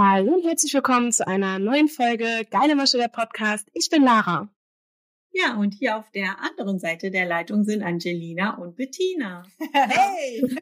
Hallo 0.00 0.34
und 0.34 0.44
herzlich 0.44 0.72
willkommen 0.74 1.10
zu 1.10 1.26
einer 1.26 1.58
neuen 1.58 1.88
Folge 1.88 2.46
Geile 2.52 2.76
Masche 2.76 2.98
der 2.98 3.08
Podcast. 3.08 3.68
Ich 3.72 3.90
bin 3.90 4.04
Lara. 4.04 4.48
Ja, 5.32 5.56
und 5.56 5.74
hier 5.74 5.96
auf 5.96 6.08
der 6.12 6.38
anderen 6.38 6.78
Seite 6.78 7.10
der 7.10 7.26
Leitung 7.26 7.64
sind 7.64 7.82
Angelina 7.82 8.58
und 8.58 8.76
Bettina. 8.76 9.42
Hey! 9.72 10.40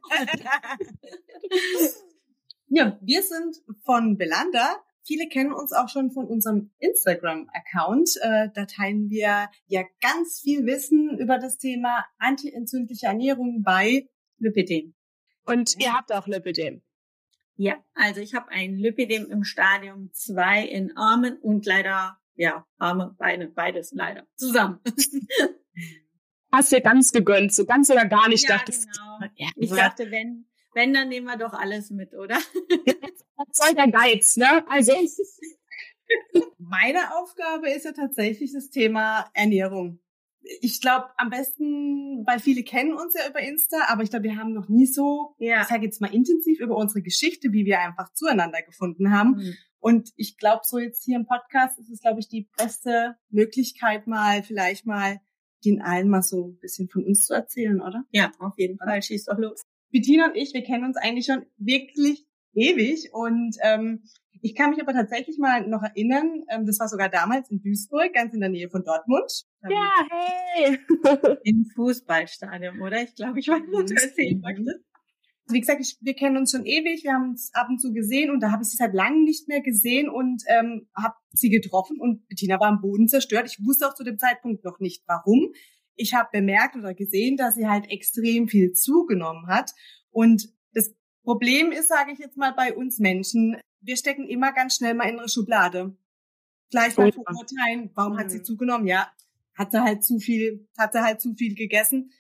ja, 2.69 2.99
wir 3.03 3.23
sind 3.23 3.57
von 3.85 4.17
Belanda. 4.17 4.83
Viele 5.07 5.29
kennen 5.29 5.53
uns 5.53 5.71
auch 5.73 5.91
schon 5.91 6.13
von 6.13 6.27
unserem 6.27 6.71
Instagram-Account. 6.79 8.17
Äh, 8.23 8.49
da 8.55 8.65
teilen 8.65 9.11
wir 9.11 9.51
ja 9.67 9.83
ganz 10.01 10.41
viel 10.41 10.65
Wissen 10.65 11.19
über 11.19 11.37
das 11.37 11.59
Thema 11.59 12.07
antientzündliche 12.17 13.05
Ernährung 13.05 13.63
bei 13.63 14.09
Lipidem. 14.39 14.95
Und 15.45 15.77
ihr 15.79 15.93
habt 15.93 16.11
auch 16.11 16.27
Lipidem. 16.27 16.81
Ja, 17.57 17.83
also 17.95 18.21
ich 18.21 18.35
habe 18.35 18.51
ein 18.51 18.77
Lipidem 18.77 19.31
im 19.31 19.43
Stadium 19.43 20.11
2 20.13 20.67
in 20.67 20.97
Armen 20.97 21.39
und 21.39 21.65
leider, 21.65 22.19
ja, 22.35 22.67
Arme, 22.79 23.15
Beine, 23.19 23.49
beides 23.49 23.93
leider 23.93 24.27
zusammen. 24.37 24.81
Hast 26.53 26.73
dir 26.73 26.81
ganz 26.83 27.13
gegönnt, 27.13 27.55
so 27.55 27.65
ganz 27.65 27.91
oder 27.91 28.05
gar 28.05 28.29
nicht. 28.29 28.49
Ja, 28.49 28.57
dachtest, 28.57 28.89
genau. 28.91 29.31
Ja, 29.37 29.49
ich 29.57 29.71
dachte, 29.71 30.11
wenn, 30.11 30.47
wenn, 30.75 30.93
dann 30.93 31.09
nehmen 31.09 31.27
wir 31.27 31.39
doch 31.39 31.55
alles 31.55 31.91
mit, 31.91 32.15
oder? 32.15 32.37
Was 32.37 33.49
soll 33.53 33.75
der 33.75 33.91
Geiz, 33.91 34.37
ne? 34.37 34.65
Also. 34.69 34.93
Meine 36.59 37.17
Aufgabe 37.17 37.71
ist 37.71 37.85
ja 37.85 37.93
tatsächlich 37.93 38.53
das 38.53 38.71
Thema 38.71 39.29
Ernährung 39.35 40.01
ich 40.61 40.81
glaube, 40.81 41.07
am 41.17 41.31
besten, 41.31 42.25
weil 42.27 42.39
viele 42.39 42.63
kennen 42.63 42.93
uns 42.93 43.15
ja 43.15 43.29
über 43.29 43.41
Insta, 43.41 43.77
aber 43.89 44.03
ich 44.03 44.11
glaube, 44.11 44.25
wir 44.25 44.37
haben 44.37 44.53
noch 44.53 44.69
nie 44.69 44.87
so, 44.87 45.35
ja. 45.39 45.63
ich 45.63 45.69
sage 45.69 45.85
jetzt 45.85 46.01
mal 46.01 46.13
intensiv 46.13 46.61
über 46.61 46.77
unsere 46.77 47.03
Geschichte, 47.03 47.53
wie 47.53 47.65
wir 47.65 47.81
einfach 47.81 48.13
zueinander 48.13 48.63
gefunden 48.63 49.11
haben. 49.11 49.37
Mhm. 49.37 49.55
Und 49.79 50.11
ich 50.17 50.37
glaube, 50.37 50.63
so 50.65 50.79
jetzt 50.79 51.05
hier 51.05 51.17
im 51.17 51.27
Podcast 51.27 51.79
ist 51.79 51.91
es, 51.91 52.01
glaube 52.01 52.21
ich, 52.21 52.29
die 52.29 52.49
beste 52.57 53.17
Möglichkeit, 53.31 54.07
mal 54.07 54.43
vielleicht 54.43 54.87
mal 54.87 55.21
den 55.65 55.81
allen 55.81 56.09
mal 56.09 56.23
so 56.23 56.49
ein 56.49 56.59
bisschen 56.59 56.89
von 56.89 57.05
uns 57.05 57.25
zu 57.25 57.35
erzählen, 57.35 57.81
oder? 57.81 58.05
Ja, 58.11 58.33
auf 58.39 58.55
jeden 58.57 58.79
Fall. 58.79 59.03
Schieß 59.03 59.27
doch 59.27 59.39
los. 59.39 59.63
Bettina 59.91 60.27
und 60.27 60.37
ich, 60.37 60.55
wir 60.55 60.63
kennen 60.63 60.85
uns 60.85 60.97
eigentlich 60.97 61.27
schon 61.27 61.47
wirklich 61.57 62.27
ewig 62.53 63.11
und 63.13 63.57
ähm, 63.63 64.03
ich 64.47 64.55
kann 64.55 64.71
mich 64.71 64.81
aber 64.81 64.93
tatsächlich 64.93 65.39
mal 65.39 65.67
noch 65.67 65.83
erinnern, 65.83 66.45
ähm, 66.49 66.67
das 66.67 66.79
war 66.79 66.87
sogar 66.87 67.09
damals 67.09 67.51
in 67.51 67.61
Duisburg, 67.61 68.15
ganz 68.15 68.33
in 68.33 68.39
der 68.39 68.49
Nähe 68.49 68.71
von 68.71 68.85
Dortmund. 68.85 69.45
Ja, 69.69 69.91
hey! 70.09 70.79
Im 71.43 71.65
Fußballstadion, 71.75 72.81
oder? 72.81 73.03
Ich 73.03 73.17
glaube, 73.17 73.41
ich 73.41 73.49
weiß, 73.49 73.63
was 73.73 73.87
du 73.87 73.95
erzählen 73.95 74.41
möchtest. 74.41 74.85
Wie 75.49 75.61
gesagt, 75.61 75.81
ich, 75.81 75.99
wir 76.01 76.15
kennen 76.15 76.37
uns 76.37 76.53
schon 76.53 76.65
ewig, 76.65 77.03
wir 77.03 77.13
haben 77.13 77.31
uns 77.31 77.51
ab 77.55 77.67
und 77.69 77.81
zu 77.81 77.93
gesehen 77.93 78.31
und 78.31 78.39
da 78.41 78.53
habe 78.53 78.63
ich 78.63 78.69
sie 78.69 78.77
seit 78.77 78.95
langem 78.95 79.25
nicht 79.25 79.49
mehr 79.49 79.63
gesehen 79.63 80.09
und 80.09 80.45
ähm, 80.47 80.89
habe 80.97 81.15
sie 81.33 81.51
getroffen 81.51 81.99
und 82.01 82.27
Bettina 82.29 82.61
war 82.61 82.69
am 82.69 82.81
Boden 82.81 83.09
zerstört. 83.09 83.47
Ich 83.51 83.59
wusste 83.67 83.89
auch 83.89 83.95
zu 83.95 84.05
dem 84.05 84.19
Zeitpunkt 84.19 84.65
noch 84.65 84.79
nicht, 84.79 85.03
warum. 85.09 85.53
Ich 85.97 86.15
habe 86.15 86.29
bemerkt 86.33 86.77
oder 86.77 86.95
gesehen, 86.95 87.37
dass 87.37 87.57
sie 87.57 87.67
halt 87.67 87.91
extrem 87.91 88.47
viel 88.47 88.73
zugenommen 88.73 89.49
hat 89.49 89.73
und 90.11 90.49
das 90.73 90.95
Problem 91.25 91.73
ist, 91.73 91.89
sage 91.89 92.13
ich 92.13 92.21
jetzt 92.21 92.37
mal, 92.37 92.53
bei 92.53 92.73
uns 92.73 93.01
Menschen, 93.01 93.57
wir 93.87 93.97
stecken 93.97 94.29
immer 94.29 94.53
ganz 94.53 94.77
schnell 94.77 94.95
mal 94.95 95.09
in 95.09 95.19
eine 95.19 95.29
Schublade. 95.29 95.97
Gleich 96.71 96.97
mal 96.97 97.13
verurteilen, 97.13 97.91
warum 97.95 98.19
hat 98.19 98.31
sie 98.31 98.39
mhm. 98.39 98.45
zugenommen? 98.45 98.87
Ja, 98.87 99.11
hat 99.55 99.71
sie 99.71 99.83
halt 99.83 100.05
zu 100.05 100.19
viel, 100.19 100.69
hat 100.77 100.93
sie 100.93 101.03
halt 101.03 101.21
zu 101.21 101.35
viel 101.35 101.55
gegessen. 101.55 102.11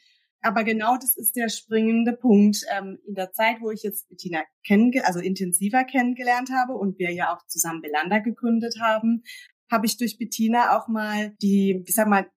Aber 0.41 0.62
genau 0.62 0.97
das 0.97 1.17
ist 1.17 1.34
der 1.34 1.48
springende 1.48 2.12
Punkt. 2.12 2.64
Ähm, 2.77 2.98
in 3.06 3.14
der 3.14 3.33
Zeit, 3.33 3.56
wo 3.61 3.70
ich 3.73 3.83
jetzt 3.83 4.08
Bettina 4.08 4.42
kennenge 4.64 5.05
also 5.05 5.19
intensiver 5.19 5.83
kennengelernt 5.83 6.50
habe 6.50 6.75
und 6.75 6.98
wir 7.00 7.12
ja 7.12 7.34
auch 7.34 7.45
zusammen 7.46 7.83
Belanda 7.83 8.20
gegründet 8.20 8.77
haben, 8.80 9.24
habe 9.70 9.86
ich 9.86 9.96
durch 9.96 10.19
Bettina 10.19 10.79
auch 10.79 10.86
mal 10.86 11.35
die, 11.42 11.83
ich 11.85 11.95
sag 11.95 12.07
mal, 12.07 12.30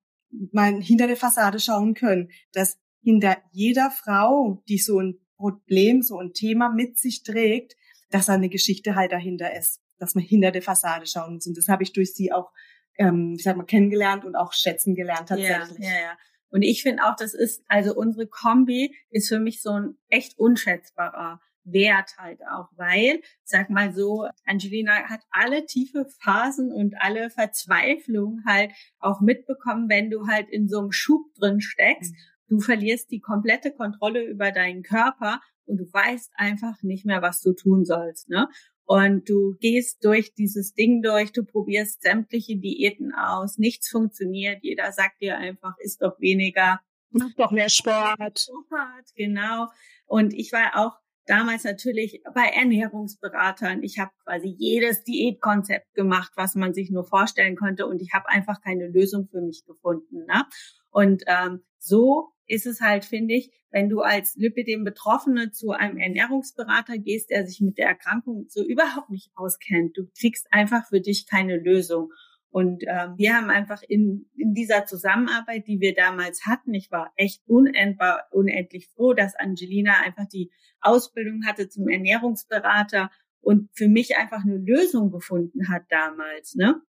mal 0.52 0.82
hinter 0.82 1.06
der 1.06 1.18
Fassade 1.18 1.60
schauen 1.60 1.94
können, 1.94 2.30
dass 2.54 2.80
hinter 3.04 3.38
jeder 3.52 3.92
Frau, 3.92 4.64
die 4.68 4.80
so 4.80 5.00
ein 5.00 5.20
Problem, 5.38 6.02
so 6.02 6.18
ein 6.18 6.34
Thema 6.34 6.70
mit 6.70 6.98
sich 6.98 7.24
trägt, 7.24 7.76
dass 8.10 8.28
da 8.28 8.34
eine 8.34 8.50
Geschichte 8.50 8.96
halt 8.96 9.12
dahinter 9.12 9.56
ist, 9.56 9.82
dass 9.98 10.16
man 10.16 10.24
hinter 10.24 10.52
der 10.52 10.62
Fassade 10.62 11.06
schauen 11.06 11.36
muss. 11.36 11.48
Und 11.48 11.58
das 11.58 11.68
habe 11.68 11.84
ich 11.84 11.94
durch 11.94 12.14
sie 12.14 12.32
auch, 12.32 12.52
ähm, 12.98 13.36
ich 13.38 13.44
sag 13.44 13.58
mal, 13.58 13.66
kennengelernt 13.66 14.26
und 14.26 14.36
auch 14.36 14.54
schätzen 14.54 14.96
gelernt 14.96 15.30
tatsächlich. 15.30 15.80
Ja, 15.80 15.94
ja, 15.94 16.02
ja. 16.02 16.18
Und 16.52 16.64
ich 16.64 16.82
finde 16.82 17.04
auch, 17.04 17.16
das 17.16 17.34
ist, 17.34 17.64
also 17.68 17.96
unsere 17.96 18.28
Kombi 18.28 18.96
ist 19.12 19.30
für 19.30 19.40
mich 19.40 19.62
so 19.62 19.72
ein 19.72 19.98
echt 20.08 20.38
unschätzbarer 20.40 21.40
Wert 21.64 22.16
halt 22.18 22.40
auch, 22.52 22.70
weil, 22.76 23.22
sag 23.44 23.70
mal 23.70 23.94
so, 23.94 24.28
Angelina 24.46 25.10
hat 25.10 25.22
alle 25.30 25.66
tiefe 25.66 26.08
Phasen 26.20 26.72
und 26.72 26.96
alle 27.00 27.30
Verzweiflung 27.30 28.42
halt 28.48 28.72
auch 29.00 29.22
mitbekommen, 29.22 29.90
wenn 29.90 30.10
du 30.10 30.28
halt 30.28 30.50
in 30.50 30.68
so 30.68 30.80
einem 30.80 30.92
Schub 30.92 31.34
drin 31.36 31.62
steckst. 31.62 32.14
Mhm. 32.14 32.18
Du 32.48 32.60
verlierst 32.60 33.12
die 33.12 33.20
komplette 33.20 33.72
Kontrolle 33.72 34.24
über 34.24 34.52
deinen 34.52 34.82
Körper 34.82 35.40
und 35.70 35.78
du 35.78 35.86
weißt 35.92 36.32
einfach 36.36 36.82
nicht 36.82 37.06
mehr, 37.06 37.22
was 37.22 37.42
du 37.42 37.54
tun 37.54 37.86
sollst. 37.86 38.30
Ne? 38.30 38.48
Und 38.86 39.30
du 39.30 39.56
gehst 39.60 40.04
durch 40.04 40.34
dieses 40.34 40.74
Ding 40.74 41.02
durch, 41.04 41.32
du 41.32 41.46
probierst 41.46 42.02
sämtliche 42.02 42.58
Diäten 42.58 43.14
aus, 43.14 43.58
nichts 43.58 43.90
funktioniert, 43.90 44.64
jeder 44.64 44.92
sagt 44.92 45.22
dir 45.22 45.38
einfach, 45.38 45.76
isst 45.80 46.02
doch 46.02 46.20
weniger. 46.20 46.80
Mach 47.12 47.34
doch 47.38 47.52
mehr 47.52 47.70
Sport. 47.70 48.40
Sport, 48.40 49.14
genau. 49.16 49.68
Und 50.06 50.34
ich 50.34 50.52
war 50.52 50.76
auch 50.76 50.98
damals 51.30 51.64
natürlich 51.64 52.24
bei 52.34 52.48
Ernährungsberatern. 52.48 53.84
Ich 53.84 54.00
habe 54.00 54.12
quasi 54.24 54.48
jedes 54.58 55.04
Diätkonzept 55.04 55.94
gemacht, 55.94 56.32
was 56.36 56.56
man 56.56 56.74
sich 56.74 56.90
nur 56.90 57.04
vorstellen 57.04 57.56
konnte. 57.56 57.86
Und 57.86 58.02
ich 58.02 58.14
habe 58.14 58.28
einfach 58.30 58.62
keine 58.62 58.88
Lösung 58.88 59.28
für 59.30 59.42
mich 59.42 59.64
gefunden. 59.66 60.26
Ne? 60.26 60.46
Und 60.90 61.24
ähm, 61.28 61.62
so 61.80 62.30
ist 62.46 62.66
es 62.66 62.82
halt, 62.82 63.06
finde 63.06 63.36
ich, 63.36 63.52
wenn 63.72 63.90
du 63.90 64.02
als 64.02 64.36
Lipidem-Betroffene 64.36 65.52
zu 65.52 65.72
einem 65.72 65.98
Ernährungsberater 65.98 66.98
gehst, 66.98 67.30
der 67.30 67.46
sich 67.46 67.62
mit 67.62 67.78
der 67.78 67.88
Erkrankung 67.88 68.46
so 68.50 68.64
überhaupt 68.64 69.10
nicht 69.10 69.32
auskennt. 69.36 69.96
Du 69.98 70.08
kriegst 70.20 70.48
einfach 70.52 70.88
für 70.88 71.02
dich 71.02 71.28
keine 71.28 71.58
Lösung. 71.58 72.12
Und 72.52 72.84
ähm, 72.88 73.14
wir 73.18 73.36
haben 73.36 73.52
einfach 73.52 73.84
in, 73.88 74.28
in 74.36 74.56
dieser 74.56 74.86
Zusammenarbeit, 74.86 75.68
die 75.68 75.80
wir 75.80 75.94
damals 75.94 76.48
hatten, 76.48 76.74
ich 76.74 76.90
war 76.92 77.14
echt 77.16 77.44
unendbar, 77.46 78.28
unendlich 78.32 78.90
froh, 78.90 79.14
dass 79.14 79.36
Angelina 79.36 80.02
einfach 80.04 80.28
die 80.28 80.52
Ausbildung 80.82 81.46
hatte 81.46 81.70
zum 81.70 81.88
Ernährungsberater 81.88 83.12
und 83.42 83.70
für 83.76 83.88
mich 83.88 84.18
einfach 84.18 84.44
eine 84.44 84.58
Lösung 84.58 85.12
gefunden 85.12 85.70
hat 85.70 85.84
damals. 85.90 86.56
Ne? 86.56 86.82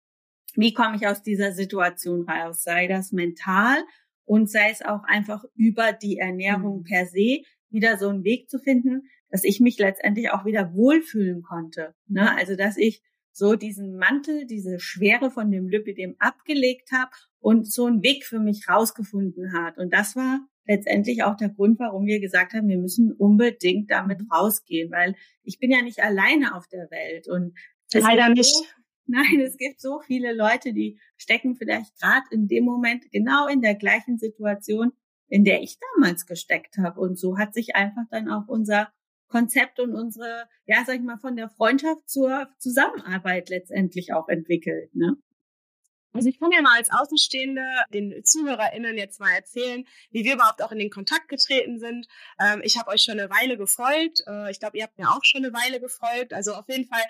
Wie 0.56 0.74
komme 0.74 0.96
ich 0.96 1.08
aus 1.08 1.24
dieser 1.24 1.52
Situation 1.52 2.28
raus? 2.30 2.64
Sei 2.64 2.88
das 2.88 3.12
mental 3.12 3.84
und 4.30 4.48
sei 4.48 4.70
es 4.70 4.84
auch 4.84 5.06
einfach 5.06 5.44
über 5.56 5.92
die 5.92 6.20
Ernährung 6.20 6.82
mhm. 6.82 6.84
per 6.84 7.08
se 7.08 7.42
wieder 7.72 7.98
so 7.98 8.10
einen 8.10 8.24
Weg 8.24 8.48
zu 8.48 8.60
finden, 8.60 9.10
dass 9.32 9.44
ich 9.44 9.60
mich 9.60 9.80
letztendlich 9.80 10.30
auch 10.30 10.46
wieder 10.46 10.72
wohlfühlen 10.76 11.42
konnte. 11.42 11.96
Ne? 12.08 12.38
Also 12.38 12.56
dass 12.56 12.78
ich 12.78 13.02
so 13.32 13.56
diesen 13.56 13.98
Mantel, 13.98 14.46
diese 14.46 14.80
Schwere 14.80 15.32
von 15.32 15.50
dem 15.50 15.68
Lipidem 15.68 16.16
abgelegt 16.20 16.92
habe 16.92 17.10
und 17.40 17.72
so 17.72 17.88
einen 17.88 18.04
Weg 18.04 18.24
für 18.24 18.40
mich 18.40 18.70
rausgefunden 18.70 19.52
hat. 19.54 19.80
Und 19.80 19.94
das 19.94 20.16
war 20.16 20.42
letztendlich 20.68 21.24
auch 21.24 21.36
der 21.36 21.50
Grund, 21.50 21.80
warum 21.80 22.06
wir 22.06 22.20
gesagt 22.20 22.54
haben, 22.54 22.68
wir 22.68 22.78
müssen 22.78 23.12
unbedingt 23.12 23.90
damit 23.90 24.20
mhm. 24.20 24.32
rausgehen, 24.32 24.92
weil 24.92 25.16
ich 25.42 25.58
bin 25.58 25.72
ja 25.72 25.82
nicht 25.82 26.04
alleine 26.04 26.56
auf 26.56 26.68
der 26.68 26.92
Welt 26.92 27.28
und 27.28 27.58
leider 27.96 28.30
nicht. 28.30 28.56
Nein, 29.12 29.42
es 29.42 29.58
gibt 29.58 29.82
so 29.82 30.02
viele 30.02 30.36
Leute, 30.36 30.72
die 30.72 31.00
stecken 31.18 31.56
vielleicht 31.56 32.00
gerade 32.00 32.28
in 32.30 32.48
dem 32.48 32.64
Moment 32.64 33.12
genau 33.12 33.48
in 33.48 33.60
der 33.62 33.74
gleichen 33.74 34.20
Situation, 34.20 34.92
in 35.28 35.44
der 35.44 35.64
ich 35.64 35.80
damals 35.96 36.28
gesteckt 36.28 36.78
habe. 36.78 37.02
Und 37.02 37.18
so 37.18 37.40
hat 37.40 37.56
sich 37.56 37.76
einfach 37.76 38.04
dann 38.12 38.30
auch 38.30 38.48
unser 38.48 38.92
Konzept 39.28 39.80
und 39.80 39.96
unsere, 39.96 40.48
ja, 40.66 40.84
sag 40.86 40.98
ich 40.98 41.02
mal, 41.02 41.18
von 41.18 41.36
der 41.36 41.50
Freundschaft 41.50 42.08
zur 42.08 42.50
Zusammenarbeit 42.60 43.50
letztendlich 43.50 44.14
auch 44.14 44.28
entwickelt. 44.28 44.94
Ne? 44.94 45.18
Also 46.12 46.28
ich 46.28 46.40
kann 46.40 46.52
ja 46.52 46.62
mal 46.62 46.78
als 46.78 46.90
Außenstehende 46.92 47.62
den 47.94 48.24
ZuhörerInnen 48.24 48.98
jetzt 48.98 49.20
mal 49.20 49.32
erzählen, 49.32 49.86
wie 50.10 50.24
wir 50.24 50.34
überhaupt 50.34 50.64
auch 50.64 50.72
in 50.72 50.80
den 50.80 50.90
Kontakt 50.90 51.28
getreten 51.28 51.80
sind. 51.80 52.08
Ähm, 52.40 52.62
ich 52.64 52.78
habe 52.78 52.90
euch 52.90 53.02
schon 53.02 53.20
eine 53.20 53.30
Weile 53.30 53.58
gefolgt. 53.58 54.24
Äh, 54.26 54.50
ich 54.50 54.60
glaube, 54.60 54.78
ihr 54.78 54.84
habt 54.84 54.98
mir 54.98 55.10
auch 55.12 55.24
schon 55.24 55.46
eine 55.46 55.54
Weile 55.54 55.80
gefolgt. 55.80 56.34
Also 56.34 56.54
auf 56.54 56.68
jeden 56.68 56.88
Fall, 56.88 57.04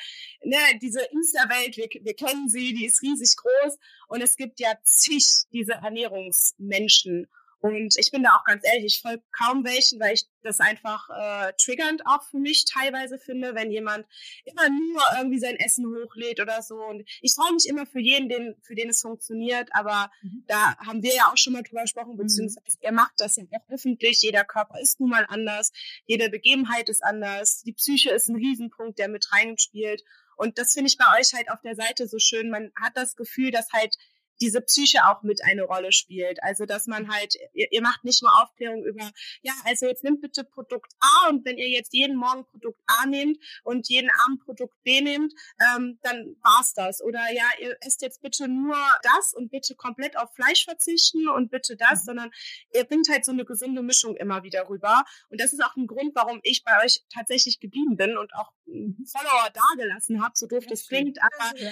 ne, 0.44 0.58
diese 0.82 1.02
Insta-Welt, 1.02 1.78
wir, 1.78 1.88
wir 2.02 2.14
kennen 2.14 2.50
sie, 2.50 2.74
die 2.74 2.86
ist 2.86 3.02
riesig 3.02 3.38
groß. 3.38 3.78
Und 4.10 4.22
es 4.22 4.36
gibt 4.36 4.60
ja 4.60 4.74
zig 4.84 5.26
diese 5.54 5.74
Ernährungsmenschen. 5.74 7.28
Und 7.62 7.96
ich 7.98 8.12
bin 8.12 8.24
da 8.24 8.36
auch 8.36 8.46
ganz 8.46 8.64
ehrlich, 8.66 8.86
ich 8.86 9.02
folge 9.02 9.24
kaum 9.38 9.66
welchen, 9.66 10.00
weil 10.00 10.14
ich 10.14 10.26
das 10.44 10.62
einfach 10.62 11.10
äh, 11.10 11.52
triggernd 11.62 12.02
auch 12.06 12.24
für 12.24 12.38
mich 12.38 12.64
teilweise 12.66 13.20
finde, 13.20 13.54
wenn 13.54 13.70
jemand 13.70 14.06
immer 14.46 14.70
nur 14.70 15.02
irgendwie 15.18 15.40
sein 15.40 15.58
Essen 15.58 15.86
hochlädt 15.86 16.40
oder 16.40 16.62
so. 16.62 16.76
Und 16.76 17.04
ich 17.22 17.34
freue 17.34 17.52
mich 17.54 17.68
immer 17.68 17.86
für 17.86 18.00
jeden, 18.00 18.30
den, 18.30 18.56
für 18.64 18.76
den 18.76 18.90
es 18.90 19.02
funktioniert, 19.02 19.70
aber 19.74 20.10
mhm. 20.22 20.46
da 20.48 20.78
haben 20.78 21.04
wir 21.04 21.14
ja 21.14 21.30
auch 21.32 21.38
schon 21.38 21.54
mal 21.54 21.64
drüber 21.64 21.82
gesprochen, 21.82 22.14
mhm. 22.14 22.20
beziehungsweise 22.20 22.78
er 22.80 22.94
macht 22.94 23.14
das 23.18 23.36
ja 23.36 23.44
auch 23.52 23.74
öffentlich. 23.74 24.20
Jeder 24.22 24.46
Körper 24.46 24.80
ist 24.80 25.02
nun 25.02 25.10
mal 25.10 25.26
anders, 25.28 25.74
jede 26.06 26.30
Begebenheit 26.30 26.88
ist 26.88 27.04
anders, 27.04 27.62
die 27.64 27.74
Psyche 27.74 28.12
ist 28.12 28.30
ein 28.30 28.38
Riesenpunkt, 28.38 29.00
der 29.00 29.10
mit 29.10 29.34
reinspielt. 29.34 30.04
Und 30.38 30.58
das 30.58 30.72
finde 30.72 30.88
ich 30.88 30.98
bei 30.98 31.20
euch 31.20 31.34
halt 31.34 31.52
auf 31.52 31.60
der 31.62 31.76
Seite 31.76 32.08
so 32.08 32.18
schön. 32.18 32.50
Man 32.50 32.72
hat 32.80 32.94
das 32.96 33.18
Gefühl, 33.18 33.52
dass 33.52 33.68
halt 33.74 33.98
diese 34.42 34.62
Psyche 34.62 35.06
auch 35.08 35.24
mit 35.24 35.44
eine 35.44 35.64
Rolle 35.64 35.92
spielt. 35.92 36.42
Also, 36.44 36.66
dass 36.66 36.88
man 36.88 37.14
halt, 37.14 37.36
ihr, 37.54 37.72
ihr, 37.72 37.82
macht 37.82 38.04
nicht 38.04 38.22
nur 38.22 38.32
Aufklärung 38.42 38.84
über, 38.84 39.12
ja, 39.42 39.54
also 39.66 39.86
jetzt 39.86 40.04
nimmt 40.04 40.22
bitte 40.22 40.44
Produkt 40.44 40.94
A 41.00 41.30
und 41.30 41.46
wenn 41.46 41.58
ihr 41.58 41.70
jetzt 41.70 41.94
jeden 41.94 42.16
Morgen 42.16 42.46
Produkt 42.46 42.80
A 42.88 43.06
nehmt 43.06 43.38
und 43.64 43.90
jeden 43.90 44.10
Abend 44.26 44.44
Produkt 44.44 44.82
B 44.84 45.02
nehmt, 45.02 45.34
ähm, 45.60 46.00
dann 46.02 46.36
war's 46.42 46.74
das. 46.74 47.02
Oder 47.02 47.22
ja, 47.34 47.46
ihr 47.62 47.78
esst 47.82 48.02
jetzt 48.02 48.22
bitte 48.22 48.48
nur 48.48 48.78
das 49.04 49.34
und 49.34 49.50
bitte 49.50 49.76
komplett 49.76 50.18
auf 50.18 50.34
Fleisch 50.34 50.66
verzichten 50.66 51.28
und 51.30 51.52
bitte 51.52 51.76
das, 51.76 52.02
mhm. 52.02 52.06
sondern 52.06 52.32
ihr 52.74 52.84
bringt 52.86 53.10
halt 53.10 53.26
so 53.26 53.32
eine 53.32 53.46
gesunde 53.46 53.82
Mischung 53.82 54.16
immer 54.16 54.44
wieder 54.44 54.70
rüber. 54.70 55.04
Und 55.30 55.42
das 55.42 55.54
ist 55.54 55.64
auch 55.64 55.76
ein 55.76 55.88
Grund, 55.88 56.16
warum 56.16 56.40
ich 56.44 56.64
bei 56.64 56.84
euch 56.84 57.04
tatsächlich 57.14 57.60
geblieben 57.60 57.98
bin 57.98 58.18
und 58.18 58.34
auch 58.34 58.52
Follower 58.66 59.50
dagelassen 59.54 60.24
habe, 60.24 60.34
so 60.36 60.48
doof 60.48 60.66
das 60.68 60.88
klingt, 60.88 61.20
aber 61.22 61.58
ja, 61.60 61.72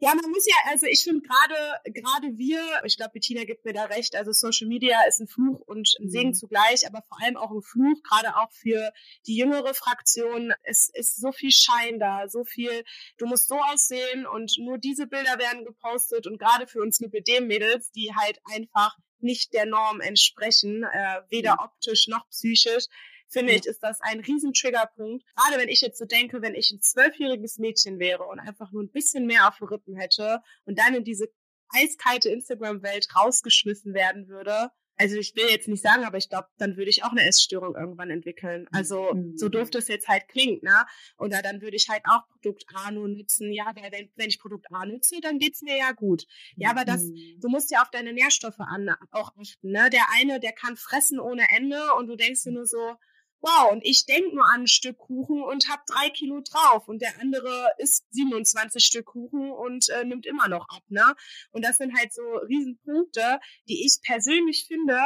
man 0.00 0.30
muss 0.30 0.46
ja, 0.46 0.54
also 0.70 0.86
ich 0.86 1.02
finde 1.02 1.22
gerade, 1.22 1.92
gerade 1.92 2.38
wir, 2.38 2.60
ich 2.84 2.96
glaube, 2.96 3.12
Bettina 3.14 3.44
gibt 3.44 3.64
mir 3.64 3.72
da 3.72 3.84
recht, 3.84 4.16
also 4.16 4.32
Social 4.32 4.68
Media 4.68 4.98
ist 5.08 5.20
ein 5.20 5.28
Fluch 5.28 5.60
und 5.66 5.96
ein 6.00 6.08
Segen 6.08 6.28
mhm. 6.30 6.34
zugleich, 6.34 6.86
aber 6.86 7.02
vor 7.02 7.22
allem 7.22 7.36
auch 7.36 7.50
ein 7.50 7.62
Fluch, 7.62 8.02
gerade 8.02 8.36
auch 8.36 8.50
für 8.52 8.92
die 9.26 9.36
jüngere 9.36 9.74
Fraktion. 9.74 10.52
Es 10.62 10.88
ist 10.88 11.20
so 11.20 11.32
viel 11.32 11.50
Schein 11.50 11.98
da, 11.98 12.28
so 12.28 12.44
viel, 12.44 12.84
du 13.18 13.26
musst 13.26 13.48
so 13.48 13.60
aussehen 13.60 14.26
und 14.26 14.56
nur 14.58 14.78
diese 14.78 15.06
Bilder 15.06 15.38
werden 15.38 15.64
gepostet 15.64 16.26
und 16.26 16.38
gerade 16.38 16.66
für 16.66 16.80
uns 16.80 17.00
Lipidem-Mädels, 17.00 17.92
die 17.92 18.14
halt 18.14 18.40
einfach 18.52 18.96
nicht 19.20 19.52
der 19.54 19.66
Norm 19.66 20.00
entsprechen, 20.00 20.84
äh, 20.84 21.20
weder 21.28 21.54
mhm. 21.54 21.64
optisch 21.64 22.08
noch 22.08 22.28
psychisch, 22.30 22.86
finde 23.28 23.52
ich, 23.52 23.66
ist 23.66 23.82
das 23.82 24.00
ein 24.00 24.20
riesen 24.20 24.52
Triggerpunkt. 24.52 25.24
Gerade 25.34 25.60
wenn 25.60 25.68
ich 25.68 25.80
jetzt 25.80 25.98
so 25.98 26.04
denke, 26.04 26.42
wenn 26.42 26.54
ich 26.54 26.70
ein 26.70 26.80
zwölfjähriges 26.80 27.58
Mädchen 27.58 27.98
wäre 27.98 28.24
und 28.24 28.40
einfach 28.40 28.72
nur 28.72 28.82
ein 28.82 28.90
bisschen 28.90 29.26
mehr 29.26 29.48
auf 29.48 29.58
den 29.58 29.68
Rippen 29.68 29.96
hätte 29.96 30.42
und 30.64 30.78
dann 30.78 30.94
in 30.94 31.04
diese 31.04 31.28
eiskalte 31.70 32.28
Instagram-Welt 32.30 33.08
rausgeschmissen 33.16 33.94
werden 33.94 34.28
würde. 34.28 34.70
Also 34.98 35.16
ich 35.16 35.36
will 35.36 35.44
jetzt 35.50 35.68
nicht 35.68 35.82
sagen, 35.82 36.04
aber 36.04 36.16
ich 36.16 36.30
glaube, 36.30 36.48
dann 36.56 36.78
würde 36.78 36.88
ich 36.88 37.04
auch 37.04 37.10
eine 37.10 37.26
Essstörung 37.26 37.76
irgendwann 37.76 38.10
entwickeln. 38.10 38.66
Also 38.72 39.12
mhm. 39.12 39.36
so 39.36 39.50
doof 39.50 39.70
das 39.70 39.88
jetzt 39.88 40.08
halt 40.08 40.26
klingt, 40.28 40.62
ne? 40.62 40.86
Oder 41.18 41.42
dann 41.42 41.60
würde 41.60 41.76
ich 41.76 41.88
halt 41.90 42.02
auch 42.08 42.26
Produkt 42.28 42.64
A 42.74 42.90
nur 42.90 43.06
nutzen. 43.06 43.52
Ja, 43.52 43.72
wenn, 43.74 44.10
wenn 44.16 44.28
ich 44.28 44.40
Produkt 44.40 44.66
A 44.72 44.86
nutze, 44.86 45.20
dann 45.20 45.38
geht's 45.38 45.60
mir 45.60 45.76
ja 45.76 45.92
gut. 45.92 46.24
Ja, 46.56 46.70
aber 46.70 46.86
das, 46.86 47.02
mhm. 47.02 47.38
du 47.40 47.48
musst 47.48 47.70
ja 47.70 47.82
auf 47.82 47.90
deine 47.90 48.14
Nährstoffe 48.14 48.60
an, 48.60 48.88
auch 49.10 49.32
achten, 49.36 49.70
ne? 49.70 49.90
Der 49.90 50.06
eine, 50.14 50.40
der 50.40 50.52
kann 50.52 50.76
fressen 50.76 51.20
ohne 51.20 51.46
Ende 51.54 51.78
und 51.98 52.06
du 52.06 52.16
denkst 52.16 52.44
dir 52.44 52.52
nur 52.52 52.66
so, 52.66 52.96
wow, 53.40 53.72
und 53.72 53.84
ich 53.84 54.06
denke 54.06 54.34
nur 54.34 54.44
an 54.46 54.62
ein 54.62 54.66
Stück 54.66 54.98
Kuchen 54.98 55.42
und 55.42 55.68
habe 55.68 55.82
drei 55.86 56.10
Kilo 56.10 56.40
drauf 56.40 56.88
und 56.88 57.00
der 57.00 57.20
andere 57.20 57.70
isst 57.78 58.06
27 58.12 58.84
Stück 58.84 59.06
Kuchen 59.06 59.50
und 59.50 59.88
äh, 59.90 60.04
nimmt 60.04 60.26
immer 60.26 60.48
noch 60.48 60.68
ab, 60.68 60.82
ne? 60.88 61.14
Und 61.52 61.64
das 61.64 61.76
sind 61.76 61.96
halt 61.96 62.12
so 62.12 62.22
Riesenpunkte, 62.22 63.40
die 63.68 63.84
ich 63.84 63.98
persönlich 64.02 64.66
finde, 64.66 64.98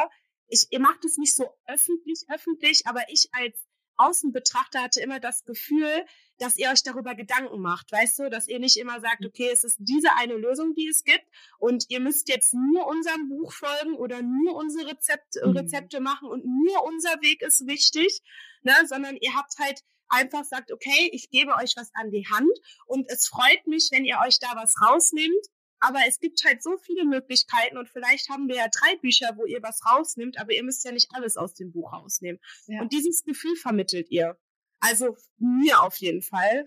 ich, 0.47 0.67
ihr 0.69 0.79
macht 0.79 1.05
es 1.05 1.17
nicht 1.17 1.35
so 1.35 1.45
öffentlich, 1.65 2.25
öffentlich, 2.29 2.81
aber 2.85 3.01
ich 3.09 3.29
als 3.31 3.57
Außenbetrachter 4.01 4.81
hatte 4.81 5.01
immer 5.01 5.19
das 5.19 5.45
Gefühl, 5.45 6.05
dass 6.37 6.57
ihr 6.57 6.69
euch 6.71 6.83
darüber 6.83 7.13
Gedanken 7.13 7.61
macht, 7.61 7.91
weißt 7.91 8.19
du, 8.19 8.29
dass 8.29 8.47
ihr 8.47 8.59
nicht 8.59 8.77
immer 8.77 8.99
sagt, 8.99 9.25
okay, 9.25 9.49
es 9.51 9.63
ist 9.63 9.77
diese 9.79 10.13
eine 10.15 10.33
Lösung, 10.33 10.73
die 10.73 10.87
es 10.87 11.03
gibt 11.03 11.25
und 11.59 11.85
ihr 11.89 11.99
müsst 11.99 12.29
jetzt 12.29 12.53
nur 12.53 12.87
unserem 12.87 13.29
Buch 13.29 13.53
folgen 13.53 13.93
oder 13.95 14.21
nur 14.21 14.55
unsere 14.55 14.89
Rezept, 14.89 15.35
mhm. 15.43 15.51
Rezepte 15.51 15.99
machen 15.99 16.29
und 16.29 16.43
nur 16.45 16.83
unser 16.85 17.21
Weg 17.21 17.41
ist 17.43 17.67
wichtig, 17.67 18.21
ne, 18.63 18.73
sondern 18.87 19.17
ihr 19.17 19.35
habt 19.35 19.53
halt 19.59 19.83
einfach 20.09 20.43
sagt, 20.43 20.71
okay, 20.71 21.09
ich 21.13 21.29
gebe 21.29 21.55
euch 21.55 21.73
was 21.77 21.91
an 21.93 22.11
die 22.11 22.27
Hand 22.29 22.51
und 22.85 23.09
es 23.09 23.27
freut 23.27 23.65
mich, 23.67 23.89
wenn 23.91 24.05
ihr 24.05 24.19
euch 24.25 24.39
da 24.39 24.55
was 24.55 24.75
rausnimmt 24.81 25.47
aber 25.81 25.99
es 26.07 26.19
gibt 26.19 26.43
halt 26.45 26.63
so 26.63 26.77
viele 26.77 27.05
Möglichkeiten 27.05 27.77
und 27.77 27.89
vielleicht 27.89 28.29
haben 28.29 28.47
wir 28.47 28.55
ja 28.55 28.67
drei 28.67 28.95
Bücher, 28.97 29.33
wo 29.35 29.45
ihr 29.45 29.61
was 29.61 29.81
rausnimmt, 29.85 30.39
aber 30.39 30.53
ihr 30.53 30.63
müsst 30.63 30.85
ja 30.85 30.91
nicht 30.91 31.09
alles 31.11 31.37
aus 31.37 31.53
dem 31.55 31.71
Buch 31.71 31.91
rausnehmen. 31.91 32.39
Ja. 32.67 32.81
Und 32.81 32.93
dieses 32.93 33.23
Gefühl 33.23 33.55
vermittelt 33.55 34.09
ihr. 34.09 34.37
Also 34.79 35.17
mir 35.37 35.81
auf 35.81 35.95
jeden 35.97 36.21
Fall. 36.21 36.65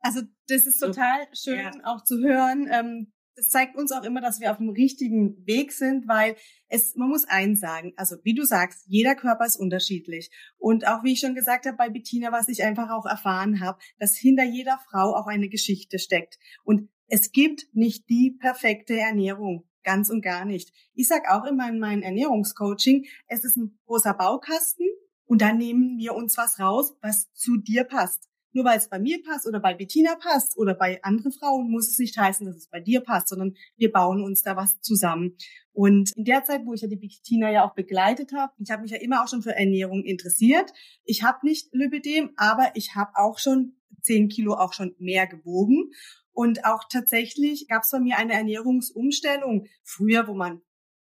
Also 0.00 0.22
das 0.48 0.66
ist 0.66 0.78
total 0.78 1.26
schön 1.32 1.58
ja. 1.58 1.72
auch 1.84 2.02
zu 2.02 2.18
hören. 2.18 2.68
Ähm, 2.70 3.12
das 3.34 3.48
zeigt 3.48 3.76
uns 3.76 3.92
auch 3.92 4.02
immer, 4.02 4.20
dass 4.20 4.40
wir 4.40 4.50
auf 4.50 4.58
dem 4.58 4.68
richtigen 4.68 5.46
Weg 5.46 5.72
sind, 5.72 6.06
weil 6.06 6.36
es, 6.68 6.94
man 6.96 7.08
muss 7.08 7.24
eins 7.24 7.60
sagen, 7.60 7.92
also 7.96 8.16
wie 8.24 8.34
du 8.34 8.44
sagst, 8.44 8.84
jeder 8.86 9.14
Körper 9.14 9.46
ist 9.46 9.56
unterschiedlich. 9.56 10.30
Und 10.58 10.86
auch 10.86 11.02
wie 11.02 11.12
ich 11.12 11.20
schon 11.20 11.34
gesagt 11.34 11.66
habe 11.66 11.76
bei 11.76 11.88
Bettina, 11.88 12.30
was 12.30 12.48
ich 12.48 12.62
einfach 12.62 12.90
auch 12.90 13.06
erfahren 13.06 13.60
habe, 13.60 13.78
dass 13.98 14.16
hinter 14.16 14.44
jeder 14.44 14.78
Frau 14.90 15.14
auch 15.14 15.26
eine 15.26 15.48
Geschichte 15.48 15.98
steckt. 15.98 16.38
Und 16.62 16.90
es 17.14 17.30
gibt 17.30 17.66
nicht 17.74 18.08
die 18.08 18.30
perfekte 18.30 18.98
Ernährung. 18.98 19.68
Ganz 19.84 20.08
und 20.08 20.22
gar 20.22 20.46
nicht. 20.46 20.72
Ich 20.94 21.08
sag 21.08 21.30
auch 21.30 21.44
immer 21.44 21.68
in 21.68 21.78
meinem 21.78 22.00
Ernährungscoaching, 22.00 23.04
es 23.26 23.44
ist 23.44 23.56
ein 23.56 23.78
großer 23.84 24.14
Baukasten 24.14 24.86
und 25.26 25.42
dann 25.42 25.58
nehmen 25.58 25.98
wir 25.98 26.14
uns 26.14 26.38
was 26.38 26.58
raus, 26.58 26.96
was 27.02 27.30
zu 27.34 27.58
dir 27.58 27.84
passt. 27.84 28.30
Nur 28.52 28.64
weil 28.64 28.78
es 28.78 28.88
bei 28.88 28.98
mir 28.98 29.22
passt 29.22 29.46
oder 29.46 29.60
bei 29.60 29.74
Bettina 29.74 30.14
passt 30.14 30.56
oder 30.56 30.72
bei 30.72 31.02
anderen 31.04 31.32
Frauen, 31.32 31.70
muss 31.70 31.88
es 31.88 31.98
nicht 31.98 32.16
heißen, 32.16 32.46
dass 32.46 32.56
es 32.56 32.68
bei 32.68 32.80
dir 32.80 33.02
passt, 33.02 33.28
sondern 33.28 33.56
wir 33.76 33.92
bauen 33.92 34.24
uns 34.24 34.42
da 34.42 34.56
was 34.56 34.80
zusammen. 34.80 35.36
Und 35.72 36.12
in 36.16 36.24
der 36.24 36.44
Zeit, 36.44 36.64
wo 36.64 36.72
ich 36.72 36.80
ja 36.80 36.88
die 36.88 36.96
Bettina 36.96 37.50
ja 37.50 37.68
auch 37.68 37.74
begleitet 37.74 38.32
habe, 38.32 38.54
ich 38.58 38.70
habe 38.70 38.82
mich 38.82 38.90
ja 38.90 38.98
immer 38.98 39.22
auch 39.22 39.28
schon 39.28 39.42
für 39.42 39.54
Ernährung 39.54 40.02
interessiert. 40.02 40.72
Ich 41.04 41.22
habe 41.22 41.46
nicht 41.46 41.68
Lipidem, 41.72 42.30
aber 42.36 42.70
ich 42.74 42.94
habe 42.94 43.10
auch 43.16 43.38
schon 43.38 43.76
zehn 44.00 44.28
Kilo 44.28 44.54
auch 44.54 44.72
schon 44.72 44.94
mehr 44.98 45.26
gewogen. 45.26 45.90
Und 46.32 46.64
auch 46.64 46.84
tatsächlich 46.90 47.68
gab 47.68 47.82
es 47.82 47.90
bei 47.90 48.00
mir 48.00 48.16
eine 48.18 48.32
Ernährungsumstellung. 48.32 49.66
Früher, 49.84 50.26
wo 50.26 50.34
man 50.34 50.62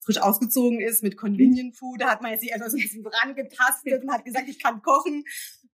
frisch 0.04 0.18
ausgezogen 0.18 0.82
ist 0.82 1.04
mit 1.04 1.16
Convenient 1.16 1.78
Food, 1.78 2.02
da 2.02 2.10
hat 2.10 2.22
man 2.22 2.38
sich 2.40 2.54
einfach 2.54 2.70
so 2.70 2.78
ein 2.78 2.82
bisschen 2.82 3.06
rangetastet 3.06 4.04
und 4.04 4.12
hat 4.12 4.26
gesagt, 4.26 4.50
ich 4.50 4.60
kann 4.60 4.82
kochen. 4.82 5.24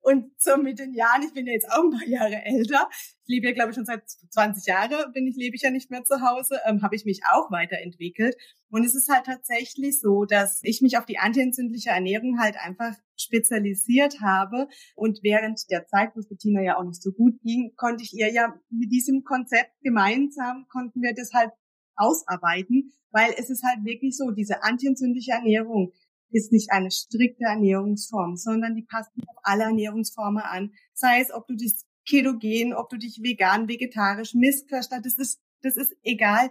Und 0.05 0.33
so 0.39 0.59
mit 0.59 0.79
den 0.79 0.93
Jahren, 0.93 1.23
ich 1.23 1.33
bin 1.33 1.47
ja 1.47 1.55
jetzt 1.55 1.71
auch 1.73 1.83
ein 1.83 1.91
paar 1.91 2.07
Jahre 2.07 2.45
älter, 2.45 2.91
ich 3.25 3.29
lebe 3.29 3.47
ja 3.47 3.55
glaube 3.55 3.71
ich 3.71 3.75
schon 3.75 3.87
seit 3.87 4.07
20 4.07 4.67
Jahren, 4.67 5.13
bin 5.15 5.27
ich 5.27 5.35
lebe 5.35 5.57
ich 5.57 5.63
ja 5.63 5.71
nicht 5.71 5.91
mehr 5.91 6.05
zu 6.05 6.21
Hause, 6.21 6.61
ähm, 6.67 6.83
habe 6.83 6.95
ich 6.95 7.07
mich 7.07 7.23
auch 7.33 7.51
weiterentwickelt. 7.51 8.37
Und 8.69 8.85
es 8.85 8.95
ist 8.95 9.09
halt 9.09 9.25
tatsächlich 9.25 10.01
so, 10.01 10.27
dass 10.27 10.61
ich 10.63 10.83
mich 10.83 10.99
auf 10.99 11.07
die 11.07 11.17
antientzündliche 11.17 11.89
Ernährung 11.89 12.39
halt 12.39 12.57
einfach 12.59 12.95
spezialisiert 13.17 14.21
habe. 14.21 14.69
Und 14.95 15.21
während 15.23 15.71
der 15.71 15.87
Zeit, 15.87 16.11
wo 16.15 16.21
es 16.21 16.29
Bettina 16.29 16.61
ja 16.61 16.77
auch 16.77 16.85
nicht 16.85 17.03
so 17.03 17.11
gut 17.11 17.41
ging, 17.41 17.73
konnte 17.75 18.05
ich 18.05 18.13
ihr 18.13 18.31
ja 18.31 18.61
mit 18.69 18.93
diesem 18.93 19.25
Konzept 19.25 19.73
gemeinsam, 19.81 20.67
konnten 20.69 21.01
wir 21.01 21.15
das 21.15 21.33
halt 21.33 21.51
ausarbeiten, 21.97 22.93
weil 23.11 23.33
es 23.39 23.49
ist 23.49 23.63
halt 23.63 23.85
wirklich 23.85 24.17
so, 24.19 24.33
diese 24.33 24.63
antientzündliche 24.65 25.33
Ernährung, 25.33 25.93
ist 26.35 26.53
nicht 26.53 26.71
eine 26.73 26.91
strikte 26.91 27.45
Ernährungsform, 27.45 28.37
sondern 28.37 28.75
die 28.75 28.83
passt 28.83 29.11
auf 29.27 29.37
alle 29.43 29.65
Ernährungsformen 29.65 30.43
an. 30.43 30.73
Sei 30.93 31.21
es, 31.21 31.33
ob 31.33 31.47
du 31.47 31.55
dich 31.55 31.73
ketogen, 32.07 32.75
ob 32.75 32.91
du 32.91 32.99
dich 32.99 33.21
vegan, 33.23 33.69
vegetarisch, 33.69 34.35
Mistköstler, 34.35 35.01
das 35.01 35.17
ist, 35.17 35.41
das 35.63 35.77
ist 35.77 35.95
egal. 36.03 36.51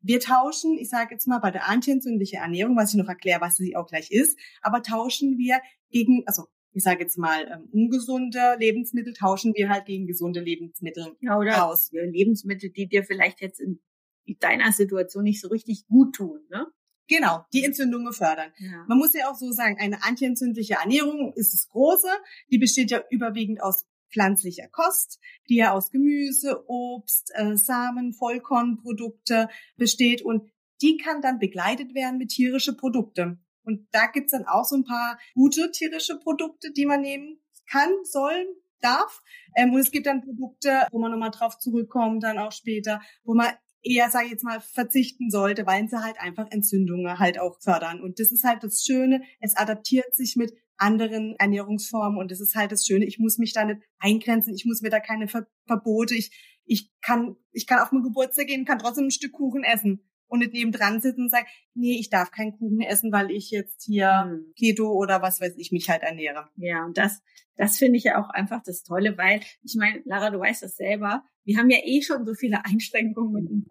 Wir 0.00 0.20
tauschen, 0.20 0.76
ich 0.78 0.90
sage 0.90 1.14
jetzt 1.14 1.26
mal 1.26 1.38
bei 1.38 1.50
der 1.50 1.68
antientzündlichen 1.68 2.40
Ernährung, 2.40 2.76
was 2.76 2.90
ich 2.90 2.96
noch 2.96 3.08
erkläre, 3.08 3.40
was 3.40 3.56
sie 3.56 3.76
auch 3.76 3.86
gleich 3.86 4.10
ist, 4.10 4.38
aber 4.60 4.82
tauschen 4.82 5.38
wir 5.38 5.60
gegen, 5.90 6.24
also 6.26 6.44
ich 6.72 6.82
sage 6.82 7.02
jetzt 7.02 7.18
mal, 7.18 7.46
ähm, 7.46 7.68
ungesunde 7.72 8.56
Lebensmittel 8.58 9.12
tauschen 9.12 9.52
wir 9.54 9.68
halt 9.68 9.86
gegen 9.86 10.06
gesunde 10.06 10.40
Lebensmittel 10.40 11.16
ja, 11.20 11.38
oder 11.38 11.66
aus. 11.66 11.90
Lebensmittel, 11.92 12.70
die 12.70 12.88
dir 12.88 13.04
vielleicht 13.04 13.40
jetzt 13.40 13.60
in 13.60 13.80
deiner 14.40 14.72
Situation 14.72 15.24
nicht 15.24 15.40
so 15.40 15.48
richtig 15.48 15.86
gut 15.86 16.14
tun, 16.14 16.40
ne? 16.50 16.66
Genau, 17.08 17.44
die 17.52 17.64
Entzündungen 17.64 18.12
fördern. 18.12 18.52
Ja. 18.58 18.84
Man 18.88 18.98
muss 18.98 19.12
ja 19.12 19.30
auch 19.30 19.36
so 19.36 19.50
sagen, 19.52 19.76
eine 19.80 20.02
antientzündliche 20.02 20.74
Ernährung 20.74 21.32
ist 21.34 21.52
das 21.52 21.68
Große. 21.68 22.08
Die 22.50 22.58
besteht 22.58 22.90
ja 22.90 23.02
überwiegend 23.10 23.62
aus 23.62 23.86
pflanzlicher 24.12 24.68
Kost, 24.68 25.18
die 25.48 25.56
ja 25.56 25.72
aus 25.72 25.90
Gemüse, 25.90 26.64
Obst, 26.68 27.32
äh, 27.34 27.56
Samen, 27.56 28.12
Vollkornprodukte 28.12 29.48
besteht 29.76 30.22
und 30.22 30.50
die 30.82 30.96
kann 30.96 31.22
dann 31.22 31.38
begleitet 31.38 31.94
werden 31.94 32.18
mit 32.18 32.30
tierische 32.30 32.76
Produkte. 32.76 33.38
Und 33.64 33.86
da 33.92 34.06
gibt's 34.06 34.32
dann 34.32 34.46
auch 34.46 34.64
so 34.64 34.76
ein 34.76 34.84
paar 34.84 35.18
gute 35.34 35.70
tierische 35.70 36.18
Produkte, 36.18 36.72
die 36.72 36.86
man 36.86 37.00
nehmen 37.00 37.40
kann, 37.70 37.90
soll, 38.04 38.46
darf. 38.80 39.22
Ähm, 39.56 39.72
und 39.72 39.80
es 39.80 39.90
gibt 39.90 40.06
dann 40.06 40.22
Produkte, 40.22 40.86
wo 40.90 40.98
man 40.98 41.12
nochmal 41.12 41.30
drauf 41.30 41.58
zurückkommt, 41.58 42.22
dann 42.24 42.38
auch 42.38 42.52
später, 42.52 43.00
wo 43.24 43.34
man 43.34 43.52
eher, 43.82 44.10
sage 44.10 44.26
ich 44.26 44.32
jetzt 44.32 44.44
mal, 44.44 44.60
verzichten 44.60 45.30
sollte, 45.30 45.66
weil 45.66 45.88
sie 45.88 46.02
halt 46.02 46.18
einfach 46.18 46.46
Entzündungen 46.50 47.18
halt 47.18 47.38
auch 47.38 47.60
fördern. 47.60 48.00
Und 48.00 48.18
das 48.18 48.32
ist 48.32 48.44
halt 48.44 48.62
das 48.62 48.82
Schöne, 48.84 49.22
es 49.40 49.56
adaptiert 49.56 50.14
sich 50.14 50.36
mit 50.36 50.52
anderen 50.76 51.36
Ernährungsformen 51.38 52.18
und 52.18 52.30
das 52.30 52.40
ist 52.40 52.54
halt 52.56 52.72
das 52.72 52.84
Schöne, 52.86 53.04
ich 53.04 53.18
muss 53.18 53.38
mich 53.38 53.52
da 53.52 53.64
nicht 53.64 53.82
eingrenzen, 53.98 54.54
ich 54.54 54.64
muss 54.64 54.82
mir 54.82 54.90
da 54.90 54.98
keine 54.98 55.28
Ver 55.28 55.46
Verbote, 55.66 56.16
ich, 56.16 56.60
ich 56.64 56.90
kann, 57.00 57.36
ich 57.52 57.66
kann 57.66 57.78
auf 57.78 57.92
meinen 57.92 58.02
Geburtstag 58.02 58.48
gehen, 58.48 58.64
kann 58.64 58.80
trotzdem 58.80 59.04
ein 59.04 59.10
Stück 59.12 59.32
Kuchen 59.32 59.62
essen 59.62 60.00
und 60.32 60.38
nicht 60.38 60.54
neben 60.54 60.72
dran 60.72 61.00
sitzen 61.02 61.24
und 61.24 61.30
sagen, 61.30 61.46
nee, 61.74 61.98
ich 61.98 62.08
darf 62.08 62.30
keinen 62.30 62.52
Kuchen 62.52 62.80
essen, 62.80 63.12
weil 63.12 63.30
ich 63.30 63.50
jetzt 63.50 63.84
hier 63.84 64.24
mhm. 64.26 64.54
Keto 64.56 64.90
oder 64.90 65.20
was 65.20 65.42
weiß 65.42 65.54
ich 65.58 65.72
mich 65.72 65.90
halt 65.90 66.02
ernähre. 66.02 66.48
Ja, 66.56 66.86
und 66.86 66.96
das, 66.96 67.22
das 67.56 67.76
finde 67.76 67.98
ich 67.98 68.04
ja 68.04 68.18
auch 68.18 68.30
einfach 68.30 68.62
das 68.64 68.82
Tolle, 68.82 69.18
weil 69.18 69.40
ich 69.62 69.76
meine, 69.76 70.00
Lara, 70.06 70.30
du 70.30 70.40
weißt 70.40 70.62
das 70.62 70.76
selber, 70.76 71.22
wir 71.44 71.58
haben 71.58 71.68
ja 71.68 71.78
eh 71.84 72.00
schon 72.00 72.24
so 72.24 72.32
viele 72.32 72.64
Einschränkungen 72.64 73.32
mit 73.32 73.50
uns. 73.50 73.66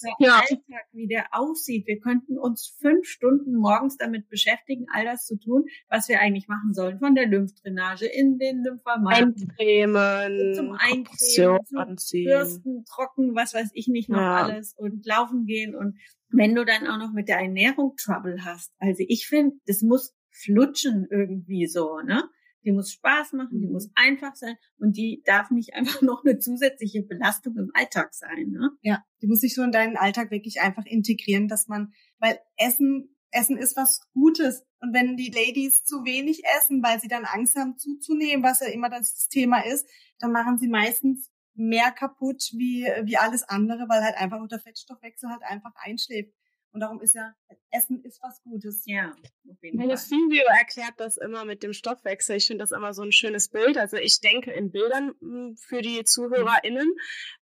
Der 0.00 0.12
ja. 0.18 0.40
Alltag, 0.40 0.86
wie 0.92 1.06
der 1.06 1.26
aussieht. 1.32 1.86
Wir 1.86 2.00
könnten 2.00 2.38
uns 2.38 2.76
fünf 2.80 3.06
Stunden 3.06 3.54
morgens 3.54 3.96
damit 3.96 4.28
beschäftigen, 4.28 4.86
all 4.92 5.04
das 5.04 5.26
zu 5.26 5.36
tun, 5.38 5.64
was 5.88 6.08
wir 6.08 6.20
eigentlich 6.20 6.48
machen 6.48 6.72
sollen. 6.72 6.98
Von 6.98 7.14
der 7.14 7.26
Lymphdrainage 7.26 8.06
in 8.06 8.38
den 8.38 8.62
Lymphamaten. 8.62 9.34
Eincremen. 9.58 10.54
Zum 10.54 10.72
Eincremen, 10.72 11.66
zum 11.66 11.78
anziehen. 11.78 12.30
Bürsten, 12.30 12.84
trocken, 12.84 13.34
was 13.34 13.54
weiß 13.54 13.70
ich 13.74 13.88
nicht 13.88 14.08
noch 14.08 14.18
ja. 14.18 14.44
alles 14.44 14.74
und 14.76 15.04
laufen 15.06 15.46
gehen 15.46 15.74
und 15.74 15.98
wenn 16.30 16.54
du 16.54 16.64
dann 16.64 16.86
auch 16.88 16.98
noch 16.98 17.12
mit 17.12 17.28
der 17.28 17.38
Ernährung 17.38 17.94
Trouble 17.96 18.44
hast. 18.44 18.72
Also 18.78 19.04
ich 19.06 19.26
finde, 19.26 19.56
das 19.66 19.82
muss 19.82 20.14
flutschen 20.30 21.06
irgendwie 21.10 21.66
so, 21.66 22.00
ne? 22.00 22.24
Die 22.64 22.72
muss 22.72 22.92
Spaß 22.92 23.32
machen, 23.32 23.60
die 23.60 23.66
mhm. 23.66 23.72
muss 23.72 23.90
einfach 23.94 24.34
sein 24.34 24.56
und 24.78 24.96
die 24.96 25.22
darf 25.24 25.50
nicht 25.50 25.74
einfach 25.74 26.02
noch 26.02 26.24
eine 26.24 26.38
zusätzliche 26.38 27.02
Belastung 27.02 27.56
im 27.56 27.70
Alltag 27.74 28.14
sein. 28.14 28.50
Ne? 28.50 28.70
Ja, 28.82 29.04
die 29.22 29.26
muss 29.26 29.40
sich 29.40 29.54
so 29.54 29.62
in 29.62 29.72
deinen 29.72 29.96
Alltag 29.96 30.30
wirklich 30.30 30.60
einfach 30.60 30.84
integrieren, 30.86 31.48
dass 31.48 31.68
man, 31.68 31.92
weil 32.18 32.38
Essen 32.56 33.14
Essen 33.34 33.56
ist 33.56 33.76
was 33.76 34.00
Gutes. 34.12 34.64
Und 34.80 34.94
wenn 34.94 35.16
die 35.16 35.30
Ladies 35.30 35.82
zu 35.82 36.04
wenig 36.04 36.42
essen, 36.56 36.82
weil 36.82 37.00
sie 37.00 37.08
dann 37.08 37.24
Angst 37.24 37.56
haben 37.56 37.76
zuzunehmen, 37.76 38.44
was 38.44 38.60
ja 38.60 38.68
immer 38.68 38.88
das 38.88 39.28
Thema 39.28 39.64
ist, 39.66 39.86
dann 40.18 40.32
machen 40.32 40.56
sie 40.56 40.68
meistens 40.68 41.30
mehr 41.54 41.90
kaputt 41.90 42.50
wie, 42.52 42.84
wie 43.04 43.16
alles 43.16 43.42
andere, 43.44 43.88
weil 43.88 44.02
halt 44.02 44.16
einfach 44.16 44.46
der 44.48 44.60
Fettstoffwechsel 44.60 45.30
halt 45.30 45.42
einfach 45.42 45.72
einschläft. 45.76 46.32
Und 46.74 46.80
darum 46.80 47.00
ist 47.00 47.14
ja, 47.14 47.32
Essen 47.70 48.02
ist 48.02 48.20
was 48.20 48.42
Gutes. 48.42 48.82
Ja, 48.84 49.12
auf 49.48 49.62
jeden 49.62 49.78
Meine 49.78 49.96
Fall. 49.96 50.10
Video 50.10 50.42
erklärt 50.58 50.94
das 50.96 51.16
immer 51.16 51.44
mit 51.44 51.62
dem 51.62 51.72
Stoffwechsel. 51.72 52.36
Ich 52.36 52.48
finde 52.48 52.64
das 52.64 52.72
immer 52.72 52.92
so 52.92 53.02
ein 53.02 53.12
schönes 53.12 53.48
Bild. 53.48 53.78
Also 53.78 53.96
ich 53.96 54.20
denke 54.20 54.50
in 54.50 54.72
Bildern 54.72 55.14
hm, 55.20 55.56
für 55.56 55.82
die 55.82 56.02
ZuhörerInnen. 56.02 56.92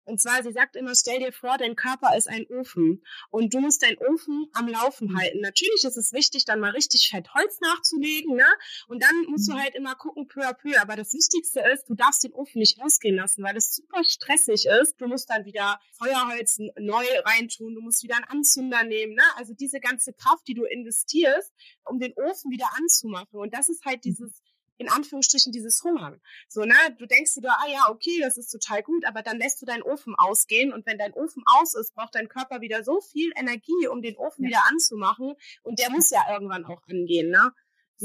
Und 0.05 0.21
zwar, 0.21 0.43
sie 0.43 0.53
sagt 0.53 0.77
immer, 0.77 0.95
stell 0.95 1.21
dir 1.21 1.33
vor, 1.33 1.57
dein 1.59 1.77
Körper 1.77 2.17
ist 2.17 2.29
ein 2.29 2.47
Ofen 2.49 3.05
und 3.31 3.55
du 3.55 3.61
musst 3.61 3.83
deinen 3.83 3.99
Ofen 3.99 4.49
am 4.53 4.67
Laufen 4.67 5.09
mhm. 5.09 5.19
halten. 5.19 5.41
Natürlich 5.41 5.85
ist 5.85 5.97
es 5.97 6.13
wichtig, 6.13 6.45
dann 6.45 6.61
mal 6.61 6.71
richtig 6.71 7.09
fett 7.09 7.33
Holz 7.35 7.61
nachzulegen, 7.61 8.37
ne? 8.37 8.47
Und 8.89 9.03
dann 9.03 9.25
musst 9.29 9.49
du 9.49 9.53
mhm. 9.53 9.61
halt 9.61 9.75
immer 9.75 9.95
gucken, 9.95 10.27
peu 10.27 10.41
à 10.43 10.55
peu. 10.55 10.77
Aber 10.81 10.97
das 10.97 11.13
Wichtigste 11.13 11.61
ist, 11.73 11.89
du 11.89 11.95
darfst 11.95 12.25
den 12.25 12.33
Ofen 12.33 12.59
nicht 12.59 12.81
ausgehen 12.83 13.17
lassen, 13.17 13.43
weil 13.45 13.57
es 13.57 13.77
super 13.77 14.03
stressig 14.05 14.67
ist. 14.67 15.01
Du 15.01 15.07
musst 15.07 15.31
dann 15.31 15.45
wieder 15.45 15.81
Feuerholz 15.93 16.59
neu 16.79 17.05
reintun, 17.25 17.75
du 17.75 17.81
musst 17.81 18.03
wieder 18.03 18.17
einen 18.17 18.25
Anzünder 18.25 18.83
nehmen, 18.83 19.15
ne? 19.15 19.23
Also 19.37 19.55
diese 19.55 19.79
ganze 19.79 20.13
Kraft, 20.13 20.47
die 20.49 20.55
du 20.55 20.65
investierst, 20.65 21.53
um 21.85 22.01
den 22.01 22.13
Ofen 22.17 22.51
wieder 22.51 22.69
anzumachen. 22.77 23.39
Und 23.39 23.55
das 23.55 23.69
ist 23.69 23.85
halt 23.85 23.99
mhm. 23.99 24.11
dieses 24.11 24.43
in 24.83 24.89
Anführungsstrichen 24.89 25.53
dieses 25.53 25.83
Hungern. 25.83 26.21
So, 26.49 26.63
ne, 26.63 26.75
du 26.99 27.07
denkst 27.07 27.35
dir, 27.35 27.51
ah 27.51 27.69
ja, 27.69 27.89
okay, 27.89 28.19
das 28.21 28.37
ist 28.37 28.51
total 28.51 28.83
gut, 28.83 29.07
aber 29.07 29.23
dann 29.23 29.39
lässt 29.39 29.63
du 29.63 29.67
deinen 29.67 29.83
Ofen 29.83 30.15
ausgehen 30.17 30.73
und 30.73 30.85
wenn 30.87 30.99
dein 30.99 31.13
Ofen 31.15 31.43
aus 31.47 31.75
ist, 31.75 31.95
braucht 31.95 32.15
dein 32.15 32.29
Körper 32.29 32.61
wieder 32.61 32.85
so 32.85 33.01
viel 33.01 33.33
Energie, 33.37 33.87
um 33.91 34.03
den 34.03 34.17
Ofen 34.17 34.45
ja. 34.45 34.49
wieder 34.49 34.63
anzumachen 34.69 35.35
und 35.63 35.79
der 35.79 35.91
muss 35.91 36.11
ja 36.11 36.21
irgendwann 36.31 36.65
auch 36.65 36.83
angehen, 36.89 37.31
ne? 37.31 37.53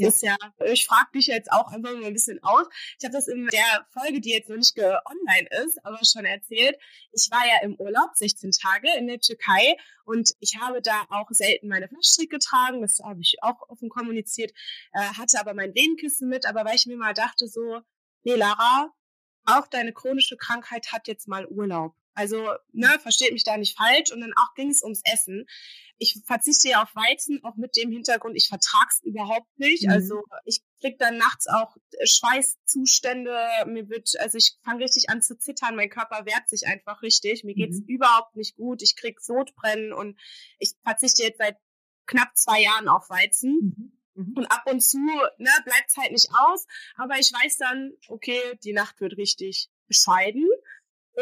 Das 0.06 0.16
ist 0.16 0.22
ja, 0.22 0.36
ich 0.64 0.86
frage 0.86 1.10
dich 1.14 1.26
jetzt 1.26 1.50
auch 1.52 1.72
einfach 1.72 1.92
mal 1.92 2.04
ein 2.04 2.12
bisschen 2.12 2.42
aus. 2.42 2.66
Ich 2.98 3.04
habe 3.04 3.12
das 3.12 3.28
in 3.28 3.46
der 3.46 3.86
Folge, 3.90 4.20
die 4.20 4.30
jetzt 4.30 4.48
noch 4.48 4.56
nicht 4.56 4.78
online 4.78 5.48
ist, 5.64 5.84
aber 5.84 5.98
schon 6.04 6.24
erzählt. 6.24 6.76
Ich 7.12 7.28
war 7.30 7.46
ja 7.46 7.62
im 7.62 7.74
Urlaub, 7.76 8.10
16 8.14 8.52
Tage 8.52 8.88
in 8.96 9.06
der 9.06 9.20
Türkei 9.20 9.76
und 10.04 10.30
ich 10.40 10.58
habe 10.60 10.80
da 10.82 11.04
auch 11.10 11.28
selten 11.30 11.68
meine 11.68 11.88
Flaschstrick 11.88 12.30
getragen. 12.30 12.82
Das 12.82 12.98
habe 13.00 13.20
ich 13.20 13.36
auch 13.42 13.68
offen 13.68 13.88
kommuniziert, 13.88 14.52
äh, 14.92 15.00
hatte 15.00 15.40
aber 15.40 15.54
mein 15.54 15.72
Lehnkissen 15.74 16.28
mit, 16.28 16.46
aber 16.46 16.64
weil 16.64 16.76
ich 16.76 16.86
mir 16.86 16.96
mal 16.96 17.14
dachte 17.14 17.48
so, 17.48 17.80
nee, 18.24 18.34
Lara, 18.34 18.92
auch 19.44 19.66
deine 19.66 19.92
chronische 19.92 20.36
Krankheit 20.36 20.92
hat 20.92 21.08
jetzt 21.08 21.28
mal 21.28 21.46
Urlaub. 21.46 21.94
Also, 22.18 22.52
ne, 22.72 22.98
versteht 23.00 23.32
mich 23.32 23.44
da 23.44 23.56
nicht 23.56 23.76
falsch. 23.76 24.12
Und 24.12 24.20
dann 24.20 24.32
auch 24.36 24.54
ging 24.54 24.70
es 24.70 24.82
ums 24.82 25.02
Essen 25.04 25.46
ich 25.98 26.20
verzichte 26.24 26.68
ja 26.68 26.82
auf 26.82 26.94
Weizen, 26.94 27.42
auch 27.44 27.56
mit 27.56 27.76
dem 27.76 27.90
Hintergrund, 27.90 28.36
ich 28.36 28.48
vertrag's 28.48 29.00
überhaupt 29.02 29.58
nicht. 29.58 29.84
Mhm. 29.84 29.90
Also 29.90 30.22
ich 30.44 30.62
krieg 30.80 30.98
dann 30.98 31.18
nachts 31.18 31.48
auch 31.48 31.76
äh, 31.76 32.06
Schweißzustände, 32.06 33.36
mir 33.66 33.88
wird, 33.88 34.18
also 34.20 34.38
ich 34.38 34.56
fange 34.62 34.84
richtig 34.84 35.10
an 35.10 35.22
zu 35.22 35.36
zittern, 35.38 35.76
mein 35.76 35.90
Körper 35.90 36.24
wehrt 36.24 36.48
sich 36.48 36.66
einfach 36.66 37.02
richtig, 37.02 37.44
mir 37.44 37.54
geht's 37.54 37.80
mhm. 37.80 37.86
überhaupt 37.86 38.36
nicht 38.36 38.56
gut, 38.56 38.82
ich 38.82 38.96
krieg 38.96 39.20
Sodbrennen 39.20 39.92
und 39.92 40.18
ich 40.58 40.74
verzichte 40.84 41.24
jetzt 41.24 41.38
seit 41.38 41.56
knapp 42.06 42.36
zwei 42.36 42.62
Jahren 42.62 42.88
auf 42.88 43.10
Weizen. 43.10 43.92
Mhm. 44.14 44.22
mhm. 44.22 44.32
Und 44.36 44.46
ab 44.46 44.70
und 44.70 44.80
zu 44.80 44.98
ne, 44.98 45.50
bleibt 45.64 45.96
halt 45.96 46.12
nicht 46.12 46.28
aus, 46.38 46.66
aber 46.94 47.18
ich 47.18 47.32
weiß 47.32 47.56
dann, 47.58 47.92
okay, 48.08 48.40
die 48.62 48.72
Nacht 48.72 49.00
wird 49.00 49.16
richtig 49.16 49.68
bescheiden. 49.88 50.46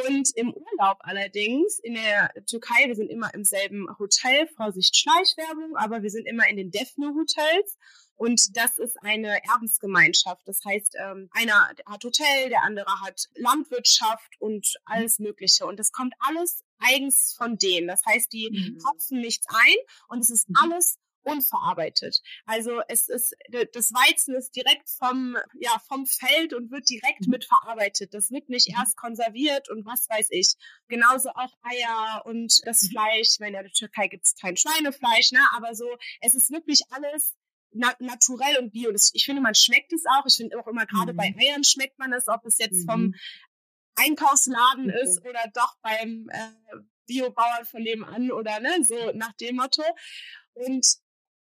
Und 0.04 0.30
im 0.36 0.52
Urlaub 0.52 0.98
allerdings, 1.00 1.78
in 1.78 1.94
der 1.94 2.30
Türkei, 2.46 2.86
wir 2.86 2.94
sind 2.94 3.08
immer 3.08 3.32
im 3.32 3.44
selben 3.44 3.88
Hotel, 3.98 4.46
Vorsicht 4.48 4.94
Schleichwerbung, 4.94 5.74
aber 5.76 6.02
wir 6.02 6.10
sind 6.10 6.26
immer 6.26 6.46
in 6.48 6.58
den 6.58 6.70
Defne 6.70 7.14
Hotels. 7.14 7.78
Und 8.16 8.56
das 8.56 8.76
ist 8.76 8.96
eine 9.02 9.42
Erbensgemeinschaft. 9.44 10.46
Das 10.46 10.60
heißt, 10.64 10.96
ähm, 10.98 11.28
einer 11.32 11.70
hat 11.86 12.04
Hotel, 12.04 12.48
der 12.50 12.62
andere 12.62 13.00
hat 13.02 13.28
Landwirtschaft 13.36 14.36
und 14.38 14.74
alles 14.84 15.18
Mögliche. 15.18 15.66
Und 15.66 15.78
das 15.78 15.92
kommt 15.92 16.14
alles 16.18 16.62
eigens 16.78 17.34
von 17.36 17.56
denen. 17.56 17.88
Das 17.88 18.02
heißt, 18.06 18.32
die 18.32 18.50
mhm. 18.50 18.78
tropfen 18.78 19.20
nichts 19.20 19.46
ein 19.48 19.76
und 20.08 20.20
es 20.20 20.30
ist 20.30 20.48
mhm. 20.48 20.56
alles 20.62 20.98
unverarbeitet. 21.26 22.22
Also 22.44 22.80
es 22.88 23.08
ist, 23.08 23.36
das 23.72 23.92
Weizen 23.92 24.34
ist 24.34 24.54
direkt 24.54 24.88
vom, 24.88 25.36
ja, 25.58 25.78
vom 25.88 26.06
Feld 26.06 26.54
und 26.54 26.70
wird 26.70 26.88
direkt 26.88 27.26
mhm. 27.26 27.32
mit 27.32 27.44
verarbeitet. 27.44 28.14
Das 28.14 28.30
wird 28.30 28.48
nicht 28.48 28.68
mhm. 28.68 28.76
erst 28.78 28.96
konserviert 28.96 29.68
und 29.68 29.84
was 29.84 30.08
weiß 30.08 30.28
ich. 30.30 30.54
Genauso 30.88 31.30
auch 31.30 31.52
Eier 31.62 32.22
und 32.24 32.60
das 32.64 32.82
mhm. 32.82 32.90
Fleisch. 32.90 33.36
Wenn 33.38 33.54
in 33.54 33.62
der 33.62 33.72
Türkei 33.72 34.08
gibt 34.08 34.24
es 34.24 34.34
kein 34.36 34.56
Schweinefleisch, 34.56 35.32
ne? 35.32 35.40
aber 35.54 35.74
so, 35.74 35.86
es 36.20 36.34
ist 36.34 36.50
wirklich 36.50 36.80
alles 36.90 37.34
na 37.72 37.94
naturell 37.98 38.58
und 38.58 38.72
bio. 38.72 38.92
Das, 38.92 39.10
ich 39.12 39.24
finde, 39.24 39.42
man 39.42 39.54
schmeckt 39.54 39.92
es 39.92 40.04
auch. 40.06 40.24
Ich 40.26 40.36
finde 40.36 40.58
auch 40.58 40.66
immer, 40.66 40.86
gerade 40.86 41.12
mhm. 41.12 41.16
bei 41.16 41.34
Eiern 41.38 41.64
schmeckt 41.64 41.98
man 41.98 42.12
es, 42.12 42.28
ob 42.28 42.44
es 42.46 42.58
jetzt 42.58 42.86
mhm. 42.86 42.90
vom 42.90 43.14
Einkaufsladen 43.96 44.90
okay. 44.90 45.02
ist 45.02 45.26
oder 45.26 45.50
doch 45.54 45.76
beim 45.82 46.28
äh, 46.30 46.50
Biobauern 47.06 47.64
von 47.64 47.82
nebenan 47.82 48.30
oder 48.30 48.60
ne, 48.60 48.82
so 48.82 49.12
nach 49.14 49.32
dem 49.34 49.56
Motto. 49.56 49.82
Und 50.54 50.86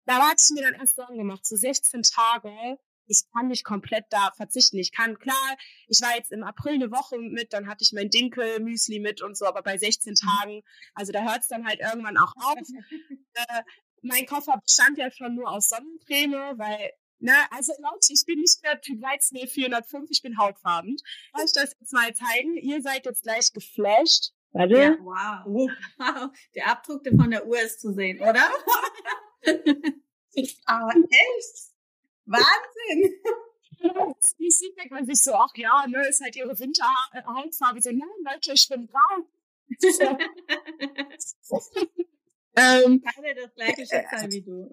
da 0.10 0.28
hatte 0.28 0.44
ich 0.44 0.50
mir 0.56 0.64
dann 0.64 0.80
erst 0.80 0.96
Sorgen 0.96 1.20
gemacht, 1.20 1.46
so 1.46 1.56
16 1.56 2.02
Tage, 2.02 2.80
ich 3.06 3.24
kann 3.32 3.48
nicht 3.48 3.64
komplett 3.64 4.06
da 4.10 4.32
verzichten. 4.36 4.78
Ich 4.78 4.92
kann, 4.92 5.20
klar, 5.20 5.58
ich 5.88 6.02
war 6.02 6.16
jetzt 6.16 6.32
im 6.32 6.44
April 6.44 6.74
eine 6.74 6.92
Woche 6.92 7.20
mit, 7.20 7.54
dann 7.54 7.68
hatte 7.68 7.84
ich 7.84 7.92
mein 7.94 8.10
Dinkel-Müsli 8.10 9.00
mit 9.00 9.22
und 9.22 9.38
so, 9.38 9.46
aber 9.46 9.62
bei 9.62 9.78
16 9.78 10.14
mhm. 10.14 10.16
Tagen, 10.16 10.64
also 10.96 11.12
da 11.12 11.22
hört 11.24 11.42
es 11.42 11.48
dann 11.48 11.68
halt 11.68 11.80
irgendwann 11.80 12.18
auch 12.18 12.34
auf. 12.36 12.58
äh, 13.34 13.62
mein 14.02 14.26
Koffer 14.26 14.60
bestand 14.64 14.98
ja 14.98 15.12
schon 15.12 15.36
nur 15.36 15.48
aus 15.48 15.70
Sonnencreme, 15.70 16.58
weil, 16.58 16.92
ne, 17.20 17.34
also 17.52 17.74
Leute, 17.80 18.12
ich 18.12 18.26
bin 18.26 18.40
nicht 18.40 18.64
mehr 18.64 18.82
Typ 18.82 19.02
Weizen 19.04 19.38
405, 19.38 20.10
ich 20.10 20.24
bin 20.24 20.40
hautfarben. 20.40 20.98
Soll 21.36 21.46
ich 21.46 21.54
das 21.54 21.76
jetzt 21.80 21.94
mal 21.94 22.12
zeigen? 22.16 22.58
Ihr 22.58 22.82
seid 22.82 23.06
jetzt 23.06 23.22
gleich 23.22 23.54
geflasht. 23.54 24.32
Warte. 24.52 24.78
Ja, 24.78 24.98
wow. 25.02 25.46
wow. 25.98 26.32
Der 26.56 26.68
Abdruck 26.68 27.08
von 27.08 27.32
der 27.32 27.46
Uhr 27.46 27.60
ist 27.62 27.82
zu 27.82 27.94
sehen, 27.94 28.20
oder? 28.20 28.50
Aber 30.66 30.94
echt? 31.10 31.70
Wahnsinn! 32.26 33.14
Die 34.40 34.52
sieht 34.52 34.78
denkt 34.78 34.92
man 34.92 35.06
sich 35.06 35.22
so, 35.24 35.34
ach 35.34 35.56
ja, 35.56 35.86
ne, 35.88 36.06
ist 36.08 36.22
halt 36.22 36.36
ihre 36.36 36.58
Winterhautfarbe. 36.60 37.82
So, 37.82 37.92
nein, 37.92 38.10
Leute, 38.26 38.52
ich 38.54 38.68
bin 38.68 38.88
braun. 38.88 39.26
ähm, 42.56 43.02
Keine 43.02 43.36
das 43.36 43.54
gleiche 43.56 43.86
Schicksal 43.86 44.32
wie 44.32 44.42
du. 44.42 44.70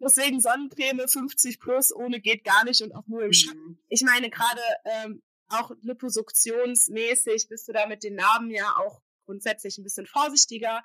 Deswegen 0.00 0.40
Sonnencreme 0.40 1.06
50 1.06 1.60
plus 1.60 1.94
ohne 1.94 2.20
geht 2.20 2.42
gar 2.42 2.64
nicht 2.64 2.82
und 2.82 2.92
auch 2.92 3.06
nur 3.06 3.22
im 3.22 3.32
Schatten. 3.32 3.60
Mhm. 3.60 3.78
Ich 3.88 4.02
meine, 4.02 4.30
gerade 4.30 4.60
ähm, 4.84 5.22
auch 5.52 5.70
liposuktionsmäßig 5.82 7.48
bist 7.48 7.68
du 7.68 7.72
da 7.72 7.86
mit 7.86 8.02
den 8.02 8.14
Narben 8.14 8.50
ja 8.50 8.76
auch 8.76 9.00
grundsätzlich 9.24 9.78
ein 9.78 9.84
bisschen 9.84 10.06
vorsichtiger. 10.06 10.82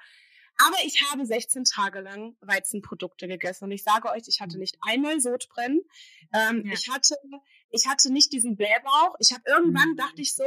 Aber 0.59 0.77
ich 0.83 1.01
habe 1.09 1.25
16 1.25 1.65
Tage 1.65 2.01
lang 2.01 2.35
Weizenprodukte 2.41 3.27
gegessen 3.27 3.65
und 3.65 3.71
ich 3.71 3.83
sage 3.83 4.09
euch, 4.09 4.23
ich 4.27 4.41
hatte 4.41 4.55
mhm. 4.55 4.61
nicht 4.61 4.77
einmal 4.81 5.19
Sodbrennen. 5.19 5.81
Ähm, 6.33 6.65
ja. 6.65 6.73
Ich 6.73 6.89
hatte, 6.89 7.15
ich 7.69 7.85
hatte 7.87 8.11
nicht 8.11 8.33
diesen 8.33 8.55
Blähbauch. 8.55 9.15
Ich 9.19 9.31
habe 9.31 9.43
irgendwann 9.45 9.91
mhm. 9.91 9.97
dachte 9.97 10.21
ich 10.21 10.33
so, 10.33 10.43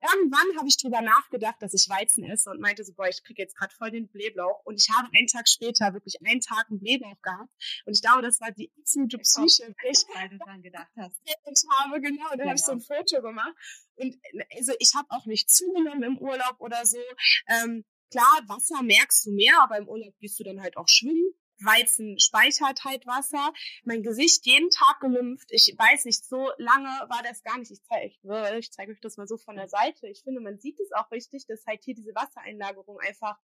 irgendwann 0.00 0.58
habe 0.58 0.68
ich 0.68 0.76
drüber 0.78 1.00
nachgedacht, 1.00 1.56
dass 1.60 1.74
ich 1.74 1.88
Weizen 1.88 2.24
esse 2.24 2.50
und 2.50 2.60
meinte 2.60 2.84
so, 2.84 2.92
boah, 2.94 3.08
ich 3.08 3.22
kriege 3.22 3.40
jetzt 3.40 3.56
gerade 3.56 3.74
voll 3.74 3.92
den 3.92 4.08
Blähbauch. 4.08 4.64
Und 4.64 4.80
ich 4.80 4.90
habe 4.90 5.08
einen 5.16 5.28
Tag 5.28 5.48
später 5.48 5.92
wirklich 5.94 6.16
einen 6.24 6.40
Tag 6.40 6.66
einen 6.68 6.80
Blähbauch 6.80 7.20
gehabt. 7.22 7.50
Und 7.86 7.92
ich 7.92 8.02
glaube, 8.02 8.22
das 8.22 8.40
war 8.40 8.50
die 8.50 8.72
absolute 8.78 9.18
Psyche, 9.18 9.74
ich, 9.88 10.04
weil 10.14 10.28
du 10.28 10.38
dran 10.38 10.62
gedacht 10.62 10.90
hast. 10.96 11.20
Ich 11.54 11.68
habe 11.78 12.00
genau, 12.00 12.28
dann 12.30 12.38
genau. 12.38 12.48
habe 12.48 12.56
ich 12.56 12.64
so 12.64 12.72
ein 12.72 12.80
Foto 12.80 13.20
gemacht. 13.20 13.54
Und 13.96 14.16
also 14.56 14.72
ich 14.78 14.94
habe 14.94 15.06
auch 15.10 15.26
nicht 15.26 15.50
zugenommen 15.50 16.02
im 16.02 16.18
Urlaub 16.18 16.56
oder 16.58 16.84
so. 16.86 16.98
Ähm, 17.46 17.84
klar, 18.12 18.42
Wasser 18.46 18.82
merkst 18.82 19.26
du 19.26 19.32
mehr, 19.32 19.60
aber 19.62 19.78
im 19.78 19.88
Urlaub 19.88 20.16
gehst 20.18 20.38
du 20.38 20.44
dann 20.44 20.62
halt 20.62 20.76
auch 20.76 20.88
schwimmen. 20.88 21.34
Weizen 21.64 22.18
speichert 22.18 22.84
halt 22.84 23.06
Wasser. 23.06 23.52
Mein 23.84 24.02
Gesicht 24.02 24.46
jeden 24.46 24.70
Tag 24.70 25.00
gelümpft. 25.00 25.48
Ich 25.50 25.74
weiß 25.76 26.04
nicht, 26.04 26.24
so 26.24 26.50
lange 26.58 26.88
war 27.08 27.22
das 27.22 27.42
gar 27.42 27.58
nicht. 27.58 27.70
Ich 27.70 27.82
zeige 27.84 28.14
ich 28.58 28.72
zeig 28.72 28.88
euch 28.88 29.00
das 29.00 29.16
mal 29.16 29.28
so 29.28 29.36
von 29.36 29.56
der 29.56 29.68
Seite. 29.68 30.08
Ich 30.08 30.22
finde, 30.22 30.40
man 30.40 30.58
sieht 30.58 30.78
es 30.80 30.92
auch 30.92 31.10
richtig, 31.10 31.46
dass 31.46 31.64
halt 31.66 31.82
hier 31.84 31.94
diese 31.94 32.14
Wassereinlagerung 32.14 32.98
einfach 33.00 33.38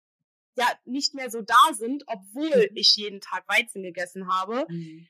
ja 0.57 0.67
nicht 0.85 1.15
mehr 1.15 1.31
so 1.31 1.43
da 1.43 1.73
sind, 1.73 2.05
obwohl 2.07 2.69
mhm. 2.71 2.77
ich 2.77 2.97
jeden 2.97 3.21
Tag 3.21 3.49
Weizen 3.49 3.83
gegessen 3.83 4.29
habe. 4.33 4.67
Mhm. 4.69 5.07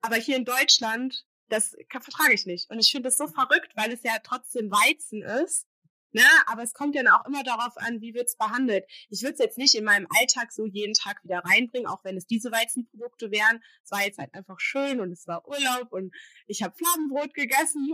Aber 0.00 0.16
hier 0.16 0.36
in 0.36 0.44
Deutschland, 0.44 1.26
das 1.48 1.76
vertrage 1.90 2.34
ich 2.34 2.46
nicht. 2.46 2.70
Und 2.70 2.78
ich 2.78 2.90
finde 2.90 3.08
das 3.08 3.16
so 3.16 3.26
verrückt, 3.26 3.72
weil 3.74 3.92
es 3.92 4.02
ja 4.02 4.16
trotzdem 4.22 4.70
Weizen 4.70 5.22
ist. 5.22 5.66
Ne? 6.14 6.22
Aber 6.46 6.62
es 6.62 6.72
kommt 6.74 6.94
ja 6.94 7.02
auch 7.12 7.26
immer 7.26 7.42
darauf 7.42 7.76
an, 7.76 8.00
wie 8.00 8.14
wird's 8.14 8.36
behandelt. 8.36 8.84
Ich 9.10 9.22
würde 9.22 9.34
es 9.34 9.40
jetzt 9.40 9.58
nicht 9.58 9.74
in 9.74 9.84
meinem 9.84 10.06
Alltag 10.16 10.52
so 10.52 10.64
jeden 10.64 10.94
Tag 10.94 11.22
wieder 11.24 11.40
reinbringen, 11.40 11.88
auch 11.88 12.04
wenn 12.04 12.16
es 12.16 12.24
diese 12.24 12.52
Weizenprodukte 12.52 13.32
wären. 13.32 13.60
Es 13.82 13.90
war 13.90 14.04
jetzt 14.04 14.18
halt 14.18 14.32
einfach 14.32 14.60
schön 14.60 15.00
und 15.00 15.10
es 15.10 15.26
war 15.26 15.46
Urlaub 15.48 15.92
und 15.92 16.14
ich 16.46 16.62
habe 16.62 16.72
Flammenbrot 16.76 17.34
gegessen. 17.34 17.92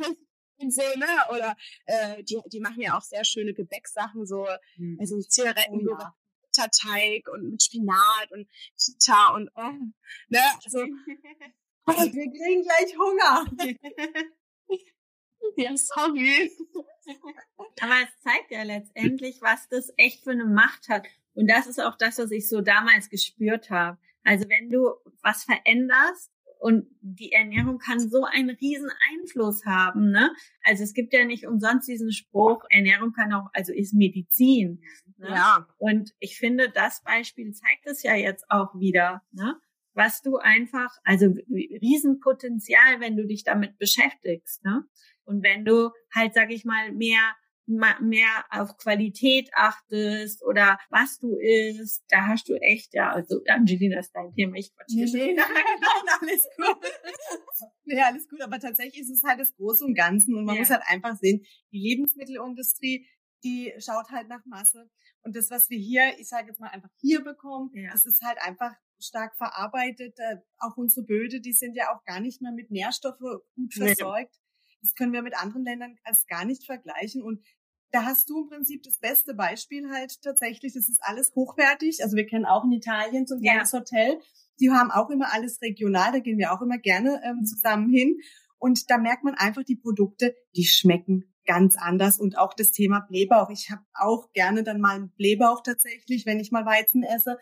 und 0.58 0.74
so, 0.74 0.82
ne? 0.96 1.06
Oder 1.30 1.56
äh, 1.84 2.24
die, 2.24 2.40
die 2.46 2.60
machen 2.60 2.80
ja 2.80 2.98
auch 2.98 3.02
sehr 3.02 3.24
schöne 3.24 3.54
Gebäcksachen, 3.54 4.26
so 4.26 4.44
mhm. 4.76 4.98
also 4.98 5.20
Zigaretten, 5.20 5.88
oh, 5.88 5.96
ja. 5.96 6.16
Butterteig 6.42 7.28
und 7.28 7.50
mit 7.52 7.62
Spinat 7.62 8.32
und 8.32 8.48
Kita 8.84 9.32
und 9.34 9.48
oh, 9.54 9.72
ne? 10.28 10.40
Also, 10.64 10.78
wir 11.86 12.32
kriegen 12.32 12.62
gleich 12.62 12.96
Hunger. 12.98 13.46
Ja, 15.56 15.74
sorry. 15.76 16.50
Aber 17.80 17.94
es 18.02 18.20
zeigt 18.20 18.50
ja 18.50 18.62
letztendlich, 18.62 19.40
was 19.40 19.68
das 19.68 19.92
echt 19.96 20.24
für 20.24 20.32
eine 20.32 20.44
Macht 20.44 20.88
hat. 20.88 21.06
Und 21.34 21.48
das 21.48 21.66
ist 21.66 21.80
auch 21.80 21.96
das, 21.96 22.18
was 22.18 22.30
ich 22.30 22.48
so 22.48 22.60
damals 22.60 23.08
gespürt 23.08 23.70
habe. 23.70 23.98
Also 24.24 24.48
wenn 24.48 24.68
du 24.70 24.90
was 25.22 25.44
veränderst 25.44 26.32
und 26.58 26.86
die 27.00 27.32
Ernährung 27.32 27.78
kann 27.78 28.00
so 28.00 28.24
einen 28.24 28.50
riesen 28.50 28.90
Einfluss 29.10 29.64
haben, 29.64 30.10
ne? 30.10 30.34
Also 30.64 30.82
es 30.82 30.94
gibt 30.94 31.12
ja 31.12 31.24
nicht 31.24 31.46
umsonst 31.46 31.86
diesen 31.86 32.12
Spruch, 32.12 32.64
Ernährung 32.70 33.12
kann 33.12 33.32
auch, 33.32 33.48
also 33.52 33.72
ist 33.72 33.94
Medizin. 33.94 34.82
Ne? 35.18 35.28
Ja. 35.28 35.68
Und 35.78 36.12
ich 36.18 36.38
finde, 36.38 36.70
das 36.70 37.02
Beispiel 37.02 37.52
zeigt 37.52 37.86
es 37.86 38.02
ja 38.02 38.14
jetzt 38.14 38.50
auch 38.50 38.74
wieder, 38.74 39.22
ne? 39.32 39.60
Was 39.96 40.22
du 40.22 40.36
einfach, 40.36 40.94
also 41.04 41.26
Riesenpotenzial, 41.26 43.00
wenn 43.00 43.16
du 43.16 43.26
dich 43.26 43.44
damit 43.44 43.78
beschäftigst, 43.78 44.62
ne? 44.64 44.84
Und 45.24 45.42
wenn 45.42 45.64
du 45.64 45.90
halt, 46.14 46.34
sag 46.34 46.52
ich 46.52 46.64
mal, 46.64 46.92
mehr 46.92 47.34
mehr 47.66 48.44
auf 48.50 48.76
Qualität 48.76 49.50
achtest 49.52 50.44
oder 50.44 50.78
was 50.88 51.18
du 51.18 51.36
isst, 51.36 52.04
da 52.08 52.28
hast 52.28 52.48
du 52.48 52.54
echt, 52.54 52.94
ja, 52.94 53.10
also 53.10 53.40
Angelina 53.48 53.98
ist 53.98 54.12
dein 54.12 54.32
Thema, 54.32 54.56
ich 54.56 54.72
quatsch 54.72 54.94
nee, 54.94 55.04
nee, 55.04 55.34
nein, 55.34 55.46
nein, 55.52 56.18
alles 56.20 56.46
gut. 56.56 56.92
nee, 57.84 58.00
alles 58.00 58.28
gut, 58.28 58.40
aber 58.40 58.60
tatsächlich 58.60 59.00
ist 59.00 59.10
es 59.10 59.24
halt 59.24 59.40
das 59.40 59.54
Große 59.56 59.84
und 59.84 59.94
Ganzen 59.94 60.36
und 60.36 60.44
man 60.44 60.54
ja. 60.54 60.60
muss 60.60 60.70
halt 60.70 60.82
einfach 60.86 61.16
sehen, 61.16 61.44
die 61.72 61.80
Lebensmittelindustrie, 61.80 63.08
die 63.42 63.72
schaut 63.78 64.10
halt 64.10 64.28
nach 64.28 64.44
Masse 64.46 64.88
und 65.22 65.34
das, 65.34 65.50
was 65.50 65.68
wir 65.68 65.78
hier, 65.78 66.18
ich 66.18 66.28
sage 66.28 66.48
jetzt 66.48 66.60
mal 66.60 66.70
einfach 66.70 66.90
hier 67.00 67.24
bekommen, 67.24 67.70
ja. 67.74 67.90
das 67.90 68.06
ist 68.06 68.22
halt 68.22 68.38
einfach 68.42 68.74
stark 68.98 69.36
verarbeitet. 69.36 70.18
Auch 70.58 70.76
unsere 70.76 71.04
Böde, 71.04 71.40
die 71.40 71.52
sind 71.52 71.74
ja 71.74 71.94
auch 71.94 72.04
gar 72.04 72.20
nicht 72.20 72.42
mehr 72.42 72.52
mit 72.52 72.70
Nährstoffe 72.70 73.18
gut 73.54 73.74
versorgt. 73.74 74.32
Nee. 74.32 74.78
Das 74.82 74.94
können 74.94 75.12
wir 75.12 75.22
mit 75.22 75.36
anderen 75.36 75.64
Ländern 75.64 75.96
als 76.04 76.26
gar 76.26 76.44
nicht 76.44 76.64
vergleichen. 76.64 77.22
Und 77.22 77.40
da 77.92 78.04
hast 78.04 78.28
du 78.28 78.42
im 78.42 78.48
Prinzip 78.48 78.82
das 78.82 78.98
beste 78.98 79.34
Beispiel 79.34 79.90
halt 79.90 80.20
tatsächlich. 80.22 80.74
Das 80.74 80.88
ist 80.88 81.00
alles 81.00 81.32
hochwertig. 81.34 82.02
Also 82.02 82.16
wir 82.16 82.26
kennen 82.26 82.44
auch 82.44 82.64
in 82.64 82.72
Italien 82.72 83.26
so 83.26 83.36
ein 83.36 83.42
kleines 83.42 83.72
ja. 83.72 83.80
Hotel. 83.80 84.20
Die 84.60 84.70
haben 84.70 84.90
auch 84.90 85.10
immer 85.10 85.32
alles 85.32 85.60
regional. 85.62 86.12
Da 86.12 86.18
gehen 86.18 86.38
wir 86.38 86.52
auch 86.52 86.62
immer 86.62 86.78
gerne 86.78 87.20
ähm, 87.24 87.44
zusammen 87.44 87.90
hin. 87.90 88.18
Und 88.58 88.90
da 88.90 88.98
merkt 88.98 89.24
man 89.24 89.34
einfach 89.34 89.62
die 89.62 89.76
Produkte, 89.76 90.34
die 90.56 90.64
schmecken 90.64 91.34
ganz 91.46 91.76
anders. 91.76 92.18
Und 92.18 92.38
auch 92.38 92.54
das 92.54 92.72
Thema 92.72 93.00
Blähbauch. 93.00 93.50
Ich 93.50 93.70
habe 93.70 93.82
auch 93.94 94.32
gerne 94.32 94.62
dann 94.62 94.80
mal 94.80 94.96
einen 94.96 95.10
Blähbauch 95.12 95.62
tatsächlich, 95.62 96.26
wenn 96.26 96.40
ich 96.40 96.50
mal 96.50 96.66
Weizen 96.66 97.02
esse 97.02 97.38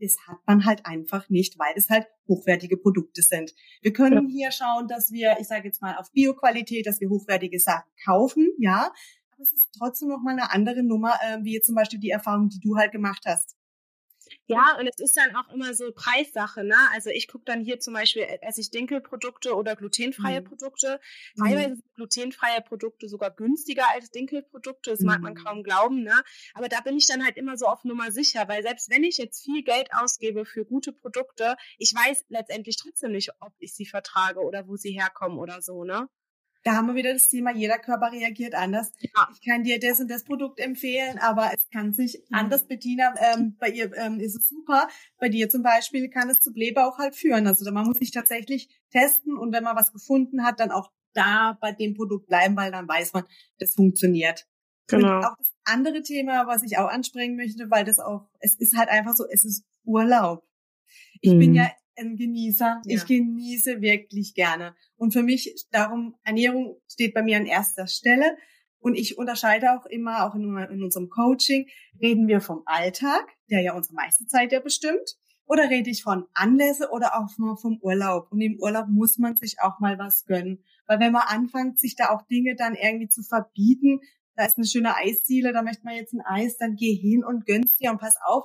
das 0.00 0.16
hat 0.26 0.38
man 0.46 0.64
halt 0.64 0.84
einfach 0.86 1.28
nicht, 1.28 1.58
weil 1.58 1.74
es 1.76 1.88
halt 1.88 2.06
hochwertige 2.28 2.76
Produkte 2.76 3.22
sind. 3.22 3.54
Wir 3.82 3.92
können 3.92 4.28
ja. 4.28 4.34
hier 4.34 4.50
schauen, 4.52 4.88
dass 4.88 5.10
wir, 5.10 5.36
ich 5.40 5.48
sage 5.48 5.66
jetzt 5.66 5.82
mal 5.82 5.96
auf 5.96 6.10
Bioqualität, 6.12 6.86
dass 6.86 7.00
wir 7.00 7.08
hochwertige 7.08 7.58
Sachen 7.58 7.90
kaufen, 8.04 8.48
ja, 8.58 8.92
aber 9.32 9.42
es 9.42 9.52
ist 9.52 9.68
trotzdem 9.78 10.08
noch 10.08 10.22
mal 10.22 10.32
eine 10.32 10.50
andere 10.50 10.82
Nummer, 10.82 11.14
äh, 11.22 11.38
wie 11.42 11.60
zum 11.60 11.74
Beispiel 11.74 11.98
die 11.98 12.10
Erfahrung, 12.10 12.48
die 12.48 12.60
du 12.60 12.76
halt 12.76 12.92
gemacht 12.92 13.22
hast. 13.26 13.56
Ja, 14.48 14.76
und 14.78 14.86
es 14.86 15.00
ist 15.00 15.16
dann 15.16 15.34
auch 15.34 15.52
immer 15.52 15.74
so 15.74 15.90
Preissache, 15.92 16.62
ne? 16.62 16.76
Also 16.92 17.10
ich 17.10 17.26
gucke 17.26 17.44
dann 17.44 17.64
hier 17.64 17.80
zum 17.80 17.94
Beispiel, 17.94 18.22
äh, 18.22 18.38
esse 18.42 18.60
ich 18.60 18.70
Dinkelprodukte 18.70 19.56
oder 19.56 19.74
glutenfreie 19.74 20.40
mhm. 20.40 20.44
Produkte. 20.44 21.00
Teilweise 21.36 21.70
mhm. 21.70 21.74
sind 21.74 21.94
glutenfreie 21.96 22.60
Produkte 22.62 23.08
sogar 23.08 23.32
günstiger 23.32 23.84
als 23.92 24.10
Dinkelprodukte. 24.10 24.90
Das 24.90 25.00
mhm. 25.00 25.06
mag 25.06 25.20
man 25.20 25.34
mhm. 25.34 25.44
kaum 25.44 25.62
glauben, 25.64 26.04
ne? 26.04 26.22
Aber 26.54 26.68
da 26.68 26.80
bin 26.80 26.96
ich 26.96 27.06
dann 27.06 27.24
halt 27.24 27.36
immer 27.36 27.56
so 27.56 27.66
auf 27.66 27.82
Nummer 27.82 28.12
sicher, 28.12 28.46
weil 28.46 28.62
selbst 28.62 28.88
wenn 28.88 29.02
ich 29.02 29.18
jetzt 29.18 29.44
viel 29.44 29.64
Geld 29.64 29.88
ausgebe 29.92 30.44
für 30.44 30.64
gute 30.64 30.92
Produkte, 30.92 31.56
ich 31.78 31.92
weiß 31.92 32.26
letztendlich 32.28 32.76
trotzdem 32.76 33.12
nicht, 33.12 33.32
ob 33.40 33.52
ich 33.58 33.74
sie 33.74 33.86
vertrage 33.86 34.40
oder 34.40 34.68
wo 34.68 34.76
sie 34.76 34.92
herkommen 34.92 35.38
oder 35.38 35.60
so, 35.60 35.82
ne? 35.82 36.08
Da 36.66 36.74
haben 36.74 36.88
wir 36.88 36.96
wieder 36.96 37.12
das 37.12 37.28
Thema, 37.28 37.52
jeder 37.52 37.78
Körper 37.78 38.10
reagiert 38.10 38.56
anders. 38.56 38.90
Ja. 38.98 39.28
Ich 39.32 39.48
kann 39.48 39.62
dir 39.62 39.78
das 39.78 40.00
und 40.00 40.10
das 40.10 40.24
Produkt 40.24 40.58
empfehlen, 40.58 41.16
aber 41.20 41.52
es 41.54 41.70
kann 41.70 41.92
sich 41.92 42.24
mhm. 42.28 42.38
anders. 42.38 42.66
Bettina, 42.66 43.14
ähm, 43.20 43.56
bei 43.60 43.68
ihr 43.68 43.96
ähm, 43.96 44.18
ist 44.18 44.34
es 44.34 44.48
super. 44.48 44.88
Bei 45.20 45.28
dir 45.28 45.48
zum 45.48 45.62
Beispiel 45.62 46.10
kann 46.10 46.28
es 46.28 46.40
zu 46.40 46.52
Blähbauch 46.52 46.98
halt 46.98 47.14
führen. 47.14 47.46
Also 47.46 47.70
man 47.70 47.86
muss 47.86 47.98
sich 47.98 48.10
tatsächlich 48.10 48.68
testen 48.90 49.38
und 49.38 49.52
wenn 49.52 49.62
man 49.62 49.76
was 49.76 49.92
gefunden 49.92 50.42
hat, 50.42 50.58
dann 50.58 50.72
auch 50.72 50.90
da 51.12 51.56
bei 51.60 51.70
dem 51.70 51.94
Produkt 51.94 52.26
bleiben, 52.26 52.56
weil 52.56 52.72
dann 52.72 52.88
weiß 52.88 53.12
man, 53.12 53.22
das 53.60 53.74
funktioniert. 53.74 54.48
Genau. 54.88 55.18
Und 55.18 55.24
auch 55.24 55.36
das 55.38 55.52
andere 55.62 56.02
Thema, 56.02 56.48
was 56.48 56.64
ich 56.64 56.78
auch 56.78 56.88
ansprechen 56.88 57.36
möchte, 57.36 57.70
weil 57.70 57.84
das 57.84 58.00
auch, 58.00 58.28
es 58.40 58.56
ist 58.56 58.76
halt 58.76 58.88
einfach 58.88 59.14
so, 59.14 59.24
es 59.30 59.44
ist 59.44 59.64
Urlaub. 59.84 60.44
Ich 61.20 61.32
mhm. 61.32 61.38
bin 61.38 61.54
ja 61.54 61.70
ein 61.98 62.16
Genießer. 62.16 62.82
Ja. 62.84 62.96
Ich 62.96 63.06
genieße 63.06 63.80
wirklich 63.80 64.34
gerne. 64.34 64.74
Und 64.96 65.12
für 65.12 65.22
mich, 65.22 65.66
darum, 65.70 66.16
Ernährung 66.24 66.80
steht 66.90 67.14
bei 67.14 67.22
mir 67.22 67.36
an 67.36 67.46
erster 67.46 67.86
Stelle. 67.86 68.36
Und 68.78 68.94
ich 68.94 69.18
unterscheide 69.18 69.72
auch 69.72 69.86
immer, 69.86 70.24
auch 70.24 70.34
in, 70.34 70.42
in 70.56 70.82
unserem 70.82 71.08
Coaching, 71.08 71.66
reden 72.00 72.28
wir 72.28 72.40
vom 72.40 72.62
Alltag, 72.66 73.26
der 73.50 73.60
ja 73.60 73.74
unsere 73.74 73.94
meiste 73.94 74.26
Zeit 74.26 74.52
ja 74.52 74.60
bestimmt, 74.60 75.16
oder 75.46 75.70
rede 75.70 75.90
ich 75.90 76.02
von 76.02 76.26
Anlässe 76.34 76.90
oder 76.90 77.18
auch 77.18 77.36
mal 77.38 77.56
vom 77.56 77.78
Urlaub. 77.80 78.30
Und 78.30 78.40
im 78.40 78.58
Urlaub 78.60 78.86
muss 78.88 79.18
man 79.18 79.36
sich 79.36 79.56
auch 79.60 79.78
mal 79.80 79.98
was 79.98 80.24
gönnen. 80.24 80.62
Weil 80.86 81.00
wenn 81.00 81.12
man 81.12 81.22
anfängt, 81.26 81.78
sich 81.78 81.96
da 81.96 82.10
auch 82.10 82.22
Dinge 82.22 82.56
dann 82.56 82.74
irgendwie 82.74 83.08
zu 83.08 83.22
verbieten, 83.22 84.00
da 84.34 84.44
ist 84.44 84.56
eine 84.56 84.66
schöne 84.66 84.94
Eisdiele, 84.96 85.52
da 85.52 85.62
möchte 85.62 85.84
man 85.84 85.94
jetzt 85.94 86.12
ein 86.12 86.20
Eis, 86.20 86.58
dann 86.58 86.76
geh 86.76 86.94
hin 86.94 87.24
und 87.24 87.46
gönnst 87.46 87.80
dir 87.80 87.90
und 87.90 87.98
pass 87.98 88.16
auf, 88.24 88.44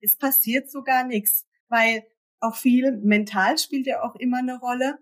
es 0.00 0.16
passiert 0.16 0.70
sogar 0.70 1.04
nichts. 1.04 1.46
Weil 1.68 2.04
auch 2.42 2.56
viel. 2.56 2.92
Mental 3.02 3.58
spielt 3.58 3.86
ja 3.86 4.02
auch 4.02 4.16
immer 4.16 4.38
eine 4.38 4.58
Rolle. 4.58 4.98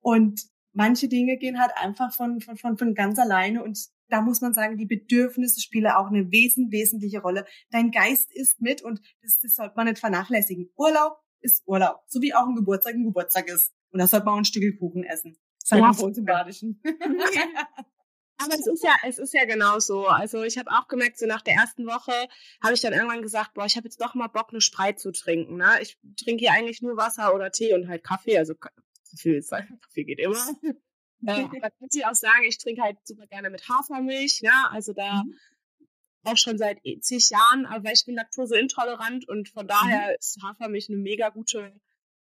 Und 0.00 0.42
manche 0.72 1.08
Dinge 1.08 1.36
gehen 1.38 1.60
halt 1.60 1.72
einfach 1.76 2.14
von, 2.14 2.40
von, 2.40 2.56
von, 2.56 2.76
von 2.76 2.94
ganz 2.94 3.18
alleine. 3.18 3.62
Und 3.62 3.78
da 4.08 4.20
muss 4.20 4.40
man 4.40 4.52
sagen, 4.52 4.76
die 4.76 4.86
Bedürfnisse 4.86 5.60
spielen 5.60 5.86
auch 5.86 6.08
eine 6.08 6.30
wesen, 6.30 6.70
wesentliche 6.70 7.20
Rolle. 7.20 7.46
Dein 7.70 7.90
Geist 7.90 8.30
ist 8.32 8.60
mit 8.60 8.82
und 8.82 9.00
das, 9.22 9.38
das 9.40 9.54
sollte 9.54 9.74
man 9.76 9.86
nicht 9.86 9.98
vernachlässigen. 9.98 10.70
Urlaub 10.76 11.18
ist 11.40 11.62
Urlaub. 11.66 12.00
So 12.06 12.20
wie 12.20 12.34
auch 12.34 12.46
ein 12.46 12.54
Geburtstag 12.54 12.94
ein 12.94 13.04
Geburtstag 13.04 13.48
ist. 13.48 13.72
Und 13.90 14.00
da 14.00 14.06
sollte 14.06 14.26
man 14.26 14.34
auch 14.34 14.38
ein 14.38 14.44
Stück 14.44 14.78
Kuchen 14.78 15.04
essen. 15.04 15.36
Halt 15.70 15.82
ja. 15.98 16.04
uns 16.04 16.18
im 16.18 16.24
Badischen. 16.24 16.80
Aber 18.44 18.54
es 18.54 18.66
ist 18.66 18.82
ja, 18.82 18.94
es 19.06 19.18
ist 19.18 19.34
ja 19.34 19.44
genau 19.44 19.78
so. 19.78 20.06
Also 20.06 20.42
ich 20.42 20.58
habe 20.58 20.70
auch 20.70 20.88
gemerkt, 20.88 21.18
so 21.18 21.26
nach 21.26 21.42
der 21.42 21.54
ersten 21.54 21.86
Woche 21.86 22.12
habe 22.62 22.74
ich 22.74 22.80
dann 22.80 22.92
irgendwann 22.92 23.22
gesagt, 23.22 23.54
boah, 23.54 23.64
ich 23.64 23.76
habe 23.76 23.86
jetzt 23.86 24.00
doch 24.00 24.14
mal 24.14 24.28
Bock, 24.28 24.48
eine 24.50 24.60
Spreit 24.60 24.98
zu 24.98 25.12
trinken. 25.12 25.56
Ne? 25.56 25.70
Ich 25.80 25.98
trinke 26.22 26.40
hier 26.40 26.52
eigentlich 26.52 26.82
nur 26.82 26.96
Wasser 26.96 27.34
oder 27.34 27.50
Tee 27.50 27.74
und 27.74 27.88
halt 27.88 28.04
Kaffee. 28.04 28.38
Also 28.38 28.54
Kaffee, 28.54 29.36
ist, 29.36 29.50
Kaffee 29.50 30.04
geht 30.04 30.18
immer. 30.18 30.36
äh, 31.26 31.44
aber 31.44 31.70
muss 31.80 31.94
ich 31.94 32.06
auch 32.06 32.14
sagen, 32.14 32.44
ich 32.46 32.58
trinke 32.58 32.82
halt 32.82 32.98
super 33.04 33.26
gerne 33.26 33.50
mit 33.50 33.68
Hafermilch. 33.68 34.40
Ja, 34.42 34.50
ne? 34.50 34.70
also 34.72 34.92
da 34.92 35.22
mhm. 35.22 35.38
auch 36.24 36.36
schon 36.36 36.58
seit 36.58 36.80
zig 37.00 37.30
Jahren, 37.30 37.66
aber 37.66 37.92
ich 37.92 38.04
bin 38.04 38.14
laktoseintolerant 38.14 39.28
und 39.28 39.48
von 39.48 39.66
daher 39.66 40.08
mhm. 40.08 40.16
ist 40.18 40.38
Hafermilch 40.42 40.88
eine 40.88 40.98
mega 40.98 41.28
gute 41.30 41.72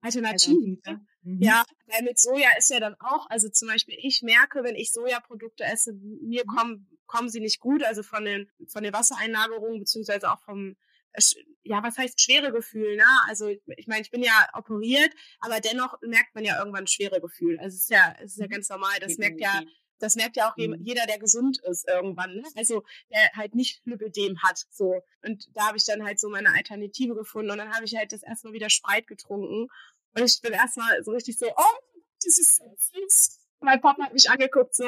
Alternative. 0.00 0.78
Mhm. 1.22 1.42
Ja, 1.42 1.64
weil 1.86 2.02
mit 2.02 2.18
Soja 2.18 2.48
ist 2.56 2.70
ja 2.70 2.80
dann 2.80 2.94
auch, 3.00 3.26
also 3.28 3.48
zum 3.48 3.68
Beispiel, 3.68 3.96
ich 3.98 4.22
merke, 4.22 4.62
wenn 4.62 4.76
ich 4.76 4.92
Sojaprodukte 4.92 5.64
esse, 5.64 5.92
mir 5.94 6.44
mhm. 6.44 6.56
kommen, 6.56 6.98
kommen 7.06 7.28
sie 7.28 7.40
nicht 7.40 7.60
gut, 7.60 7.82
also 7.82 8.02
von 8.02 8.24
den, 8.24 8.50
von 8.68 8.82
den 8.82 8.92
Wassereinlagerungen, 8.92 9.80
beziehungsweise 9.80 10.30
auch 10.30 10.40
vom, 10.42 10.76
äh, 11.12 11.22
ja, 11.64 11.82
was 11.82 11.98
heißt 11.98 12.20
schwere 12.20 12.52
Gefühl, 12.52 12.96
ne? 12.96 13.06
Also 13.26 13.48
ich 13.48 13.86
meine, 13.86 14.02
ich 14.02 14.10
bin 14.10 14.22
ja 14.22 14.48
operiert, 14.54 15.12
aber 15.40 15.60
dennoch 15.60 15.98
merkt 16.02 16.34
man 16.34 16.44
ja 16.44 16.58
irgendwann 16.58 16.86
schwere 16.86 17.20
Gefühl. 17.20 17.58
Also 17.58 17.74
es 17.74 17.82
ist 17.82 17.90
ja, 17.90 18.14
es 18.22 18.32
ist 18.32 18.38
ja 18.38 18.46
mhm. 18.46 18.50
ganz 18.50 18.68
normal. 18.68 18.98
Das 19.00 19.18
merkt 19.18 19.40
ja 19.40 19.62
Das 19.98 20.16
merkt 20.16 20.36
ja 20.36 20.50
auch 20.50 20.56
mhm. 20.56 20.76
jeder, 20.80 21.06
der 21.06 21.18
gesund 21.18 21.58
ist 21.58 21.88
irgendwann. 21.88 22.36
Ne? 22.36 22.44
Also 22.56 22.84
der 23.10 23.30
halt 23.34 23.54
nicht 23.54 23.80
Lipödem 23.84 24.42
hat. 24.42 24.64
So. 24.70 25.02
Und 25.22 25.48
da 25.54 25.68
habe 25.68 25.76
ich 25.76 25.84
dann 25.84 26.04
halt 26.04 26.20
so 26.20 26.28
meine 26.28 26.52
Alternative 26.52 27.14
gefunden. 27.14 27.50
Und 27.50 27.58
dann 27.58 27.74
habe 27.74 27.84
ich 27.84 27.96
halt 27.96 28.12
das 28.12 28.22
erstmal 28.22 28.52
wieder 28.52 28.70
Spreit 28.70 29.06
getrunken. 29.06 29.68
Und 30.14 30.22
ich 30.24 30.40
bin 30.40 30.52
erstmal 30.52 31.02
so 31.04 31.12
richtig 31.12 31.38
so, 31.38 31.46
oh, 31.46 31.78
das 32.24 32.38
ist 32.38 32.56
so 32.56 32.64
süß. 32.76 33.40
Mein 33.60 33.80
Papa 33.80 34.04
hat 34.04 34.12
mich 34.12 34.30
angeguckt, 34.30 34.74
so, 34.74 34.86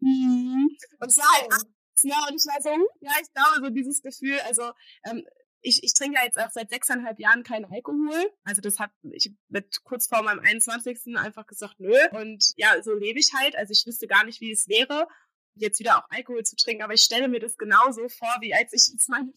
hm. 0.00 0.76
Und 0.98 1.08
es 1.08 1.18
war 1.18 1.26
halt 1.32 1.66
ja, 2.02 2.16
und 2.28 2.36
ich 2.36 2.46
war 2.46 2.62
so, 2.62 2.70
ja, 3.00 3.12
ich 3.20 3.32
glaube, 3.32 3.66
so 3.66 3.70
dieses 3.70 4.02
Gefühl, 4.02 4.38
also 4.40 4.72
ähm, 5.04 5.24
ich, 5.62 5.82
ich 5.82 5.94
trinke 5.94 6.18
ja 6.18 6.24
jetzt 6.24 6.38
auch 6.38 6.50
seit 6.50 6.70
sechseinhalb 6.70 7.18
Jahren 7.18 7.42
keinen 7.42 7.66
Alkohol. 7.66 8.32
Also 8.44 8.60
das 8.60 8.78
hat 8.78 8.90
ich 9.02 9.32
mit 9.48 9.82
kurz 9.84 10.06
vor 10.06 10.22
meinem 10.22 10.40
21. 10.40 11.16
einfach 11.16 11.46
gesagt, 11.46 11.78
nö. 11.78 11.96
Und 12.12 12.44
ja, 12.56 12.82
so 12.82 12.94
lebe 12.94 13.18
ich 13.18 13.30
halt. 13.36 13.56
Also 13.56 13.72
ich 13.72 13.86
wüsste 13.86 14.06
gar 14.06 14.24
nicht, 14.24 14.40
wie 14.40 14.52
es 14.52 14.68
wäre, 14.68 15.06
jetzt 15.54 15.78
wieder 15.80 15.98
auch 15.98 16.10
Alkohol 16.10 16.44
zu 16.44 16.56
trinken. 16.56 16.82
Aber 16.82 16.94
ich 16.94 17.02
stelle 17.02 17.28
mir 17.28 17.40
das 17.40 17.56
genauso 17.56 18.08
vor, 18.08 18.34
wie 18.40 18.54
als 18.54 18.72
ich 18.72 18.92
jetzt 18.92 19.08
meine 19.08 19.32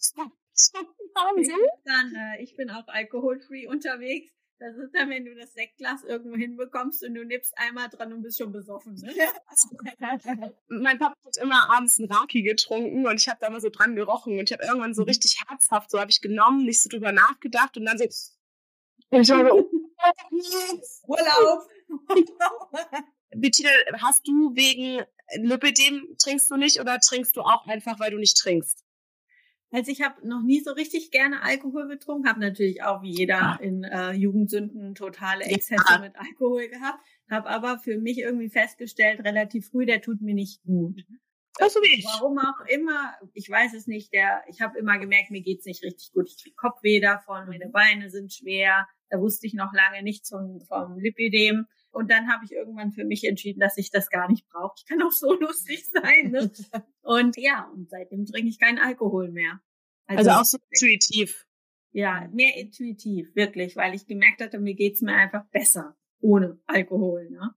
ich, 1.41 1.81
dann, 1.83 2.15
äh, 2.15 2.41
ich 2.41 2.55
bin 2.55 2.69
auch 2.69 2.88
alkoholfree 2.88 3.67
unterwegs. 3.67 4.31
Das 4.63 4.78
ist 4.78 4.95
dann, 4.95 5.10
wenn 5.10 5.26
du 5.26 5.36
das 5.36 5.52
Sektglas 5.52 6.06
irgendwo 6.06 6.38
hinbekommst 6.38 7.04
und 7.04 7.15
du 7.15 7.26
nippst 7.26 7.54
einmal 7.58 7.89
dran 7.89 8.13
und 8.13 8.21
bist 8.21 8.38
schon 8.38 8.54
besoffen. 8.54 8.93
Ne? 8.93 9.13
mein 10.69 10.97
Papa 10.97 11.17
hat 11.26 11.36
immer 11.36 11.69
abends 11.69 11.99
einen 11.99 12.10
Raki 12.10 12.43
getrunken 12.43 13.06
und 13.06 13.19
ich 13.19 13.28
habe 13.28 13.39
da 13.41 13.49
mal 13.49 13.60
so 13.60 13.67
dran 13.67 13.97
gerochen 13.97 14.39
und 14.39 14.49
ich 14.49 14.54
habe 14.54 14.63
irgendwann 14.63 14.93
so 14.93 15.02
mhm. 15.02 15.10
richtig 15.10 15.38
herzhaft, 15.45 15.91
so 15.91 15.99
habe 15.99 16.12
ich 16.12 16.21
genommen, 16.21 16.63
nicht 16.63 16.82
so 16.82 16.88
drüber 16.88 17.12
nachgedacht 17.12 17.76
und 17.76 17.84
dann 17.84 17.97
so 17.97 18.06
und 19.10 19.21
ich 19.21 19.30
war 19.32 19.49
so 19.49 19.69
Urlaub. 21.08 21.67
Bettina, 23.36 23.69
hast 24.02 24.26
du 24.26 24.56
wegen 24.56 25.04
Lipidem 25.36 26.15
trinkst 26.17 26.49
du 26.49 26.56
nicht 26.56 26.80
oder 26.80 26.99
trinkst 26.99 27.36
du 27.36 27.41
auch 27.41 27.67
einfach, 27.67 27.99
weil 27.99 28.12
du 28.12 28.17
nicht 28.17 28.38
trinkst? 28.38 28.83
Also 29.73 29.91
ich 29.91 30.03
habe 30.03 30.25
noch 30.27 30.43
nie 30.43 30.59
so 30.59 30.71
richtig 30.71 31.09
gerne 31.09 31.41
Alkohol 31.41 31.88
getrunken, 31.88 32.29
habe 32.29 32.39
natürlich 32.39 32.83
auch 32.83 33.01
wie 33.01 33.09
jeder 33.09 33.57
in 33.59 33.83
äh, 33.83 34.12
Jugendsünden 34.12 34.93
totale 34.93 35.45
Exzesse 35.45 35.83
ja. 35.89 35.97
mit 35.97 36.15
Alkohol 36.15 36.67
gehabt, 36.67 37.03
habe 37.27 37.49
aber 37.49 37.79
für 37.79 37.97
mich 37.97 38.19
irgendwie 38.19 38.49
festgestellt, 38.49 39.21
relativ 39.21 39.69
früh, 39.69 39.88
der 39.88 39.99
tut 39.99 40.21
mir 40.21 40.36
nicht 40.36 40.62
gut. 40.62 41.01
Das 41.57 41.75
wie 41.75 41.97
ich. 41.97 42.05
Warum 42.05 42.38
auch 42.38 42.65
immer, 42.67 43.15
ich 43.33 43.49
weiß 43.49 43.73
es 43.73 43.88
nicht. 43.88 44.13
Der, 44.13 44.43
ich 44.47 44.62
habe 44.62 44.77
immer 44.77 44.99
gemerkt, 44.99 45.31
mir 45.31 45.41
geht's 45.41 45.65
nicht 45.65 45.83
richtig 45.83 46.12
gut. 46.13 46.29
Ich 46.29 46.43
krieg 46.43 46.55
Kopfweh 46.55 46.99
davon, 46.99 47.47
meine 47.47 47.69
Beine 47.69 48.12
sind 48.12 48.31
schwer. 48.31 48.88
Da 49.09 49.19
wusste 49.19 49.47
ich 49.47 49.55
noch 49.55 49.73
lange 49.73 50.03
nichts 50.03 50.29
vom, 50.29 50.62
vom 50.67 50.99
Lipidem. 50.99 51.65
Und 51.93 52.10
dann 52.10 52.27
habe 52.27 52.43
ich 52.43 52.51
irgendwann 52.51 52.91
für 52.91 53.06
mich 53.06 53.23
entschieden, 53.23 53.60
dass 53.60 53.77
ich 53.77 53.91
das 53.91 54.10
gar 54.10 54.27
nicht 54.29 54.49
brauche. 54.49 54.73
Ich 54.77 54.86
kann 54.86 55.01
auch 55.03 55.12
so 55.12 55.34
lustig 55.39 55.88
sein. 55.88 56.32
Ne? 56.32 56.51
und 57.03 57.38
ja, 57.38 57.69
und 57.73 57.89
seitdem 57.89 58.25
trinke 58.25 58.49
ich 58.49 58.60
keinen 58.60 58.79
Alkohol 58.79 59.29
mehr. 59.29 59.62
Also, 60.08 60.29
also 60.29 60.41
auch 60.41 60.45
so 60.45 60.58
intuitiv. 60.71 61.45
Ja, 61.91 62.27
mehr 62.34 62.58
intuitiv, 62.58 63.36
wirklich, 63.36 63.75
weil 63.75 63.93
ich 63.93 64.08
gemerkt 64.08 64.41
hatte, 64.41 64.58
mir 64.58 64.73
geht's 64.73 65.01
mir 65.01 65.13
einfach 65.13 65.45
besser 65.51 65.95
ohne 66.19 66.60
Alkohol. 66.65 67.29
Ne? 67.29 67.53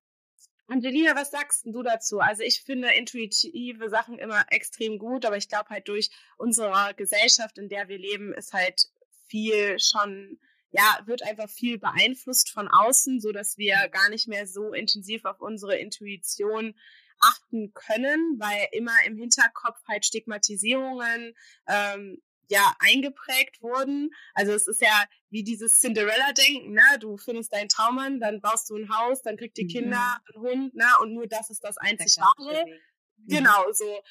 Angelina, 0.67 1.17
was 1.17 1.31
sagst 1.31 1.65
du 1.65 1.83
dazu? 1.83 2.19
Also 2.19 2.43
ich 2.43 2.61
finde 2.61 2.93
intuitive 2.93 3.89
Sachen 3.89 4.19
immer 4.19 4.45
extrem 4.51 4.99
gut, 4.99 5.25
aber 5.25 5.39
ich 5.39 5.49
glaube 5.49 5.71
halt 5.71 5.89
durch 5.89 6.11
unsere 6.37 6.93
Gesellschaft, 6.97 7.57
in 7.57 7.71
der 7.71 7.89
wir 7.89 7.99
leben, 7.99 8.35
ist 8.35 8.53
halt 8.53 8.91
viel 9.29 9.79
schon 9.79 10.39
ja, 10.71 11.01
wird 11.07 11.23
einfach 11.23 11.49
viel 11.49 11.79
beeinflusst 11.79 12.51
von 12.51 12.69
außen, 12.69 13.21
so 13.21 13.33
dass 13.33 13.57
wir 13.57 13.89
gar 13.91 14.09
nicht 14.09 14.29
mehr 14.29 14.47
so 14.47 14.73
intensiv 14.73 15.25
auf 15.25 15.41
unsere 15.41 15.77
Intuition 15.77 16.75
achten 17.21 17.73
können, 17.73 18.37
weil 18.39 18.69
immer 18.73 18.97
im 19.07 19.17
Hinterkopf 19.17 19.79
halt 19.89 20.05
Stigmatisierungen 20.05 21.35
ähm, 21.67 22.21
ja 22.49 22.75
eingeprägt 22.79 23.63
wurden. 23.63 24.11
Also 24.35 24.53
es 24.53 24.69
ist 24.69 24.81
ja 24.81 25.05
wie 25.31 25.43
dieses 25.43 25.81
Cinderella-Denken, 25.81 26.73
ne? 26.73 26.83
Du 27.01 27.17
findest 27.17 27.53
deinen 27.53 27.69
Traummann, 27.69 28.21
dann 28.21 28.41
baust 28.41 28.71
du 28.71 28.77
ein 28.77 28.95
Haus, 28.95 29.23
dann 29.23 29.37
kriegt 29.37 29.57
die 29.57 29.65
mhm. 29.65 29.69
Kinder 29.69 30.19
einen 30.35 30.43
Hund, 30.43 30.75
ne? 30.75 30.87
Und 31.01 31.15
nur 31.15 31.27
das 31.27 31.51
ist 31.51 31.65
das 31.65 31.79
einzig 31.79 32.17
wahre. 32.19 32.65
Mhm. 32.67 33.29
Genau, 33.29 33.73
so 33.73 34.03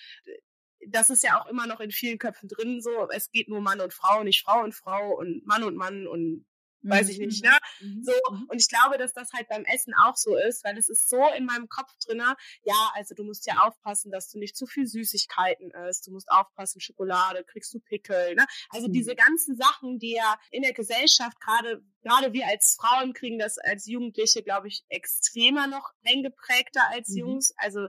das 0.87 1.09
ist 1.09 1.23
ja 1.23 1.39
auch 1.41 1.47
immer 1.47 1.67
noch 1.67 1.79
in 1.79 1.91
vielen 1.91 2.17
Köpfen 2.17 2.49
drin, 2.49 2.81
so 2.81 3.09
es 3.09 3.31
geht 3.31 3.49
nur 3.49 3.61
Mann 3.61 3.81
und 3.81 3.93
Frau, 3.93 4.23
nicht 4.23 4.43
Frau 4.43 4.63
und 4.63 4.73
Frau 4.73 5.17
und 5.17 5.45
Mann 5.45 5.63
und 5.63 5.75
Mann 5.75 6.07
und 6.07 6.45
weiß 6.87 7.09
ich 7.09 7.19
nicht, 7.19 7.43
mhm. 7.43 7.49
ne? 7.49 7.57
Mhm. 7.81 8.03
So, 8.03 8.13
mhm. 8.31 8.45
und 8.49 8.61
ich 8.61 8.69
glaube, 8.69 8.97
dass 8.97 9.13
das 9.13 9.33
halt 9.33 9.47
beim 9.49 9.65
Essen 9.65 9.93
auch 10.03 10.15
so 10.15 10.35
ist, 10.37 10.63
weil 10.63 10.77
es 10.77 10.89
ist 10.89 11.09
so 11.09 11.21
in 11.37 11.45
meinem 11.45 11.67
Kopf 11.67 11.91
drinne, 12.05 12.35
ja, 12.63 12.91
also 12.93 13.15
du 13.15 13.23
musst 13.23 13.47
ja 13.47 13.65
aufpassen, 13.65 14.11
dass 14.11 14.29
du 14.29 14.39
nicht 14.39 14.55
zu 14.55 14.65
viel 14.65 14.87
Süßigkeiten 14.87 15.71
isst, 15.89 16.07
du 16.07 16.11
musst 16.11 16.29
aufpassen, 16.29 16.79
Schokolade, 16.81 17.43
kriegst 17.43 17.73
du 17.73 17.79
Pickel, 17.79 18.35
ne? 18.35 18.45
Also 18.69 18.87
diese 18.87 19.15
ganzen 19.15 19.55
Sachen, 19.55 19.99
die 19.99 20.13
ja 20.13 20.39
in 20.51 20.61
der 20.61 20.73
Gesellschaft 20.73 21.39
gerade, 21.39 21.83
gerade 22.03 22.33
wir 22.33 22.47
als 22.47 22.77
Frauen 22.79 23.13
kriegen 23.13 23.39
das 23.39 23.57
als 23.57 23.87
Jugendliche, 23.87 24.43
glaube 24.43 24.67
ich, 24.67 24.83
extremer 24.89 25.67
noch 25.67 25.91
eingeprägter 26.05 26.81
als 26.91 27.09
mhm. 27.09 27.17
Jungs. 27.17 27.53
Also 27.57 27.87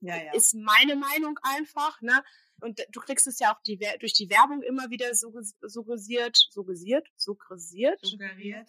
ja, 0.00 0.16
ja. 0.16 0.32
ist 0.34 0.54
meine 0.54 0.96
Meinung 0.96 1.38
einfach, 1.42 2.00
ne? 2.00 2.22
Und 2.60 2.80
du 2.90 3.00
kriegst 3.00 3.26
es 3.26 3.38
ja 3.38 3.54
auch 3.54 3.62
die, 3.62 3.78
durch 4.00 4.14
die 4.14 4.30
Werbung 4.30 4.62
immer 4.62 4.90
wieder 4.90 5.14
suggeriert, 5.14 5.54
suggeriert, 5.60 6.36
suggeriert, 6.46 7.16
suggeriert, 7.16 8.68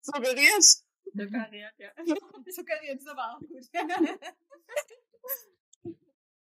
suggeriert. 0.00 0.62
Suggeriert, 1.14 1.72
ja. 1.78 1.90
Suggeriert 2.52 2.98
ist 2.98 3.08
aber 3.08 3.34
auch 3.34 3.40
gut. 3.40 3.68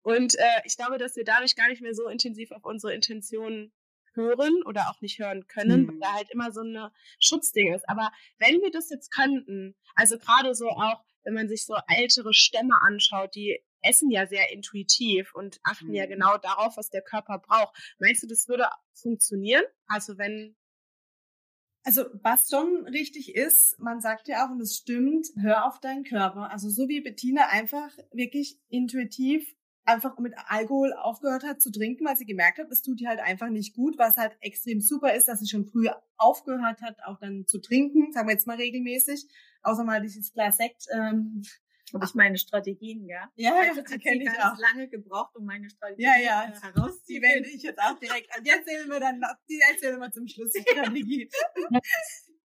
Und 0.03 0.35
äh, 0.37 0.61
ich 0.65 0.75
glaube, 0.75 0.97
dass 0.97 1.15
wir 1.15 1.23
dadurch 1.23 1.55
gar 1.55 1.69
nicht 1.69 1.81
mehr 1.81 1.95
so 1.95 2.07
intensiv 2.07 2.51
auf 2.51 2.65
unsere 2.65 2.93
Intentionen 2.93 3.71
hören 4.13 4.61
oder 4.65 4.89
auch 4.89 5.01
nicht 5.01 5.19
hören 5.19 5.47
können, 5.47 5.83
mhm. 5.83 5.87
weil 5.87 5.99
da 5.99 6.13
halt 6.13 6.29
immer 6.31 6.51
so 6.51 6.61
eine 6.61 6.91
Schutzding 7.19 7.73
ist. 7.73 7.87
Aber 7.89 8.11
wenn 8.37 8.61
wir 8.61 8.71
das 8.71 8.89
jetzt 8.89 9.11
könnten, 9.11 9.75
also 9.95 10.17
gerade 10.17 10.53
so 10.53 10.69
auch, 10.69 11.03
wenn 11.23 11.33
man 11.33 11.47
sich 11.47 11.65
so 11.65 11.75
ältere 11.87 12.33
Stämme 12.33 12.81
anschaut, 12.81 13.33
die 13.33 13.63
essen 13.83 14.09
ja 14.09 14.25
sehr 14.25 14.51
intuitiv 14.51 15.33
und 15.35 15.59
achten 15.63 15.89
mhm. 15.89 15.95
ja 15.95 16.05
genau 16.05 16.37
darauf, 16.37 16.77
was 16.77 16.89
der 16.89 17.01
Körper 17.01 17.39
braucht. 17.39 17.75
Meinst 17.99 18.23
du, 18.23 18.27
das 18.27 18.47
würde 18.47 18.67
funktionieren? 18.93 19.63
Also 19.87 20.17
wenn 20.17 20.55
also 21.85 22.05
was 22.21 22.49
schon 22.49 22.87
richtig 22.87 23.35
ist, 23.35 23.77
man 23.77 23.99
sagt 23.99 24.29
ja 24.29 24.45
auch, 24.45 24.51
und 24.51 24.61
es 24.61 24.77
stimmt, 24.77 25.27
hör 25.37 25.67
auf 25.67 25.81
deinen 25.81 26.05
Körper. 26.05 26.49
Also 26.49 26.69
so 26.69 26.87
wie 26.87 27.01
Bettina 27.01 27.49
einfach 27.49 27.91
wirklich 28.13 28.57
intuitiv 28.69 29.45
einfach 29.85 30.17
mit 30.17 30.33
Alkohol 30.47 30.93
aufgehört 30.93 31.43
hat 31.43 31.61
zu 31.61 31.71
trinken, 31.71 32.05
weil 32.05 32.15
sie 32.15 32.25
gemerkt 32.25 32.57
hat, 32.57 32.71
es 32.71 32.81
tut 32.81 33.01
ihr 33.01 33.09
halt 33.09 33.19
einfach 33.19 33.49
nicht 33.49 33.75
gut, 33.75 33.97
was 33.97 34.17
halt 34.17 34.37
extrem 34.39 34.79
super 34.79 35.13
ist, 35.13 35.27
dass 35.27 35.39
sie 35.39 35.47
schon 35.47 35.65
früher 35.65 36.01
aufgehört 36.15 36.81
hat, 36.81 36.97
auch 37.05 37.19
dann 37.19 37.45
zu 37.47 37.59
trinken, 37.59 38.11
sagen 38.13 38.27
wir 38.27 38.33
jetzt 38.33 38.47
mal 38.47 38.55
regelmäßig, 38.55 39.27
außer 39.61 39.83
mal 39.83 40.01
dieses 40.01 40.31
Glas 40.31 40.57
Sekt 40.57 40.85
ähm, 40.93 41.43
habe 41.93 42.05
ich 42.05 42.15
meine 42.15 42.37
Strategien, 42.37 43.05
ja. 43.05 43.31
Ja, 43.35 43.55
also, 43.55 43.81
ja, 43.81 43.97
kenne 43.97 44.23
ich 44.23 44.39
auch. 44.39 44.57
lange 44.57 44.87
gebraucht, 44.89 45.35
um 45.35 45.45
meine 45.45 45.69
Strategien 45.69 46.05
ja, 46.05 46.19
ja. 46.19 46.43
Äh, 46.43 46.61
herauszufinden. 46.61 47.03
Die 47.07 47.21
wende 47.21 47.49
ich 47.49 47.63
jetzt 47.63 47.79
auch 47.79 47.97
direkt 47.99 48.35
an. 48.35 48.43
Die 48.43 48.49
erzählen 48.49 48.89
wir 48.89 48.99
dann 48.99 49.19
noch, 49.19 49.33
die 49.49 49.59
erzählen 49.59 49.99
wir 49.99 50.11
zum 50.11 50.27
Schluss 50.27 50.51
die 50.51 50.61
Strategie. 50.69 51.29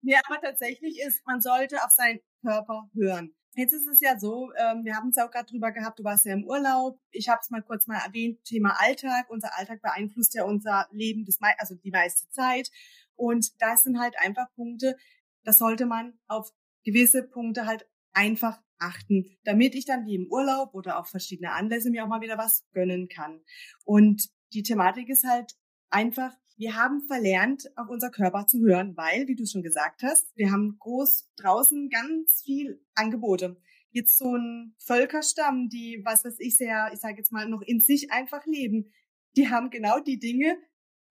nee, 0.01 0.15
aber 0.15 0.41
tatsächlich 0.41 0.99
ist, 0.99 1.25
man 1.25 1.41
sollte 1.41 1.83
auf 1.83 1.91
seinen 1.91 2.19
Körper 2.41 2.89
hören. 2.93 3.33
Jetzt 3.55 3.73
ist 3.73 3.87
es 3.87 3.99
ja 3.99 4.17
so, 4.19 4.51
ähm, 4.57 4.85
wir 4.85 4.95
haben 4.95 5.09
es 5.09 5.17
auch 5.17 5.31
gerade 5.31 5.47
drüber 5.47 5.71
gehabt, 5.71 5.99
du 5.99 6.03
warst 6.03 6.25
ja 6.25 6.33
im 6.33 6.45
Urlaub. 6.45 6.99
Ich 7.11 7.29
habe 7.29 7.39
es 7.41 7.49
mal 7.49 7.63
kurz 7.63 7.87
mal 7.87 7.97
erwähnt, 7.97 8.43
Thema 8.45 8.79
Alltag. 8.79 9.29
Unser 9.29 9.57
Alltag 9.57 9.81
beeinflusst 9.81 10.33
ja 10.35 10.43
unser 10.43 10.87
Leben, 10.91 11.25
das 11.25 11.39
mei 11.39 11.53
also 11.57 11.75
die 11.75 11.91
meiste 11.91 12.29
Zeit. 12.29 12.69
Und 13.15 13.61
das 13.61 13.83
sind 13.83 13.99
halt 13.99 14.15
einfach 14.19 14.47
Punkte, 14.55 14.95
das 15.43 15.57
sollte 15.57 15.85
man 15.85 16.17
auf 16.27 16.53
gewisse 16.85 17.23
Punkte 17.23 17.65
halt 17.65 17.87
einfach 18.13 18.61
achten, 18.79 19.25
damit 19.43 19.75
ich 19.75 19.85
dann 19.85 20.05
wie 20.05 20.15
im 20.15 20.27
Urlaub 20.31 20.73
oder 20.73 20.99
auch 20.99 21.07
verschiedene 21.07 21.51
Anlässe 21.51 21.89
mir 21.89 22.03
auch 22.03 22.07
mal 22.07 22.21
wieder 22.21 22.37
was 22.37 22.65
gönnen 22.71 23.07
kann. 23.07 23.41
Und 23.85 24.29
die 24.53 24.63
Thematik 24.63 25.09
ist 25.09 25.23
halt 25.23 25.53
einfach, 25.89 26.33
wir 26.57 26.75
haben 26.75 27.01
verlernt, 27.07 27.71
auf 27.77 27.87
unser 27.89 28.09
Körper 28.09 28.45
zu 28.45 28.59
hören, 28.59 28.97
weil, 28.97 29.27
wie 29.27 29.35
du 29.35 29.45
schon 29.45 29.63
gesagt 29.63 30.03
hast, 30.03 30.35
wir 30.35 30.51
haben 30.51 30.77
groß 30.79 31.29
draußen 31.37 31.89
ganz 31.89 32.41
viel 32.43 32.83
Angebote. 32.95 33.61
Jetzt 33.91 34.17
so 34.17 34.35
ein 34.35 34.75
Völkerstamm, 34.77 35.69
die, 35.69 36.01
was 36.03 36.25
weiß 36.25 36.39
ich 36.39 36.57
sehr, 36.57 36.91
ich 36.93 36.99
sage 36.99 37.17
jetzt 37.17 37.31
mal, 37.31 37.47
noch 37.47 37.61
in 37.61 37.79
sich 37.79 38.11
einfach 38.11 38.45
leben, 38.45 38.91
die 39.37 39.49
haben 39.49 39.69
genau 39.69 39.99
die 39.99 40.19
Dinge, 40.19 40.57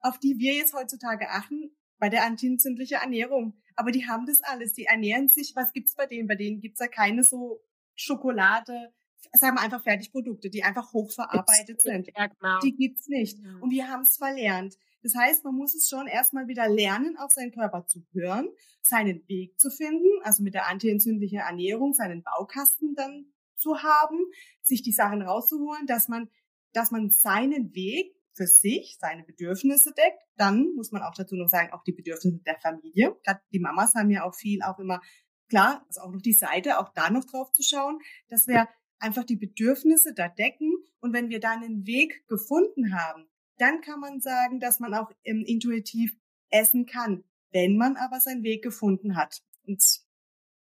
auf 0.01 0.19
die 0.19 0.39
wir 0.39 0.55
jetzt 0.55 0.75
heutzutage 0.75 1.31
achten, 1.31 1.75
bei 1.99 2.09
der 2.09 2.25
antientzündlichen 2.25 2.99
Ernährung. 3.01 3.61
Aber 3.79 3.93
die 3.93 4.09
haben 4.09 4.27
das 4.27 4.43
alles. 4.43 4.73
Die 4.73 4.87
ernähren 4.87 5.29
sich. 5.29 5.55
Was 5.55 5.73
gibt's 5.73 5.95
bei 5.95 6.07
denen? 6.07 6.27
Bei 6.27 6.35
denen 6.35 6.61
gibt's 6.61 6.81
ja 6.81 6.89
keine 6.89 7.23
so 7.23 7.63
Schokolade, 7.95 8.93
sagen 9.33 9.57
wir 9.57 9.63
einfach 9.63 9.83
Fertigprodukte, 9.83 10.51
die 10.51 10.65
einfach 10.65 10.93
hochverarbeitet 10.93 11.81
sind. 11.81 12.09
Ja, 12.17 12.27
genau. 12.27 12.59
Die 12.61 12.75
gibt's 12.75 13.07
nicht. 13.07 13.39
Ja. 13.39 13.59
Und 13.61 13.71
wir 13.71 13.89
haben 13.89 14.03
es 14.03 14.17
verlernt. 14.17 14.77
Das 15.05 15.15
heißt, 15.15 15.45
man 15.45 15.55
muss 15.55 15.77
es 15.77 15.89
schon 15.89 16.09
erstmal 16.09 16.49
wieder 16.49 16.69
lernen, 16.69 17.17
auf 17.19 17.31
seinen 17.31 17.53
Körper 17.53 17.87
zu 17.87 18.05
hören, 18.13 18.49
seinen 18.83 19.27
Weg 19.29 19.59
zu 19.61 19.71
finden, 19.71 20.09
also 20.23 20.43
mit 20.43 20.55
der 20.55 20.67
antientzündlichen 20.67 21.39
Ernährung, 21.39 21.95
seinen 21.95 22.25
Baukasten 22.25 22.97
dann 22.97 23.27
zu 23.55 23.81
haben, 23.81 24.19
sich 24.63 24.83
die 24.83 24.93
Sachen 24.93 25.23
rauszuholen, 25.23 25.87
dass 25.87 26.09
man, 26.09 26.29
dass 26.73 26.91
man 26.91 27.11
seinen 27.11 27.75
Weg 27.75 28.18
für 28.39 28.47
sich, 28.47 28.97
seine 29.01 29.25
Bedürfnisse 29.25 29.93
deckt. 29.93 30.23
Dann 30.37 30.73
muss 30.77 30.93
man 30.93 31.03
auch 31.03 31.15
dazu 31.15 31.35
noch 31.35 31.49
sagen, 31.49 31.73
auch 31.73 31.83
die 31.83 31.93
Bedürfnisse 31.93 32.39
der 32.47 32.59
Familie. 32.61 33.17
Gerade 33.25 33.41
die 33.53 33.59
Mamas 33.59 33.95
haben 33.95 34.11
ja 34.11 34.23
auch 34.25 34.35
viel, 34.35 34.63
auch 34.63 34.79
immer, 34.79 35.03
klar, 35.49 35.85
ist 35.89 36.01
auch 36.01 36.11
noch 36.11 36.23
die 36.23 36.33
Seite, 36.33 36.79
auch 36.79 36.93
da 36.95 37.11
noch 37.11 37.25
drauf 37.25 37.53
zu 37.53 37.63
schauen, 37.63 37.99
dass 38.29 38.47
wir 38.47 38.69
einfach 39.01 39.25
die 39.25 39.37
Bedürfnisse 39.37 40.15
da 40.15 40.29
decken. 40.29 40.73
Und 41.01 41.13
wenn 41.13 41.29
wir 41.29 41.41
da 41.41 41.51
einen 41.53 41.87
Weg 41.87 42.27
gefunden 42.29 42.95
haben, 42.95 43.29
dann 43.59 43.81
kann 43.81 43.99
man 43.99 44.21
sagen, 44.21 44.61
dass 44.61 44.79
man 44.79 44.95
auch 44.95 45.11
ähm, 45.25 45.45
intuitiv 45.45 46.17
essen 46.51 46.87
kann, 46.87 47.25
wenn 47.51 47.77
man 47.77 47.97
aber 47.97 48.21
seinen 48.21 48.45
Weg 48.45 48.63
gefunden 48.63 49.17
hat 49.17 49.43
und 49.67 49.83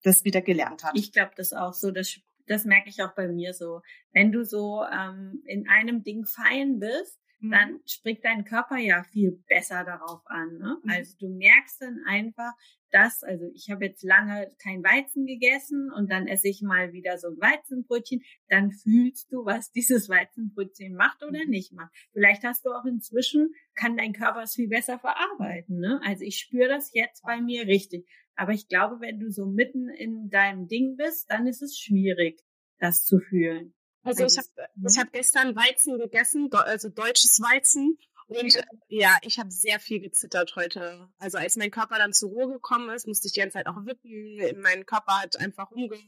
das 0.03 0.25
wieder 0.25 0.41
gelernt 0.41 0.85
hat. 0.85 0.93
Ich 0.97 1.13
glaube 1.13 1.33
das 1.37 1.53
auch 1.53 1.75
so. 1.75 1.91
Das, 1.91 2.19
das 2.47 2.65
merke 2.65 2.89
ich 2.89 3.03
auch 3.03 3.15
bei 3.15 3.29
mir 3.29 3.53
so. 3.53 3.83
Wenn 4.13 4.33
du 4.33 4.45
so 4.45 4.85
ähm, 4.85 5.43
in 5.45 5.69
einem 5.69 6.03
Ding 6.03 6.25
fein 6.25 6.79
bist, 6.79 7.19
mhm. 7.41 7.51
dann 7.51 7.81
spricht 7.87 8.25
dein 8.25 8.45
Körper 8.45 8.77
ja 8.77 9.05
viel 9.05 9.43
besser 9.49 9.85
darauf 9.85 10.23
an. 10.27 10.59
Ne? 10.59 10.79
Mhm. 10.83 10.91
Also 10.91 11.17
du 11.19 11.29
merkst 11.29 11.81
dann 11.81 12.01
einfach, 12.07 12.53
dass, 12.91 13.23
also 13.23 13.47
ich 13.55 13.71
habe 13.71 13.87
jetzt 13.87 14.03
lange 14.03 14.51
kein 14.63 14.83
Weizen 14.83 15.27
gegessen 15.27 15.91
und 15.95 16.11
dann 16.11 16.27
esse 16.27 16.49
ich 16.49 16.63
mal 16.63 16.93
wieder 16.93 17.19
so 17.19 17.29
ein 17.29 17.37
Weizenbrötchen, 17.41 18.23
dann 18.49 18.71
fühlst 18.73 19.33
du, 19.33 19.45
was 19.45 19.71
dieses 19.73 20.09
Weizenbrötchen 20.09 20.95
macht 20.95 21.23
oder 21.23 21.45
mhm. 21.45 21.51
nicht 21.51 21.73
macht. 21.73 21.93
Vielleicht 22.13 22.45
hast 22.45 22.65
du 22.65 22.71
auch 22.71 22.85
inzwischen, 22.85 23.53
kann 23.75 23.97
dein 23.97 24.13
Körper 24.13 24.43
es 24.43 24.55
viel 24.55 24.69
besser 24.69 24.99
verarbeiten. 24.99 25.79
Ne? 25.79 26.01
Also 26.05 26.25
ich 26.25 26.39
spüre 26.39 26.69
das 26.69 26.91
jetzt 26.95 27.23
bei 27.23 27.41
mir 27.41 27.67
richtig. 27.67 28.09
Aber 28.35 28.53
ich 28.53 28.69
glaube, 28.69 29.01
wenn 29.01 29.19
du 29.19 29.31
so 29.31 29.47
mitten 29.47 29.89
in 29.89 30.31
deinem 30.31 30.69
Ding 30.69 30.97
bist, 30.97 31.29
dann 31.29 31.47
ist 31.47 31.61
es 31.61 31.77
schwierig, 31.77 32.41
das 32.79 33.05
zu 33.05 33.19
fühlen. 33.19 33.75
Also, 34.03 34.25
ich 34.25 34.39
habe 34.39 34.49
ich 34.89 34.99
hab 34.99 35.13
gestern 35.13 35.57
Weizen 35.57 35.99
gegessen, 35.99 36.49
also 36.53 36.89
deutsches 36.89 37.41
Weizen. 37.41 37.99
Und 38.29 38.55
ja, 38.55 38.63
ja 38.89 39.19
ich 39.23 39.39
habe 39.39 39.51
sehr 39.51 39.81
viel 39.81 40.01
gezittert 40.01 40.55
heute. 40.55 41.09
Also 41.19 41.39
als 41.39 41.57
mein 41.57 41.71
Körper 41.71 41.97
dann 41.97 42.13
zur 42.13 42.31
Ruhe 42.31 42.53
gekommen 42.53 42.91
ist, 42.91 43.07
musste 43.07 43.27
ich 43.27 43.33
die 43.33 43.41
ganze 43.41 43.55
Zeit 43.55 43.67
auch 43.67 43.85
wippen. 43.87 44.61
Mein 44.61 44.85
Körper 44.87 45.23
hat 45.23 45.39
einfach 45.41 45.71
rumge 45.71 45.99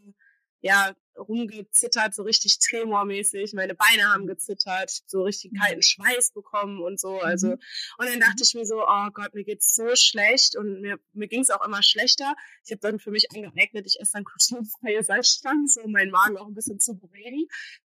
ja, 0.60 0.94
rumgezittert, 1.20 2.14
so 2.14 2.22
richtig 2.22 2.58
tremormäßig. 2.58 3.52
Meine 3.52 3.74
Beine 3.74 4.12
haben 4.12 4.26
gezittert, 4.26 4.90
so 5.06 5.22
richtig 5.22 5.52
kalten 5.58 5.78
mhm. 5.78 5.82
Schweiß 5.82 6.32
bekommen 6.32 6.82
und 6.82 6.98
so. 6.98 7.18
Also, 7.20 7.48
mhm. 7.48 7.58
und 7.98 8.06
dann 8.06 8.20
dachte 8.20 8.42
ich 8.42 8.54
mir 8.54 8.64
so, 8.64 8.82
oh 8.86 9.10
Gott, 9.12 9.34
mir 9.34 9.44
geht's 9.44 9.74
so 9.74 9.94
schlecht 9.94 10.56
und 10.56 10.80
mir, 10.80 10.98
mir 11.12 11.28
ging's 11.28 11.50
auch 11.50 11.64
immer 11.64 11.82
schlechter. 11.82 12.34
Ich 12.64 12.72
habe 12.72 12.80
dann 12.80 12.98
für 12.98 13.10
mich 13.10 13.30
angeeignet, 13.34 13.86
ich 13.86 14.00
esse 14.00 14.12
dann 14.14 14.24
glutenfreie 14.24 15.02
Salzstangen, 15.04 15.68
so 15.68 15.82
um 15.82 15.92
meinen 15.92 16.10
Magen 16.10 16.36
auch 16.36 16.46
ein 16.46 16.54
bisschen 16.54 16.80
zu 16.80 16.98
beruhigen. 16.98 17.46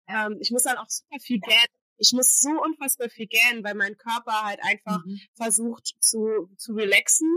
Ähm, 0.08 0.38
ich 0.40 0.52
muss 0.52 0.64
dann 0.64 0.78
auch 0.78 0.90
super 0.90 1.20
viel 1.20 1.40
gähnen. 1.40 1.68
Ich 2.00 2.12
muss 2.14 2.40
so 2.40 2.50
unfassbar 2.64 3.10
viel 3.10 3.28
gähnen, 3.28 3.64
weil 3.64 3.74
mein 3.74 3.98
Körper 3.98 4.44
halt 4.44 4.60
einfach 4.62 5.04
mhm. 5.04 5.20
versucht 5.34 5.96
zu, 6.00 6.50
zu 6.56 6.74
relaxen 6.74 7.28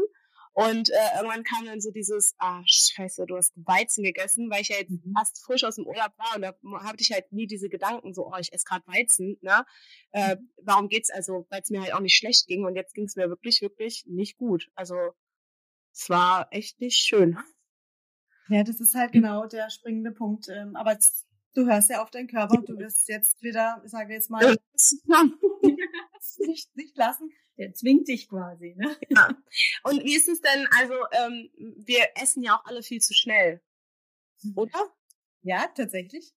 und 0.67 0.91
äh, 0.91 1.17
irgendwann 1.17 1.45
kam 1.45 1.65
dann 1.65 1.81
so 1.81 1.91
dieses, 1.91 2.35
ah, 2.39 2.63
scheiße, 2.65 3.25
du 3.27 3.37
hast 3.37 3.53
Weizen 3.57 4.05
gegessen, 4.05 4.51
weil 4.51 4.63
ich 4.63 4.69
ja 4.69 4.77
jetzt 4.77 4.91
mhm. 4.91 5.15
fast 5.17 5.43
frisch 5.45 5.65
aus 5.65 5.77
dem 5.77 5.87
Urlaub 5.87 6.13
war 6.19 6.37
und 6.37 6.43
da 6.43 6.55
hatte 6.83 7.03
ich 7.03 7.13
halt 7.13 7.33
nie 7.33 7.47
diese 7.47 7.69
Gedanken, 7.69 8.13
so, 8.13 8.27
oh, 8.27 8.37
ich 8.39 8.53
esse 8.53 8.65
gerade 8.65 8.87
Weizen, 8.87 9.39
ne? 9.41 9.65
Äh, 10.13 10.37
mhm. 10.37 10.51
warum 10.63 10.89
geht's 10.89 11.11
also, 11.11 11.47
weil 11.51 11.63
es 11.63 11.71
mir 11.71 11.81
halt 11.81 11.95
auch 11.95 12.01
nicht 12.01 12.17
schlecht 12.17 12.47
ging 12.47 12.65
und 12.65 12.77
jetzt 12.77 12.95
ging 12.95 13.05
es 13.05 13.17
mir 13.17 13.29
wirklich, 13.29 13.63
wirklich 13.63 14.05
nicht 14.07 14.37
gut. 14.37 14.71
Also 14.75 14.97
es 15.93 16.11
war 16.11 16.49
echt 16.51 16.81
nicht 16.81 16.99
schön. 16.99 17.39
Ja, 18.49 18.65
das 18.65 18.81
ist 18.81 18.95
halt 18.95 19.13
genau 19.13 19.47
der 19.47 19.71
springende 19.71 20.11
Punkt. 20.11 20.49
Ähm, 20.49 20.75
aber 20.75 20.99
du 21.55 21.67
hörst 21.67 21.91
ja 21.91 22.03
auf 22.03 22.11
deinen 22.11 22.29
Körper 22.29 22.59
und 22.59 22.69
du 22.69 22.79
wirst 22.79 23.09
jetzt 23.09 23.43
wieder, 23.43 23.81
ich 23.85 23.91
sage 23.91 24.13
jetzt 24.15 24.31
mal, 24.31 24.57
nicht, 26.39 26.77
nicht 26.77 26.97
lassen. 26.97 27.31
Der 27.59 27.75
zwingt 27.75 28.09
dich 28.09 28.29
quasi, 28.29 28.75
ne? 28.77 28.97
Ja. 29.11 29.29
Und 29.85 30.03
wie 30.03 30.17
ist 30.17 30.29
es 30.29 30.41
denn, 30.41 30.67
also 30.79 30.95
ähm, 31.13 31.51
wir 31.77 32.07
essen 32.15 32.43
ja 32.43 32.57
auch 32.57 32.65
alle 32.65 32.83
viel 32.83 33.01
zu 33.01 33.13
schnell, 33.13 33.61
oder? 34.57 34.91
Ja, 35.43 35.67
tatsächlich. 35.75 36.35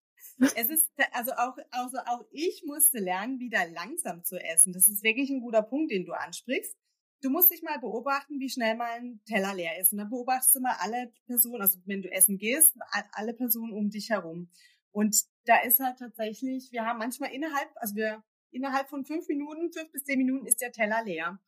Es 0.56 0.68
ist, 0.68 0.90
also 1.12 1.32
auch, 1.32 1.56
also 1.70 1.98
auch 2.06 2.24
ich 2.30 2.64
musste 2.66 2.98
lernen, 2.98 3.38
wieder 3.38 3.68
langsam 3.68 4.24
zu 4.24 4.36
essen. 4.36 4.72
Das 4.72 4.88
ist 4.88 5.02
wirklich 5.02 5.30
ein 5.30 5.40
guter 5.40 5.62
Punkt, 5.62 5.92
den 5.92 6.04
du 6.04 6.12
ansprichst. 6.12 6.76
Du 7.22 7.30
musst 7.30 7.50
dich 7.50 7.62
mal 7.62 7.78
beobachten, 7.78 8.38
wie 8.40 8.50
schnell 8.50 8.76
mal 8.76 8.90
ein 8.98 9.20
Teller 9.24 9.54
leer 9.54 9.78
ist. 9.80 9.92
Und 9.92 9.98
dann 9.98 10.10
beobachtest 10.10 10.56
du 10.56 10.60
mal 10.60 10.76
alle 10.80 11.12
Personen, 11.26 11.62
also 11.62 11.78
wenn 11.86 12.02
du 12.02 12.10
essen 12.10 12.36
gehst, 12.36 12.76
alle 13.12 13.32
Personen 13.32 13.72
um 13.72 13.90
dich 13.90 14.10
herum. 14.10 14.50
Und 14.94 15.24
da 15.44 15.60
ist 15.62 15.80
halt 15.80 15.98
tatsächlich, 15.98 16.70
wir 16.70 16.86
haben 16.86 17.00
manchmal 17.00 17.32
innerhalb, 17.32 17.68
also 17.74 17.96
wir 17.96 18.22
innerhalb 18.52 18.88
von 18.88 19.04
fünf 19.04 19.26
Minuten, 19.26 19.72
fünf 19.72 19.90
bis 19.90 20.04
zehn 20.04 20.18
Minuten 20.18 20.46
ist 20.46 20.60
der 20.60 20.70
Teller 20.70 21.02
leer. 21.04 21.40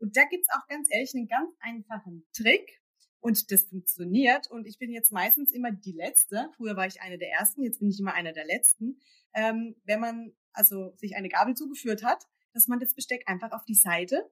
Und 0.00 0.16
da 0.16 0.24
gibt's 0.24 0.48
auch 0.48 0.66
ganz 0.68 0.88
ehrlich 0.90 1.14
einen 1.14 1.28
ganz 1.28 1.54
einfachen 1.60 2.26
Trick. 2.34 2.80
Und 3.20 3.50
das 3.50 3.64
funktioniert. 3.64 4.50
Und 4.50 4.66
ich 4.66 4.78
bin 4.78 4.90
jetzt 4.90 5.12
meistens 5.12 5.52
immer 5.52 5.70
die 5.70 5.92
Letzte. 5.92 6.50
Früher 6.56 6.76
war 6.76 6.86
ich 6.86 7.02
eine 7.02 7.18
der 7.18 7.30
Ersten, 7.30 7.62
jetzt 7.62 7.80
bin 7.80 7.90
ich 7.90 8.00
immer 8.00 8.14
einer 8.14 8.32
der 8.32 8.46
Letzten. 8.46 8.98
Ähm, 9.34 9.76
wenn 9.84 10.00
man 10.00 10.32
also 10.54 10.94
sich 10.96 11.14
eine 11.14 11.28
Gabel 11.28 11.54
zugeführt 11.54 12.02
hat, 12.02 12.24
dass 12.54 12.68
man 12.68 12.80
das 12.80 12.94
Besteck 12.94 13.24
einfach 13.26 13.52
auf 13.52 13.66
die 13.66 13.74
Seite 13.74 14.30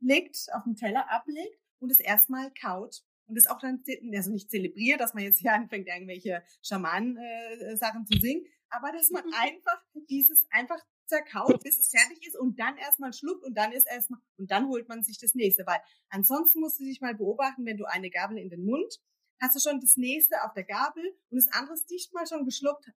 legt, 0.00 0.46
auf 0.54 0.64
den 0.64 0.76
Teller 0.76 1.10
ablegt 1.10 1.60
und 1.78 1.90
es 1.90 2.00
erstmal 2.00 2.50
kaut. 2.54 3.04
Und 3.26 3.36
es 3.36 3.46
auch 3.46 3.58
dann, 3.58 3.82
also 4.14 4.30
nicht 4.30 4.50
zelebriert, 4.50 5.00
dass 5.00 5.14
man 5.14 5.24
jetzt 5.24 5.38
hier 5.38 5.52
anfängt, 5.52 5.88
irgendwelche 5.88 6.42
Schamanen-Sachen 6.62 8.02
äh, 8.02 8.12
zu 8.12 8.20
singen, 8.20 8.44
aber 8.68 8.92
dass 8.92 9.10
man 9.10 9.24
einfach 9.32 9.82
dieses 10.08 10.46
einfach 10.50 10.78
zerkaut, 11.06 11.62
bis 11.62 11.78
es 11.78 11.90
fertig 11.90 12.26
ist 12.26 12.36
und 12.36 12.58
dann 12.58 12.76
erstmal 12.76 13.12
schluckt 13.12 13.44
und 13.44 13.54
dann 13.54 13.72
ist 13.72 13.86
erstmal, 13.86 14.20
und 14.36 14.50
dann 14.50 14.68
holt 14.68 14.88
man 14.88 15.02
sich 15.02 15.18
das 15.18 15.34
nächste, 15.34 15.66
weil 15.66 15.80
ansonsten 16.08 16.60
musst 16.60 16.80
du 16.80 16.84
dich 16.84 17.00
mal 17.00 17.14
beobachten, 17.14 17.64
wenn 17.66 17.76
du 17.76 17.84
eine 17.84 18.10
Gabel 18.10 18.38
in 18.38 18.50
den 18.50 18.64
Mund, 18.64 19.00
hast 19.40 19.54
du 19.54 19.60
schon 19.60 19.80
das 19.80 19.96
nächste 19.96 20.42
auf 20.44 20.54
der 20.54 20.64
Gabel 20.64 21.04
und 21.30 21.36
das 21.36 21.52
andere 21.52 21.74
ist 21.74 21.90
dicht 21.90 22.12
mal 22.14 22.26
schon 22.26 22.44
geschluckt, 22.44 22.90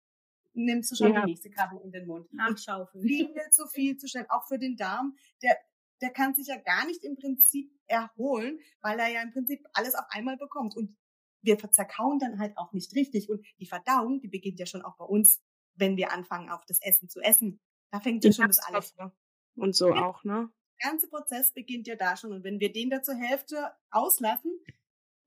nimmst 0.53 0.91
du 0.91 0.95
schon 0.95 1.13
ja. 1.13 1.21
die 1.21 1.31
nächste 1.31 1.49
Gabel 1.49 1.79
in 1.83 1.91
den 1.91 2.07
Mund. 2.07 2.31
Nachschaufeln. 2.33 3.03
Viel 3.03 3.33
zu 3.51 3.67
viel 3.67 3.97
zu 3.97 4.07
schnell, 4.07 4.25
auch 4.29 4.47
für 4.47 4.57
den 4.57 4.75
Darm, 4.75 5.15
der, 5.43 5.57
der 6.01 6.11
kann 6.11 6.35
sich 6.35 6.47
ja 6.47 6.57
gar 6.57 6.85
nicht 6.85 7.03
im 7.03 7.15
Prinzip 7.15 7.71
erholen, 7.87 8.59
weil 8.81 8.99
er 8.99 9.07
ja 9.07 9.21
im 9.21 9.31
Prinzip 9.31 9.65
alles 9.73 9.95
auf 9.95 10.05
einmal 10.09 10.37
bekommt 10.37 10.75
und 10.75 10.95
wir 11.41 11.57
zerkauen 11.57 12.19
dann 12.19 12.39
halt 12.39 12.57
auch 12.57 12.73
nicht 12.73 12.93
richtig 12.95 13.29
und 13.29 13.45
die 13.59 13.67
Verdauung, 13.67 14.19
die 14.19 14.27
beginnt 14.27 14.59
ja 14.59 14.65
schon 14.65 14.81
auch 14.81 14.97
bei 14.97 15.05
uns, 15.05 15.41
wenn 15.75 15.95
wir 15.97 16.11
anfangen, 16.11 16.49
auf 16.49 16.65
das 16.65 16.81
Essen 16.81 17.09
zu 17.09 17.21
essen. 17.21 17.59
Da 17.91 17.99
fängt 17.99 18.23
ja 18.23 18.31
schon 18.31 18.47
das 18.47 18.59
alles 18.59 18.97
an. 18.97 19.11
Und 19.55 19.75
so 19.75 19.89
ja. 19.89 20.05
auch, 20.05 20.23
ne? 20.23 20.49
Der 20.81 20.91
ganze 20.91 21.07
Prozess 21.07 21.51
beginnt 21.53 21.87
ja 21.87 21.95
da 21.95 22.15
schon. 22.15 22.31
Und 22.31 22.43
wenn 22.43 22.59
wir 22.59 22.71
den 22.71 22.89
da 22.89 23.01
zur 23.01 23.15
Hälfte 23.15 23.71
auslassen, 23.89 24.51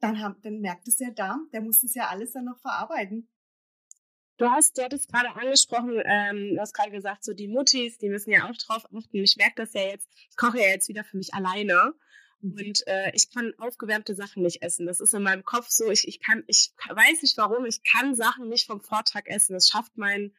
dann, 0.01 0.21
haben, 0.21 0.41
dann 0.43 0.61
merkt 0.61 0.87
es 0.87 0.97
der 0.97 1.11
Darm, 1.11 1.49
der 1.53 1.61
muss 1.61 1.83
es 1.83 1.95
ja 1.95 2.09
alles 2.09 2.33
dann 2.33 2.45
noch 2.45 2.61
verarbeiten. 2.61 3.29
Du 4.41 4.51
hast, 4.51 4.79
du 4.79 4.83
hattest 4.83 5.13
gerade 5.13 5.37
angesprochen, 5.37 6.01
ähm, 6.03 6.55
du 6.55 6.61
hast 6.63 6.73
gerade 6.73 6.91
gesagt, 6.91 7.25
so 7.25 7.35
die 7.35 7.47
Muttis, 7.47 7.99
die 7.99 8.09
müssen 8.09 8.31
ja 8.31 8.49
auch 8.49 8.57
drauf 8.57 8.87
achten. 8.87 9.19
Ich 9.19 9.37
merke 9.37 9.57
das 9.57 9.75
ja 9.75 9.83
jetzt, 9.83 10.09
ich 10.31 10.37
koche 10.39 10.59
ja 10.61 10.69
jetzt 10.69 10.89
wieder 10.89 11.05
für 11.05 11.19
mich 11.19 11.35
alleine. 11.35 11.93
Mhm. 12.41 12.53
Und 12.53 12.87
äh, 12.87 13.13
ich 13.13 13.31
kann 13.31 13.53
aufgewärmte 13.59 14.15
Sachen 14.15 14.43
nicht 14.43 14.63
essen. 14.63 14.87
Das 14.87 15.01
ist 15.01 15.13
in 15.13 15.23
meinem 15.23 15.45
Kopf 15.45 15.67
so, 15.69 15.91
ich, 15.91 16.09
ich 16.09 16.23
kann, 16.23 16.43
ich 16.47 16.73
weiß 16.89 17.21
nicht 17.21 17.37
warum, 17.37 17.67
ich 17.67 17.83
kann 17.83 18.15
Sachen 18.15 18.49
nicht 18.49 18.67
vom 18.67 18.81
Vortag 18.81 19.27
essen. 19.27 19.53
Das 19.53 19.69
schafft 19.69 19.99
mein, 19.99 20.35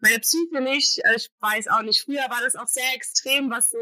meine 0.00 0.18
Psyche 0.20 0.60
nicht. 0.60 0.98
Äh, 1.04 1.16
ich 1.16 1.28
weiß 1.40 1.68
auch 1.68 1.82
nicht, 1.82 2.02
früher 2.02 2.28
war 2.28 2.40
das 2.42 2.56
auch 2.56 2.68
sehr 2.68 2.94
extrem, 2.94 3.50
was 3.50 3.70
so, 3.70 3.78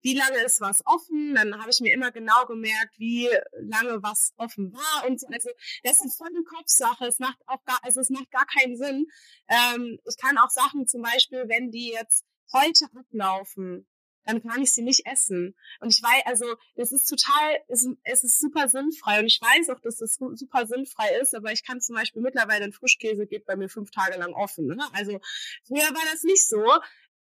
wie 0.00 0.14
lange 0.14 0.38
ist 0.44 0.60
was 0.60 0.84
offen? 0.86 1.34
Dann 1.34 1.58
habe 1.58 1.70
ich 1.70 1.80
mir 1.80 1.92
immer 1.92 2.10
genau 2.10 2.46
gemerkt, 2.46 2.98
wie 2.98 3.28
lange 3.58 4.02
was 4.02 4.32
offen 4.36 4.72
war 4.72 5.08
und 5.08 5.20
so. 5.20 5.26
Also 5.32 5.50
das 5.82 6.04
ist 6.04 6.16
voll 6.16 6.28
eine 6.28 6.44
Kopfsache. 6.44 7.06
Es 7.06 7.18
macht 7.18 7.38
auch 7.46 7.64
gar, 7.64 7.78
also 7.82 8.00
es 8.00 8.10
macht 8.10 8.30
gar 8.30 8.46
keinen 8.46 8.76
Sinn. 8.76 9.06
Ähm, 9.48 9.98
ich 10.04 10.16
kann 10.16 10.38
auch 10.38 10.50
Sachen 10.50 10.86
zum 10.86 11.02
Beispiel, 11.02 11.44
wenn 11.48 11.70
die 11.70 11.90
jetzt 11.90 12.24
heute 12.52 12.86
ablaufen, 12.94 13.86
dann 14.24 14.42
kann 14.42 14.62
ich 14.62 14.72
sie 14.72 14.82
nicht 14.82 15.06
essen. 15.06 15.56
Und 15.80 15.92
ich 15.92 16.02
weiß, 16.02 16.22
also 16.26 16.56
das 16.76 16.92
ist 16.92 17.06
total, 17.06 17.58
es, 17.68 17.88
es 18.04 18.24
ist 18.24 18.38
super 18.38 18.68
sinnfrei 18.68 19.20
und 19.20 19.26
ich 19.26 19.40
weiß 19.40 19.70
auch, 19.70 19.80
dass 19.80 19.96
das 19.96 20.14
super 20.14 20.66
sinnfrei 20.66 21.16
ist, 21.20 21.34
aber 21.34 21.52
ich 21.52 21.64
kann 21.64 21.80
zum 21.80 21.96
Beispiel 21.96 22.22
mittlerweile 22.22 22.64
ein 22.64 22.72
Frischkäse 22.72 23.26
geht 23.26 23.46
bei 23.46 23.56
mir 23.56 23.68
fünf 23.68 23.90
Tage 23.90 24.18
lang 24.18 24.32
offen. 24.34 24.66
Ne? 24.66 24.88
Also 24.92 25.20
früher 25.66 25.88
war 25.94 26.12
das 26.12 26.22
nicht 26.22 26.46
so. 26.48 26.62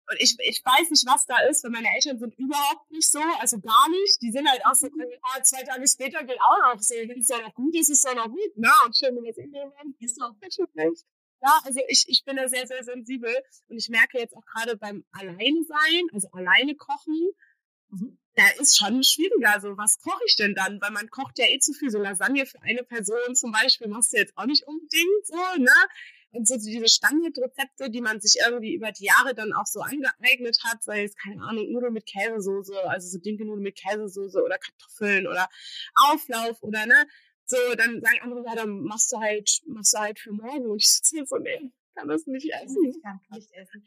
Und 0.09 0.21
ich, 0.21 0.37
ich 0.39 0.63
weiß 0.63 0.89
nicht, 0.89 1.05
was 1.05 1.25
da 1.25 1.37
ist, 1.49 1.65
weil 1.65 1.71
meine 1.71 1.89
Eltern 1.93 2.17
sind 2.17 2.33
überhaupt 2.39 2.89
nicht 2.91 3.11
so, 3.11 3.19
also 3.39 3.59
gar 3.59 3.89
nicht. 3.89 4.21
Die 4.21 4.31
sind 4.31 4.49
halt 4.49 4.65
auch 4.65 4.73
so, 4.73 4.87
ah, 4.87 5.43
zwei 5.43 5.63
Tage 5.63 5.85
später 5.85 6.23
geht 6.23 6.39
auch 6.39 6.73
noch 6.73 6.81
so, 6.81 6.95
wenn 6.95 7.19
es 7.19 7.27
ja 7.27 7.41
noch 7.41 7.53
gut 7.53 7.75
ist, 7.75 7.89
ist 7.89 8.05
es 8.05 8.11
ja 8.11 8.15
noch 8.15 8.29
gut, 8.29 8.57
ne? 8.57 8.71
Und 8.85 8.95
schön, 8.95 9.15
wenn 9.17 9.23
wir 9.23 9.31
es 9.31 9.37
in 9.37 9.51
dem 9.51 9.73
ist 9.99 10.21
auch 10.21 10.33
bitte 10.39 10.65
nicht. 10.75 11.05
Ja, 11.41 11.59
also 11.63 11.79
ich, 11.87 12.05
ich 12.07 12.23
bin 12.25 12.35
da 12.35 12.47
sehr, 12.47 12.67
sehr 12.67 12.83
sensibel 12.83 13.33
und 13.67 13.77
ich 13.77 13.89
merke 13.89 14.17
jetzt 14.17 14.35
auch 14.35 14.45
gerade 14.45 14.77
beim 14.77 15.05
Alleinsein, 15.11 16.07
also 16.11 16.29
alleine 16.31 16.75
kochen, 16.75 17.29
mhm. 17.89 18.17
da 18.35 18.43
ist 18.59 18.77
schon 18.77 19.03
schwieriger. 19.03 19.53
Also 19.53 19.77
was 19.77 19.99
koche 19.99 20.23
ich 20.27 20.35
denn 20.35 20.55
dann? 20.55 20.81
Weil 20.81 20.91
man 20.91 21.09
kocht 21.09 21.37
ja 21.37 21.45
eh 21.45 21.59
zu 21.59 21.73
viel. 21.73 21.91
So 21.91 21.99
Lasagne 21.99 22.45
für 22.45 22.61
eine 22.61 22.83
Person 22.83 23.35
zum 23.35 23.51
Beispiel 23.51 23.87
machst 23.87 24.13
du 24.13 24.17
jetzt 24.17 24.35
auch 24.35 24.45
nicht 24.45 24.65
unbedingt 24.65 25.25
so, 25.25 25.35
ne? 25.57 25.71
und 26.31 26.47
so 26.47 26.55
diese 26.57 26.87
Standardrezepte, 26.87 27.89
die 27.89 28.01
man 28.01 28.19
sich 28.19 28.41
irgendwie 28.45 28.73
über 28.73 28.91
die 28.91 29.05
Jahre 29.05 29.33
dann 29.33 29.53
auch 29.53 29.65
so 29.65 29.81
angeeignet 29.81 30.57
hat, 30.63 30.83
sei 30.83 31.03
es, 31.03 31.15
keine 31.15 31.41
Ahnung, 31.43 31.71
Nudeln 31.71 31.93
mit 31.93 32.05
Käsesoße, 32.05 32.89
also 32.89 33.07
so 33.07 33.17
dinke 33.19 33.45
Nudeln 33.45 33.63
mit 33.63 33.75
Käsesoße 33.75 34.43
oder 34.43 34.57
Kartoffeln 34.57 35.27
oder 35.27 35.49
Auflauf 35.95 36.61
oder 36.61 36.85
ne, 36.85 37.07
so, 37.49 37.57
dann 37.77 38.01
sagen 38.01 38.19
andere, 38.21 38.43
ja, 38.45 38.55
dann 38.55 38.81
machst 38.81 39.11
du 39.11 39.17
halt, 39.17 39.61
machst 39.67 39.93
du 39.93 39.99
halt 39.99 40.19
für 40.19 40.33
morgen. 40.33 40.65
Und 40.65 40.77
ich 40.77 40.89
sitze 40.89 41.25
so, 41.25 41.37
nee, 41.37 41.71
kann 41.95 42.07
das 42.07 42.27
nicht 42.27 42.51
essen. 42.51 42.85
Ich 42.85 43.01
kann 43.01 43.19
nicht 43.31 43.51
essen. 43.53 43.85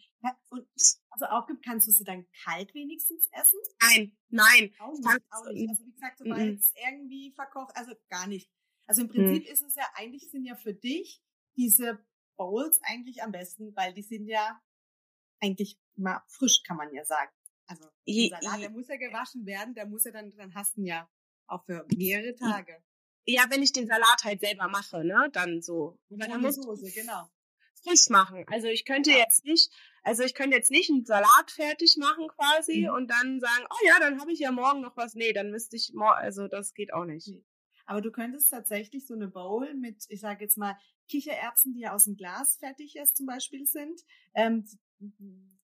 Und 0.48 0.66
also 1.10 1.26
aufgibt, 1.26 1.64
kannst 1.64 1.86
du 1.86 1.92
sie 1.92 2.04
dann 2.04 2.26
kalt 2.44 2.74
wenigstens 2.74 3.28
essen? 3.32 3.58
Nein, 3.82 4.16
nein. 4.28 4.74
Auch 4.78 4.92
nicht. 4.92 5.06
Auch 5.30 5.50
nicht. 5.52 5.68
Also 5.68 5.86
wie 5.86 5.92
gesagt, 5.92 6.18
sobald 6.18 6.58
es 6.58 6.72
irgendwie 6.74 7.32
verkocht, 7.32 7.76
also 7.76 7.92
gar 8.08 8.26
nicht. 8.26 8.50
Also 8.86 9.02
im 9.02 9.08
Prinzip 9.08 9.44
mhm. 9.44 9.52
ist 9.52 9.62
es 9.62 9.74
ja, 9.76 9.84
eigentlich 9.94 10.30
sind 10.30 10.44
ja 10.44 10.56
für 10.56 10.74
dich 10.74 11.22
diese 11.56 12.04
Bowls 12.36 12.80
eigentlich 12.82 13.22
am 13.22 13.32
besten, 13.32 13.76
weil 13.76 13.94
die 13.94 14.02
sind 14.02 14.26
ja 14.26 14.60
eigentlich 15.40 15.78
mal 15.96 16.22
frisch, 16.28 16.62
kann 16.64 16.76
man 16.76 16.92
ja 16.92 17.04
sagen. 17.04 17.30
Also 17.66 17.84
der 18.08 18.40
Salat, 18.40 18.62
der 18.62 18.70
muss 18.70 18.88
ja 18.88 18.96
gewaschen 18.96 19.46
werden, 19.46 19.74
der 19.74 19.86
muss 19.86 20.04
ja 20.04 20.10
dann, 20.10 20.34
dann 20.36 20.54
hast 20.54 20.76
du 20.76 20.82
ja 20.82 21.08
auch 21.46 21.64
für 21.64 21.86
mehrere 21.94 22.34
Tage. 22.34 22.82
Ja, 23.26 23.44
wenn 23.50 23.62
ich 23.62 23.72
den 23.72 23.86
Salat 23.86 24.24
halt 24.24 24.40
selber 24.40 24.68
mache, 24.68 25.04
ne, 25.04 25.28
dann 25.32 25.62
so. 25.62 25.98
Aber 26.10 26.26
dann 26.26 26.40
muss 26.40 26.56
Soße, 26.56 26.90
genau 26.92 27.28
frisch 27.82 28.08
machen. 28.08 28.44
Also 28.48 28.68
ich 28.68 28.84
könnte 28.84 29.10
jetzt 29.10 29.44
nicht, 29.44 29.70
also 30.02 30.22
ich 30.22 30.34
könnte 30.34 30.56
jetzt 30.56 30.70
nicht 30.70 30.90
einen 30.90 31.04
Salat 31.04 31.50
fertig 31.50 31.96
machen 31.98 32.28
quasi 32.28 32.86
mhm. 32.88 32.94
und 32.94 33.10
dann 33.10 33.40
sagen, 33.40 33.64
oh 33.70 33.86
ja, 33.86 33.98
dann 34.00 34.20
habe 34.20 34.32
ich 34.32 34.38
ja 34.38 34.52
morgen 34.52 34.80
noch 34.80 34.96
was. 34.96 35.14
Nee, 35.14 35.32
dann 35.32 35.50
müsste 35.50 35.76
ich 35.76 35.92
morgen, 35.94 36.18
also 36.18 36.48
das 36.48 36.74
geht 36.74 36.92
auch 36.92 37.04
nicht. 37.04 37.32
Aber 37.86 38.00
du 38.00 38.12
könntest 38.12 38.50
tatsächlich 38.50 39.06
so 39.06 39.14
eine 39.14 39.28
Bowl 39.28 39.74
mit, 39.74 40.04
ich 40.08 40.20
sage 40.20 40.44
jetzt 40.44 40.56
mal, 40.56 40.76
Kichererbsen, 41.08 41.72
die 41.72 41.80
ja 41.80 41.94
aus 41.94 42.04
dem 42.04 42.16
Glas 42.16 42.56
fertig 42.56 42.94
jetzt 42.94 43.16
zum 43.16 43.26
Beispiel 43.26 43.66
sind, 43.66 44.00
ähm, 44.34 44.64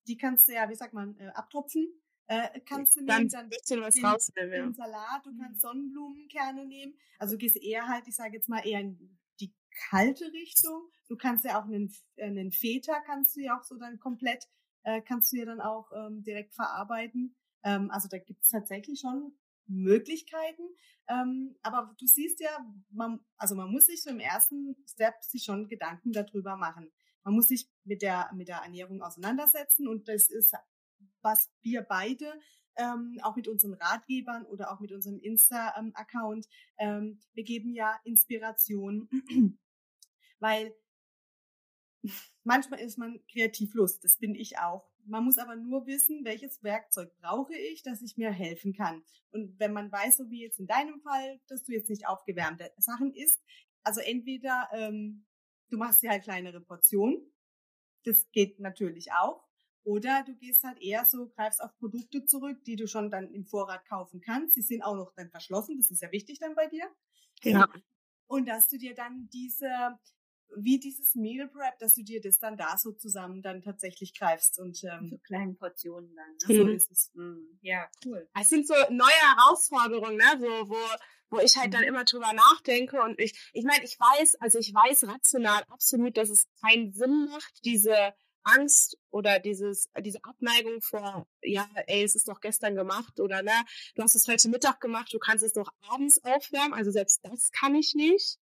die 0.07 0.17
kannst 0.17 0.47
du 0.47 0.53
ja, 0.53 0.69
wie 0.69 0.75
sagt 0.75 0.93
man, 0.93 1.17
äh, 1.19 1.27
abtropfen. 1.27 1.87
Äh, 2.27 2.59
kannst 2.65 2.95
du 2.95 2.99
nehmen, 2.99 3.29
dann 3.29 3.45
ein 3.45 3.49
bisschen 3.49 3.81
was 3.81 4.03
rausnehmen. 4.03 4.53
Ja. 4.53 4.73
Salat, 4.73 5.25
du 5.25 5.37
kannst 5.37 5.63
mhm. 5.63 5.67
Sonnenblumenkerne 5.67 6.65
nehmen. 6.65 6.93
Also 7.19 7.35
du 7.35 7.39
gehst 7.39 7.55
eher 7.57 7.87
halt, 7.87 8.07
ich 8.07 8.15
sage 8.15 8.35
jetzt 8.35 8.49
mal, 8.49 8.65
eher 8.67 8.81
in 8.81 9.17
die 9.39 9.53
kalte 9.89 10.25
Richtung. 10.33 10.89
Du 11.07 11.15
kannst 11.15 11.45
ja 11.45 11.59
auch 11.59 11.65
einen, 11.65 11.93
äh, 12.17 12.25
einen 12.25 12.51
Feta 12.51 12.99
kannst 13.05 13.35
du 13.35 13.41
ja 13.41 13.57
auch 13.57 13.63
so 13.63 13.77
dann 13.77 13.97
komplett, 13.99 14.43
äh, 14.83 15.01
kannst 15.01 15.31
du 15.31 15.37
ja 15.37 15.45
dann 15.45 15.61
auch 15.61 15.89
ähm, 15.95 16.21
direkt 16.23 16.53
verarbeiten. 16.53 17.35
Ähm, 17.63 17.89
also 17.91 18.09
da 18.09 18.17
gibt 18.17 18.43
es 18.43 18.51
tatsächlich 18.51 18.99
schon 18.99 19.37
Möglichkeiten. 19.67 20.63
Ähm, 21.09 21.55
aber 21.61 21.95
du 21.97 22.05
siehst 22.07 22.41
ja, 22.41 22.49
man, 22.89 23.21
also 23.37 23.55
man 23.55 23.71
muss 23.71 23.85
sich 23.85 24.03
so 24.03 24.09
im 24.09 24.19
ersten 24.19 24.75
Step 24.85 25.15
sich 25.23 25.43
schon 25.43 25.69
Gedanken 25.69 26.11
darüber 26.11 26.57
machen. 26.57 26.91
Man 27.23 27.35
muss 27.35 27.47
sich 27.47 27.69
mit 27.83 28.01
der, 28.01 28.29
mit 28.33 28.47
der 28.47 28.57
Ernährung 28.57 29.01
auseinandersetzen 29.01 29.87
und 29.87 30.07
das 30.07 30.29
ist, 30.29 30.53
was 31.21 31.51
wir 31.61 31.81
beide 31.81 32.39
ähm, 32.77 33.19
auch 33.23 33.35
mit 33.35 33.47
unseren 33.47 33.73
Ratgebern 33.73 34.45
oder 34.45 34.71
auch 34.71 34.79
mit 34.79 34.91
unserem 34.91 35.19
Insta-Account, 35.19 36.47
ähm, 36.77 37.19
wir 37.33 37.43
geben 37.43 37.73
ja 37.73 37.99
Inspiration, 38.03 39.09
weil 40.39 40.75
manchmal 42.43 42.79
ist 42.79 42.97
man 42.97 43.19
kreativlos, 43.31 43.99
das 43.99 44.17
bin 44.17 44.35
ich 44.35 44.59
auch. 44.59 44.89
Man 45.05 45.23
muss 45.23 45.37
aber 45.37 45.55
nur 45.55 45.87
wissen, 45.87 46.25
welches 46.25 46.61
Werkzeug 46.63 47.15
brauche 47.21 47.55
ich, 47.55 47.81
dass 47.81 48.01
ich 48.01 48.17
mir 48.17 48.31
helfen 48.31 48.73
kann. 48.73 49.03
Und 49.31 49.57
wenn 49.57 49.71
man 49.71 49.91
weiß, 49.91 50.17
so 50.17 50.29
wie 50.29 50.43
jetzt 50.43 50.59
in 50.59 50.67
deinem 50.67 50.99
Fall, 51.01 51.39
dass 51.47 51.63
du 51.63 51.71
jetzt 51.71 51.89
nicht 51.89 52.07
aufgewärmte 52.07 52.71
Sachen 52.77 53.13
isst, 53.13 53.41
also 53.83 54.01
entweder 54.01 54.67
ähm, 54.73 55.25
du 55.69 55.77
machst 55.77 56.01
dir 56.01 56.09
halt 56.09 56.23
kleinere 56.23 56.59
Portionen, 56.59 57.21
das 58.03 58.29
geht 58.31 58.59
natürlich 58.59 59.13
auch, 59.13 59.46
oder 59.87 60.21
du 60.25 60.35
gehst 60.35 60.63
halt 60.63 60.81
eher 60.81 61.05
so, 61.05 61.29
greifst 61.29 61.63
auf 61.63 61.71
Produkte 61.79 62.25
zurück, 62.25 62.61
die 62.65 62.75
du 62.75 62.87
schon 62.87 63.09
dann 63.09 63.31
im 63.31 63.45
Vorrat 63.45 63.87
kaufen 63.87 64.19
kannst. 64.19 64.55
Sie 64.55 64.61
sind 64.61 64.81
auch 64.81 64.95
noch 64.95 65.13
dann 65.15 65.29
verschlossen, 65.29 65.77
das 65.77 65.89
ist 65.89 66.01
ja 66.01 66.11
wichtig 66.11 66.39
dann 66.39 66.55
bei 66.55 66.67
dir. 66.67 66.83
Ja. 67.41 67.69
Und 68.27 68.49
dass 68.49 68.67
du 68.67 68.77
dir 68.77 68.93
dann 68.93 69.29
diese 69.31 69.97
wie 70.55 70.79
dieses 70.79 71.13
Meal 71.15 71.47
Prep, 71.49 71.77
dass 71.79 71.93
du 71.95 72.03
dir 72.03 72.21
das 72.21 72.39
dann 72.39 72.57
da 72.57 72.77
so 72.77 72.93
zusammen 72.93 73.41
dann 73.41 73.61
tatsächlich 73.61 74.17
greifst 74.17 74.59
und 74.59 74.81
ähm, 74.83 75.09
so 75.09 75.17
kleinen 75.17 75.57
Portionen 75.57 76.15
dann. 76.15 76.55
Ne? 76.55 76.63
So 76.63 76.67
ist 76.69 76.91
es. 76.91 77.11
Mhm. 77.13 77.59
Ja, 77.61 77.89
cool. 78.05 78.27
Es 78.39 78.49
sind 78.49 78.65
so 78.65 78.73
neue 78.89 79.35
Herausforderungen, 79.35 80.17
ne? 80.17 80.39
So, 80.39 80.69
wo 80.69 80.77
wo 81.29 81.39
ich 81.39 81.57
halt 81.57 81.73
dann 81.73 81.81
mhm. 81.81 81.87
immer 81.87 82.05
drüber 82.05 82.31
nachdenke 82.31 83.01
und 83.01 83.19
ich, 83.19 83.51
ich 83.51 83.65
meine, 83.65 83.83
ich 83.83 83.99
weiß, 83.99 84.35
also 84.39 84.59
ich 84.59 84.73
weiß 84.73 85.07
rational 85.09 85.61
absolut, 85.69 86.15
dass 86.15 86.29
es 86.29 86.47
keinen 86.61 86.93
Sinn 86.93 87.25
macht, 87.29 87.65
diese 87.65 88.13
Angst 88.47 88.97
oder 89.11 89.39
dieses, 89.39 89.89
diese 90.01 90.23
Abneigung 90.23 90.81
vor, 90.81 91.27
ja, 91.41 91.69
ey, 91.87 92.03
es 92.03 92.15
ist 92.15 92.27
doch 92.27 92.39
gestern 92.39 92.75
gemacht 92.75 93.19
oder 93.19 93.41
ne, 93.41 93.53
du 93.95 94.03
hast 94.03 94.15
es 94.15 94.27
heute 94.27 94.49
Mittag 94.49 94.79
gemacht, 94.79 95.13
du 95.13 95.19
kannst 95.19 95.43
es 95.43 95.53
doch 95.53 95.71
abends 95.89 96.23
aufwärmen, 96.23 96.73
also 96.73 96.91
selbst 96.91 97.21
das 97.23 97.51
kann 97.51 97.75
ich 97.75 97.93
nicht. 97.95 98.39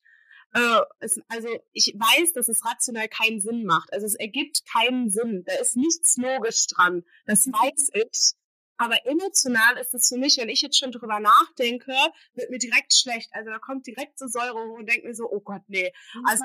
Äh, 0.54 0.82
es, 1.00 1.20
also 1.28 1.50
ich 1.74 1.94
weiß, 1.98 2.34
dass 2.34 2.48
es 2.48 2.64
rational 2.66 3.10
keinen 3.10 3.42
Sinn 3.42 3.66
macht. 3.66 3.92
Also 3.92 4.06
es 4.06 4.16
ergibt 4.16 4.64
keinen 4.72 5.10
Sinn. 5.10 5.44
Da 5.46 5.56
ist 5.56 5.76
nichts 5.76 6.16
logisch 6.16 6.68
dran. 6.68 7.04
Das 7.26 7.46
weiß 7.46 7.90
ich. 7.94 8.36
Aber 8.78 9.06
emotional 9.06 9.78
ist 9.78 9.94
es 9.94 10.08
für 10.10 10.18
mich, 10.18 10.38
wenn 10.38 10.50
ich 10.50 10.62
jetzt 10.62 10.78
schon 10.78 10.92
drüber 10.92 11.20
nachdenke, 11.20 11.94
wird 12.34 12.50
mir 12.50 12.58
direkt 12.58 12.94
schlecht. 12.94 13.30
Also 13.34 13.50
da 13.50 13.60
kommt 13.60 13.88
direkt 13.88 14.20
so 14.20 14.28
Säure 14.28 14.54
hoch 14.54 14.80
und 14.80 14.90
denkt 14.90 15.06
mir 15.06 15.16
so, 15.16 15.30
oh 15.30 15.40
Gott, 15.40 15.62
nee. 15.68 15.92
Also, 16.26 16.44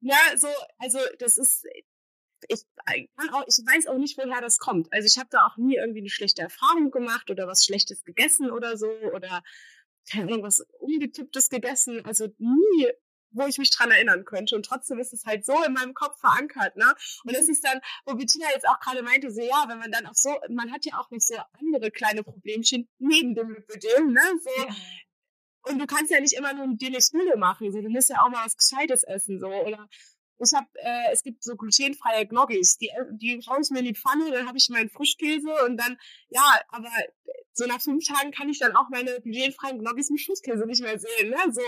ja, 0.00 0.16
so, 0.36 0.48
also 0.78 0.98
das 1.18 1.38
ist, 1.38 1.64
ich, 2.48 2.64
auch, 3.32 3.44
ich 3.46 3.58
weiß 3.64 3.86
auch 3.86 3.98
nicht, 3.98 4.18
woher 4.18 4.40
das 4.40 4.58
kommt. 4.58 4.92
Also 4.92 5.06
ich 5.06 5.18
habe 5.18 5.28
da 5.30 5.46
auch 5.46 5.56
nie 5.56 5.76
irgendwie 5.76 6.00
eine 6.00 6.10
schlechte 6.10 6.42
Erfahrung 6.42 6.90
gemacht 6.90 7.30
oder 7.30 7.46
was 7.46 7.64
Schlechtes 7.64 8.04
gegessen 8.04 8.50
oder 8.50 8.76
so 8.76 8.90
oder 9.14 9.42
keine 10.10 10.24
Ahnung, 10.24 10.42
was 10.42 10.66
Ungetipptes 10.80 11.48
gegessen. 11.48 12.04
Also 12.04 12.28
nie, 12.38 12.88
wo 13.30 13.46
ich 13.46 13.58
mich 13.58 13.70
dran 13.70 13.90
erinnern 13.90 14.24
könnte. 14.24 14.56
Und 14.56 14.66
trotzdem 14.66 14.98
ist 14.98 15.12
es 15.12 15.24
halt 15.24 15.44
so 15.44 15.62
in 15.64 15.72
meinem 15.72 15.94
Kopf 15.94 16.18
verankert, 16.20 16.76
ne? 16.76 16.94
Und 17.24 17.34
es 17.34 17.48
ist 17.48 17.64
dann, 17.64 17.80
wo 18.04 18.14
Bettina 18.14 18.46
jetzt 18.52 18.68
auch 18.68 18.80
gerade 18.80 19.02
meinte, 19.02 19.30
so 19.30 19.40
ja, 19.40 19.64
wenn 19.68 19.78
man 19.78 19.90
dann 19.90 20.06
auch 20.06 20.14
so, 20.14 20.36
man 20.48 20.70
hat 20.72 20.84
ja 20.84 20.98
auch 20.98 21.10
noch 21.10 21.20
so 21.20 21.36
andere 21.58 21.90
kleine 21.90 22.22
Problemchen 22.22 22.88
neben 22.98 23.34
dem 23.34 23.54
Lipödem, 23.54 24.12
ne? 24.12 24.20
So, 24.40 24.50
und 25.70 25.78
du 25.78 25.86
kannst 25.86 26.10
ja 26.10 26.20
nicht 26.20 26.34
immer 26.34 26.52
nur 26.52 26.76
dir 26.76 26.88
eine 26.88 27.00
Stille 27.00 27.36
machen, 27.36 27.72
so, 27.72 27.80
du 27.80 27.88
musst 27.88 28.10
ja 28.10 28.20
auch 28.22 28.28
mal 28.30 28.44
was 28.44 28.56
Gescheites 28.56 29.04
essen, 29.04 29.38
so, 29.38 29.46
oder 29.46 29.88
ich 30.42 30.52
habe, 30.52 30.66
äh, 30.74 31.12
es 31.12 31.22
gibt 31.22 31.42
so 31.42 31.56
glutenfreie 31.56 32.26
Gnocchis, 32.26 32.78
die, 32.78 32.90
die 33.12 33.40
haue 33.48 33.60
ich 33.60 33.70
mir 33.70 33.80
in 33.80 33.86
die 33.86 33.94
Pfanne, 33.94 34.30
dann 34.30 34.46
habe 34.46 34.58
ich 34.58 34.68
meinen 34.68 34.90
Frischkäse 34.90 35.50
und 35.66 35.76
dann, 35.76 35.98
ja, 36.28 36.60
aber 36.68 36.90
so 37.52 37.66
nach 37.66 37.80
fünf 37.80 38.06
Tagen 38.06 38.30
kann 38.32 38.48
ich 38.48 38.58
dann 38.58 38.76
auch 38.76 38.88
meine 38.90 39.20
glutenfreien 39.20 39.78
Gnocchis 39.78 40.10
mit 40.10 40.20
Frischkäse 40.20 40.66
nicht 40.66 40.82
mehr 40.82 40.98
sehen, 40.98 41.30
ne? 41.30 41.38
So. 41.50 41.62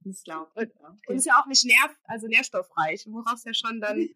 Das 0.00 0.22
glaube 0.22 0.50
und, 0.54 0.72
und 1.08 1.16
ist 1.16 1.26
ja 1.26 1.40
auch 1.40 1.46
nicht 1.46 1.64
nähr, 1.64 1.90
also 2.04 2.28
nährstoffreich, 2.28 3.06
woraus 3.08 3.44
ja 3.44 3.52
schon 3.52 3.80
dann. 3.80 3.96
Die 3.96 4.14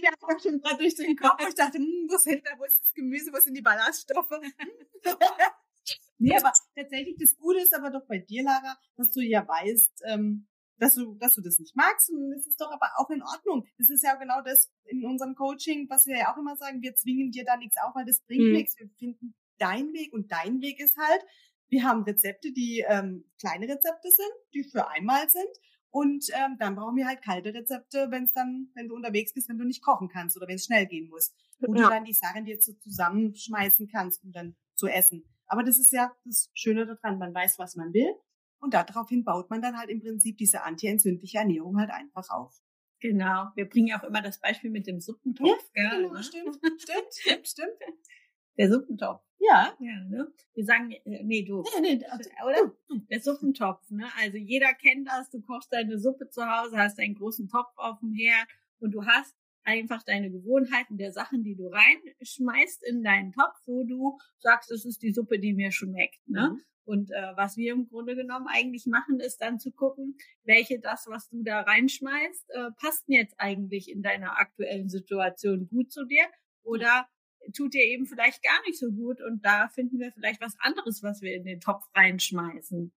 mir 0.00 0.10
schon 0.42 0.60
gerade 0.60 0.78
durch 0.78 0.94
den 0.94 1.16
Kopf. 1.16 1.40
Ich 1.46 1.54
dachte, 1.54 1.78
hm, 1.78 2.06
wo 2.08 2.16
sind 2.16 2.46
da, 2.46 2.58
wo 2.58 2.64
ist 2.64 2.82
das 2.82 2.92
Gemüse, 2.94 3.32
wo 3.32 3.40
sind 3.40 3.54
die 3.54 3.62
Ballaststoffe? 3.62 4.30
nee, 6.18 6.36
aber 6.36 6.52
tatsächlich, 6.74 7.16
das 7.18 7.36
Gute 7.36 7.60
ist 7.60 7.74
aber 7.74 7.90
doch 7.90 8.06
bei 8.06 8.18
dir, 8.18 8.42
Lara, 8.42 8.78
dass 8.96 9.10
du 9.10 9.20
ja 9.20 9.46
weißt, 9.46 10.02
ähm, 10.06 10.46
dass 10.78 10.94
du, 10.94 11.14
dass 11.14 11.34
du 11.34 11.42
das 11.42 11.58
nicht 11.58 11.76
magst. 11.76 12.10
Und 12.10 12.30
das 12.30 12.46
ist 12.46 12.60
doch 12.60 12.70
aber 12.70 12.90
auch 12.96 13.10
in 13.10 13.22
Ordnung. 13.22 13.66
Das 13.78 13.90
ist 13.90 14.02
ja 14.02 14.14
genau 14.14 14.42
das 14.42 14.70
in 14.84 15.04
unserem 15.04 15.34
Coaching, 15.34 15.88
was 15.88 16.06
wir 16.06 16.18
ja 16.18 16.32
auch 16.32 16.38
immer 16.38 16.56
sagen, 16.56 16.82
wir 16.82 16.94
zwingen 16.94 17.30
dir 17.30 17.44
da 17.44 17.56
nichts 17.56 17.76
auf, 17.82 17.94
weil 17.94 18.06
das 18.06 18.20
bringt 18.20 18.46
mhm. 18.46 18.52
nichts. 18.52 18.78
Wir 18.78 18.88
finden 18.98 19.34
deinen 19.58 19.92
Weg 19.92 20.12
und 20.12 20.30
dein 20.30 20.60
Weg 20.60 20.80
ist 20.80 20.96
halt, 20.96 21.22
wir 21.68 21.84
haben 21.84 22.04
Rezepte, 22.04 22.52
die 22.52 22.84
ähm, 22.88 23.24
kleine 23.38 23.66
Rezepte 23.66 24.08
sind, 24.10 24.32
die 24.54 24.64
für 24.64 24.88
einmal 24.88 25.28
sind. 25.28 25.50
Und 25.90 26.26
ähm, 26.34 26.56
dann 26.58 26.76
brauchen 26.76 26.96
wir 26.96 27.06
halt 27.06 27.22
kalte 27.22 27.52
Rezepte, 27.52 28.08
wenn 28.10 28.24
es 28.24 28.32
dann, 28.32 28.70
wenn 28.74 28.88
du 28.88 28.94
unterwegs 28.94 29.32
bist, 29.32 29.48
wenn 29.48 29.58
du 29.58 29.64
nicht 29.64 29.82
kochen 29.82 30.08
kannst 30.08 30.36
oder 30.36 30.46
wenn 30.46 30.56
es 30.56 30.66
schnell 30.66 30.86
gehen 30.86 31.08
muss. 31.08 31.32
Wo 31.60 31.74
ja. 31.74 31.84
du 31.84 31.88
dann 31.88 32.04
die 32.04 32.12
Sachen 32.12 32.44
dir 32.44 32.58
so 32.60 32.72
zusammenschmeißen 32.74 33.88
kannst, 33.88 34.22
um 34.22 34.32
dann 34.32 34.54
zu 34.74 34.86
essen. 34.86 35.24
Aber 35.46 35.62
das 35.62 35.78
ist 35.78 35.92
ja 35.92 36.14
das 36.24 36.50
Schöne 36.52 36.86
daran, 36.86 37.18
man 37.18 37.34
weiß, 37.34 37.58
was 37.58 37.74
man 37.74 37.92
will 37.92 38.14
und 38.60 38.74
daraufhin 38.74 39.24
baut 39.24 39.50
man 39.50 39.62
dann 39.62 39.78
halt 39.78 39.90
im 39.90 40.00
Prinzip 40.00 40.36
diese 40.38 40.62
antientzündliche 40.62 41.38
Ernährung 41.38 41.78
halt 41.78 41.90
einfach 41.90 42.30
auf. 42.30 42.60
Genau. 43.00 43.48
Wir 43.54 43.68
bringen 43.68 43.88
ja 43.88 44.00
auch 44.00 44.04
immer 44.04 44.22
das 44.22 44.40
Beispiel 44.40 44.70
mit 44.70 44.86
dem 44.86 45.00
Suppentopf. 45.00 45.70
Ja, 45.74 45.90
gell, 45.90 46.02
genau, 46.02 46.14
ne? 46.14 46.22
stimmt, 46.22 46.56
stimmt, 46.56 47.14
stimmt, 47.14 47.48
stimmt. 47.48 47.78
Der 48.58 48.70
Suppentopf. 48.70 49.22
Ja. 49.38 49.72
Ja, 49.78 50.04
ne? 50.08 50.32
Wir 50.54 50.64
sagen, 50.64 50.90
äh, 50.90 51.22
nee, 51.22 51.44
du. 51.44 51.62
Nee, 51.80 51.96
nee, 51.96 52.04
oder? 52.44 52.74
Der 53.08 53.20
Suppentopf, 53.20 53.88
ne? 53.90 54.06
Also 54.18 54.36
jeder 54.36 54.74
kennt 54.74 55.08
das. 55.08 55.30
Du 55.30 55.40
kochst 55.40 55.72
deine 55.72 55.98
Suppe 55.98 56.28
zu 56.28 56.44
Hause, 56.44 56.76
hast 56.76 56.98
einen 56.98 57.14
großen 57.14 57.48
Topf 57.48 57.70
auf 57.76 58.00
dem 58.00 58.12
Herd 58.12 58.48
und 58.80 58.90
du 58.90 59.06
hast 59.06 59.36
einfach 59.62 60.02
deine 60.02 60.30
Gewohnheiten 60.30 60.96
der 60.96 61.12
Sachen, 61.12 61.44
die 61.44 61.54
du 61.54 61.68
reinschmeißt 61.68 62.82
in 62.84 63.04
deinen 63.04 63.32
Topf, 63.32 63.60
wo 63.66 63.84
du 63.84 64.18
sagst, 64.38 64.70
das 64.70 64.84
ist 64.84 65.02
die 65.02 65.12
Suppe, 65.12 65.38
die 65.38 65.52
mir 65.52 65.70
schmeckt, 65.70 66.26
ne? 66.26 66.50
Mhm. 66.50 66.62
Und 66.88 67.10
äh, 67.10 67.36
was 67.36 67.58
wir 67.58 67.74
im 67.74 67.86
Grunde 67.86 68.16
genommen 68.16 68.46
eigentlich 68.48 68.86
machen, 68.86 69.20
ist 69.20 69.42
dann 69.42 69.58
zu 69.58 69.72
gucken, 69.72 70.16
welche 70.44 70.80
das, 70.80 71.06
was 71.06 71.28
du 71.28 71.42
da 71.42 71.60
reinschmeißt, 71.60 72.48
äh, 72.48 72.70
passt 72.80 73.04
jetzt 73.08 73.34
eigentlich 73.36 73.90
in 73.90 74.00
deiner 74.00 74.40
aktuellen 74.40 74.88
Situation 74.88 75.68
gut 75.68 75.92
zu 75.92 76.06
dir 76.06 76.24
oder 76.62 77.06
tut 77.54 77.74
dir 77.74 77.84
eben 77.84 78.06
vielleicht 78.06 78.42
gar 78.42 78.62
nicht 78.66 78.78
so 78.78 78.90
gut 78.90 79.20
und 79.20 79.44
da 79.44 79.68
finden 79.68 79.98
wir 79.98 80.12
vielleicht 80.12 80.40
was 80.40 80.56
anderes, 80.60 81.02
was 81.02 81.20
wir 81.20 81.34
in 81.34 81.44
den 81.44 81.60
Topf 81.60 81.84
reinschmeißen. 81.94 82.90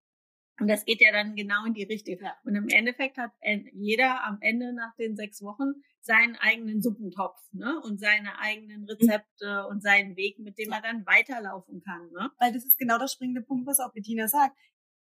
Und 0.60 0.68
das 0.68 0.84
geht 0.84 1.00
ja 1.00 1.10
dann 1.10 1.34
genau 1.34 1.64
in 1.64 1.74
die 1.74 1.82
Richtung. 1.82 2.18
Und 2.44 2.54
im 2.54 2.68
Endeffekt 2.68 3.18
hat 3.18 3.32
jeder 3.72 4.24
am 4.24 4.38
Ende 4.40 4.72
nach 4.72 4.94
den 4.94 5.16
sechs 5.16 5.42
Wochen 5.42 5.82
seinen 6.02 6.36
eigenen 6.36 6.80
Suppentopf, 6.80 7.40
ne? 7.52 7.80
Und 7.82 8.00
seine 8.00 8.38
eigenen 8.38 8.84
Rezepte 8.84 9.66
und 9.68 9.82
seinen 9.82 10.16
Weg, 10.16 10.38
mit 10.38 10.58
dem 10.58 10.72
er 10.72 10.80
dann 10.80 11.06
weiterlaufen 11.06 11.82
kann, 11.82 12.10
ne? 12.12 12.30
Weil 12.38 12.52
das 12.52 12.64
ist 12.64 12.78
genau 12.78 12.98
der 12.98 13.08
springende 13.08 13.42
Punkt, 13.42 13.66
was 13.66 13.80
auch 13.80 13.92
Bettina 13.92 14.28
sagt. 14.28 14.56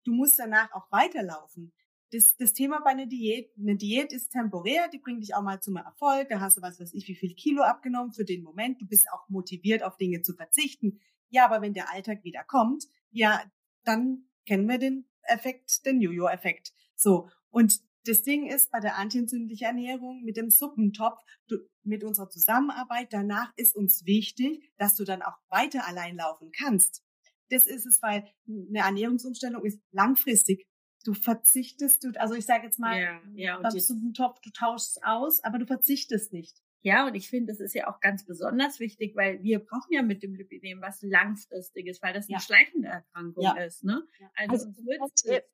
Du 0.05 0.13
musst 0.13 0.39
danach 0.39 0.73
auch 0.73 0.91
weiterlaufen. 0.91 1.73
Das, 2.11 2.37
das 2.37 2.53
Thema 2.53 2.81
bei 2.81 2.91
einer 2.91 3.07
Diät, 3.07 3.51
eine 3.59 3.77
Diät 3.77 4.13
ist 4.13 4.31
temporär, 4.33 4.89
die 4.89 4.99
bringt 4.99 5.23
dich 5.23 5.35
auch 5.35 5.43
mal 5.43 5.61
zum 5.61 5.77
Erfolg, 5.77 6.29
da 6.29 6.41
hast 6.41 6.59
du 6.59 6.63
was 6.63 6.79
weiß 6.79 6.93
ich, 6.93 7.09
wie 7.09 7.15
viel 7.15 7.35
Kilo 7.35 7.63
abgenommen 7.63 8.13
für 8.13 8.25
den 8.25 8.43
Moment, 8.43 8.83
du 8.83 8.87
bist 8.87 9.07
auch 9.13 9.27
motiviert, 9.31 9.83
auf 9.83 9.97
Dinge 9.97 10.21
zu 10.21 10.35
verzichten. 10.35 11.01
Ja, 11.31 11.47
aber 11.47 11.63
wenn 11.63 11.73
der 11.73 11.91
Alltag 11.91 12.23
wieder 12.23 12.45
kommt, 12.45 12.85
ja, 13.11 13.43
dann 13.85 14.27
kennen 14.45 14.69
wir 14.69 14.77
den 14.77 15.07
Effekt, 15.23 15.87
den 15.87 16.03
Jojo-Effekt. 16.03 16.75
So. 16.95 17.31
Und 17.49 17.81
das 18.05 18.23
Ding 18.23 18.47
ist 18.47 18.71
bei 18.71 18.81
der 18.81 18.97
antientzündlichen 18.97 19.67
Ernährung 19.67 20.23
mit 20.25 20.37
dem 20.37 20.51
Suppentopf, 20.51 21.21
du, 21.49 21.59
mit 21.85 22.05
unserer 22.05 22.29
Zusammenarbeit 22.29 23.13
danach 23.13 23.53
ist 23.57 23.77
uns 23.77 24.05
wichtig, 24.07 24.73
dass 24.77 24.95
du 24.95 25.05
dann 25.05 25.23
auch 25.23 25.37
weiter 25.49 25.87
allein 25.87 26.17
laufen 26.17 26.51
kannst. 26.53 27.03
Das 27.51 27.67
ist 27.67 27.87
es, 27.87 28.01
weil 28.03 28.27
eine 28.49 28.79
Ernährungsumstellung 28.79 29.65
ist 29.65 29.81
langfristig. 29.91 30.67
Du 31.05 31.15
verzichtest, 31.15 32.05
du, 32.05 32.13
also 32.19 32.35
ich 32.35 32.47
sage 32.47 32.65
jetzt 32.65 32.79
mal, 32.79 33.01
ja, 33.01 33.21
ja, 33.35 33.61
beim 33.61 33.79
Suppentopf, 33.79 34.41
du 34.41 34.51
tauschst 34.51 35.03
aus, 35.05 35.43
aber 35.43 35.59
du 35.59 35.67
verzichtest 35.67 36.33
nicht. 36.33 36.57
Ja, 36.83 37.07
und 37.07 37.15
ich 37.15 37.29
finde, 37.29 37.53
das 37.53 37.61
ist 37.61 37.75
ja 37.75 37.89
auch 37.89 38.01
ganz 38.01 38.25
besonders 38.25 38.81
wichtig, 38.81 39.15
weil 39.15 39.43
wir 39.43 39.61
brauchen 39.61 39.93
ja 39.93 40.03
mit 40.03 40.23
dem 40.23 40.35
Lipidem 40.35 40.81
was 40.81 41.01
langfristiges, 41.03 42.03
weil 42.03 42.13
das 42.13 42.29
eine 42.29 42.39
ja. 42.39 42.41
schleichende 42.41 42.89
Erkrankung 42.89 43.45
ja. 43.45 43.55
ist. 43.55 43.85
Ne? 43.85 44.03
Also, 44.35 44.67
also 44.67 44.85
wird 44.85 45.45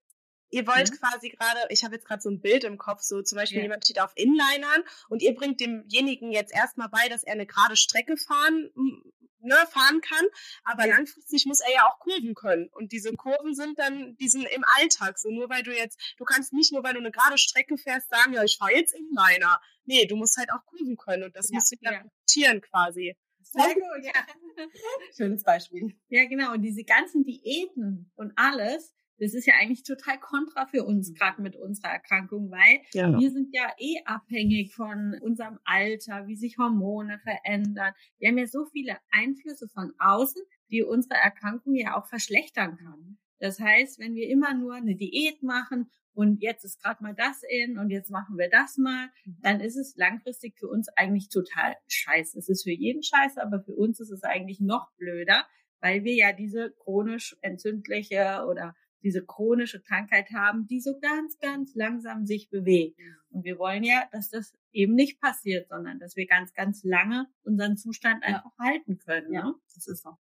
Ihr 0.50 0.66
wollt 0.66 0.90
mhm. 0.90 0.96
quasi 0.96 1.30
gerade, 1.30 1.60
ich 1.68 1.84
habe 1.84 1.94
jetzt 1.94 2.06
gerade 2.06 2.22
so 2.22 2.30
ein 2.30 2.40
Bild 2.40 2.64
im 2.64 2.78
Kopf, 2.78 3.02
so 3.02 3.22
zum 3.22 3.36
Beispiel 3.36 3.58
ja. 3.58 3.64
jemand 3.64 3.84
steht 3.84 4.00
auf 4.00 4.12
Inlinern 4.14 4.82
und 5.08 5.22
ihr 5.22 5.34
bringt 5.34 5.60
demjenigen 5.60 6.32
jetzt 6.32 6.54
erstmal 6.54 6.88
bei, 6.88 7.08
dass 7.08 7.22
er 7.22 7.34
eine 7.34 7.46
gerade 7.46 7.76
Strecke 7.76 8.16
fahren, 8.16 8.70
ne, 9.40 9.56
fahren 9.70 10.00
kann, 10.00 10.26
aber 10.64 10.86
ja. 10.86 10.96
langfristig 10.96 11.46
muss 11.46 11.60
er 11.60 11.72
ja 11.72 11.86
auch 11.86 11.98
Kurven 11.98 12.34
können. 12.34 12.68
Und 12.68 12.92
diese 12.92 13.12
Kurven 13.12 13.54
sind 13.54 13.78
dann, 13.78 14.16
die 14.16 14.28
sind 14.28 14.44
im 14.44 14.64
Alltag 14.78 15.18
so. 15.18 15.30
Nur 15.30 15.48
weil 15.48 15.62
du 15.62 15.74
jetzt, 15.74 16.00
du 16.18 16.24
kannst 16.24 16.52
nicht 16.52 16.72
nur, 16.72 16.82
weil 16.82 16.94
du 16.94 17.00
eine 17.00 17.10
gerade 17.10 17.38
Strecke 17.38 17.76
fährst, 17.76 18.08
sagen, 18.10 18.32
ja, 18.32 18.44
ich 18.44 18.56
fahre 18.56 18.74
jetzt 18.74 18.94
Inliner. 18.94 19.60
Nee, 19.84 20.06
du 20.06 20.16
musst 20.16 20.36
halt 20.36 20.50
auch 20.50 20.64
Kurven 20.66 20.96
können 20.96 21.24
und 21.24 21.36
das 21.36 21.50
ja. 21.50 21.54
musst 21.54 21.72
du 21.72 21.76
dann 21.80 22.10
ja. 22.34 22.60
quasi. 22.60 23.16
Sehr 23.42 23.74
gut, 23.74 24.04
ja. 24.04 24.12
Schönes 25.16 25.42
Beispiel. 25.42 25.96
Ja, 26.08 26.26
genau. 26.26 26.52
Und 26.52 26.62
diese 26.62 26.84
ganzen 26.84 27.24
Diäten 27.24 28.10
und 28.16 28.32
alles, 28.36 28.94
das 29.18 29.34
ist 29.34 29.46
ja 29.46 29.54
eigentlich 29.60 29.82
total 29.82 30.18
kontra 30.18 30.66
für 30.66 30.84
uns, 30.84 31.12
gerade 31.14 31.42
mit 31.42 31.56
unserer 31.56 31.90
Erkrankung, 31.90 32.50
weil 32.50 32.80
ja. 32.92 33.18
wir 33.18 33.30
sind 33.30 33.48
ja 33.52 33.72
eh 33.78 34.02
abhängig 34.04 34.74
von 34.74 35.16
unserem 35.20 35.58
Alter, 35.64 36.26
wie 36.26 36.36
sich 36.36 36.58
Hormone 36.58 37.18
verändern. 37.18 37.92
Wir 38.18 38.28
haben 38.28 38.38
ja 38.38 38.46
so 38.46 38.64
viele 38.66 38.96
Einflüsse 39.10 39.68
von 39.68 39.92
außen, 39.98 40.42
die 40.70 40.82
unsere 40.82 41.14
Erkrankung 41.14 41.74
ja 41.74 41.96
auch 41.96 42.06
verschlechtern 42.06 42.76
kann. 42.76 43.18
Das 43.40 43.60
heißt, 43.60 43.98
wenn 43.98 44.14
wir 44.14 44.28
immer 44.28 44.54
nur 44.54 44.74
eine 44.74 44.96
Diät 44.96 45.42
machen 45.42 45.90
und 46.12 46.42
jetzt 46.42 46.64
ist 46.64 46.82
gerade 46.82 47.02
mal 47.02 47.14
das 47.14 47.42
in 47.48 47.78
und 47.78 47.90
jetzt 47.90 48.10
machen 48.10 48.36
wir 48.36 48.50
das 48.50 48.76
mal, 48.76 49.06
mhm. 49.24 49.36
dann 49.42 49.60
ist 49.60 49.76
es 49.76 49.94
langfristig 49.96 50.58
für 50.58 50.68
uns 50.68 50.88
eigentlich 50.96 51.28
total 51.28 51.76
scheiße. 51.86 52.38
Es 52.38 52.48
ist 52.48 52.64
für 52.64 52.72
jeden 52.72 53.02
scheiße, 53.02 53.40
aber 53.40 53.60
für 53.60 53.74
uns 53.74 54.00
ist 54.00 54.10
es 54.10 54.24
eigentlich 54.24 54.60
noch 54.60 54.90
blöder, 54.96 55.46
weil 55.80 56.02
wir 56.02 56.14
ja 56.14 56.32
diese 56.32 56.72
chronisch 56.82 57.36
entzündliche 57.40 58.44
oder 58.48 58.74
diese 59.02 59.24
chronische 59.24 59.80
Krankheit 59.80 60.30
haben, 60.32 60.66
die 60.66 60.80
so 60.80 60.98
ganz, 61.00 61.38
ganz 61.38 61.74
langsam 61.74 62.26
sich 62.26 62.50
bewegt. 62.50 62.98
Und 63.30 63.44
wir 63.44 63.58
wollen 63.58 63.84
ja, 63.84 64.08
dass 64.12 64.30
das 64.30 64.54
eben 64.72 64.94
nicht 64.94 65.20
passiert, 65.20 65.68
sondern 65.68 65.98
dass 65.98 66.16
wir 66.16 66.26
ganz, 66.26 66.52
ganz 66.54 66.82
lange 66.84 67.26
unseren 67.42 67.76
Zustand 67.76 68.22
einfach 68.22 68.52
ja. 68.58 68.64
halten 68.64 68.98
können. 68.98 69.32
Ja, 69.32 69.44
ne? 69.44 69.54
das 69.74 69.86
ist 69.86 70.02
so. 70.02 70.16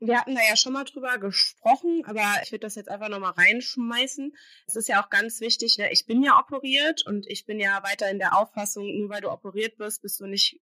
Wir 0.00 0.20
hatten 0.20 0.36
da 0.36 0.40
ja 0.48 0.54
schon 0.54 0.74
mal 0.74 0.84
drüber 0.84 1.18
gesprochen, 1.18 2.04
aber 2.04 2.22
ich 2.42 2.52
würde 2.52 2.66
das 2.66 2.76
jetzt 2.76 2.88
einfach 2.88 3.08
nochmal 3.08 3.32
reinschmeißen. 3.32 4.32
Es 4.68 4.76
ist 4.76 4.88
ja 4.88 5.02
auch 5.02 5.10
ganz 5.10 5.40
wichtig, 5.40 5.76
ne? 5.76 5.90
ich 5.90 6.06
bin 6.06 6.22
ja 6.22 6.38
operiert 6.38 7.04
und 7.04 7.26
ich 7.26 7.46
bin 7.46 7.58
ja 7.58 7.82
weiter 7.82 8.08
in 8.08 8.20
der 8.20 8.38
Auffassung, 8.38 8.96
nur 8.96 9.08
weil 9.08 9.22
du 9.22 9.30
operiert 9.30 9.78
wirst, 9.80 10.02
bist 10.02 10.20
du 10.20 10.26
nicht 10.26 10.60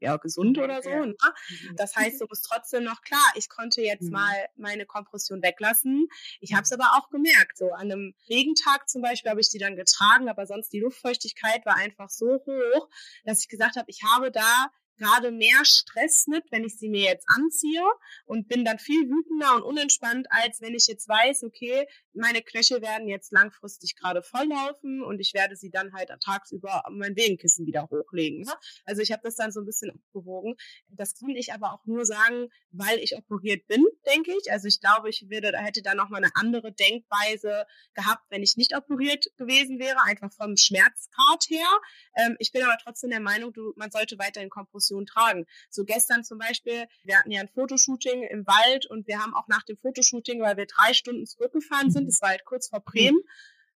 ja, 0.00 0.16
gesund 0.16 0.58
oder 0.58 0.82
so. 0.82 0.90
Ne? 0.90 1.06
Mhm. 1.14 1.76
Das 1.76 1.96
heißt, 1.96 2.20
du 2.20 2.26
bist 2.26 2.46
trotzdem 2.48 2.84
noch 2.84 3.02
klar, 3.02 3.26
ich 3.34 3.48
konnte 3.48 3.82
jetzt 3.82 4.04
mhm. 4.04 4.12
mal 4.12 4.46
meine 4.56 4.86
Kompression 4.86 5.42
weglassen. 5.42 6.08
Ich 6.40 6.54
habe 6.54 6.62
es 6.62 6.72
aber 6.72 6.92
auch 6.96 7.10
gemerkt. 7.10 7.58
So 7.58 7.72
an 7.72 7.92
einem 7.92 8.14
Regentag 8.28 8.88
zum 8.88 9.02
Beispiel 9.02 9.30
habe 9.30 9.40
ich 9.40 9.48
die 9.48 9.58
dann 9.58 9.76
getragen, 9.76 10.28
aber 10.28 10.46
sonst 10.46 10.72
die 10.72 10.80
Luftfeuchtigkeit 10.80 11.64
war 11.66 11.76
einfach 11.76 12.10
so 12.10 12.40
hoch, 12.46 12.88
dass 13.24 13.40
ich 13.40 13.48
gesagt 13.48 13.76
habe, 13.76 13.86
ich 13.88 14.02
habe 14.02 14.30
da 14.30 14.70
gerade 14.96 15.30
mehr 15.30 15.64
Stress 15.64 16.26
mit, 16.26 16.44
wenn 16.50 16.64
ich 16.64 16.78
sie 16.78 16.88
mir 16.88 17.04
jetzt 17.04 17.26
anziehe 17.28 17.82
und 18.24 18.48
bin 18.48 18.64
dann 18.64 18.78
viel 18.78 19.08
wütender 19.08 19.56
und 19.56 19.62
unentspannt, 19.62 20.26
als 20.30 20.60
wenn 20.60 20.74
ich 20.74 20.86
jetzt 20.86 21.08
weiß, 21.08 21.44
okay, 21.44 21.86
meine 22.14 22.42
Knöchel 22.42 22.82
werden 22.82 23.08
jetzt 23.08 23.32
langfristig 23.32 23.96
gerade 23.96 24.22
volllaufen 24.22 25.02
und 25.02 25.20
ich 25.20 25.34
werde 25.34 25.56
sie 25.56 25.70
dann 25.70 25.92
halt 25.92 26.10
tagsüber 26.24 26.82
mein 26.90 27.16
Wegenkissen 27.16 27.66
wieder 27.66 27.88
hochlegen. 27.90 28.42
Ne? 28.42 28.52
Also 28.84 29.02
ich 29.02 29.12
habe 29.12 29.22
das 29.24 29.36
dann 29.36 29.52
so 29.52 29.60
ein 29.60 29.66
bisschen 29.66 29.90
abgewogen. 29.90 30.54
Das 30.88 31.14
kann 31.18 31.30
ich 31.30 31.52
aber 31.52 31.72
auch 31.72 31.84
nur 31.86 32.04
sagen, 32.04 32.48
weil 32.70 32.98
ich 32.98 33.16
operiert 33.16 33.66
bin, 33.66 33.84
denke 34.06 34.32
ich. 34.40 34.50
Also 34.50 34.68
ich 34.68 34.80
glaube, 34.80 35.10
ich 35.10 35.26
würde, 35.28 35.56
hätte 35.58 35.82
da 35.82 35.94
nochmal 35.94 36.22
eine 36.22 36.32
andere 36.34 36.72
Denkweise 36.72 37.66
gehabt, 37.94 38.24
wenn 38.30 38.42
ich 38.42 38.56
nicht 38.56 38.76
operiert 38.76 39.26
gewesen 39.36 39.78
wäre, 39.78 40.02
einfach 40.04 40.32
vom 40.32 40.56
Schmerzgrad 40.56 41.44
her. 41.48 41.68
Ähm, 42.16 42.36
ich 42.38 42.52
bin 42.52 42.62
aber 42.62 42.78
trotzdem 42.82 43.10
der 43.10 43.20
Meinung, 43.20 43.52
du, 43.52 43.72
man 43.76 43.90
sollte 43.90 44.18
weiterhin 44.18 44.50
Kompression 44.86 45.06
tragen. 45.06 45.46
So 45.70 45.84
gestern 45.84 46.24
zum 46.24 46.38
Beispiel, 46.38 46.86
wir 47.04 47.18
hatten 47.18 47.30
ja 47.30 47.40
ein 47.40 47.48
Fotoshooting 47.48 48.22
im 48.24 48.46
Wald 48.46 48.86
und 48.86 49.06
wir 49.06 49.18
haben 49.18 49.34
auch 49.34 49.48
nach 49.48 49.64
dem 49.64 49.76
Fotoshooting, 49.78 50.40
weil 50.40 50.56
wir 50.56 50.66
drei 50.66 50.92
Stunden 50.94 51.26
zurückgefahren 51.26 51.90
sind, 51.90 52.06
das 52.08 52.20
war 52.20 52.30
halt 52.30 52.44
kurz 52.44 52.68
vor 52.68 52.80
Bremen, 52.80 53.20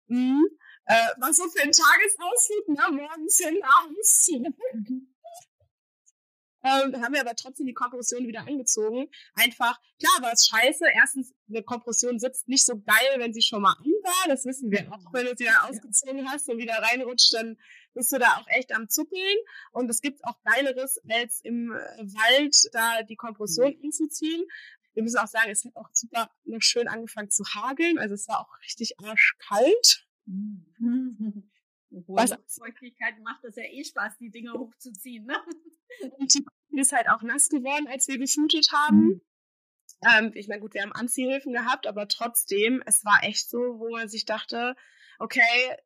mhm. 0.07 0.45
äh, 0.85 0.95
was 1.19 1.37
so 1.37 1.43
für 1.43 1.63
ein 1.63 1.71
Tagesausflug, 1.71 2.69
ne, 2.69 2.83
morgens 2.91 3.37
hin, 3.37 3.59
abends. 3.63 4.31
Ähm, 6.63 7.01
haben 7.01 7.13
wir 7.13 7.21
aber 7.21 7.35
trotzdem 7.35 7.67
die 7.67 7.73
Kompression 7.73 8.27
wieder 8.27 8.41
angezogen. 8.41 9.09
Einfach, 9.35 9.79
klar 9.99 10.21
war 10.21 10.33
es 10.33 10.47
scheiße. 10.47 10.85
Erstens, 10.93 11.33
eine 11.47 11.63
Kompression 11.63 12.19
sitzt 12.19 12.49
nicht 12.49 12.65
so 12.65 12.73
geil, 12.81 13.15
wenn 13.17 13.31
sie 13.31 13.43
schon 13.43 13.61
mal 13.61 13.73
an 13.73 13.85
war. 14.03 14.27
Das 14.27 14.43
wissen 14.43 14.71
wir 14.71 14.91
auch. 14.91 15.13
Wenn 15.13 15.27
du 15.27 15.35
sie 15.37 15.45
dann 15.45 15.69
ausgezogen 15.69 16.29
hast 16.29 16.49
und 16.49 16.57
wieder 16.57 16.73
reinrutscht, 16.73 17.33
dann 17.35 17.57
bist 17.97 18.13
du 18.13 18.19
da 18.19 18.37
auch 18.37 18.47
echt 18.47 18.73
am 18.73 18.87
Zuckeln. 18.87 19.37
Und 19.71 19.89
es 19.89 20.01
gibt 20.01 20.23
auch 20.23 20.41
Geileres, 20.43 21.01
als 21.09 21.41
im 21.41 21.71
äh, 21.71 21.75
Wald 21.75 22.55
da 22.71 23.03
die 23.03 23.15
Kompression 23.15 23.75
mhm. 23.75 23.85
anzuziehen. 23.85 24.45
Wir 24.93 25.03
müssen 25.03 25.17
auch 25.17 25.27
sagen, 25.27 25.51
es 25.51 25.65
hat 25.65 25.75
auch 25.75 25.89
super 25.93 26.29
noch 26.45 26.61
schön 26.61 26.87
angefangen 26.87 27.29
zu 27.29 27.43
hageln. 27.43 27.99
Also 27.99 28.15
es 28.15 28.27
war 28.27 28.39
auch 28.39 28.59
richtig 28.61 28.99
arschkalt. 28.99 30.07
Mhm. 30.25 31.51
Was 32.07 32.31
Feuchtigkeit 32.47 33.19
macht 33.23 33.43
es 33.45 33.55
ja 33.55 33.63
eh 33.63 33.83
Spaß, 33.83 34.17
die 34.17 34.29
Dinge 34.29 34.53
hochzuziehen. 34.53 35.25
Ne? 35.25 35.37
Und 36.17 36.33
die 36.33 36.45
ist 36.71 36.91
halt 36.91 37.09
auch 37.09 37.21
nass 37.21 37.49
geworden, 37.49 37.87
als 37.87 38.07
wir 38.07 38.17
geshootet 38.17 38.71
haben. 38.71 39.05
Mhm. 39.05 39.21
Ähm, 40.03 40.31
ich 40.35 40.47
meine, 40.47 40.61
gut, 40.61 40.73
wir 40.73 40.83
haben 40.83 40.91
Anziehhilfen 40.91 41.53
gehabt, 41.53 41.87
aber 41.87 42.07
trotzdem, 42.07 42.83
es 42.85 43.03
war 43.05 43.23
echt 43.23 43.49
so, 43.49 43.57
wo 43.79 43.89
man 43.89 44.09
sich 44.09 44.25
dachte, 44.25 44.75
okay, 45.17 45.77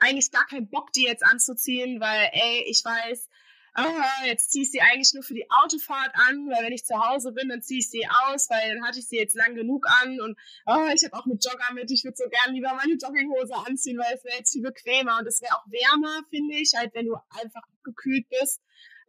eigentlich 0.00 0.30
gar 0.30 0.46
keinen 0.46 0.68
Bock, 0.68 0.92
die 0.92 1.04
jetzt 1.04 1.24
anzuziehen, 1.24 2.00
weil, 2.00 2.30
ey, 2.32 2.64
ich 2.66 2.84
weiß, 2.84 3.28
ah, 3.74 4.24
jetzt 4.26 4.50
ziehe 4.50 4.64
ich 4.64 4.70
sie 4.70 4.80
eigentlich 4.80 5.12
nur 5.14 5.22
für 5.22 5.34
die 5.34 5.48
Autofahrt 5.50 6.12
an, 6.14 6.48
weil 6.48 6.64
wenn 6.64 6.72
ich 6.72 6.84
zu 6.84 6.98
Hause 6.98 7.32
bin, 7.32 7.48
dann 7.48 7.62
ziehe 7.62 7.80
ich 7.80 7.90
sie 7.90 8.06
aus, 8.26 8.50
weil 8.50 8.74
dann 8.74 8.86
hatte 8.86 8.98
ich 8.98 9.06
sie 9.06 9.16
jetzt 9.16 9.36
lang 9.36 9.54
genug 9.54 9.86
an 10.02 10.20
und 10.20 10.38
oh, 10.66 10.86
ich 10.94 11.04
habe 11.04 11.14
auch 11.14 11.26
eine 11.26 11.34
Jogger 11.34 11.72
mit, 11.74 11.90
ich 11.90 12.04
würde 12.04 12.16
so 12.16 12.28
gern 12.28 12.54
lieber 12.54 12.74
meine 12.74 12.94
Jogginghose 12.94 13.54
anziehen, 13.66 13.98
weil 13.98 14.14
es 14.14 14.24
wäre 14.24 14.38
jetzt 14.38 14.52
viel 14.52 14.62
bequemer 14.62 15.18
und 15.18 15.26
es 15.26 15.40
wäre 15.40 15.54
auch 15.54 15.66
wärmer, 15.66 16.22
finde 16.30 16.56
ich, 16.56 16.72
als 16.76 16.94
wenn 16.94 17.06
du 17.06 17.16
einfach 17.30 17.62
abgekühlt 17.76 18.28
bist 18.28 18.60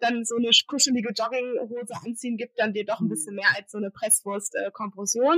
dann 0.02 0.26
so 0.26 0.36
eine 0.36 0.50
kuschelige 0.68 1.12
Jogginghose 1.12 1.94
anziehen 2.04 2.36
gibt 2.36 2.60
dann 2.60 2.74
dir 2.74 2.86
doch 2.86 3.00
ein 3.02 3.08
bisschen 3.08 3.36
mehr 3.36 3.50
als 3.56 3.72
so 3.72 3.78
eine 3.78 3.92
Presswurst-Kompression. 3.92 5.38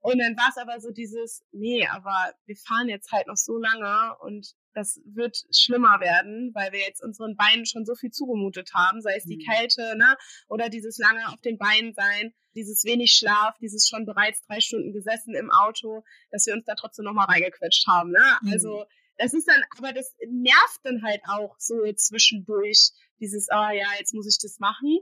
und 0.00 0.18
dann 0.18 0.36
war 0.36 0.48
es 0.50 0.56
aber 0.56 0.80
so 0.80 0.90
dieses, 0.90 1.44
nee, 1.52 1.86
aber 1.86 2.34
wir 2.46 2.56
fahren 2.56 2.88
jetzt 2.88 3.12
halt 3.12 3.28
noch 3.28 3.36
so 3.36 3.56
lange 3.56 4.16
und 4.18 4.56
das 4.74 5.00
wird 5.04 5.44
schlimmer 5.52 6.00
werden, 6.00 6.50
weil 6.54 6.72
wir 6.72 6.80
jetzt 6.80 7.02
unseren 7.02 7.36
Beinen 7.36 7.66
schon 7.66 7.86
so 7.86 7.94
viel 7.94 8.10
zugemutet 8.10 8.72
haben, 8.74 9.00
sei 9.00 9.14
es 9.16 9.24
die 9.24 9.36
mhm. 9.36 9.50
Kälte, 9.50 9.96
ne, 9.96 10.16
oder 10.48 10.68
dieses 10.68 10.98
lange 10.98 11.28
auf 11.28 11.40
den 11.40 11.58
Beinen 11.58 11.94
sein, 11.94 12.34
dieses 12.54 12.84
wenig 12.84 13.12
Schlaf, 13.12 13.56
dieses 13.60 13.88
schon 13.88 14.06
bereits 14.06 14.44
drei 14.46 14.60
Stunden 14.60 14.92
gesessen 14.92 15.34
im 15.34 15.50
Auto, 15.50 16.04
dass 16.30 16.46
wir 16.46 16.54
uns 16.54 16.64
da 16.64 16.74
trotzdem 16.74 17.04
nochmal 17.04 17.26
reingequetscht 17.26 17.86
haben, 17.86 18.10
ne? 18.10 18.38
Mhm. 18.42 18.52
Also, 18.52 18.84
das 19.16 19.32
ist 19.32 19.48
dann, 19.48 19.62
aber 19.78 19.92
das 19.92 20.14
nervt 20.28 20.80
dann 20.82 21.02
halt 21.02 21.20
auch 21.28 21.54
so 21.58 21.74
zwischendurch, 21.94 22.90
dieses, 23.20 23.48
ah 23.48 23.68
oh, 23.68 23.72
ja, 23.72 23.86
jetzt 23.98 24.12
muss 24.12 24.26
ich 24.26 24.38
das 24.42 24.58
machen. 24.58 24.98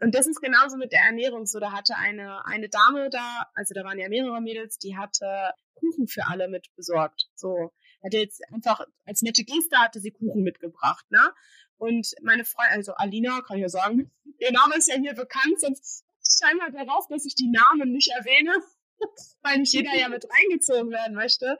Und 0.00 0.14
das 0.14 0.26
ist 0.26 0.40
genauso 0.40 0.76
mit 0.76 0.92
der 0.92 1.02
Ernährung 1.02 1.46
so. 1.46 1.60
Da 1.60 1.72
hatte 1.72 1.94
eine, 1.96 2.44
eine 2.46 2.68
Dame 2.68 3.10
da, 3.10 3.46
also 3.54 3.74
da 3.74 3.84
waren 3.84 3.98
ja 3.98 4.08
mehrere 4.08 4.40
Mädels, 4.40 4.78
die 4.78 4.96
hatte 4.96 5.52
Kuchen 5.74 6.08
für 6.08 6.26
alle 6.26 6.48
mit 6.48 6.66
besorgt. 6.74 7.28
So, 7.34 7.72
hatte 8.04 8.18
jetzt 8.18 8.42
einfach 8.52 8.86
als 9.04 9.22
nette 9.22 9.44
Geste 9.44 9.78
hatte 9.78 10.00
sie 10.00 10.10
Kuchen 10.10 10.42
mitgebracht, 10.42 11.04
ne? 11.10 11.32
Und 11.76 12.14
meine 12.22 12.44
Freundin, 12.44 12.76
also 12.76 12.94
Alina, 12.94 13.40
kann 13.40 13.56
ich 13.56 13.62
ja 13.62 13.68
sagen, 13.68 14.10
ihr 14.38 14.52
Name 14.52 14.76
ist 14.76 14.88
ja 14.88 14.96
hier 14.96 15.14
bekannt, 15.14 15.58
sonst 15.58 16.04
scheinbar 16.40 16.70
darauf, 16.70 17.06
dass 17.08 17.24
ich 17.24 17.34
die 17.34 17.50
Namen 17.50 17.90
nicht 17.90 18.10
erwähne, 18.12 18.54
weil 19.42 19.58
nicht 19.58 19.72
jeder 19.72 19.94
ja 19.96 20.08
mit 20.08 20.24
reingezogen 20.30 20.90
werden 20.90 21.14
möchte. 21.16 21.58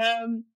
Ähm, 0.00 0.52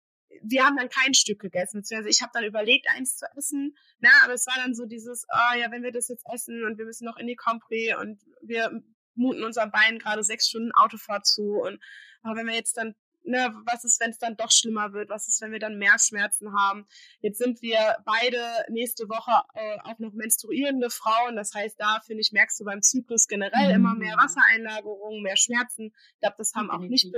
wir 0.43 0.65
haben 0.65 0.77
dann 0.77 0.89
kein 0.89 1.13
Stück 1.13 1.39
gegessen. 1.39 1.79
Beziehungsweise 1.79 2.09
ich 2.09 2.21
habe 2.21 2.31
dann 2.33 2.43
überlegt, 2.43 2.87
eins 2.95 3.17
zu 3.17 3.25
essen. 3.35 3.75
Na, 3.99 4.09
aber 4.23 4.33
es 4.33 4.45
war 4.47 4.55
dann 4.57 4.75
so 4.75 4.85
dieses, 4.85 5.25
oh 5.31 5.57
ja, 5.57 5.71
wenn 5.71 5.83
wir 5.83 5.91
das 5.91 6.07
jetzt 6.07 6.25
essen 6.31 6.65
und 6.65 6.77
wir 6.77 6.85
müssen 6.85 7.05
noch 7.05 7.17
in 7.17 7.27
die 7.27 7.35
Compre 7.35 7.97
und 7.99 8.21
wir 8.41 8.83
muten 9.15 9.43
unseren 9.43 9.71
Beinen 9.71 9.99
gerade 9.99 10.23
sechs 10.23 10.47
Stunden 10.47 10.71
Autofahrt 10.73 11.25
zu 11.25 11.55
und 11.55 11.81
aber 12.21 12.35
wenn 12.35 12.47
wir 12.47 12.55
jetzt 12.55 12.77
dann 12.77 12.95
ne, 13.23 13.53
was 13.65 13.83
ist, 13.83 13.99
wenn 13.99 14.11
es 14.11 14.17
dann 14.17 14.35
doch 14.35 14.51
schlimmer 14.51 14.93
wird? 14.93 15.09
Was 15.09 15.27
ist, 15.27 15.41
wenn 15.41 15.51
wir 15.51 15.59
dann 15.59 15.77
mehr 15.77 15.97
Schmerzen 15.99 16.53
haben? 16.57 16.87
Jetzt 17.21 17.37
sind 17.37 17.61
wir 17.61 17.97
beide 18.05 18.41
nächste 18.69 19.09
Woche 19.09 19.31
äh, 19.53 19.77
auch 19.83 19.99
noch 19.99 20.13
menstruierende 20.13 20.89
Frauen. 20.89 21.35
Das 21.35 21.53
heißt, 21.53 21.79
da 21.79 21.99
finde 22.05 22.21
ich, 22.21 22.31
merkst 22.31 22.59
du 22.59 22.65
beim 22.65 22.81
Zyklus 22.81 23.27
generell 23.27 23.69
mhm. 23.69 23.75
immer 23.75 23.95
mehr 23.95 24.15
mhm. 24.15 24.23
Wassereinlagerungen, 24.23 25.21
mehr 25.21 25.37
Schmerzen. 25.37 25.93
Ich 26.13 26.19
glaube, 26.21 26.35
das 26.37 26.53
haben 26.55 26.71
auch 26.71 26.79
nicht, 26.79 27.13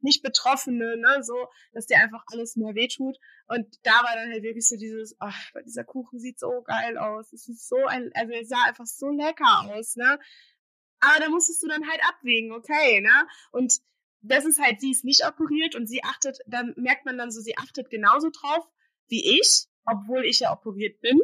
nicht 0.00 0.22
Betroffene, 0.22 0.96
ne, 0.96 1.22
so, 1.22 1.48
dass 1.72 1.86
dir 1.86 1.98
einfach 1.98 2.24
alles 2.32 2.56
mehr 2.56 2.74
wehtut. 2.74 3.16
Und 3.48 3.66
da 3.82 3.92
war 4.02 4.14
dann 4.14 4.30
halt 4.30 4.42
wirklich 4.42 4.66
so 4.66 4.76
dieses, 4.76 5.16
ach, 5.18 5.36
dieser 5.64 5.84
Kuchen 5.84 6.18
sieht 6.18 6.38
so 6.38 6.62
geil 6.62 6.98
aus. 6.98 7.32
Es 7.32 7.48
ist 7.48 7.68
so 7.68 7.84
ein, 7.86 8.10
also 8.14 8.32
es 8.32 8.48
sah 8.48 8.64
einfach 8.66 8.86
so 8.86 9.08
lecker 9.08 9.70
aus, 9.72 9.96
ne? 9.96 10.18
Aber 11.00 11.20
da 11.20 11.28
musstest 11.28 11.62
du 11.62 11.68
dann 11.68 11.88
halt 11.88 12.00
abwägen, 12.08 12.52
okay, 12.52 13.00
ne? 13.00 13.28
Und 13.52 13.80
das 14.22 14.44
ist 14.44 14.60
halt, 14.60 14.80
sie 14.80 14.90
ist 14.90 15.04
nicht 15.04 15.26
operiert 15.26 15.74
und 15.74 15.86
sie 15.86 16.02
achtet, 16.02 16.38
dann 16.46 16.74
merkt 16.76 17.04
man 17.04 17.18
dann 17.18 17.30
so, 17.30 17.40
sie 17.40 17.56
achtet 17.56 17.90
genauso 17.90 18.30
drauf 18.30 18.66
wie 19.08 19.38
ich, 19.38 19.66
obwohl 19.84 20.24
ich 20.24 20.40
ja 20.40 20.52
operiert 20.52 21.00
bin. 21.00 21.20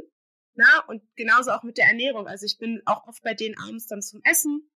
Na, 0.55 0.84
und 0.86 1.03
genauso 1.16 1.51
auch 1.51 1.62
mit 1.62 1.78
der 1.78 1.86
Ernährung. 1.86 2.26
Also 2.26 2.47
ich 2.47 2.59
bin 2.59 2.82
auch 2.84 3.07
oft 3.07 3.22
bei 3.22 3.34
denen 3.34 3.59
abends 3.59 3.86
dann 3.86 4.03
zum 4.03 4.20
Essen. 4.24 4.68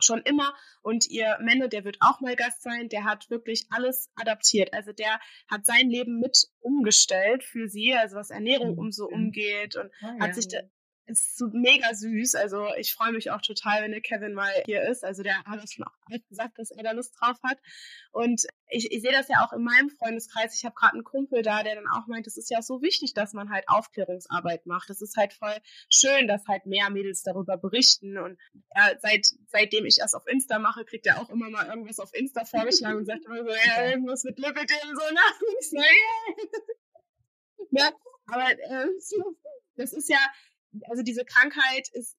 Schon 0.00 0.22
immer. 0.22 0.54
Und 0.80 1.08
ihr 1.08 1.38
Männer, 1.40 1.68
der 1.68 1.84
wird 1.84 1.98
auch 2.00 2.20
mal 2.20 2.34
Gast 2.34 2.62
sein, 2.62 2.88
der 2.88 3.04
hat 3.04 3.30
wirklich 3.30 3.66
alles 3.70 4.10
adaptiert. 4.16 4.72
Also 4.72 4.92
der 4.92 5.20
hat 5.48 5.66
sein 5.66 5.90
Leben 5.90 6.18
mit 6.18 6.48
umgestellt 6.60 7.44
für 7.44 7.68
sie, 7.68 7.94
also 7.94 8.16
was 8.16 8.30
Ernährung 8.30 8.78
um 8.78 8.90
so 8.90 9.06
umgeht 9.06 9.76
und 9.76 9.92
oh, 10.02 10.20
hat 10.20 10.34
sich 10.34 10.48
da, 10.48 10.58
ist 11.06 11.36
so 11.36 11.48
mega 11.52 11.94
süß. 11.94 12.34
Also 12.36 12.68
ich 12.78 12.94
freue 12.94 13.12
mich 13.12 13.30
auch 13.30 13.42
total, 13.42 13.82
wenn 13.82 13.90
der 13.90 14.00
Kevin 14.00 14.34
mal 14.34 14.52
hier 14.66 14.82
ist. 14.82 15.04
Also 15.04 15.22
der 15.22 15.42
hat 15.44 15.62
es 15.62 15.72
schon 15.72 15.84
auch 15.84 15.92
gesagt, 16.28 16.58
dass 16.58 16.70
er 16.70 16.82
da 16.82 16.92
Lust 16.92 17.14
drauf 17.20 17.36
hat. 17.42 17.58
Und 18.12 18.46
ich, 18.68 18.90
ich 18.90 19.02
sehe 19.02 19.12
das 19.12 19.28
ja 19.28 19.44
auch 19.44 19.52
in 19.52 19.62
meinem 19.62 19.90
Freundeskreis. 19.90 20.54
Ich 20.56 20.64
habe 20.64 20.74
gerade 20.74 20.94
einen 20.94 21.04
Kumpel 21.04 21.42
da, 21.42 21.62
der 21.62 21.74
dann 21.74 21.88
auch 21.88 22.06
meint, 22.06 22.26
es 22.26 22.36
ist 22.36 22.50
ja 22.50 22.62
so 22.62 22.82
wichtig, 22.82 23.14
dass 23.14 23.32
man 23.32 23.50
halt 23.50 23.68
Aufklärungsarbeit 23.68 24.66
macht. 24.66 24.90
Es 24.90 25.02
ist 25.02 25.16
halt 25.16 25.32
voll 25.32 25.56
schön, 25.90 26.28
dass 26.28 26.46
halt 26.46 26.66
mehr 26.66 26.90
Mädels 26.90 27.22
darüber 27.22 27.56
berichten. 27.56 28.18
Und 28.18 28.38
er, 28.70 28.98
seit, 29.00 29.26
seitdem 29.48 29.84
ich 29.86 29.96
das 29.96 30.14
auf 30.14 30.26
Insta 30.26 30.58
mache, 30.58 30.84
kriegt 30.84 31.06
er 31.06 31.20
auch 31.20 31.30
immer 31.30 31.50
mal 31.50 31.66
irgendwas 31.66 31.98
auf 31.98 32.14
Insta 32.14 32.44
vorgeschlagen 32.44 32.98
und 32.98 33.06
sagt 33.06 33.24
immer 33.26 33.42
so, 33.42 33.50
ja, 33.50 33.90
irgendwas 33.90 34.24
mit 34.24 34.38
Lipidem, 34.38 34.94
so, 34.94 35.14
nach. 35.14 35.40
Und 35.40 35.56
ich 35.60 35.70
so, 35.70 35.76
yeah. 37.72 37.86
ja, 37.86 37.90
aber 38.26 38.50
äh, 38.50 38.86
das 39.76 39.92
ist 39.92 40.08
ja, 40.08 40.18
also 40.88 41.02
diese 41.02 41.24
Krankheit 41.24 41.88
ist, 41.92 42.16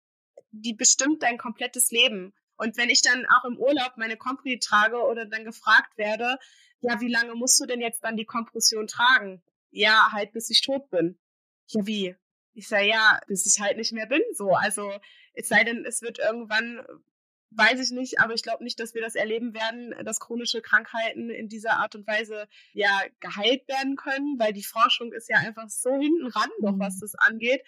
die 0.52 0.74
bestimmt 0.74 1.24
dein 1.24 1.38
komplettes 1.38 1.92
Leben. 1.92 2.34
Und 2.58 2.78
wenn 2.78 2.90
ich 2.90 3.02
dann 3.02 3.26
auch 3.26 3.46
im 3.46 3.58
Urlaub 3.58 3.94
meine 3.98 4.18
Compri 4.18 4.60
trage 4.60 4.98
oder 4.98 5.26
dann 5.26 5.44
gefragt 5.44 5.98
werde, 5.98 6.38
ja, 6.82 7.00
wie 7.00 7.12
lange 7.12 7.34
musst 7.36 7.60
du 7.60 7.66
denn 7.66 7.82
jetzt 7.82 8.04
dann 8.04 8.18
die 8.18 8.26
Kompression 8.26 8.88
tragen? 8.88 9.42
Ja, 9.72 10.10
halt 10.12 10.34
bis 10.34 10.50
ich 10.50 10.62
tot 10.62 10.90
bin. 10.90 11.18
Ja, 11.68 11.88
wie? 11.88 12.16
Ich 12.54 12.68
sage, 12.68 12.88
ja, 12.88 13.20
bis 13.28 13.46
ich 13.46 13.60
halt 13.62 13.78
nicht 13.78 13.94
mehr 13.94 14.06
bin, 14.06 14.22
so. 14.34 14.54
Also, 14.54 14.92
es 15.34 15.48
sei 15.48 15.64
denn, 15.64 15.86
es 15.86 16.02
wird 16.02 16.20
irgendwann, 16.20 16.86
weiß 17.52 17.80
ich 17.80 17.92
nicht, 17.92 18.20
aber 18.20 18.34
ich 18.34 18.44
glaube 18.44 18.64
nicht, 18.64 18.80
dass 18.80 18.94
wir 18.94 19.02
das 19.02 19.16
erleben 19.16 19.54
werden, 19.54 19.96
dass 20.06 20.20
chronische 20.20 20.62
Krankheiten 20.62 21.30
in 21.30 21.48
dieser 21.48 21.78
Art 21.78 21.96
und 21.96 22.06
Weise 22.06 22.48
ja 22.74 23.02
geheilt 23.20 23.68
werden 23.68 23.96
können, 23.96 24.38
weil 24.38 24.54
die 24.54 24.64
Forschung 24.64 25.14
ist 25.14 25.30
ja 25.30 25.38
einfach 25.38 25.70
so 25.70 25.92
hinten 25.92 26.28
ran 26.28 26.50
noch, 26.60 26.78
was 26.78 26.98
mhm. 26.98 27.00
das 27.00 27.16
angeht. 27.16 27.64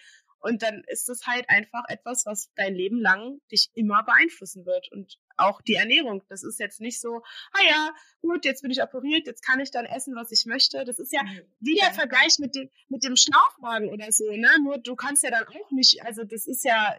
Und 0.46 0.62
dann 0.62 0.84
ist 0.86 1.08
es 1.08 1.26
halt 1.26 1.50
einfach 1.50 1.82
etwas, 1.88 2.24
was 2.24 2.52
dein 2.54 2.72
Leben 2.72 3.00
lang 3.00 3.40
dich 3.50 3.68
immer 3.74 4.04
beeinflussen 4.04 4.64
wird. 4.64 4.92
Und 4.92 5.18
auch 5.36 5.60
die 5.60 5.74
Ernährung. 5.74 6.22
Das 6.28 6.44
ist 6.44 6.60
jetzt 6.60 6.80
nicht 6.80 7.00
so, 7.00 7.22
ah 7.52 7.64
ja, 7.68 7.94
gut, 8.22 8.44
jetzt 8.44 8.62
bin 8.62 8.70
ich 8.70 8.80
operiert, 8.80 9.26
jetzt 9.26 9.44
kann 9.44 9.58
ich 9.58 9.72
dann 9.72 9.86
essen, 9.86 10.14
was 10.14 10.30
ich 10.30 10.46
möchte. 10.46 10.84
Das 10.84 11.00
ist 11.00 11.12
ja 11.12 11.22
wie 11.58 11.74
der 11.74 11.92
Vergleich 11.92 12.38
mit 12.38 12.54
dem, 12.54 12.70
mit 12.88 13.02
dem 13.02 13.16
Schlauchwagen 13.16 13.90
oder 13.90 14.12
so, 14.12 14.30
ne? 14.30 14.50
Nur 14.62 14.78
du 14.78 14.94
kannst 14.94 15.24
ja 15.24 15.30
dann 15.30 15.48
auch 15.48 15.70
nicht, 15.72 16.04
also 16.04 16.22
das 16.22 16.46
ist 16.46 16.64
ja, 16.64 16.96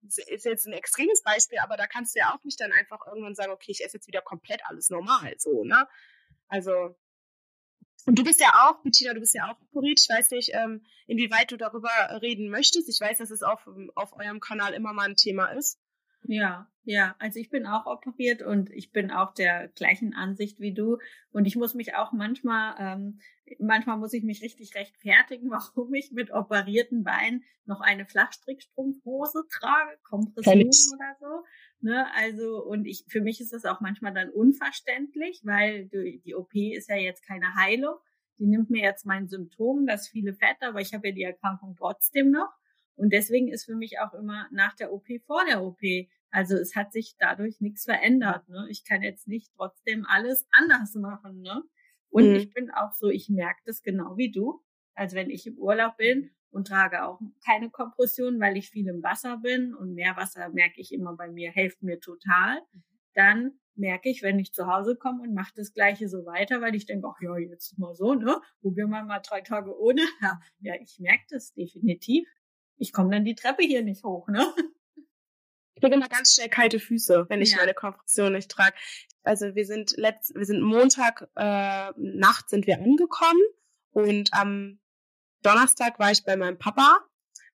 ist 0.00 0.46
jetzt 0.46 0.66
ein 0.66 0.72
extremes 0.72 1.22
Beispiel, 1.22 1.58
aber 1.58 1.76
da 1.76 1.86
kannst 1.86 2.14
du 2.14 2.20
ja 2.20 2.34
auch 2.34 2.42
nicht 2.44 2.58
dann 2.60 2.72
einfach 2.72 3.06
irgendwann 3.06 3.34
sagen, 3.34 3.52
okay, 3.52 3.72
ich 3.72 3.84
esse 3.84 3.98
jetzt 3.98 4.06
wieder 4.06 4.22
komplett 4.22 4.62
alles 4.64 4.88
normal, 4.88 5.34
so, 5.36 5.64
ne? 5.64 5.86
Also, 6.48 6.96
und 8.08 8.18
du 8.18 8.24
bist 8.24 8.40
ja 8.40 8.48
auch, 8.54 8.82
Bettina, 8.82 9.12
du 9.12 9.20
bist 9.20 9.34
ja 9.34 9.50
auch 9.50 9.60
operiert. 9.70 10.00
Ich 10.02 10.08
weiß 10.08 10.30
nicht, 10.30 10.52
ähm, 10.54 10.82
inwieweit 11.06 11.52
du 11.52 11.58
darüber 11.58 11.90
reden 12.22 12.48
möchtest. 12.48 12.88
Ich 12.88 12.98
weiß, 12.98 13.18
dass 13.18 13.30
es 13.30 13.42
auf, 13.42 13.68
auf 13.94 14.16
eurem 14.16 14.40
Kanal 14.40 14.72
immer 14.72 14.94
mal 14.94 15.10
ein 15.10 15.16
Thema 15.16 15.48
ist. 15.48 15.78
Ja, 16.22 16.70
ja. 16.84 17.14
Also 17.18 17.38
ich 17.38 17.50
bin 17.50 17.66
auch 17.66 17.84
operiert 17.84 18.40
und 18.40 18.70
ich 18.70 18.92
bin 18.92 19.10
auch 19.10 19.34
der 19.34 19.68
gleichen 19.68 20.14
Ansicht 20.14 20.58
wie 20.58 20.72
du. 20.72 20.96
Und 21.32 21.44
ich 21.44 21.56
muss 21.56 21.74
mich 21.74 21.96
auch 21.96 22.12
manchmal, 22.12 22.76
ähm, 22.78 23.20
manchmal 23.58 23.98
muss 23.98 24.14
ich 24.14 24.24
mich 24.24 24.40
richtig 24.40 24.74
rechtfertigen, 24.74 25.50
warum 25.50 25.92
ich 25.92 26.10
mit 26.10 26.32
operierten 26.32 27.04
Beinen 27.04 27.44
noch 27.66 27.82
eine 27.82 28.06
Flachstrickstrumpfhose 28.06 29.44
trage, 29.50 29.98
Kompression 30.02 30.70
oder 30.94 31.16
so. 31.20 31.44
Ne, 31.80 32.06
also, 32.16 32.64
und 32.64 32.86
ich, 32.86 33.04
für 33.08 33.20
mich 33.20 33.40
ist 33.40 33.52
das 33.52 33.64
auch 33.64 33.80
manchmal 33.80 34.12
dann 34.12 34.30
unverständlich, 34.30 35.42
weil 35.44 35.86
die, 35.86 36.20
die 36.24 36.34
OP 36.34 36.52
ist 36.54 36.88
ja 36.88 36.96
jetzt 36.96 37.24
keine 37.24 37.54
Heilung. 37.54 37.94
Die 38.38 38.46
nimmt 38.46 38.70
mir 38.70 38.82
jetzt 38.82 39.06
mein 39.06 39.28
Symptom, 39.28 39.86
das 39.86 40.08
viele 40.08 40.34
Fett, 40.34 40.56
aber 40.60 40.80
ich 40.80 40.92
habe 40.92 41.08
ja 41.08 41.14
die 41.14 41.22
Erkrankung 41.22 41.76
trotzdem 41.76 42.30
noch. 42.30 42.50
Und 42.96 43.12
deswegen 43.12 43.48
ist 43.48 43.64
für 43.64 43.76
mich 43.76 44.00
auch 44.00 44.12
immer 44.12 44.48
nach 44.50 44.74
der 44.74 44.92
OP 44.92 45.06
vor 45.24 45.44
der 45.44 45.62
OP. 45.62 45.80
Also 46.30 46.56
es 46.56 46.74
hat 46.74 46.92
sich 46.92 47.14
dadurch 47.18 47.60
nichts 47.60 47.84
verändert. 47.84 48.48
Ne? 48.48 48.66
Ich 48.70 48.84
kann 48.84 49.02
jetzt 49.02 49.28
nicht 49.28 49.52
trotzdem 49.56 50.04
alles 50.04 50.46
anders 50.50 50.94
machen. 50.94 51.40
Ne? 51.40 51.62
Und 52.10 52.30
mhm. 52.30 52.34
ich 52.34 52.52
bin 52.52 52.70
auch 52.72 52.92
so, 52.92 53.08
ich 53.08 53.28
merke 53.28 53.60
das 53.66 53.82
genau 53.82 54.16
wie 54.16 54.32
du. 54.32 54.60
Also 54.94 55.16
wenn 55.16 55.30
ich 55.30 55.46
im 55.46 55.58
Urlaub 55.58 55.96
bin 55.96 56.30
und 56.50 56.68
trage 56.68 57.04
auch 57.04 57.20
keine 57.44 57.70
Kompression, 57.70 58.40
weil 58.40 58.56
ich 58.56 58.70
viel 58.70 58.88
im 58.88 59.02
Wasser 59.02 59.38
bin 59.38 59.74
und 59.74 59.94
mehr 59.94 60.16
Wasser 60.16 60.48
merke 60.50 60.80
ich 60.80 60.92
immer 60.92 61.14
bei 61.14 61.28
mir, 61.28 61.50
hilft 61.52 61.82
mir 61.82 62.00
total. 62.00 62.60
Mhm. 62.72 62.82
Dann 63.14 63.58
merke 63.78 64.08
ich, 64.08 64.22
wenn 64.22 64.38
ich 64.38 64.52
zu 64.52 64.66
Hause 64.66 64.96
komme 64.96 65.22
und 65.22 65.34
mache 65.34 65.52
das 65.54 65.72
Gleiche 65.72 66.08
so 66.08 66.26
weiter, 66.26 66.60
weil 66.60 66.74
ich 66.74 66.86
denke, 66.86 67.08
ach 67.08 67.20
ja, 67.20 67.36
jetzt 67.38 67.78
mal 67.78 67.94
so, 67.94 68.14
ne? 68.14 68.40
Probieren 68.60 68.90
wir 68.90 69.02
mal 69.04 69.20
drei 69.20 69.40
Tage 69.40 69.78
ohne. 69.78 70.02
Ja, 70.20 70.40
ja 70.60 70.74
ich 70.80 70.98
merke 70.98 71.24
das 71.30 71.54
definitiv. 71.54 72.28
Ich 72.76 72.92
komme 72.92 73.10
dann 73.10 73.24
die 73.24 73.34
Treppe 73.34 73.62
hier 73.62 73.82
nicht 73.82 74.04
hoch, 74.04 74.28
ne? 74.28 74.44
Ich 75.74 75.82
kriege 75.82 75.94
immer 75.94 76.08
ganz 76.08 76.34
schnell 76.34 76.48
kalte 76.48 76.80
Füße, 76.80 77.26
wenn 77.28 77.40
ich 77.40 77.52
ja. 77.52 77.58
meine 77.58 77.72
Kompression 77.72 78.32
nicht 78.32 78.50
trage. 78.50 78.74
Also 79.22 79.54
wir 79.54 79.64
sind 79.64 79.96
letzt, 79.96 80.34
wir 80.34 80.44
sind 80.44 80.60
Montag 80.60 81.28
äh, 81.36 81.92
Nacht 81.96 82.50
sind 82.50 82.66
wir 82.66 82.78
angekommen 82.78 83.42
und 83.92 84.32
am 84.32 84.80
Donnerstag 85.42 85.98
war 85.98 86.10
ich 86.10 86.24
bei 86.24 86.36
meinem 86.36 86.58
Papa 86.58 86.98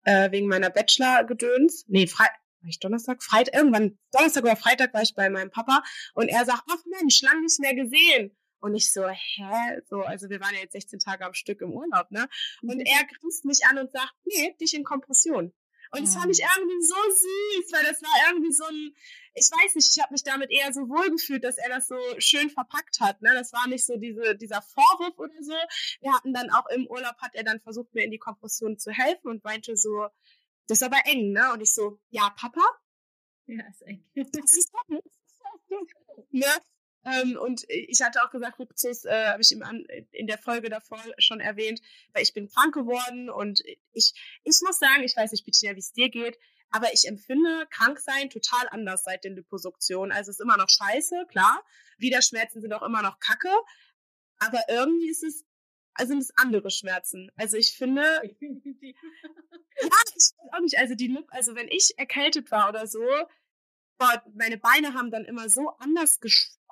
äh, 0.03 0.31
wegen 0.31 0.47
meiner 0.47 0.69
Bachelor-Gedöns. 0.69 1.85
Nee, 1.87 2.07
Fre 2.07 2.23
war 2.23 2.69
ich 2.69 2.79
Donnerstag? 2.79 3.21
Freitag, 3.21 3.55
irgendwann, 3.55 3.97
Donnerstag 4.11 4.43
oder 4.43 4.55
Freitag 4.55 4.93
war 4.93 5.01
ich 5.01 5.15
bei 5.15 5.29
meinem 5.29 5.51
Papa 5.51 5.83
und 6.13 6.29
er 6.29 6.45
sagt, 6.45 6.63
ach 6.69 6.83
Mensch, 6.85 7.21
lang 7.21 7.41
nicht 7.41 7.59
mehr 7.59 7.75
gesehen. 7.75 8.35
Und 8.61 8.75
ich 8.75 8.93
so, 8.93 9.05
hä? 9.09 9.81
So, 9.89 10.03
also 10.03 10.29
wir 10.29 10.39
waren 10.39 10.53
ja 10.53 10.61
jetzt 10.61 10.71
16 10.71 10.99
Tage 10.99 11.25
am 11.25 11.33
Stück 11.33 11.59
im 11.59 11.73
Urlaub, 11.73 12.09
ne? 12.11 12.29
Und 12.61 12.77
mhm. 12.77 12.85
er 12.85 13.03
grinst 13.03 13.43
mich 13.43 13.65
an 13.65 13.77
und 13.77 13.91
sagt, 13.91 14.13
nee, 14.23 14.55
dich 14.61 14.73
in 14.73 14.85
Kompression. 14.85 15.53
Und 15.93 16.01
das 16.01 16.15
fand 16.15 16.31
ich 16.31 16.41
irgendwie 16.41 16.81
so 16.81 16.95
süß, 16.95 17.71
weil 17.71 17.85
das 17.85 18.01
war 18.01 18.31
irgendwie 18.31 18.51
so 18.51 18.65
ein, 18.65 18.95
ich 19.35 19.45
weiß 19.45 19.75
nicht, 19.75 19.95
ich 19.95 20.01
habe 20.01 20.11
mich 20.11 20.23
damit 20.23 20.49
eher 20.49 20.73
so 20.73 20.89
wohl 20.89 21.11
gefühlt, 21.11 21.43
dass 21.43 21.57
er 21.57 21.69
das 21.69 21.87
so 21.87 21.97
schön 22.17 22.49
verpackt 22.49 22.99
hat. 22.99 23.21
Ne? 23.21 23.31
Das 23.35 23.53
war 23.53 23.67
nicht 23.67 23.85
so 23.85 23.97
diese, 23.97 24.35
dieser 24.35 24.63
Vorwurf 24.63 25.19
oder 25.19 25.43
so. 25.43 25.53
Wir 26.01 26.11
hatten 26.11 26.33
dann 26.33 26.49
auch 26.49 26.65
im 26.73 26.87
Urlaub, 26.87 27.15
hat 27.19 27.35
er 27.35 27.43
dann 27.43 27.59
versucht, 27.59 27.93
mir 27.93 28.03
in 28.03 28.09
die 28.09 28.17
Kompression 28.17 28.79
zu 28.79 28.91
helfen 28.91 29.27
und 29.27 29.43
meinte 29.43 29.77
so, 29.77 30.07
das 30.67 30.79
ist 30.79 30.83
aber 30.83 31.05
eng, 31.05 31.31
ne? 31.31 31.53
Und 31.53 31.61
ich 31.61 31.73
so, 31.73 31.99
ja, 32.09 32.31
Papa? 32.31 32.61
Ja, 33.45 33.67
ist 33.67 33.83
eng. 33.83 34.03
Das 34.15 34.57
ist 34.57 34.71
eng. 34.89 35.01
ne? 36.31 36.45
Ähm, 37.05 37.37
und 37.37 37.65
ich 37.67 38.01
hatte 38.01 38.23
auch 38.23 38.31
gesagt, 38.31 38.59
Rückzugs 38.59 39.05
äh, 39.05 39.27
habe 39.27 39.41
ich 39.41 39.51
im, 39.51 39.63
in 40.11 40.27
der 40.27 40.37
Folge 40.37 40.69
davor 40.69 40.99
schon 41.17 41.39
erwähnt, 41.39 41.81
weil 42.13 42.23
ich 42.23 42.33
bin 42.33 42.47
krank 42.47 42.73
geworden 42.73 43.29
und 43.29 43.61
ich, 43.91 44.13
ich 44.43 44.59
muss 44.61 44.79
sagen, 44.79 45.03
ich 45.03 45.15
weiß 45.15 45.31
nicht, 45.31 45.45
Bettina, 45.45 45.75
wie 45.75 45.79
es 45.79 45.91
dir 45.91 46.09
geht, 46.09 46.37
aber 46.73 46.93
ich 46.93 47.07
empfinde 47.07 47.67
Kranksein 47.69 48.29
total 48.29 48.67
anders 48.69 49.03
seit 49.03 49.23
den 49.23 49.35
Liposuktionen. 49.35 50.11
Also 50.11 50.31
es 50.31 50.37
ist 50.37 50.43
immer 50.43 50.57
noch 50.57 50.69
scheiße, 50.69 51.27
klar. 51.29 51.63
Widerschmerzen 51.97 52.61
sind 52.61 52.73
auch 52.73 52.81
immer 52.81 53.03
noch 53.03 53.19
kacke. 53.19 53.51
Aber 54.39 54.59
irgendwie 54.67 55.09
ist 55.09 55.23
es, 55.23 55.45
also 55.93 56.09
sind 56.09 56.23
es 56.23 56.35
andere 56.35 56.71
Schmerzen. 56.71 57.31
Also 57.35 57.57
ich 57.57 57.77
finde, 57.77 58.01
ja, 58.23 58.23
ich 59.81 60.15
weiß 60.15 60.35
auch 60.51 60.59
nicht, 60.61 60.77
also 60.79 60.95
die 60.95 61.07
Lip, 61.07 61.27
also 61.29 61.55
wenn 61.55 61.67
ich 61.67 61.93
erkältet 61.97 62.49
war 62.49 62.69
oder 62.69 62.87
so, 62.87 63.03
boah, 63.99 64.23
meine 64.33 64.57
Beine 64.57 64.95
haben 64.95 65.11
dann 65.11 65.25
immer 65.25 65.49
so 65.49 65.69
anders 65.77 66.19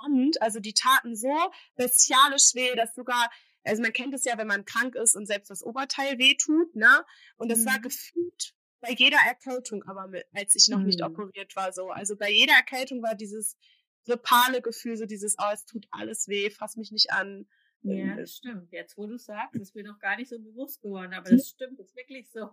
gespannt, 0.02 0.42
also 0.42 0.60
die 0.60 0.74
taten 0.74 1.16
so 1.16 1.34
bestialisch 1.76 2.54
weh, 2.56 2.76
dass 2.76 2.94
sogar, 2.96 3.30
also 3.64 3.82
man 3.82 3.94
kennt 3.94 4.14
es 4.14 4.26
ja, 4.26 4.38
wenn 4.38 4.48
man 4.48 4.66
krank 4.66 4.96
ist 4.96 5.16
und 5.16 5.26
selbst 5.26 5.50
das 5.50 5.64
Oberteil 5.64 6.18
wehtut, 6.18 6.76
ne? 6.76 7.06
Und 7.38 7.50
das 7.50 7.60
mhm. 7.60 7.66
war 7.66 7.80
gefühlt 7.80 8.56
bei 8.82 8.92
jeder 8.92 9.20
Erkältung, 9.28 9.84
aber 9.84 10.08
mit, 10.08 10.26
als 10.34 10.56
ich 10.56 10.68
noch 10.68 10.80
mhm. 10.80 10.86
nicht 10.86 11.04
operiert 11.04 11.56
war, 11.56 11.72
so. 11.72 11.90
Also 11.90 12.16
bei 12.16 12.32
jeder 12.32 12.54
Erkältung 12.54 13.02
war 13.02 13.16
dieses 13.16 13.58
grippale 14.06 14.62
Gefühl, 14.62 14.98
so 14.98 15.06
dieses, 15.06 15.36
oh, 15.40 15.52
es 15.54 15.66
tut 15.66 15.88
alles 15.92 16.28
weh, 16.28 16.50
fass 16.50 16.76
mich 16.76 16.92
nicht 16.92 17.12
an. 17.12 17.48
Ja, 17.84 17.94
ähm, 17.94 18.18
das 18.18 18.38
stimmt. 18.38 18.72
Jetzt, 18.72 18.98
wo 18.98 19.06
du 19.06 19.18
sagst, 19.18 19.56
ist 19.56 19.76
mir 19.76 19.84
noch 19.84 20.00
gar 20.00 20.16
nicht 20.16 20.30
so 20.30 20.40
bewusst 20.40 20.82
geworden, 20.82 21.14
aber 21.14 21.30
das 21.30 21.50
stimmt, 21.50 21.80
das 21.80 21.88
ist 21.88 21.96
wirklich 21.96 22.30
so. 22.32 22.50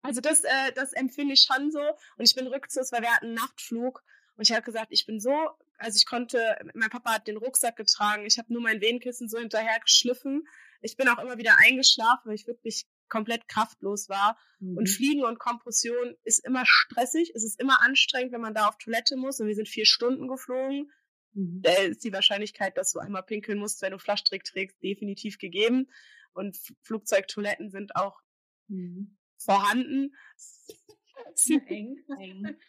Also 0.00 0.20
das, 0.22 0.42
äh, 0.44 0.72
das 0.74 0.94
empfinde 0.94 1.34
ich 1.34 1.42
schon 1.42 1.70
so. 1.70 1.80
Und 1.80 2.24
ich 2.24 2.34
bin 2.34 2.46
rückzugs, 2.46 2.92
weil 2.92 3.02
wir 3.02 3.10
hatten 3.10 3.26
einen 3.26 3.34
Nachtflug. 3.34 4.02
Und 4.38 4.48
ich 4.48 4.52
habe 4.52 4.62
gesagt, 4.62 4.88
ich 4.90 5.04
bin 5.04 5.18
so, 5.18 5.34
also 5.78 5.96
ich 5.96 6.06
konnte, 6.06 6.56
mein 6.72 6.90
Papa 6.90 7.14
hat 7.14 7.26
den 7.26 7.36
Rucksack 7.36 7.76
getragen, 7.76 8.24
ich 8.24 8.38
habe 8.38 8.52
nur 8.52 8.62
mein 8.62 8.80
Wehenkissen 8.80 9.28
so 9.28 9.38
hinterher 9.38 9.78
geschliffen. 9.80 10.46
Ich 10.80 10.96
bin 10.96 11.08
auch 11.08 11.18
immer 11.18 11.36
wieder 11.38 11.56
eingeschlafen, 11.58 12.28
weil 12.28 12.36
ich 12.36 12.46
wirklich 12.46 12.86
komplett 13.08 13.48
kraftlos 13.48 14.08
war. 14.08 14.38
Mhm. 14.60 14.78
Und 14.78 14.88
Fliegen 14.88 15.24
und 15.24 15.38
Kompression 15.38 16.14
ist 16.22 16.38
immer 16.46 16.64
stressig, 16.64 17.32
es 17.34 17.44
ist 17.44 17.60
immer 17.60 17.82
anstrengend, 17.82 18.32
wenn 18.32 18.40
man 18.40 18.54
da 18.54 18.68
auf 18.68 18.78
Toilette 18.78 19.16
muss. 19.16 19.40
Und 19.40 19.48
wir 19.48 19.56
sind 19.56 19.68
vier 19.68 19.86
Stunden 19.86 20.28
geflogen. 20.28 20.90
Mhm. 21.34 21.62
Da 21.62 21.72
ist 21.72 22.04
die 22.04 22.12
Wahrscheinlichkeit, 22.12 22.78
dass 22.78 22.92
du 22.92 23.00
einmal 23.00 23.24
pinkeln 23.24 23.58
musst, 23.58 23.82
wenn 23.82 23.92
du 23.92 23.98
Flaschtrick 23.98 24.44
trägst, 24.44 24.80
definitiv 24.82 25.38
gegeben. 25.38 25.90
Und 26.32 26.56
Flugzeugtoiletten 26.84 27.70
sind 27.70 27.96
auch 27.96 28.20
mhm 28.68 29.18
vorhanden. 29.38 30.14
Ja, 31.46 31.58
eng, 31.66 32.04
eng. 32.18 32.56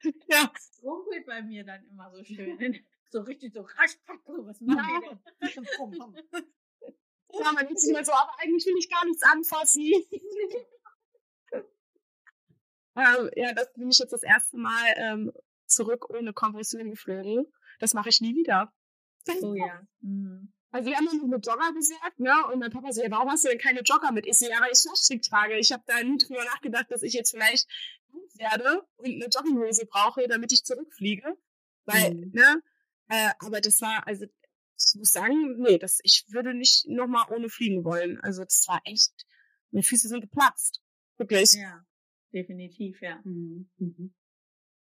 Ja. 0.28 0.50
Das 0.52 0.80
rumpelt 0.82 1.26
bei 1.26 1.42
mir 1.42 1.64
dann 1.64 1.84
immer 1.86 2.10
so 2.10 2.22
schön. 2.24 2.78
So 3.10 3.22
richtig 3.22 3.54
so 3.54 3.62
rasch, 3.62 3.96
was 4.26 4.60
machen 4.60 5.18
wir 5.40 5.56
Ja, 7.40 7.52
man 7.52 7.74
sich 7.74 7.88
immer 7.88 8.04
so, 8.04 8.12
aber 8.12 8.32
eigentlich 8.38 8.66
will 8.66 8.76
ich 8.78 8.90
gar 8.90 9.02
nichts 9.06 9.22
anfassen. 9.22 9.82
ähm, 12.94 13.30
ja, 13.34 13.54
das 13.54 13.72
bin 13.72 13.88
ich 13.88 13.98
jetzt 13.98 14.12
das 14.12 14.22
erste 14.22 14.58
Mal 14.58 14.92
ähm, 14.96 15.32
zurück 15.64 16.10
ohne 16.10 16.34
Kompression 16.34 16.90
geflogen. 16.90 17.46
Das 17.78 17.94
mache 17.94 18.10
ich 18.10 18.20
nie 18.20 18.34
wieder. 18.34 18.74
Oh 19.40 19.54
ja. 19.54 19.80
Mhm. 20.00 20.52
Also 20.70 20.90
wir 20.90 20.96
haben 20.96 21.06
nur 21.06 21.28
mit 21.28 21.46
Jogger 21.46 21.72
gesagt, 21.72 22.20
ne? 22.20 22.34
Und 22.52 22.58
mein 22.58 22.70
Papa 22.70 22.92
so, 22.92 23.02
ja, 23.02 23.10
warum 23.10 23.30
hast 23.30 23.44
du 23.44 23.48
denn 23.48 23.58
keine 23.58 23.80
Jogger 23.80 24.12
mit? 24.12 24.26
Ich 24.26 24.38
so, 24.38 24.46
ja, 24.46 24.60
weil 24.60 24.70
ich 24.72 24.80
Flaschstick 24.80 25.22
trage. 25.22 25.56
Ich 25.58 25.72
habe 25.72 25.82
da 25.86 26.02
nie 26.02 26.18
drüber 26.18 26.44
nachgedacht, 26.44 26.90
dass 26.90 27.02
ich 27.02 27.14
jetzt 27.14 27.30
vielleicht 27.30 27.66
werde 28.34 28.86
und 28.96 29.06
eine 29.06 29.26
Jogginghose 29.26 29.86
brauche, 29.86 30.26
damit 30.28 30.52
ich 30.52 30.64
zurückfliege. 30.64 31.36
Weil, 31.84 32.14
mhm. 32.14 32.32
ne? 32.32 32.62
Äh, 33.08 33.30
aber 33.40 33.60
das 33.60 33.80
war, 33.80 34.06
also 34.06 34.26
ich 34.26 34.98
muss 34.98 35.12
sagen, 35.12 35.56
nee, 35.58 35.78
das, 35.78 35.98
ich 36.02 36.26
würde 36.28 36.54
nicht 36.54 36.86
nochmal 36.86 37.26
ohne 37.32 37.48
fliegen 37.48 37.84
wollen. 37.84 38.20
Also 38.20 38.44
das 38.44 38.66
war 38.68 38.80
echt, 38.84 39.26
meine 39.70 39.82
Füße 39.82 40.08
sind 40.08 40.20
geplatzt. 40.20 40.82
Wirklich. 41.16 41.52
Ja, 41.54 41.84
definitiv, 42.32 43.00
ja. 43.00 43.20
Mhm. 43.24 43.70
Mhm. 43.78 44.14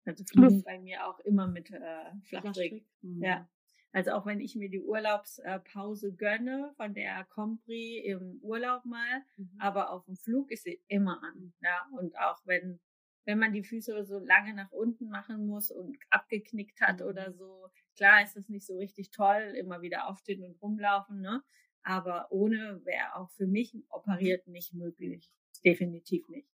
Also 0.04 0.24
fliegen 0.24 0.62
bei 0.62 0.78
mir 0.78 1.06
auch 1.06 1.18
immer 1.20 1.46
mit 1.46 1.70
äh, 1.70 2.12
Flachtrick. 2.28 2.86
Mhm. 3.00 3.22
Ja. 3.22 3.48
Also 3.92 4.12
auch 4.12 4.24
wenn 4.24 4.40
ich 4.40 4.56
mir 4.56 4.70
die 4.70 4.80
Urlaubspause 4.80 6.14
gönne 6.14 6.72
von 6.76 6.94
der 6.94 7.24
Compri 7.26 7.98
im 7.98 8.38
Urlaub 8.42 8.84
mal, 8.84 9.22
mhm. 9.36 9.50
aber 9.58 9.90
auf 9.90 10.04
dem 10.06 10.16
Flug 10.16 10.50
ist 10.50 10.64
sie 10.64 10.82
immer 10.88 11.22
an. 11.22 11.52
Ja, 11.60 11.88
und 11.98 12.16
auch 12.18 12.40
wenn, 12.46 12.80
wenn 13.24 13.38
man 13.38 13.52
die 13.52 13.62
Füße 13.62 14.04
so 14.04 14.18
lange 14.18 14.54
nach 14.54 14.70
unten 14.72 15.08
machen 15.08 15.46
muss 15.46 15.70
und 15.70 15.96
abgeknickt 16.10 16.80
hat 16.80 17.00
mhm. 17.00 17.06
oder 17.06 17.32
so, 17.32 17.68
klar 17.96 18.22
ist 18.22 18.36
das 18.36 18.48
nicht 18.48 18.66
so 18.66 18.76
richtig 18.76 19.10
toll, 19.10 19.54
immer 19.56 19.82
wieder 19.82 20.08
aufstehen 20.08 20.42
und 20.42 20.60
rumlaufen, 20.60 21.20
ne? 21.20 21.42
Aber 21.84 22.30
ohne 22.30 22.80
wäre 22.84 23.16
auch 23.16 23.30
für 23.32 23.46
mich 23.46 23.74
operiert 23.88 24.46
nicht 24.46 24.72
möglich. 24.72 25.32
Definitiv 25.64 26.28
nicht. 26.28 26.48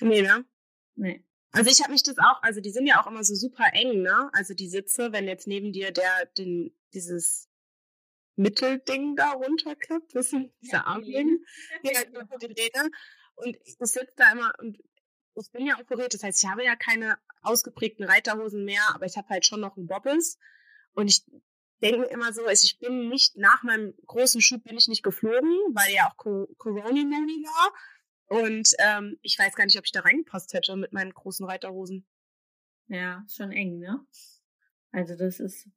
Nee, 0.00 0.22
ne? 0.22 0.44
Nee. 0.96 1.24
Also 1.52 1.70
ich 1.70 1.80
habe 1.80 1.92
mich 1.92 2.02
das 2.02 2.18
auch, 2.18 2.42
also 2.42 2.60
die 2.60 2.70
sind 2.70 2.86
ja 2.86 3.00
auch 3.00 3.06
immer 3.06 3.24
so 3.24 3.34
super 3.34 3.66
eng, 3.72 4.02
ne? 4.02 4.30
Also 4.32 4.54
die 4.54 4.68
Sitze, 4.68 5.12
wenn 5.12 5.26
jetzt 5.26 5.46
neben 5.46 5.72
dir 5.72 5.92
der 5.92 6.26
den 6.36 6.76
dieses 6.92 7.48
Mittelding 8.36 9.16
da 9.16 9.32
runterklappt, 9.32 10.14
wissen, 10.14 10.52
dieser 10.60 10.78
ja, 10.78 10.84
Armling, 10.84 11.44
ja, 11.82 12.04
die 12.40 12.46
Räder. 12.46 12.88
Und 13.34 13.56
ich 13.64 13.76
sitze 13.78 14.12
da 14.16 14.32
immer 14.32 14.52
und 14.58 14.78
ich 15.40 15.50
bin 15.50 15.66
ja 15.66 15.78
operiert, 15.78 16.14
das 16.14 16.22
heißt, 16.22 16.42
ich 16.42 16.48
habe 16.48 16.64
ja 16.64 16.76
keine 16.76 17.18
ausgeprägten 17.42 18.04
Reiterhosen 18.04 18.64
mehr, 18.64 18.82
aber 18.94 19.06
ich 19.06 19.16
habe 19.16 19.28
halt 19.28 19.46
schon 19.46 19.60
noch 19.60 19.76
einen 19.76 19.86
Bobbes. 19.86 20.38
Und 20.92 21.08
ich 21.08 21.24
denke 21.82 22.00
mir 22.00 22.06
immer 22.06 22.32
so, 22.32 22.44
also 22.44 22.64
ich 22.64 22.78
bin 22.78 23.08
nicht 23.08 23.36
nach 23.36 23.62
meinem 23.62 23.94
großen 24.06 24.40
Schub 24.40 24.64
bin 24.64 24.76
ich 24.76 24.88
nicht 24.88 25.02
geflogen, 25.02 25.50
weil 25.74 25.94
ja 25.94 26.08
auch 26.08 26.16
Corona-Money 26.16 27.44
war. 27.44 27.72
Und 28.26 28.74
ähm, 28.78 29.18
ich 29.22 29.38
weiß 29.38 29.54
gar 29.54 29.64
nicht, 29.64 29.78
ob 29.78 29.84
ich 29.84 29.92
da 29.92 30.00
reingepasst 30.00 30.52
hätte 30.52 30.76
mit 30.76 30.92
meinen 30.92 31.14
großen 31.14 31.46
Reiterhosen. 31.46 32.06
Ja, 32.88 33.24
schon 33.28 33.52
eng, 33.52 33.78
ne? 33.78 34.04
Also 34.92 35.16
das 35.16 35.40
ist, 35.40 35.68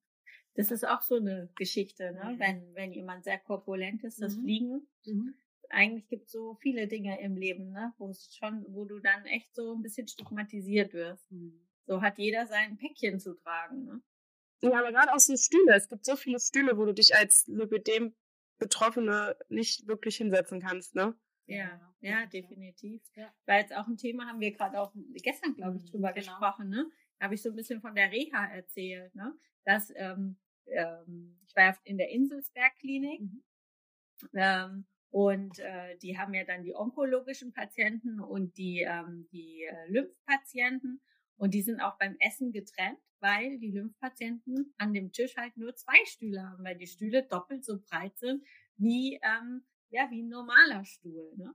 das 0.56 0.72
ist 0.72 0.86
auch 0.86 1.02
so 1.02 1.16
eine 1.16 1.50
Geschichte, 1.56 2.12
ne? 2.12 2.34
Mhm. 2.34 2.40
Wenn, 2.40 2.76
wenn 2.76 2.94
jemand 2.94 3.24
sehr 3.24 3.40
korpulent 3.40 4.04
ist, 4.04 4.22
das 4.22 4.36
mhm. 4.36 4.42
Fliegen. 4.42 4.88
Mhm. 5.06 5.36
Eigentlich 5.72 6.08
gibt 6.08 6.26
es 6.26 6.32
so 6.32 6.56
viele 6.56 6.88
Dinge 6.88 7.20
im 7.22 7.36
Leben, 7.36 7.72
ne? 7.72 7.94
Wo 7.98 8.10
es 8.10 8.36
schon, 8.36 8.66
wo 8.70 8.86
du 8.86 9.00
dann 9.00 9.26
echt 9.26 9.54
so 9.56 9.74
ein 9.74 9.82
bisschen 9.82 10.08
stigmatisiert 10.08 10.94
wirst. 10.94 11.32
Mhm. 11.32 11.68
So 11.86 12.02
hat 12.02 12.18
jeder 12.18 12.46
sein 12.48 12.78
Päckchen 12.78 13.20
zu 13.20 13.36
tragen, 13.36 13.86
ne? 13.86 14.02
Ja, 14.62 14.80
aber 14.80 14.92
gerade 14.92 15.14
auch 15.14 15.20
so 15.20 15.36
Stühle. 15.36 15.76
Es 15.76 15.90
gibt 15.90 16.06
so 16.06 16.16
viele 16.16 16.40
Stühle, 16.40 16.78
wo 16.78 16.86
du 16.86 16.94
dich 16.94 17.16
als 17.16 17.48
Lipidem 17.48 18.14
Betroffene 18.60 19.36
nicht 19.50 19.88
wirklich 19.88 20.18
hinsetzen 20.18 20.62
kannst, 20.62 20.94
ne? 20.94 21.16
Ja, 21.48 21.82
ja, 22.00 22.28
definitiv. 22.28 23.02
Ja. 23.16 23.34
Weil 23.46 23.62
jetzt 23.62 23.76
auch 23.76 23.88
ein 23.88 23.98
Thema 23.98 24.28
haben 24.28 24.40
wir 24.40 24.52
gerade 24.52 24.80
auch 24.80 24.94
gestern, 25.16 25.56
glaube 25.56 25.78
ich, 25.78 25.84
mhm, 25.84 25.88
drüber 25.88 26.14
genau. 26.14 26.28
gesprochen, 26.28 26.70
ne? 26.70 26.90
Da 27.18 27.26
habe 27.26 27.34
ich 27.34 27.42
so 27.42 27.50
ein 27.50 27.56
bisschen 27.56 27.82
von 27.82 27.96
der 27.96 28.12
Reha 28.12 28.46
erzählt, 28.54 29.16
ne? 29.16 29.34
Dass 29.66 29.92
ähm, 29.96 30.38
ähm, 30.68 31.40
ich 31.48 31.56
war 31.56 31.76
in 31.84 31.98
der 31.98 32.10
Inselsbergklinik 32.10 33.22
mhm. 33.22 33.44
ähm, 34.34 34.86
und 35.12 35.60
äh, 35.60 35.98
die 35.98 36.18
haben 36.18 36.34
ja 36.34 36.44
dann 36.44 36.64
die 36.64 36.76
onkologischen 36.76 37.54
Patienten 37.54 38.20
und 38.20 38.58
die, 38.58 38.82
ähm, 38.82 39.28
die 39.32 39.64
äh, 39.64 39.88
Lymphpatienten 39.90 41.02
und 41.38 41.54
die 41.54 41.62
sind 41.62 41.82
auch 41.82 41.98
beim 41.98 42.16
Essen 42.20 42.52
getrennt, 42.52 43.00
weil 43.20 43.60
die 43.60 43.72
Lymphpatienten 43.72 44.74
an 44.78 44.94
dem 44.94 45.12
Tisch 45.12 45.36
halt 45.38 45.56
nur 45.58 45.76
zwei 45.76 46.04
Stühle 46.06 46.42
haben, 46.50 46.64
weil 46.64 46.78
die 46.78 46.88
Stühle 46.88 47.24
doppelt 47.24 47.64
so 47.64 47.80
breit 47.80 48.18
sind 48.18 48.44
wie 48.78 49.20
ähm, 49.22 49.64
ja, 49.92 50.10
wie 50.10 50.24
ein 50.24 50.30
normaler 50.30 50.84
Stuhl. 50.86 51.32
Ne? 51.36 51.54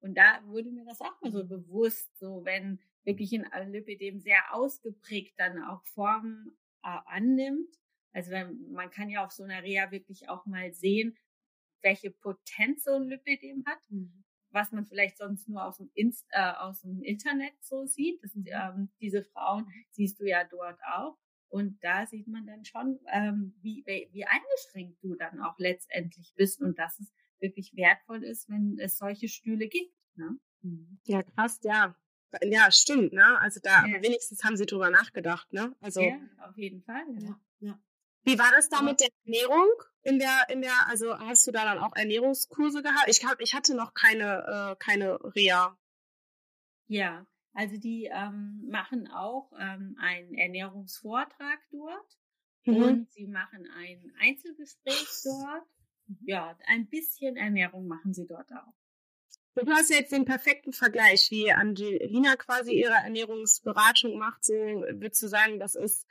Und 0.00 0.16
da 0.16 0.40
wurde 0.44 0.70
mir 0.70 0.84
das 0.84 1.00
auch 1.00 1.20
mal 1.20 1.32
so 1.32 1.44
bewusst, 1.44 2.16
so 2.18 2.44
wenn 2.44 2.78
wirklich 3.04 3.32
ein 3.32 3.72
Lipidem 3.72 4.20
sehr 4.20 4.54
ausgeprägt 4.54 5.34
dann 5.38 5.62
auch 5.64 5.82
Formen 5.86 6.56
äh, 6.84 6.98
annimmt. 7.06 7.74
Also 8.12 8.30
wenn, 8.30 8.70
man 8.70 8.90
kann 8.90 9.08
ja 9.08 9.24
auf 9.24 9.32
so 9.32 9.42
einer 9.42 9.62
Reha 9.62 9.90
wirklich 9.90 10.28
auch 10.28 10.46
mal 10.46 10.72
sehen, 10.72 11.16
welche 11.82 12.10
Potenz 12.10 12.84
so 12.84 12.94
ein 12.94 13.08
Lipidem 13.08 13.64
hat, 13.66 13.78
mhm. 13.90 14.24
was 14.50 14.72
man 14.72 14.86
vielleicht 14.86 15.18
sonst 15.18 15.48
nur 15.48 15.64
aus 15.64 15.78
dem, 15.78 15.90
Inst, 15.94 16.26
äh, 16.30 16.52
aus 16.52 16.82
dem 16.82 17.02
Internet 17.02 17.54
so 17.60 17.86
sieht. 17.86 18.22
Das, 18.22 18.34
mhm. 18.34 18.46
ähm, 18.46 18.90
diese 19.00 19.22
Frauen 19.22 19.66
siehst 19.90 20.20
du 20.20 20.24
ja 20.24 20.44
dort 20.44 20.78
auch. 20.94 21.18
Und 21.50 21.82
da 21.82 22.06
sieht 22.06 22.28
man 22.28 22.46
dann 22.46 22.64
schon, 22.64 23.00
ähm, 23.10 23.54
wie, 23.62 23.82
wie 23.86 24.24
eingeschränkt 24.26 25.02
du 25.02 25.14
dann 25.14 25.40
auch 25.40 25.58
letztendlich 25.58 26.34
bist 26.36 26.60
und 26.60 26.78
dass 26.78 27.00
es 27.00 27.10
wirklich 27.40 27.74
wertvoll 27.74 28.22
ist, 28.22 28.48
wenn 28.50 28.78
es 28.78 28.98
solche 28.98 29.28
Stühle 29.28 29.68
gibt. 29.68 29.94
Ne? 30.16 30.38
Mhm. 30.62 30.98
Ja, 31.04 31.22
krass, 31.22 31.60
ja. 31.62 31.96
Ja, 32.42 32.70
stimmt, 32.70 33.14
ne? 33.14 33.38
Also 33.40 33.58
da, 33.62 33.86
ja. 33.86 33.94
aber 33.94 34.02
wenigstens 34.02 34.44
haben 34.44 34.56
sie 34.58 34.66
drüber 34.66 34.90
nachgedacht, 34.90 35.50
ne? 35.52 35.74
Also. 35.80 36.02
Ja, 36.02 36.18
auf 36.46 36.58
jeden 36.58 36.82
Fall, 36.82 37.06
ja. 37.20 37.40
ja. 37.60 37.80
Wie 38.24 38.38
war 38.38 38.50
das 38.52 38.68
da 38.68 38.82
mit 38.82 39.00
der 39.00 39.08
Ernährung? 39.24 39.68
In 40.02 40.18
der, 40.18 40.46
in 40.48 40.62
der, 40.62 40.86
also 40.86 41.18
hast 41.18 41.46
du 41.46 41.50
da 41.50 41.64
dann 41.64 41.78
auch 41.78 41.94
Ernährungskurse 41.94 42.82
gehabt? 42.82 43.08
Ich 43.08 43.24
hab, 43.24 43.40
ich 43.40 43.54
hatte 43.54 43.74
noch 43.74 43.94
keine, 43.94 44.72
äh, 44.72 44.76
keine 44.78 45.18
Reha. 45.34 45.76
Ja, 46.86 47.26
also 47.52 47.76
die 47.76 48.08
ähm, 48.12 48.64
machen 48.68 49.08
auch 49.08 49.50
ähm, 49.58 49.96
einen 50.00 50.34
Ernährungsvortrag 50.34 51.58
dort 51.70 52.18
mhm. 52.64 52.82
und 52.82 53.12
sie 53.12 53.26
machen 53.26 53.68
ein 53.76 54.12
Einzelgespräch 54.20 55.08
dort. 55.24 55.66
Mhm. 56.06 56.18
Ja, 56.22 56.58
ein 56.66 56.88
bisschen 56.88 57.36
Ernährung 57.36 57.86
machen 57.86 58.14
sie 58.14 58.26
dort 58.26 58.50
auch. 58.52 58.74
Du 59.54 59.72
hast 59.72 59.90
jetzt 59.90 60.12
den 60.12 60.24
perfekten 60.24 60.72
Vergleich, 60.72 61.30
wie 61.30 61.52
Angelina 61.52 62.36
quasi 62.36 62.74
ihre 62.74 62.94
Ernährungsberatung 62.94 64.16
macht. 64.16 64.44
So 64.44 64.54
würdest 64.54 65.20
du 65.22 65.26
sagen, 65.26 65.58
das 65.58 65.74
ist 65.74 66.06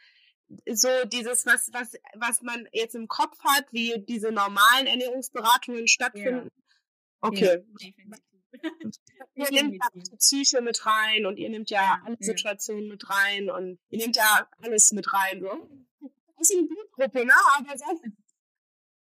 so 0.71 0.87
dieses, 1.05 1.45
was, 1.45 1.71
was, 1.73 1.93
was 2.15 2.41
man 2.41 2.67
jetzt 2.71 2.95
im 2.95 3.07
Kopf 3.07 3.37
hat, 3.43 3.65
wie 3.71 4.03
diese 4.07 4.31
normalen 4.31 4.87
Ernährungsberatungen 4.87 5.87
stattfinden. 5.87 6.45
Ja. 6.45 6.63
Okay. 7.21 7.63
Ja, 7.75 8.17
ihr 9.35 9.51
nehmt 9.51 9.75
ja 9.75 9.89
die 9.93 10.15
Psyche 10.17 10.61
mit 10.61 10.85
rein 10.85 11.25
und 11.25 11.37
ihr 11.37 11.49
nehmt 11.49 11.69
ja, 11.69 11.81
ja 11.81 12.01
alle 12.05 12.17
Situationen 12.19 12.87
mit 12.87 13.09
rein 13.09 13.49
und 13.49 13.79
ihr 13.89 13.99
nehmt 13.99 14.15
ja 14.15 14.49
alles 14.61 14.91
mit 14.91 15.11
rein. 15.13 15.41
So. 15.41 15.69
Das 16.37 16.49
ist 16.49 16.57
eine 16.57 16.67
Blutgruppe, 16.67 17.25
ne? 17.25 17.33
Aber 17.57 17.77
sonst. 17.77 18.03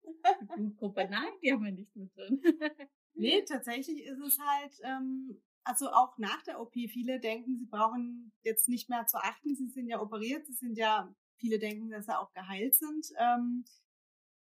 Blutgruppe, 0.56 1.08
nein, 1.10 1.30
die 1.42 1.52
haben 1.52 1.64
wir 1.64 1.72
nicht 1.72 1.96
mit 1.96 2.16
drin. 2.16 2.42
nee, 3.14 3.44
tatsächlich 3.44 4.04
ist 4.04 4.20
es 4.20 4.38
halt, 4.40 4.74
ähm, 4.84 5.42
also 5.64 5.90
auch 5.90 6.18
nach 6.18 6.42
der 6.44 6.60
OP, 6.60 6.74
viele 6.74 7.20
denken, 7.20 7.58
sie 7.58 7.66
brauchen 7.66 8.32
jetzt 8.44 8.68
nicht 8.68 8.90
mehr 8.90 9.06
zu 9.06 9.18
achten, 9.18 9.56
sie 9.56 9.70
sind 9.70 9.88
ja 9.88 10.02
operiert, 10.02 10.46
sie 10.46 10.54
sind 10.54 10.78
ja, 10.78 11.14
viele 11.42 11.60
denken, 11.60 11.90
dass 11.90 12.06
sie 12.06 12.18
auch 12.18 12.32
geheilt 12.32 12.76
sind. 12.76 13.08
Ähm, 13.18 13.66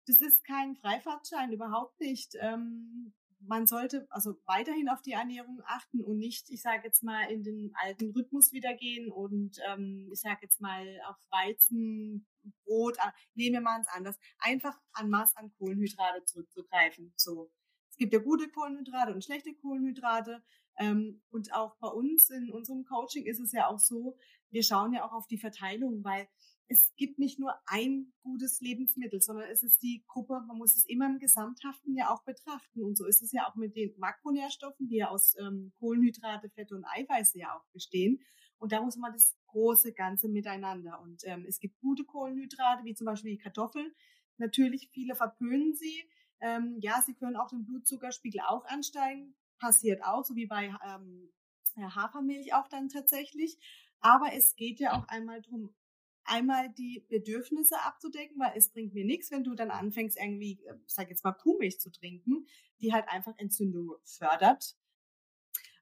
das 0.06 0.20
ist 0.22 0.44
kein 0.44 0.76
Freifahrtschein, 0.76 1.52
überhaupt 1.52 2.00
nicht. 2.02 2.34
Ähm, 2.42 3.14
man 3.40 3.68
sollte 3.68 4.08
also 4.10 4.36
weiterhin 4.46 4.90
auf 4.90 5.02
die 5.02 5.12
Ernährung 5.12 5.62
achten 5.66 6.02
und 6.02 6.18
nicht, 6.18 6.50
ich 6.50 6.62
sage 6.62 6.82
jetzt 6.86 7.04
mal, 7.04 7.30
in 7.32 7.44
den 7.44 7.72
alten 7.76 8.12
Rhythmus 8.12 8.52
wieder 8.52 8.74
gehen 8.74 9.12
und 9.12 9.58
ähm, 9.70 10.10
ich 10.12 10.20
sage 10.20 10.40
jetzt 10.42 10.60
mal 10.60 10.86
auf 11.08 11.16
Weizen, 11.30 12.28
Brot, 12.66 12.98
äh, 12.98 13.12
nehmen 13.36 13.56
wir 13.56 13.62
mal 13.62 13.80
es 13.80 13.88
anders, 13.88 14.18
einfach 14.40 14.78
an 14.94 15.10
Maß 15.10 15.36
an 15.36 15.52
Kohlenhydrate 15.58 16.24
zurückzugreifen. 16.26 17.14
So, 17.16 17.52
es 17.92 17.98
gibt 17.98 18.14
ja 18.14 18.20
gute 18.20 18.50
Kohlenhydrate 18.50 19.14
und 19.14 19.24
schlechte 19.24 19.54
Kohlenhydrate. 19.56 20.44
Ähm, 20.80 21.22
und 21.30 21.54
auch 21.54 21.76
bei 21.80 21.88
uns 21.88 22.30
in 22.30 22.52
unserem 22.52 22.86
Coaching 22.86 23.26
ist 23.26 23.40
es 23.40 23.52
ja 23.52 23.68
auch 23.68 23.80
so, 23.80 24.18
wir 24.52 24.64
schauen 24.64 24.94
ja 24.94 25.06
auch 25.06 25.14
auf 25.14 25.28
die 25.28 25.40
Verteilung, 25.40 26.04
weil 26.04 26.28
es 26.70 26.94
gibt 26.96 27.18
nicht 27.18 27.40
nur 27.40 27.54
ein 27.66 28.12
gutes 28.24 28.60
Lebensmittel, 28.60 29.22
sondern 29.22 29.50
es 29.50 29.64
ist 29.64 29.82
die 29.82 30.04
Gruppe, 30.08 30.42
man 30.48 30.58
muss 30.58 30.76
es 30.76 30.86
immer 30.86 31.06
im 31.06 31.20
Gesamthaften 31.20 31.96
ja 31.96 32.10
auch 32.10 32.24
betrachten. 32.24 32.84
Und 32.84 32.98
so 32.98 33.06
ist 33.06 33.22
es 33.22 33.32
ja 33.32 33.48
auch 33.48 33.56
mit 33.56 33.76
den 33.76 33.98
Makronährstoffen, 33.98 34.88
die 34.88 34.98
ja 34.98 35.08
aus 35.08 35.36
ähm, 35.40 35.72
Kohlenhydrate, 35.80 36.50
Fette 36.50 36.76
und 36.76 36.86
Eiweiße 36.86 37.40
ja 37.40 37.56
auch 37.56 37.64
bestehen. 37.72 38.20
Und 38.58 38.74
da 38.74 38.82
muss 38.82 38.98
man 38.98 39.14
das 39.14 39.38
große 39.48 39.94
Ganze 39.94 40.28
miteinander. 40.28 41.00
Und 41.02 41.22
ähm, 41.26 41.46
es 41.48 41.60
gibt 41.60 41.80
gute 41.80 42.04
Kohlenhydrate, 42.04 42.84
wie 42.84 42.96
zum 42.96 43.06
Beispiel 43.06 43.32
die 43.32 43.38
Kartoffeln. 43.42 43.94
Natürlich, 44.38 44.90
viele 44.92 45.16
verpönen 45.16 45.74
sie. 45.74 46.04
Ähm, 46.42 46.78
ja, 46.80 47.02
sie 47.06 47.14
können 47.14 47.38
auch 47.38 47.50
den 47.50 47.66
Blutzuckerspiegel 47.66 48.42
auch 48.42 48.66
ansteigen. 48.66 49.36
Passiert 49.60 50.04
auch, 50.04 50.26
so 50.26 50.36
wie 50.36 50.48
bei 50.48 50.76
ähm, 50.86 51.32
Hafermilch 51.78 52.54
auch 52.54 52.68
dann 52.68 52.90
tatsächlich. 52.90 53.58
Aber 54.00 54.34
es 54.34 54.56
geht 54.56 54.80
ja 54.80 54.94
auch 54.94 55.08
einmal 55.08 55.42
drum 55.42 55.74
einmal 56.28 56.70
die 56.70 57.06
Bedürfnisse 57.10 57.80
abzudecken, 57.82 58.40
weil 58.40 58.54
es 58.56 58.70
bringt 58.70 58.94
mir 58.94 59.06
nichts, 59.06 59.32
wenn 59.32 59.44
du 59.44 59.56
dann 59.56 59.72
anfängst 59.72 60.18
irgendwie, 60.18 60.60
äh, 60.66 60.76
sag 60.86 61.10
jetzt 61.10 61.24
mal 61.24 61.34
Kuhmilch 61.34 61.80
zu 61.80 61.92
trinken, 61.92 62.48
die 62.80 62.94
halt 62.94 63.08
einfach 63.10 63.34
Entzündung 63.38 63.96
fördert. 64.04 64.76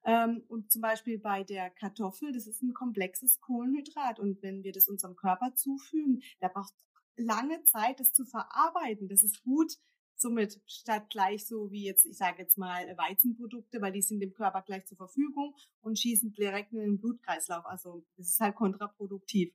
Ähm, 0.04 0.44
und 0.48 0.70
zum 0.70 0.82
Beispiel 0.82 1.18
bei 1.18 1.42
der 1.42 1.70
Kartoffel, 1.70 2.32
das 2.32 2.46
ist 2.46 2.62
ein 2.62 2.74
komplexes 2.74 3.40
Kohlenhydrat 3.40 4.20
und 4.20 4.40
wenn 4.42 4.62
wir 4.62 4.72
das 4.72 4.88
unserem 4.88 5.16
Körper 5.16 5.54
zufügen, 5.56 6.22
da 6.38 6.48
braucht 6.48 6.72
lange 7.16 7.62
Zeit, 7.64 7.98
das 7.98 8.12
zu 8.12 8.24
verarbeiten. 8.24 9.08
Das 9.08 9.22
ist 9.22 9.42
gut, 9.42 9.76
somit 10.16 10.60
statt 10.66 11.10
gleich 11.10 11.46
so 11.46 11.70
wie 11.70 11.84
jetzt, 11.84 12.06
ich 12.06 12.16
sage 12.16 12.42
jetzt 12.42 12.56
mal 12.56 12.96
Weizenprodukte, 12.96 13.80
weil 13.80 13.92
die 13.92 14.02
sind 14.02 14.20
dem 14.20 14.32
Körper 14.32 14.62
gleich 14.62 14.86
zur 14.86 14.96
Verfügung 14.96 15.54
und 15.80 15.98
schießen 15.98 16.32
direkt 16.32 16.72
in 16.72 16.80
den 16.80 16.98
Blutkreislauf. 16.98 17.66
Also 17.66 18.04
das 18.16 18.28
ist 18.28 18.40
halt 18.40 18.54
kontraproduktiv. 18.54 19.52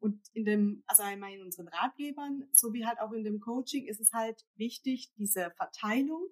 Und 0.00 0.20
in 0.32 0.44
dem, 0.44 0.84
also 0.86 1.02
einmal 1.02 1.32
in 1.32 1.42
unseren 1.42 1.68
Ratgebern, 1.68 2.48
sowie 2.52 2.84
halt 2.84 3.00
auch 3.00 3.12
in 3.12 3.24
dem 3.24 3.40
Coaching 3.40 3.86
ist 3.86 4.00
es 4.00 4.12
halt 4.12 4.44
wichtig, 4.56 5.12
diese 5.16 5.50
Verteilung 5.56 6.24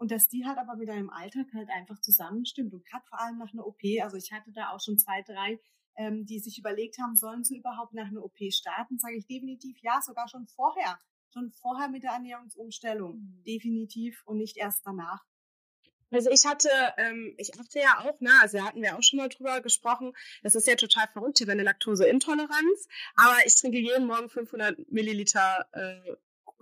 und 0.00 0.10
dass 0.10 0.28
die 0.28 0.46
halt 0.46 0.56
aber 0.56 0.76
mit 0.76 0.88
deinem 0.88 1.10
Alltag 1.10 1.46
halt 1.52 1.68
einfach 1.68 2.00
zusammenstimmt. 2.00 2.72
Und 2.72 2.86
gerade 2.86 3.04
vor 3.06 3.20
allem 3.20 3.36
nach 3.36 3.52
einer 3.52 3.66
OP, 3.66 3.82
also 4.02 4.16
ich 4.16 4.32
hatte 4.32 4.50
da 4.52 4.70
auch 4.70 4.80
schon 4.80 4.98
zwei, 4.98 5.20
drei, 5.22 5.60
ähm, 5.96 6.24
die 6.24 6.38
sich 6.38 6.58
überlegt 6.58 6.98
haben, 6.98 7.16
sollen 7.16 7.44
sie 7.44 7.58
überhaupt 7.58 7.92
nach 7.92 8.08
einer 8.08 8.24
OP 8.24 8.38
starten, 8.50 8.98
sage 8.98 9.16
ich 9.18 9.26
definitiv 9.26 9.76
ja, 9.82 10.00
sogar 10.00 10.26
schon 10.28 10.46
vorher. 10.46 10.98
Schon 11.32 11.50
vorher 11.50 11.88
mit 11.88 12.02
der 12.02 12.12
Ernährungsumstellung. 12.12 13.18
Mhm. 13.18 13.42
Definitiv 13.44 14.22
und 14.24 14.38
nicht 14.38 14.56
erst 14.56 14.86
danach. 14.86 15.22
Also 16.10 16.30
ich 16.30 16.44
hatte, 16.46 16.68
ähm, 16.96 17.34
ich 17.38 17.58
achte 17.58 17.78
ja 17.78 18.00
auch, 18.00 18.20
ne, 18.20 18.30
also 18.40 18.60
hatten 18.62 18.82
wir 18.82 18.96
auch 18.96 19.02
schon 19.02 19.18
mal 19.18 19.28
drüber 19.28 19.60
gesprochen, 19.60 20.12
das 20.42 20.54
ist 20.54 20.66
ja 20.66 20.74
total 20.74 21.06
verrückt, 21.12 21.38
hier 21.38 21.48
eine 21.48 21.62
Laktoseintoleranz, 21.62 22.88
aber 23.16 23.36
ich 23.46 23.54
trinke 23.54 23.78
jeden 23.78 24.06
Morgen 24.06 24.28
500 24.28 24.90
Milliliter 24.90 25.66
äh, 25.72 26.16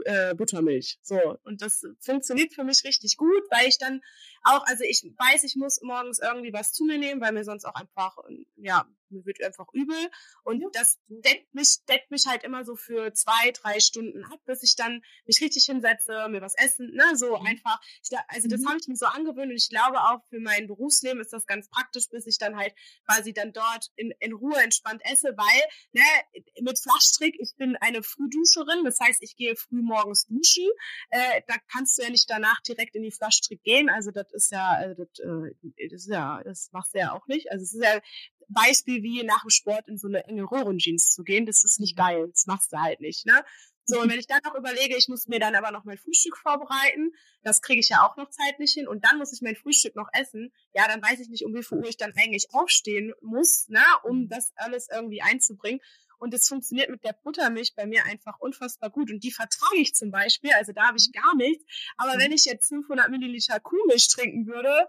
äh, 0.04 0.34
Buttermilch. 0.34 0.98
So. 1.02 1.38
Und 1.44 1.62
das 1.62 1.84
funktioniert 2.00 2.52
für 2.52 2.64
mich 2.64 2.84
richtig 2.84 3.16
gut, 3.16 3.42
weil 3.50 3.68
ich 3.68 3.78
dann 3.78 4.02
auch, 4.42 4.64
also 4.66 4.84
ich 4.84 5.02
weiß, 5.02 5.44
ich 5.44 5.56
muss 5.56 5.80
morgens 5.82 6.18
irgendwie 6.18 6.52
was 6.52 6.72
zu 6.72 6.84
mir 6.84 6.98
nehmen, 6.98 7.20
weil 7.20 7.32
mir 7.32 7.44
sonst 7.44 7.64
auch 7.64 7.74
einfach, 7.74 8.16
ja, 8.56 8.86
mir 9.10 9.24
wird 9.24 9.42
einfach 9.42 9.66
übel. 9.72 10.10
Und 10.44 10.62
ja. 10.62 10.68
das 10.72 10.98
deckt 11.08 11.54
mich, 11.54 11.84
deckt 11.88 12.10
mich 12.10 12.26
halt 12.26 12.44
immer 12.44 12.64
so 12.64 12.76
für 12.76 13.12
zwei, 13.12 13.50
drei 13.52 13.80
Stunden 13.80 14.24
ab, 14.24 14.40
bis 14.44 14.62
ich 14.62 14.76
dann 14.76 15.02
mich 15.26 15.40
richtig 15.40 15.64
hinsetze, 15.64 16.28
mir 16.28 16.40
was 16.40 16.54
essen, 16.56 16.92
ne, 16.94 17.16
so 17.16 17.38
mhm. 17.38 17.46
einfach. 17.46 17.80
Ich, 18.02 18.16
also 18.28 18.48
das 18.48 18.60
mhm. 18.60 18.68
habe 18.68 18.78
ich 18.80 18.88
mir 18.88 18.96
so 18.96 19.06
angewöhnt 19.06 19.50
und 19.50 19.56
ich 19.56 19.68
glaube 19.68 19.98
auch 20.00 20.24
für 20.28 20.40
mein 20.40 20.66
Berufsleben 20.66 21.20
ist 21.20 21.32
das 21.32 21.46
ganz 21.46 21.68
praktisch, 21.68 22.08
bis 22.08 22.26
ich 22.26 22.38
dann 22.38 22.56
halt 22.56 22.74
quasi 23.06 23.32
dann 23.32 23.52
dort 23.52 23.88
in, 23.96 24.12
in 24.20 24.32
Ruhe 24.32 24.56
entspannt 24.62 25.02
esse, 25.04 25.34
weil, 25.36 25.62
ne, 25.92 26.42
mit 26.60 26.78
Flaschtrick, 26.78 27.36
ich 27.38 27.54
bin 27.56 27.76
eine 27.76 28.02
Frühduscherin, 28.02 28.84
das 28.84 29.00
heißt, 29.00 29.22
ich 29.22 29.36
gehe 29.36 29.56
früh 29.56 29.82
morgens 29.82 30.26
duschen, 30.26 30.68
äh, 31.10 31.42
da 31.46 31.54
kannst 31.70 31.98
du 31.98 32.02
ja 32.02 32.10
nicht 32.10 32.28
danach 32.28 32.60
direkt 32.62 32.94
in 32.94 33.02
die 33.02 33.12
Flaschtrick 33.12 33.62
gehen, 33.62 33.88
also 33.88 34.10
das 34.10 34.32
ist 34.32 34.52
ja, 34.52 34.82
äh, 34.82 34.94
das, 34.94 35.18
äh, 35.18 35.88
das 35.90 36.02
ist 36.02 36.10
ja, 36.10 36.42
das 36.44 36.70
machst 36.72 36.94
du 36.94 36.98
ja 36.98 37.12
auch 37.12 37.26
nicht, 37.26 37.50
also 37.50 37.62
es 37.62 37.74
ist 37.74 37.82
ja 37.82 38.00
Beispiel 38.48 39.02
wie 39.02 39.22
nach 39.24 39.42
dem 39.42 39.50
Sport 39.50 39.88
in 39.88 39.98
so 39.98 40.08
eine 40.08 40.24
enge 40.24 40.44
Röhrenjeans 40.44 41.12
zu 41.12 41.22
gehen, 41.22 41.46
das 41.46 41.64
ist 41.64 41.80
nicht 41.80 41.96
mhm. 41.96 42.02
geil, 42.02 42.28
das 42.30 42.46
machst 42.46 42.72
du 42.72 42.78
halt 42.78 43.00
nicht, 43.00 43.26
ne? 43.26 43.44
So, 43.90 44.02
und 44.02 44.10
wenn 44.10 44.18
ich 44.18 44.26
dann 44.26 44.40
noch 44.44 44.54
überlege, 44.54 44.98
ich 44.98 45.08
muss 45.08 45.28
mir 45.28 45.40
dann 45.40 45.54
aber 45.54 45.70
noch 45.70 45.84
mein 45.84 45.96
Frühstück 45.96 46.36
vorbereiten, 46.36 47.10
das 47.42 47.62
kriege 47.62 47.80
ich 47.80 47.88
ja 47.88 48.06
auch 48.06 48.18
noch 48.18 48.28
zeitlich 48.28 48.72
hin 48.72 48.86
und 48.86 49.02
dann 49.06 49.16
muss 49.16 49.32
ich 49.32 49.40
mein 49.40 49.56
Frühstück 49.56 49.96
noch 49.96 50.10
essen, 50.12 50.52
ja, 50.74 50.86
dann 50.86 51.00
weiß 51.00 51.20
ich 51.20 51.30
nicht, 51.30 51.42
um 51.46 51.54
wie 51.54 51.62
viel 51.62 51.78
Uhr 51.78 51.88
ich 51.88 51.96
dann 51.96 52.12
eigentlich 52.14 52.48
aufstehen 52.52 53.14
muss, 53.22 53.66
ne, 53.68 53.82
um 54.02 54.24
mhm. 54.24 54.28
das 54.28 54.52
alles 54.56 54.88
irgendwie 54.92 55.22
einzubringen. 55.22 55.80
Und 56.18 56.34
es 56.34 56.48
funktioniert 56.48 56.90
mit 56.90 57.02
der 57.02 57.14
Buttermilch 57.14 57.74
bei 57.76 57.86
mir 57.86 58.04
einfach 58.04 58.38
unfassbar 58.40 58.90
gut. 58.90 59.10
Und 59.10 59.22
die 59.22 59.30
vertrage 59.30 59.76
ich 59.76 59.94
zum 59.94 60.10
Beispiel, 60.10 60.50
also 60.52 60.72
da 60.72 60.88
habe 60.88 60.98
ich 60.98 61.12
gar 61.12 61.34
nichts. 61.36 61.64
Aber 61.96 62.16
mhm. 62.16 62.18
wenn 62.18 62.32
ich 62.32 62.44
jetzt 62.44 62.68
500 62.68 63.08
Milliliter 63.08 63.58
Kuhmilch 63.60 64.08
trinken 64.08 64.46
würde, 64.46 64.88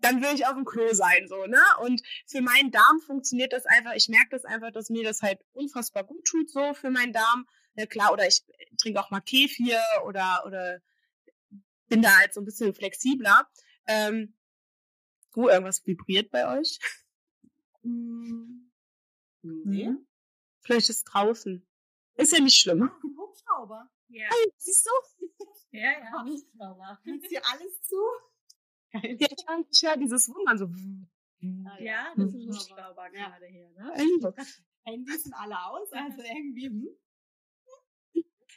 dann 0.00 0.22
will 0.22 0.34
ich 0.34 0.46
auf 0.46 0.54
dem 0.54 0.64
Klo 0.64 0.92
sein, 0.92 1.28
so, 1.28 1.46
ne? 1.46 1.62
Und 1.82 2.02
für 2.26 2.40
meinen 2.40 2.70
Darm 2.70 3.00
funktioniert 3.00 3.52
das 3.52 3.66
einfach, 3.66 3.94
ich 3.94 4.08
merke 4.08 4.30
das 4.30 4.44
einfach, 4.44 4.70
dass 4.72 4.90
mir 4.90 5.04
das 5.04 5.22
halt 5.22 5.40
unfassbar 5.52 6.04
gut 6.04 6.24
tut, 6.24 6.50
so 6.50 6.74
für 6.74 6.90
meinen 6.90 7.12
Darm. 7.12 7.46
Ja, 7.74 7.86
klar, 7.86 8.12
oder 8.12 8.26
ich 8.26 8.44
trinke 8.78 9.00
auch 9.00 9.10
mal 9.10 9.20
Kefir 9.20 9.80
oder, 10.06 10.42
oder 10.46 10.80
bin 11.88 12.02
da 12.02 12.16
halt 12.18 12.34
so 12.34 12.40
ein 12.40 12.44
bisschen 12.44 12.74
flexibler. 12.74 13.48
Ähm, 13.86 14.34
oh, 15.34 15.48
irgendwas 15.48 15.86
vibriert 15.86 16.30
bei 16.30 16.58
euch? 16.58 16.78
Hm. 17.82 18.70
Nee. 19.42 19.88
Mhm. 19.88 20.06
Vielleicht 20.60 20.90
ist 20.90 21.04
draußen. 21.04 21.66
Ist 22.16 22.32
ja 22.32 22.40
nicht 22.40 22.60
schlimm. 22.60 22.90
Hubschrauber. 23.16 23.90
Ja. 24.08 24.28
Hey, 24.28 24.52
siehst 24.56 24.86
du? 24.86 25.16
Ja, 25.70 25.92
ja, 25.92 26.24
Hubschrauber. 26.24 27.00
Ist 27.04 27.26
hier 27.28 27.42
alles 27.46 27.80
zu? 27.82 27.96
Ja, 28.92 29.00
ich 29.04 29.82
höre 29.82 29.96
dieses 29.96 30.28
Wummern 30.28 30.58
so. 30.58 30.68
Ja, 31.80 32.12
das 32.16 32.34
ist 32.34 32.34
ein 32.34 32.52
Hubschrauber 32.52 33.06
ja. 33.14 33.30
gerade 33.30 33.46
hier, 33.46 33.70
ne? 33.70 33.94
Handys 34.84 35.22
sind 35.22 35.32
alle 35.38 35.56
aus, 35.64 35.90
also 35.90 36.22
irgendwie. 36.22 36.66
Hm? 36.66 36.88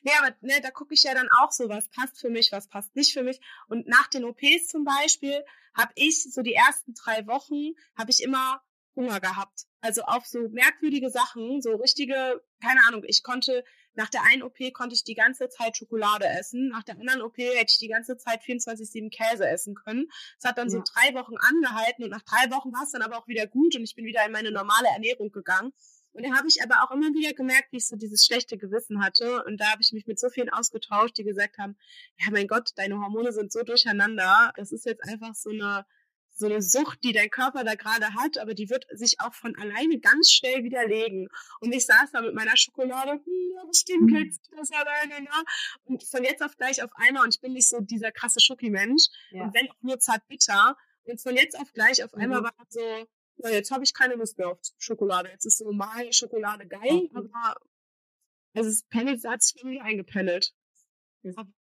Ja, 0.03 0.13
aber 0.19 0.35
ne, 0.41 0.59
da 0.61 0.69
gucke 0.69 0.93
ich 0.93 1.03
ja 1.03 1.13
dann 1.13 1.29
auch 1.39 1.51
so, 1.51 1.69
was 1.69 1.87
passt 1.89 2.19
für 2.19 2.29
mich, 2.29 2.51
was 2.51 2.67
passt 2.67 2.93
nicht 2.95 3.13
für 3.13 3.23
mich. 3.23 3.39
Und 3.67 3.87
nach 3.87 4.07
den 4.07 4.25
OPs 4.25 4.67
zum 4.67 4.83
Beispiel 4.83 5.45
habe 5.73 5.93
ich 5.95 6.23
so 6.23 6.41
die 6.41 6.53
ersten 6.53 6.93
drei 6.93 7.25
Wochen, 7.25 7.73
habe 7.95 8.11
ich 8.11 8.21
immer 8.21 8.61
Hunger 8.95 9.21
gehabt. 9.21 9.65
Also 9.79 10.03
auf 10.03 10.25
so 10.25 10.49
merkwürdige 10.49 11.09
Sachen, 11.09 11.61
so 11.61 11.75
richtige, 11.75 12.43
keine 12.61 12.85
Ahnung, 12.85 13.03
ich 13.05 13.23
konnte, 13.23 13.63
nach 13.95 14.09
der 14.09 14.23
einen 14.23 14.43
OP 14.43 14.57
konnte 14.73 14.95
ich 14.95 15.03
die 15.03 15.15
ganze 15.15 15.49
Zeit 15.49 15.77
Schokolade 15.77 16.25
essen, 16.25 16.69
nach 16.69 16.83
der 16.83 16.95
anderen 16.95 17.21
OP 17.21 17.37
hätte 17.37 17.71
ich 17.71 17.77
die 17.77 17.87
ganze 17.87 18.17
Zeit 18.17 18.41
24-7 18.41 19.09
Käse 19.09 19.47
essen 19.47 19.75
können. 19.75 20.07
Es 20.37 20.45
hat 20.45 20.57
dann 20.57 20.69
ja. 20.69 20.77
so 20.77 20.83
drei 20.83 21.13
Wochen 21.13 21.35
angehalten 21.37 22.03
und 22.03 22.09
nach 22.09 22.23
drei 22.23 22.51
Wochen 22.51 22.73
war 22.73 22.83
es 22.83 22.91
dann 22.91 23.01
aber 23.01 23.17
auch 23.17 23.27
wieder 23.27 23.47
gut 23.47 23.75
und 23.75 23.83
ich 23.83 23.95
bin 23.95 24.05
wieder 24.05 24.25
in 24.25 24.31
meine 24.31 24.51
normale 24.51 24.87
Ernährung 24.89 25.31
gegangen. 25.31 25.73
Und 26.13 26.23
da 26.23 26.35
habe 26.35 26.47
ich 26.47 26.61
aber 26.61 26.83
auch 26.83 26.91
immer 26.91 27.07
wieder 27.07 27.33
gemerkt, 27.33 27.71
wie 27.71 27.77
ich 27.77 27.87
so 27.87 27.95
dieses 27.95 28.23
schlechte 28.23 28.55
Gewissen 28.57 29.03
hatte. 29.03 29.43
Und 29.45 29.59
da 29.59 29.71
habe 29.71 29.81
ich 29.81 29.91
mich 29.93 30.05
mit 30.05 30.19
so 30.19 30.29
vielen 30.29 30.49
ausgetauscht, 30.49 31.17
die 31.17 31.23
gesagt 31.23 31.57
haben, 31.57 31.75
ja 32.19 32.27
mein 32.31 32.47
Gott, 32.47 32.69
deine 32.75 32.99
Hormone 32.99 33.33
sind 33.33 33.51
so 33.51 33.63
durcheinander. 33.63 34.53
Das 34.55 34.71
ist 34.71 34.85
jetzt 34.85 35.03
einfach 35.03 35.33
so 35.33 35.49
eine, 35.49 35.85
so 36.33 36.47
eine 36.47 36.61
Sucht, 36.61 37.03
die 37.03 37.13
dein 37.13 37.29
Körper 37.29 37.63
da 37.63 37.75
gerade 37.75 38.13
hat, 38.15 38.37
aber 38.39 38.53
die 38.53 38.69
wird 38.69 38.85
sich 38.91 39.19
auch 39.19 39.33
von 39.33 39.55
alleine 39.55 39.99
ganz 39.99 40.31
schnell 40.31 40.63
widerlegen. 40.63 41.29
Und 41.59 41.73
ich 41.73 41.85
saß 41.85 42.11
da 42.11 42.21
mit 42.21 42.33
meiner 42.33 42.57
Schokolade, 42.57 43.11
hm, 43.11 43.51
ja, 43.55 43.63
bestimmt 43.65 44.09
mhm. 44.09 44.15
kriegst 44.15 44.51
du 44.51 44.55
das 44.55 44.71
alleine, 44.71 45.23
ne? 45.23 45.43
Und 45.85 46.03
von 46.03 46.23
jetzt 46.23 46.41
auf 46.41 46.57
gleich 46.57 46.83
auf 46.83 46.91
einmal, 46.95 47.23
und 47.23 47.35
ich 47.35 47.41
bin 47.41 47.53
nicht 47.53 47.69
so 47.69 47.79
dieser 47.79 48.11
krasse 48.11 48.39
Schoki-Mensch, 48.39 49.03
ja. 49.31 49.43
und 49.43 49.53
wenn 49.53 49.69
auch 49.69 49.81
nur 49.81 49.99
zart 49.99 50.27
bitter, 50.27 50.75
und 51.05 51.21
von 51.21 51.35
jetzt 51.35 51.57
auf 51.59 51.71
gleich 51.73 52.03
auf 52.03 52.13
einmal 52.13 52.41
mhm. 52.41 52.45
war 52.45 52.53
so, 52.69 53.07
ja, 53.37 53.49
jetzt 53.49 53.71
habe 53.71 53.83
ich 53.83 53.93
keine 53.93 54.15
Lust 54.15 54.37
mehr 54.37 54.49
auf 54.49 54.59
Schokolade. 54.77 55.29
Jetzt 55.29 55.45
ist 55.45 55.61
normal 55.61 56.11
Schokolade 56.13 56.67
geil, 56.67 57.09
mhm. 57.11 57.17
aber 57.33 57.55
es 58.53 58.67
ist 58.67 58.89
pendelt, 58.89 59.23
hat 59.25 59.41
sich 59.41 59.55
irgendwie 59.57 59.81
eingependelt. 59.81 60.53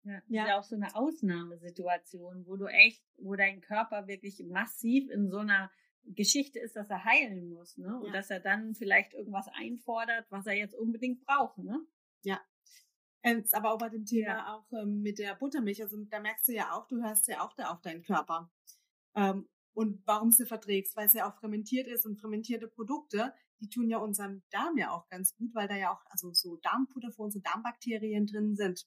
Ja, 0.03 0.15
das 0.15 0.23
ja. 0.29 0.43
ist 0.43 0.47
ja 0.49 0.59
auch 0.59 0.63
so 0.63 0.75
eine 0.75 0.95
Ausnahmesituation, 0.95 2.45
wo 2.47 2.55
du 2.55 2.65
echt, 2.65 3.03
wo 3.17 3.35
dein 3.35 3.61
Körper 3.61 4.07
wirklich 4.07 4.43
massiv 4.47 5.09
in 5.09 5.29
so 5.29 5.37
einer 5.37 5.71
Geschichte 6.05 6.59
ist, 6.59 6.75
dass 6.75 6.89
er 6.89 7.05
heilen 7.05 7.49
muss, 7.49 7.77
ne? 7.77 7.99
Und 7.99 8.07
ja. 8.07 8.13
dass 8.13 8.29
er 8.29 8.39
dann 8.39 8.73
vielleicht 8.73 9.13
irgendwas 9.13 9.47
einfordert, 9.53 10.25
was 10.29 10.47
er 10.47 10.53
jetzt 10.53 10.73
unbedingt 10.73 11.21
braucht, 11.25 11.59
ne? 11.59 11.79
Ja. 12.23 12.41
Ähm, 13.23 13.39
ist 13.39 13.53
aber 13.53 13.71
auch 13.71 13.77
bei 13.77 13.89
dem 13.89 14.05
Thema 14.05 14.29
ja. 14.29 14.55
auch 14.55 14.71
ähm, 14.73 15.01
mit 15.01 15.19
der 15.19 15.35
Buttermilch, 15.35 15.81
also 15.83 15.97
da 16.05 16.19
merkst 16.19 16.47
du 16.47 16.53
ja 16.53 16.71
auch, 16.73 16.87
du 16.87 17.03
hörst 17.03 17.27
ja 17.27 17.45
auch 17.45 17.53
da 17.53 17.69
auf 17.69 17.81
deinen 17.81 18.01
Körper. 18.01 18.51
Ähm, 19.15 19.47
und 19.73 20.01
warum 20.05 20.31
sie 20.31 20.45
verträgst, 20.45 20.95
weil 20.97 21.07
sie 21.07 21.19
ja 21.19 21.31
auch 21.31 21.39
fermentiert 21.39 21.87
ist 21.87 22.05
und 22.05 22.19
fermentierte 22.19 22.67
Produkte, 22.67 23.33
die 23.61 23.69
tun 23.69 23.89
ja 23.89 23.99
unserem 23.99 24.41
Darm 24.49 24.77
ja 24.77 24.91
auch 24.91 25.07
ganz 25.07 25.35
gut, 25.35 25.53
weil 25.53 25.67
da 25.67 25.75
ja 25.75 25.93
auch 25.93 26.03
also 26.09 26.33
so 26.33 26.57
Darmfutter 26.57 27.11
für 27.11 27.21
unsere 27.21 27.43
Darmbakterien 27.43 28.25
drin 28.25 28.55
sind. 28.55 28.85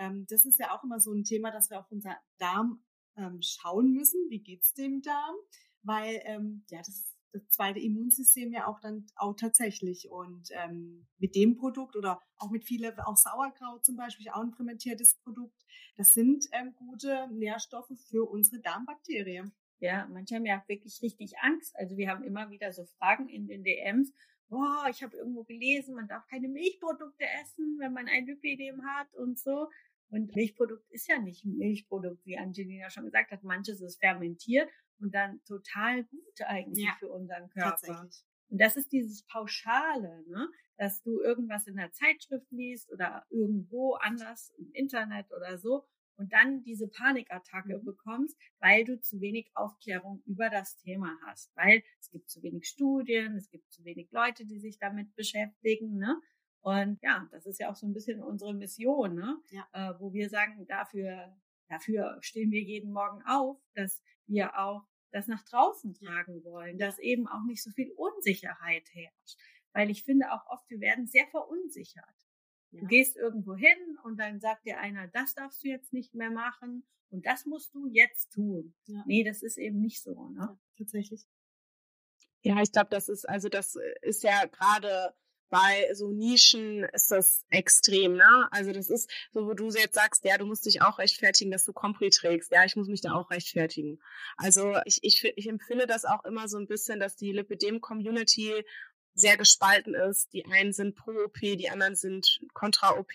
Ähm, 0.00 0.26
das 0.28 0.44
ist 0.44 0.58
ja 0.58 0.74
auch 0.74 0.82
immer 0.82 0.98
so 0.98 1.12
ein 1.12 1.22
Thema, 1.22 1.52
dass 1.52 1.70
wir 1.70 1.78
auf 1.78 1.90
unser 1.90 2.16
Darm 2.38 2.82
ähm, 3.16 3.40
schauen 3.42 3.92
müssen. 3.92 4.20
Wie 4.30 4.40
geht's 4.40 4.74
dem 4.74 5.02
Darm? 5.02 5.36
Weil 5.82 6.20
ähm, 6.24 6.64
ja, 6.70 6.78
das 6.78 7.10
das 7.32 7.48
zweite 7.48 7.78
Immunsystem 7.78 8.52
ja 8.52 8.66
auch 8.66 8.80
dann 8.80 9.06
auch 9.16 9.34
tatsächlich. 9.34 10.10
Und 10.10 10.48
ähm, 10.52 11.06
mit 11.18 11.34
dem 11.34 11.56
Produkt 11.56 11.96
oder 11.96 12.20
auch 12.38 12.50
mit 12.50 12.64
viele, 12.64 12.94
auch 13.06 13.16
Sauerkraut 13.16 13.84
zum 13.84 13.96
Beispiel, 13.96 14.28
auch 14.30 14.42
ein 14.42 14.52
fermentiertes 14.52 15.16
Produkt, 15.22 15.64
das 15.96 16.12
sind 16.12 16.46
ähm, 16.52 16.74
gute 16.76 17.28
Nährstoffe 17.32 17.92
für 18.08 18.28
unsere 18.28 18.60
Darmbakterien. 18.60 19.52
Ja, 19.80 20.06
manche 20.10 20.34
haben 20.34 20.46
ja 20.46 20.62
wirklich 20.66 21.00
richtig 21.02 21.38
Angst. 21.38 21.74
Also 21.76 21.96
wir 21.96 22.10
haben 22.10 22.22
immer 22.22 22.50
wieder 22.50 22.72
so 22.72 22.84
Fragen 22.84 23.28
in 23.28 23.46
den 23.46 23.64
DMs. 23.64 24.12
Boah, 24.48 24.86
ich 24.90 25.02
habe 25.02 25.16
irgendwo 25.16 25.44
gelesen, 25.44 25.94
man 25.94 26.08
darf 26.08 26.26
keine 26.26 26.48
Milchprodukte 26.48 27.24
essen, 27.40 27.76
wenn 27.78 27.92
man 27.92 28.08
ein 28.08 28.26
Lipidem 28.26 28.84
hat 28.84 29.14
und 29.14 29.38
so. 29.38 29.68
Und 30.10 30.34
Milchprodukt 30.34 30.90
ist 30.90 31.08
ja 31.08 31.18
nicht 31.18 31.44
ein 31.44 31.56
Milchprodukt, 31.56 32.24
wie 32.26 32.38
Angelina 32.38 32.90
schon 32.90 33.04
gesagt 33.04 33.30
hat. 33.30 33.44
Manches 33.44 33.80
ist 33.80 34.00
fermentiert 34.00 34.68
und 34.98 35.14
dann 35.14 35.40
total 35.44 36.04
gut 36.04 36.40
eigentlich 36.42 36.84
ja, 36.84 36.96
für 36.98 37.08
unseren 37.08 37.48
Körper. 37.50 38.08
Und 38.48 38.60
das 38.60 38.76
ist 38.76 38.90
dieses 38.92 39.24
Pauschale, 39.26 40.24
ne? 40.26 40.48
dass 40.76 41.02
du 41.02 41.20
irgendwas 41.20 41.66
in 41.66 41.76
der 41.76 41.92
Zeitschrift 41.92 42.50
liest 42.50 42.90
oder 42.90 43.24
irgendwo 43.30 43.94
anders 43.94 44.52
im 44.58 44.72
Internet 44.72 45.30
oder 45.32 45.56
so 45.58 45.84
und 46.20 46.32
dann 46.34 46.62
diese 46.62 46.86
Panikattacke 46.86 47.78
mhm. 47.78 47.84
bekommst, 47.84 48.36
weil 48.58 48.84
du 48.84 49.00
zu 49.00 49.20
wenig 49.20 49.50
Aufklärung 49.54 50.22
über 50.26 50.50
das 50.50 50.76
Thema 50.76 51.18
hast, 51.26 51.50
weil 51.56 51.82
es 51.98 52.10
gibt 52.10 52.28
zu 52.28 52.42
wenig 52.42 52.66
Studien, 52.66 53.36
es 53.36 53.48
gibt 53.48 53.72
zu 53.72 53.84
wenig 53.84 54.10
Leute, 54.12 54.44
die 54.44 54.58
sich 54.58 54.78
damit 54.78 55.14
beschäftigen, 55.16 55.96
ne? 55.96 56.20
Und 56.62 56.98
ja, 57.02 57.26
das 57.30 57.46
ist 57.46 57.58
ja 57.58 57.70
auch 57.70 57.76
so 57.76 57.86
ein 57.86 57.94
bisschen 57.94 58.22
unsere 58.22 58.54
Mission, 58.54 59.14
ne? 59.14 59.38
Ja. 59.50 59.66
Äh, 59.72 59.94
wo 59.98 60.12
wir 60.12 60.28
sagen, 60.28 60.66
dafür, 60.66 61.34
dafür 61.68 62.18
stehen 62.20 62.50
wir 62.50 62.60
jeden 62.60 62.92
Morgen 62.92 63.22
auf, 63.26 63.58
dass 63.74 64.02
wir 64.26 64.58
auch 64.58 64.84
das 65.10 65.26
nach 65.26 65.44
draußen 65.44 65.94
tragen 65.94 66.44
wollen, 66.44 66.78
dass 66.78 66.98
eben 66.98 67.26
auch 67.26 67.44
nicht 67.46 67.62
so 67.62 67.70
viel 67.70 67.90
Unsicherheit 67.92 68.88
herrscht. 68.92 69.38
Weil 69.72 69.90
ich 69.90 70.04
finde 70.04 70.32
auch 70.32 70.46
oft, 70.46 70.68
wir 70.68 70.80
werden 70.80 71.06
sehr 71.06 71.26
verunsichert. 71.28 72.04
Ja. 72.72 72.80
Du 72.80 72.86
gehst 72.86 73.16
irgendwo 73.16 73.54
hin 73.54 73.98
und 74.04 74.18
dann 74.18 74.40
sagt 74.40 74.66
dir 74.66 74.78
einer, 74.78 75.08
das 75.08 75.34
darfst 75.34 75.64
du 75.64 75.68
jetzt 75.68 75.92
nicht 75.92 76.14
mehr 76.14 76.30
machen 76.30 76.86
und 77.08 77.26
das 77.26 77.46
musst 77.46 77.74
du 77.74 77.88
jetzt 77.88 78.32
tun. 78.32 78.74
Ja. 78.86 79.02
Nee, 79.06 79.24
das 79.24 79.42
ist 79.42 79.58
eben 79.58 79.80
nicht 79.80 80.02
so, 80.02 80.28
ne? 80.28 80.40
Ja, 80.40 80.58
tatsächlich. 80.76 81.26
Ja, 82.42 82.60
ich 82.62 82.72
glaube, 82.72 82.88
das 82.90 83.08
ist, 83.08 83.28
also 83.28 83.48
das 83.48 83.76
ist 84.02 84.22
ja 84.22 84.46
gerade 84.46 85.14
bei 85.50 85.92
so 85.92 86.10
Nischen 86.10 86.84
ist 86.84 87.10
das 87.10 87.44
extrem, 87.50 88.14
ne? 88.14 88.48
Also 88.50 88.72
das 88.72 88.88
ist 88.88 89.10
so, 89.32 89.46
wo 89.46 89.54
du 89.54 89.68
jetzt 89.70 89.94
sagst, 89.94 90.24
ja, 90.24 90.38
du 90.38 90.46
musst 90.46 90.64
dich 90.64 90.80
auch 90.80 90.98
rechtfertigen, 90.98 91.50
dass 91.50 91.64
du 91.64 91.72
Compri 91.72 92.10
trägst. 92.10 92.52
Ja, 92.52 92.64
ich 92.64 92.76
muss 92.76 92.88
mich 92.88 93.00
da 93.00 93.12
auch 93.12 93.30
rechtfertigen. 93.30 94.00
Also 94.36 94.76
ich, 94.84 95.00
ich, 95.02 95.24
ich 95.24 95.48
empfinde 95.48 95.86
das 95.86 96.04
auch 96.04 96.24
immer 96.24 96.48
so 96.48 96.58
ein 96.58 96.66
bisschen, 96.66 97.00
dass 97.00 97.16
die 97.16 97.32
Lipidem-Community 97.32 98.64
sehr 99.14 99.36
gespalten 99.36 99.94
ist. 99.94 100.32
Die 100.32 100.44
einen 100.46 100.72
sind 100.72 100.94
pro 100.94 101.10
OP, 101.10 101.40
die 101.40 101.68
anderen 101.68 101.96
sind 101.96 102.40
kontra 102.54 102.96
OP. 102.96 103.12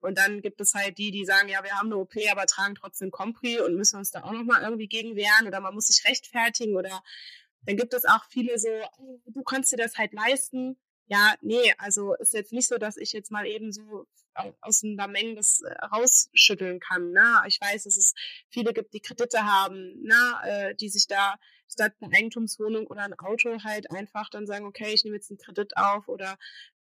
Und 0.00 0.18
dann 0.18 0.42
gibt 0.42 0.60
es 0.60 0.74
halt 0.74 0.98
die, 0.98 1.10
die 1.10 1.24
sagen, 1.24 1.48
ja, 1.48 1.64
wir 1.64 1.72
haben 1.72 1.88
eine 1.88 1.96
OP, 1.96 2.14
aber 2.30 2.46
tragen 2.46 2.74
trotzdem 2.74 3.10
Compri 3.10 3.58
und 3.60 3.74
müssen 3.74 3.96
uns 3.96 4.10
da 4.10 4.22
auch 4.22 4.32
nochmal 4.32 4.62
irgendwie 4.62 4.88
gegen 4.88 5.16
wehren 5.16 5.46
oder 5.46 5.60
man 5.60 5.74
muss 5.74 5.86
sich 5.86 6.04
rechtfertigen 6.06 6.76
oder 6.76 7.02
dann 7.66 7.76
gibt 7.76 7.92
es 7.92 8.04
auch 8.04 8.24
viele 8.30 8.58
so, 8.58 8.68
du 9.26 9.42
kannst 9.42 9.72
dir 9.72 9.76
das 9.76 9.98
halt 9.98 10.12
leisten. 10.12 10.78
Ja, 11.10 11.34
nee, 11.40 11.74
also 11.78 12.14
ist 12.14 12.34
jetzt 12.34 12.52
nicht 12.52 12.68
so, 12.68 12.78
dass 12.78 12.96
ich 12.96 13.12
jetzt 13.12 13.32
mal 13.32 13.44
eben 13.44 13.72
so 13.72 14.06
aus 14.60 14.84
einer 14.84 15.08
Menge 15.08 15.34
das 15.34 15.60
äh, 15.60 15.72
rausschütteln 15.86 16.78
kann. 16.78 17.10
Ne? 17.10 17.42
Ich 17.48 17.60
weiß, 17.60 17.82
dass 17.82 17.96
es 17.96 18.14
viele 18.48 18.72
gibt, 18.72 18.94
die 18.94 19.00
Kredite 19.00 19.44
haben, 19.44 20.00
ne? 20.02 20.34
Äh, 20.44 20.74
die 20.76 20.88
sich 20.88 21.08
da 21.08 21.34
statt 21.68 21.94
eine 22.00 22.16
Eigentumswohnung 22.16 22.86
oder 22.86 23.02
ein 23.02 23.18
Auto 23.18 23.58
halt 23.64 23.90
einfach 23.90 24.30
dann 24.30 24.46
sagen, 24.46 24.66
okay, 24.66 24.94
ich 24.94 25.02
nehme 25.02 25.16
jetzt 25.16 25.30
einen 25.30 25.38
Kredit 25.38 25.76
auf 25.76 26.06
oder 26.06 26.38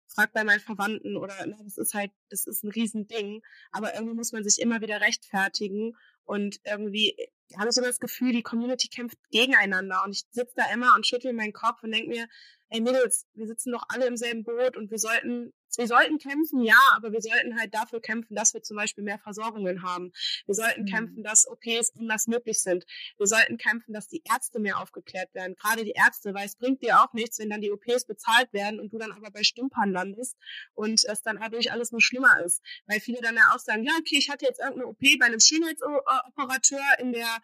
frag 0.09 0.31
bei 0.35 0.45
meinen 0.45 0.61
Verwandten 0.61 1.16
oder 1.16 1.47
ne, 1.47 1.57
das 1.64 1.79
ist 1.79 1.95
halt, 1.95 2.11
das 2.29 2.47
ist 2.47 2.64
ein 2.64 2.70
Riesending. 2.70 3.43
Aber 3.72 3.95
irgendwie 3.95 4.14
muss 4.14 4.33
man 4.33 4.45
sich 4.45 4.61
immer 4.61 4.83
wieder 4.83 5.01
rechtfertigen 5.01 5.97
und 6.24 6.61
irgendwie 6.64 7.16
habe 7.57 7.70
ich 7.70 7.76
immer 7.79 7.87
das 7.87 8.01
Gefühl, 8.01 8.33
die 8.33 8.43
Community 8.43 8.89
kämpft 8.89 9.18
gegeneinander 9.31 10.03
und 10.05 10.12
ich 10.12 10.24
sitze 10.31 10.53
da 10.57 10.70
immer 10.72 10.95
und 10.95 11.07
schüttel 11.07 11.33
meinen 11.33 11.55
Kopf 11.55 11.83
und 11.83 11.93
denke 11.93 12.11
mir, 12.11 12.29
ey 12.71 12.81
Mädels, 12.81 13.27
wir 13.35 13.47
sitzen 13.47 13.73
doch 13.73 13.85
alle 13.89 14.07
im 14.07 14.16
selben 14.16 14.45
Boot 14.45 14.77
und 14.77 14.91
wir 14.91 14.99
sollten 14.99 15.53
wir 15.77 15.87
sollten 15.87 16.19
kämpfen, 16.19 16.62
ja, 16.62 16.79
aber 16.97 17.12
wir 17.12 17.21
sollten 17.21 17.59
halt 17.59 17.75
dafür 17.75 18.01
kämpfen, 18.01 18.35
dass 18.35 18.55
wir 18.55 18.62
zum 18.62 18.77
Beispiel 18.77 19.05
mehr 19.05 19.19
Versorgungen 19.19 19.83
haben. 19.83 20.12
Wir 20.47 20.55
sollten 20.55 20.83
mhm. 20.83 20.87
kämpfen, 20.87 21.23
dass 21.23 21.47
OPs 21.47 21.93
anders 21.97 22.27
möglich 22.27 22.61
sind. 22.61 22.85
Wir 23.16 23.27
sollten 23.27 23.59
kämpfen, 23.59 23.93
dass 23.93 24.09
die 24.09 24.23
Ärzte 24.29 24.59
mehr 24.59 24.81
aufgeklärt 24.81 25.35
werden. 25.35 25.55
Gerade 25.55 25.85
die 25.85 25.93
Ärzte, 25.93 26.35
weil 26.35 26.47
es 26.47 26.57
bringt 26.57 26.83
dir 26.83 27.01
auch 27.01 27.12
nichts, 27.12 27.39
wenn 27.39 27.51
dann 27.51 27.61
die 27.61 27.71
OPs 27.71 28.07
bezahlt 28.07 28.53
werden 28.53 28.81
und 28.81 28.93
du 28.93 28.99
dann 28.99 29.12
aber 29.12 29.31
bei 29.31 29.43
Stümpern 29.45 29.93
landest 29.93 30.37
und 30.75 31.05
es 31.05 31.23
dann 31.23 31.39
dadurch 31.39 31.71
alles 31.71 31.93
nur 31.93 32.01
schlimmer 32.01 32.43
ist. 32.45 32.62
Weil 32.87 33.01
viele 33.01 33.21
dann 33.21 33.37
ja 33.37 33.53
auch 33.55 33.61
sagen, 33.61 33.85
ja, 33.85 33.93
okay, 34.01 34.16
ich 34.19 34.31
hatte 34.31 34.47
jetzt 34.47 34.61
irgendeine 34.61 34.89
OP 34.89 35.01
bei 35.21 35.27
einem 35.27 35.41
Schönheitsoperateur 35.41 36.99
in 36.99 37.12
der 37.12 37.39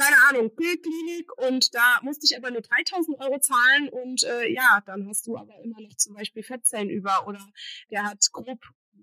keine 0.00 0.16
Ahnung, 0.28 0.54
Bildklinik 0.54 1.30
und 1.38 1.74
da 1.74 2.00
musste 2.02 2.24
ich 2.24 2.36
aber 2.36 2.50
nur 2.50 2.62
3000 2.62 3.20
Euro 3.20 3.38
zahlen 3.40 3.88
und 3.90 4.24
äh, 4.24 4.48
ja, 4.48 4.82
dann 4.86 5.06
hast 5.08 5.26
du 5.26 5.36
aber 5.36 5.54
immer 5.62 5.80
noch 5.80 5.94
zum 5.96 6.14
Beispiel 6.14 6.42
Fettzellen 6.42 6.88
über 6.88 7.26
oder 7.26 7.46
der 7.90 8.04
hat 8.04 8.24
grob 8.32 8.60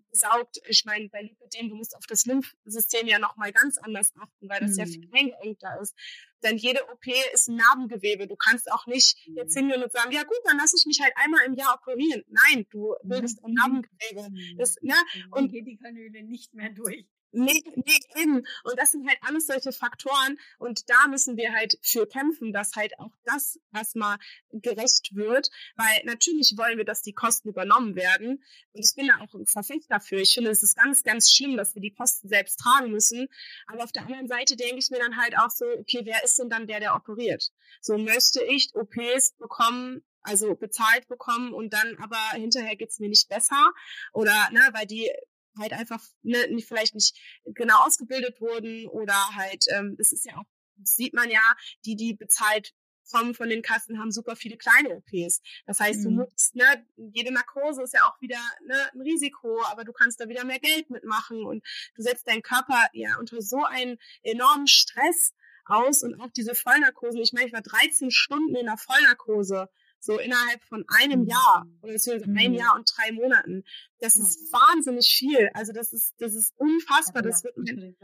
gesaugt. 0.10 0.60
Ich 0.68 0.86
meine, 0.86 1.10
bei 1.10 1.22
Lipidem, 1.22 1.70
du 1.70 1.76
musst 1.76 1.96
auf 1.96 2.06
das 2.08 2.26
Lymphsystem 2.26 3.08
ja 3.08 3.20
nochmal 3.20 3.52
ganz 3.52 3.78
anders 3.78 4.14
achten, 4.20 4.50
weil 4.50 4.60
das 4.60 4.72
mhm. 4.72 4.80
ja 4.80 4.86
viel 4.86 5.10
eingeengter 5.14 5.80
ist. 5.82 5.96
Denn 6.44 6.58
jede 6.58 6.84
OP 6.90 7.06
ist 7.34 7.48
ein 7.48 7.56
Narbengewebe. 7.56 8.28
Du 8.28 8.36
kannst 8.36 8.72
auch 8.72 8.86
nicht 8.88 9.18
mhm. 9.28 9.38
jetzt 9.38 9.58
hingehen 9.58 9.84
und 9.84 9.92
sagen, 9.92 10.12
ja 10.12 10.24
gut, 10.24 10.40
dann 10.46 10.58
lasse 10.58 10.76
ich 10.78 10.86
mich 10.86 11.00
halt 11.02 11.14
einmal 11.16 11.46
im 11.46 11.56
Jahr 11.56 11.76
operieren. 11.76 12.24
Nein, 12.28 12.66
du 12.70 12.96
bildest 13.04 13.44
ein 13.44 13.54
Narbengewebe. 13.54 14.30
Mhm. 14.30 14.58
Das, 14.58 14.78
ne? 14.82 14.96
Und 15.32 15.52
geht 15.52 15.68
die 15.68 15.78
Kanüle 15.78 16.24
nicht 16.24 16.54
mehr 16.54 16.70
durch. 16.70 17.06
Nee, 17.32 17.64
nee, 17.76 18.00
eben. 18.22 18.38
Und 18.64 18.80
das 18.80 18.92
sind 18.92 19.08
halt 19.08 19.18
alles 19.22 19.48
solche 19.48 19.72
Faktoren. 19.72 20.40
Und 20.60 20.90
da 20.90 21.08
müssen 21.08 21.36
wir 21.36 21.54
halt 21.54 21.78
für 21.82 22.08
kämpfen, 22.08 22.54
dass 22.54 22.76
halt 22.76 22.98
auch 23.00 23.12
das 23.26 23.60
erstmal 23.74 24.18
gerecht 24.52 25.14
wird. 25.14 25.50
Weil 25.76 26.04
natürlich 26.06 26.54
wollen 26.58 26.78
wir, 26.78 26.86
dass 26.86 27.02
die 27.02 27.14
Kosten 27.14 27.50
übernommen 27.50 27.96
werden. 27.96 28.44
Und 28.74 28.86
ich 28.86 28.96
bin 28.96 29.08
da 29.08 29.20
auch 29.20 29.34
ein 29.34 29.46
Verfechter 29.46 29.88
dafür. 29.90 30.20
Ich 30.20 30.34
finde, 30.34 30.52
es 30.52 30.64
ist 30.64 30.78
ganz, 30.78 31.04
ganz 31.04 31.32
schlimm, 31.32 31.58
dass 31.58 31.76
wir 31.76 31.82
die 31.82 31.94
Kosten 31.94 32.30
selbst 32.30 32.60
tragen 32.60 32.92
müssen. 32.92 33.28
Aber 33.68 33.84
auf 33.84 33.92
der 33.92 34.04
anderen 34.04 34.28
Seite 34.28 34.56
denke 34.56 34.78
ich 34.78 34.90
mir 34.90 35.00
dann 35.00 35.18
halt 35.18 35.38
auch 35.38 35.50
so, 35.50 35.66
okay, 35.66 36.02
wer 36.04 36.24
ist 36.24 36.40
denn 36.40 36.50
dann 36.50 36.68
der, 36.68 36.80
der 36.80 36.96
operiert? 36.96 37.52
So 37.82 37.98
möchte 37.98 38.44
ich 38.44 38.74
OPs 38.74 39.34
bekommen, 39.38 40.04
also 40.22 40.56
bezahlt 40.56 41.08
bekommen 41.08 41.54
und 41.54 41.74
dann 41.74 41.98
aber 42.02 42.20
hinterher 42.34 42.76
geht's 42.76 43.00
mir 43.00 43.10
nicht 43.10 43.30
besser 43.30 43.74
oder 44.14 44.50
ne, 44.52 44.62
weil 44.74 44.86
die 44.86 45.10
halt 45.58 45.74
einfach 45.74 46.04
ne, 46.24 46.48
nicht, 46.50 46.68
vielleicht 46.68 46.96
nicht 46.96 47.16
genau 47.46 47.86
ausgebildet 47.86 48.40
wurden 48.42 48.88
oder 48.88 49.36
halt, 49.36 49.66
ähm, 49.72 49.96
das 49.98 50.12
ist 50.12 50.26
ja 50.26 50.38
auch, 50.38 50.46
sieht 50.84 51.14
man 51.14 51.30
ja, 51.30 51.42
die, 51.86 51.96
die 51.96 52.14
bezahlt 52.14 52.74
kommen 53.12 53.34
von 53.34 53.50
den 53.50 53.62
Kassen, 53.62 54.00
haben 54.00 54.12
super 54.12 54.36
viele 54.36 54.58
kleine 54.58 54.90
OPs. 54.90 55.42
Das 55.66 55.80
heißt, 55.80 56.00
mhm. 56.00 56.04
du 56.04 56.10
musst, 56.12 56.56
ne, 56.56 56.86
jede 57.14 57.32
Narkose 57.32 57.84
ist 57.84 57.94
ja 57.94 58.04
auch 58.04 58.20
wieder 58.22 58.40
ne, 58.66 58.76
ein 58.94 59.02
Risiko, 59.02 59.62
aber 59.66 59.84
du 59.84 59.94
kannst 59.94 60.20
da 60.20 60.28
wieder 60.28 60.46
mehr 60.46 60.60
Geld 60.60 60.90
mitmachen 60.90 61.46
und 61.46 61.64
du 61.96 62.02
setzt 62.02 62.28
deinen 62.28 62.42
Körper 62.42 62.88
ja 62.94 63.18
unter 63.18 63.42
so 63.42 63.64
einen 63.64 63.98
enormen 64.24 64.68
Stress 64.68 65.34
aus 65.66 66.04
und 66.04 66.20
auch 66.22 66.30
diese 66.32 66.56
Vollnarkosen. 66.56 67.22
Ich 67.22 67.34
meine, 67.34 67.48
ich 67.48 67.54
war 67.54 67.62
13 67.62 68.12
Stunden 68.12 68.56
in 68.56 68.66
der 68.66 68.78
Vollnarkose 68.78 69.70
so 70.00 70.20
innerhalb 70.20 70.64
von 70.64 70.86
einem 70.88 71.22
mhm. 71.22 71.28
Jahr 71.28 71.68
oder 71.82 71.94
beziehungsweise 71.94 72.30
mhm. 72.30 72.38
ein 72.38 72.54
Jahr 72.54 72.76
und 72.76 72.90
drei 72.96 73.12
Monaten. 73.12 73.64
Das 74.00 74.16
mhm. 74.16 74.24
ist 74.24 74.54
wahnsinnig 74.54 75.08
viel. 75.08 75.50
Also 75.54 75.74
das 75.74 75.94
ist, 75.94 76.16
das 76.20 76.34
ist 76.34 76.54
unfassbar. 76.58 77.24
Ja, 77.24 77.30
das 77.30 77.44
wird 77.44 77.58
mir, 77.58 77.96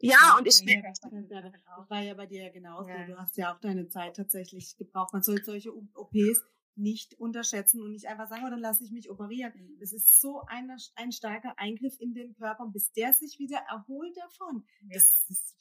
ja, 0.00 0.36
und 0.38 0.46
ich 0.46 0.64
bin. 0.64 0.82
Das 0.82 1.00
war 1.88 2.00
ja 2.00 2.14
bei 2.14 2.26
dir 2.26 2.44
ja 2.44 2.52
genauso. 2.52 2.88
Ja. 2.88 3.06
Du 3.06 3.18
hast 3.18 3.36
ja 3.36 3.52
auch 3.52 3.58
deine 3.58 3.88
Zeit 3.88 4.16
tatsächlich 4.16 4.76
gebraucht. 4.76 5.12
Man 5.12 5.22
soll 5.22 5.42
solche 5.42 5.72
OPs 5.74 6.42
nicht 6.76 7.18
unterschätzen 7.18 7.82
und 7.82 7.90
nicht 7.90 8.06
einfach 8.06 8.28
sagen, 8.28 8.44
oh, 8.46 8.50
dann 8.50 8.60
lasse 8.60 8.84
ich 8.84 8.92
mich 8.92 9.10
operieren. 9.10 9.52
Mhm. 9.54 9.78
Das 9.80 9.92
ist 9.92 10.20
so 10.20 10.42
ein, 10.46 10.70
ein 10.94 11.12
starker 11.12 11.58
Eingriff 11.58 11.98
in 11.98 12.14
den 12.14 12.34
Körper, 12.34 12.66
bis 12.72 12.92
der 12.92 13.12
sich 13.12 13.38
wieder 13.38 13.58
erholt 13.68 14.16
davon. 14.16 14.64
Ja. 14.82 14.94
Das, 14.94 15.26
das, 15.28 15.56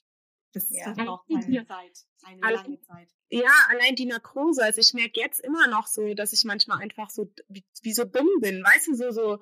das, 0.53 0.69
ja. 0.69 0.91
braucht 0.93 1.29
eine 1.29 1.65
Zeit, 1.67 2.05
eine 2.23 2.39
lange 2.39 2.79
Zeit 2.81 3.09
ja, 3.29 3.51
allein 3.69 3.95
die 3.95 4.05
Narkose, 4.05 4.63
also 4.63 4.79
ich 4.79 4.93
merke 4.93 5.19
jetzt 5.19 5.39
immer 5.41 5.67
noch 5.67 5.87
so, 5.87 6.13
dass 6.13 6.33
ich 6.33 6.43
manchmal 6.45 6.79
einfach 6.79 7.09
so 7.09 7.31
wie, 7.49 7.65
wie 7.81 7.93
so 7.93 8.05
dumm 8.05 8.29
bin, 8.41 8.63
weißt 8.63 8.87
du, 8.87 8.95
so, 8.95 9.11
so, 9.11 9.39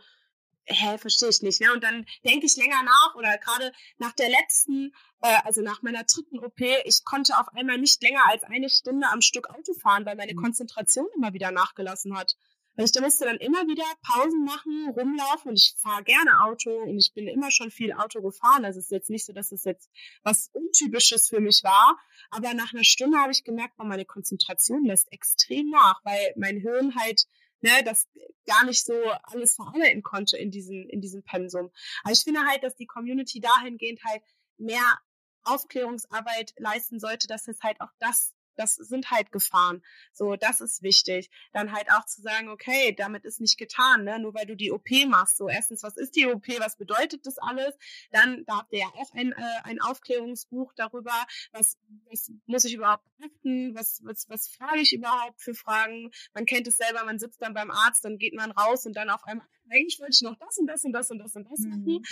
hä, 0.66 0.98
verstehe 0.98 1.30
ich 1.30 1.42
nicht, 1.44 1.62
ne? 1.62 1.72
Und 1.72 1.84
dann 1.84 2.06
denke 2.26 2.48
ich 2.48 2.58
länger 2.58 2.82
nach 2.84 3.16
oder 3.16 3.38
gerade 3.38 3.72
nach 3.98 4.14
der 4.14 4.30
letzten, 4.30 4.92
äh, 5.22 5.38
also 5.44 5.62
nach 5.62 5.84
meiner 5.84 6.04
dritten 6.04 6.40
OP, 6.40 6.60
ich 6.60 7.04
konnte 7.04 7.38
auf 7.38 7.48
einmal 7.54 7.78
nicht 7.78 8.02
länger 8.02 8.28
als 8.28 8.44
eine 8.44 8.70
Stunde 8.70 9.08
am 9.08 9.22
Stück 9.22 9.50
Auto 9.50 9.74
fahren, 9.74 10.06
weil 10.06 10.16
meine 10.16 10.34
mhm. 10.34 10.42
Konzentration 10.42 11.08
immer 11.16 11.34
wieder 11.34 11.52
nachgelassen 11.52 12.18
hat. 12.18 12.36
Weil 12.76 12.86
ich 12.86 13.02
musste 13.02 13.26
dann 13.26 13.38
immer 13.38 13.68
wieder 13.68 13.86
Pausen 14.02 14.44
machen, 14.44 14.90
rumlaufen 14.90 15.50
und 15.50 15.58
ich 15.58 15.76
fahre 15.78 16.04
gerne 16.04 16.44
Auto 16.44 16.72
und 16.72 16.98
ich 16.98 17.14
bin 17.14 17.28
immer 17.28 17.52
schon 17.52 17.72
viel 17.72 17.94
Auto 17.94 18.22
gefahren. 18.22 18.66
Also 18.66 18.80
es 18.80 18.86
ist 18.86 18.92
jetzt 18.92 19.10
nicht 19.10 19.26
so, 19.26 19.34
dass 19.34 19.52
es 19.52 19.64
jetzt 19.64 19.90
was 20.24 20.50
Untypisches 20.54 21.30
für 21.30 21.40
mich 21.40 21.64
war. 21.64 21.98
Aber 22.32 22.54
nach 22.54 22.74
einer 22.74 22.84
Stunde 22.84 23.18
habe 23.18 23.32
ich 23.32 23.44
gemerkt, 23.44 23.78
meine 23.78 24.06
Konzentration 24.06 24.86
lässt 24.86 25.12
extrem 25.12 25.70
nach, 25.70 26.02
weil 26.04 26.34
mein 26.36 26.58
Hirn 26.58 26.96
halt 26.96 27.26
ne, 27.62 27.84
das 27.84 28.08
gar 28.46 28.66
nicht 28.66 28.86
so 28.86 28.94
alles 29.24 29.56
verarbeiten 29.56 30.04
konnte 30.04 30.38
in 30.38 30.52
diesem, 30.52 30.88
in 30.90 31.02
diesem 31.02 31.24
Pensum. 31.24 31.72
Aber 32.04 32.14
ich 32.14 32.24
finde 32.24 32.42
halt, 32.46 32.64
dass 32.64 32.76
die 32.76 32.88
Community 32.88 33.40
dahingehend 33.40 34.04
halt 34.04 34.22
mehr 34.58 35.00
Aufklärungsarbeit 35.44 36.54
leisten 36.58 37.00
sollte, 37.00 37.28
dass 37.28 37.48
es 37.48 37.62
halt 37.62 37.80
auch 37.82 37.92
das 38.00 38.34
das 38.56 38.76
sind 38.76 39.12
halt 39.12 39.32
Gefahren. 39.32 39.84
So, 40.14 40.36
das 40.36 40.62
ist 40.62 40.84
wichtig. 40.84 41.30
Dann 41.54 41.72
halt 41.72 41.90
auch 41.92 42.06
zu 42.06 42.22
sagen, 42.22 42.50
okay, 42.50 42.94
damit 42.98 43.26
ist 43.26 43.42
nicht 43.42 43.58
getan, 43.58 44.04
ne? 44.04 44.20
nur 44.20 44.34
weil 44.34 44.46
du 44.46 44.56
die 44.56 44.72
OP 44.72 44.90
machst. 45.08 45.38
So, 45.38 45.50
erstens, 45.50 45.84
was 45.84 45.98
ist 45.98 46.16
die 46.16 46.28
OP? 46.28 46.48
Was 46.60 46.78
bedeutet 46.78 47.26
das 47.26 47.38
alles? 47.38 47.76
Dann, 48.12 48.44
da 48.46 48.58
habt 48.58 48.74
ihr 48.74 48.80
ja 48.80 48.88
auch 48.96 49.12
ein, 49.14 49.32
äh, 49.32 49.62
ein 49.64 49.82
Aufklärungsbuch 49.82 50.74
darüber, 50.76 51.14
was, 51.52 51.78
was 52.10 52.32
muss 52.46 52.66
ich 52.66 52.74
überhaupt 52.74 53.04
beachten? 53.18 53.76
Was, 53.76 54.02
was, 54.04 54.30
was 54.30 54.48
frage 54.48 54.80
ich 54.80 54.94
überhaupt 54.94 55.42
für 55.42 55.54
Fragen? 55.54 56.12
Man 56.34 56.46
kennt 56.46 56.68
es 56.68 56.78
selber, 56.78 57.04
man 57.06 57.20
sitzt 57.20 57.42
dann 57.42 57.54
beim 57.54 57.72
Arzt, 57.72 58.06
dann 58.06 58.18
geht 58.18 58.34
man 58.34 58.52
raus 58.52 58.86
und 58.86 58.94
dann 58.96 59.10
auf 59.10 59.24
einmal, 59.26 59.48
eigentlich 59.70 60.00
wollte 60.00 60.14
ich 60.14 60.22
noch 60.22 60.38
das 60.38 60.58
und 60.58 60.68
das 60.68 60.84
und 60.84 60.94
das 60.94 61.12
und 61.12 61.20
das 61.20 61.36
und 61.36 61.50
das 61.50 61.60
mhm. 61.60 61.70
machen. 61.70 62.04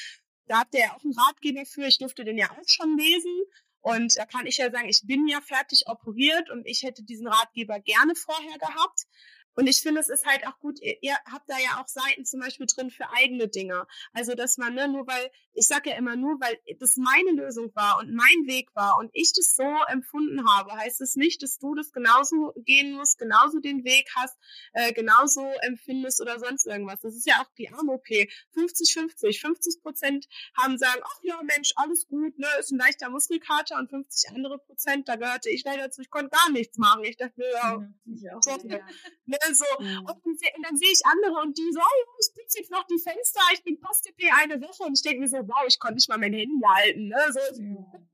Da 0.48 0.60
habt 0.60 0.74
ihr 0.74 0.82
ja 0.82 0.94
auch 0.96 1.04
einen 1.04 1.14
Ratgeber 1.14 1.66
für. 1.66 1.86
Ich 1.86 1.98
durfte 1.98 2.26
den 2.26 2.38
ja 2.38 2.52
auch 2.52 2.68
schon 2.68 2.98
lesen. 2.98 3.44
Und 3.84 4.18
da 4.18 4.26
kann 4.26 4.48
ich 4.48 4.58
ja 4.58 4.72
sagen, 4.72 4.88
ich 4.88 5.02
bin 5.04 5.28
ja 5.28 5.42
fertig 5.42 5.84
operiert 5.88 6.50
und 6.50 6.66
ich 6.66 6.84
hätte 6.84 7.04
diesen 7.04 7.28
Ratgeber 7.28 7.82
gerne 7.82 8.16
vorher 8.16 8.58
gehabt. 8.58 9.08
Und 9.56 9.68
ich 9.68 9.82
finde, 9.82 10.02
es 10.02 10.10
ist 10.10 10.26
halt 10.26 10.46
auch 10.48 10.60
gut, 10.60 10.80
ihr, 10.82 11.16
habt 11.32 11.50
da 11.50 11.58
ja 11.58 11.82
auch 11.82 11.88
Seiten 11.88 12.26
zum 12.26 12.40
Beispiel 12.40 12.66
drin 12.66 12.90
für 12.90 13.10
eigene 13.12 13.48
Dinge. 13.48 13.86
Also, 14.14 14.34
dass 14.34 14.58
man, 14.58 14.74
ne, 14.74 14.88
nur 14.88 15.08
weil, 15.08 15.32
ich 15.54 15.68
sage 15.68 15.92
ja 15.92 15.98
immer 15.98 16.16
nur, 16.16 16.40
weil 16.40 16.58
das 16.80 16.98
meine 16.98 17.32
Lösung 17.32 17.72
war 17.76 18.00
und 18.00 18.14
mein 18.14 18.48
Weg 18.48 18.70
war 18.76 18.98
und 18.98 19.12
ich 19.14 19.32
das 19.36 19.56
so 19.56 19.76
empfunden 19.88 20.48
habe, 20.50 20.74
heißt 20.74 21.02
es 21.02 21.16
nicht, 21.16 21.44
dass 21.44 21.60
du 21.60 21.76
das 21.76 21.92
genauso 21.92 22.54
gehen 22.58 22.94
musst, 22.94 23.20
genauso 23.20 23.60
den 23.60 23.84
Weg 23.84 24.10
hast, 24.16 24.38
äh, 24.74 24.94
genauso 24.94 25.46
empfindest 25.62 26.22
oder 26.22 26.40
sonst 26.40 26.66
irgendwas. 26.66 27.02
Das 27.02 27.16
ist 27.16 27.28
ja 27.28 27.36
auch 27.42 27.52
die 27.58 27.70
Arm-OP. 27.70 28.08
50-50. 28.56 29.40
50 29.40 29.82
Prozent 29.82 30.28
haben 30.58 30.78
sagen, 30.78 31.02
ach 31.04 31.20
ja, 31.22 31.42
Mensch, 31.44 31.72
alles 31.76 32.08
gut, 32.08 32.38
ne, 32.38 32.48
ist 32.60 32.72
ein 32.72 32.80
leichter 32.80 33.10
Muskelkater 33.10 33.78
und 33.78 33.90
50 33.90 34.32
andere 34.32 34.58
Prozent, 34.60 35.08
da 35.08 35.16
gehörte 35.16 35.50
ich 35.50 35.64
leider 35.64 35.84
dazu, 35.84 36.02
ich 36.02 36.10
konnte 36.10 36.30
gar 36.30 36.52
nichts 36.52 36.78
machen. 36.78 37.04
Ich 37.04 37.18
dachte, 37.18 37.44
ja, 37.54 37.80
ja 37.80 37.88
ich 38.06 38.32
auch, 38.32 38.42
so, 38.42 38.68
ja. 38.68 38.80
Ne, 39.26 39.38
so. 39.54 39.66
Mhm. 39.80 40.06
Und, 40.06 40.26
und, 40.26 40.64
dann 40.64 40.78
sehe 40.78 40.92
ich 40.92 41.02
andere 41.06 41.42
und 41.42 41.58
die 41.58 41.72
so, 41.72 41.80
oh, 41.80 42.18
ich 42.20 42.34
putze 42.34 42.60
jetzt 42.60 42.72
noch 42.72 42.86
die 42.88 43.00
Fenster, 43.00 43.42
ich 43.54 43.64
bin 43.64 43.80
Post-TP 43.80 44.30
eine 44.42 44.62
Woche 44.62 44.84
und 44.84 44.98
ich 44.98 45.02
denke 45.02 45.22
mir 45.22 45.28
so, 45.28 45.38
wow, 45.38 45.64
ich 45.68 45.80
konnte 45.80 45.96
nicht 45.96 46.10
mal 46.10 46.18
mein 46.18 46.34
Handy 46.34 46.62
halten. 46.66 47.08
Ne? 47.08 47.18
So, 47.32 47.40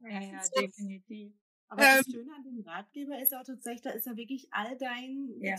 ja, 0.07 0.21
ja, 0.21 0.43
so. 0.43 0.61
definitiv. 0.61 1.33
Aber 1.71 1.83
ähm, 1.83 1.97
das 1.97 2.11
Schöne 2.11 2.33
an 2.35 2.43
dem 2.43 2.59
Ratgeber 2.61 3.21
ist 3.21 3.33
auch 3.33 3.43
tatsächlich, 3.43 3.81
da 3.83 3.91
ist 3.91 4.07
ja 4.07 4.17
wirklich 4.17 4.47
all 4.51 4.75
dein 4.77 5.29
ja. 5.39 5.53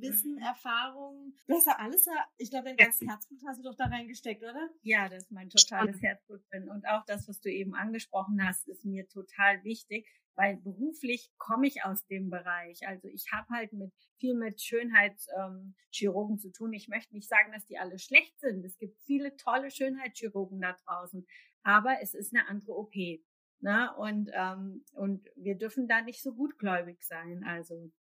Wissen, 0.00 0.34
mhm. 0.34 0.42
Erfahrung. 0.42 1.34
Du 1.46 1.54
hast 1.54 1.66
ja 1.66 1.78
alles, 1.78 2.06
ich 2.36 2.50
glaube, 2.50 2.66
dein 2.66 2.76
ganzes 2.76 3.06
Herzblut 3.06 3.40
hast 3.46 3.58
du 3.58 3.62
doch 3.62 3.76
da 3.76 3.84
reingesteckt, 3.84 4.42
oder? 4.42 4.70
Ja, 4.82 5.08
das 5.08 5.24
ist 5.24 5.30
mein 5.30 5.48
totales 5.50 6.02
Herzblut 6.02 6.42
drin. 6.50 6.68
Und 6.68 6.86
auch 6.88 7.04
das, 7.06 7.28
was 7.28 7.40
du 7.40 7.48
eben 7.48 7.76
angesprochen 7.76 8.44
hast, 8.44 8.66
ist 8.68 8.84
mir 8.84 9.08
total 9.08 9.62
wichtig, 9.62 10.08
weil 10.34 10.56
beruflich 10.56 11.30
komme 11.38 11.66
ich 11.66 11.84
aus 11.84 12.06
dem 12.06 12.30
Bereich. 12.30 12.86
Also 12.86 13.08
ich 13.08 13.26
habe 13.32 13.46
halt 13.50 13.72
mit 13.72 13.92
viel 14.18 14.34
mit 14.34 14.60
Schönheitschirurgen 14.60 16.36
ähm, 16.36 16.38
zu 16.38 16.50
tun. 16.52 16.72
Ich 16.72 16.88
möchte 16.88 17.14
nicht 17.14 17.28
sagen, 17.28 17.52
dass 17.52 17.66
die 17.66 17.78
alle 17.78 17.98
schlecht 17.98 18.38
sind. 18.40 18.64
Es 18.64 18.78
gibt 18.78 18.98
viele 19.02 19.36
tolle 19.36 19.70
Schönheitschirurgen 19.70 20.60
da 20.60 20.76
draußen, 20.84 21.26
aber 21.62 22.00
es 22.00 22.14
ist 22.14 22.34
eine 22.34 22.48
andere 22.48 22.72
OP. 22.72 22.94
Ne? 23.60 23.94
Und, 23.96 24.30
ähm, 24.34 24.84
und 24.92 25.28
wir 25.36 25.56
dürfen 25.56 25.86
da 25.86 26.02
nicht 26.02 26.22
so 26.22 26.34
gutgläubig 26.34 27.02
sein. 27.02 27.44
Also 27.44 27.92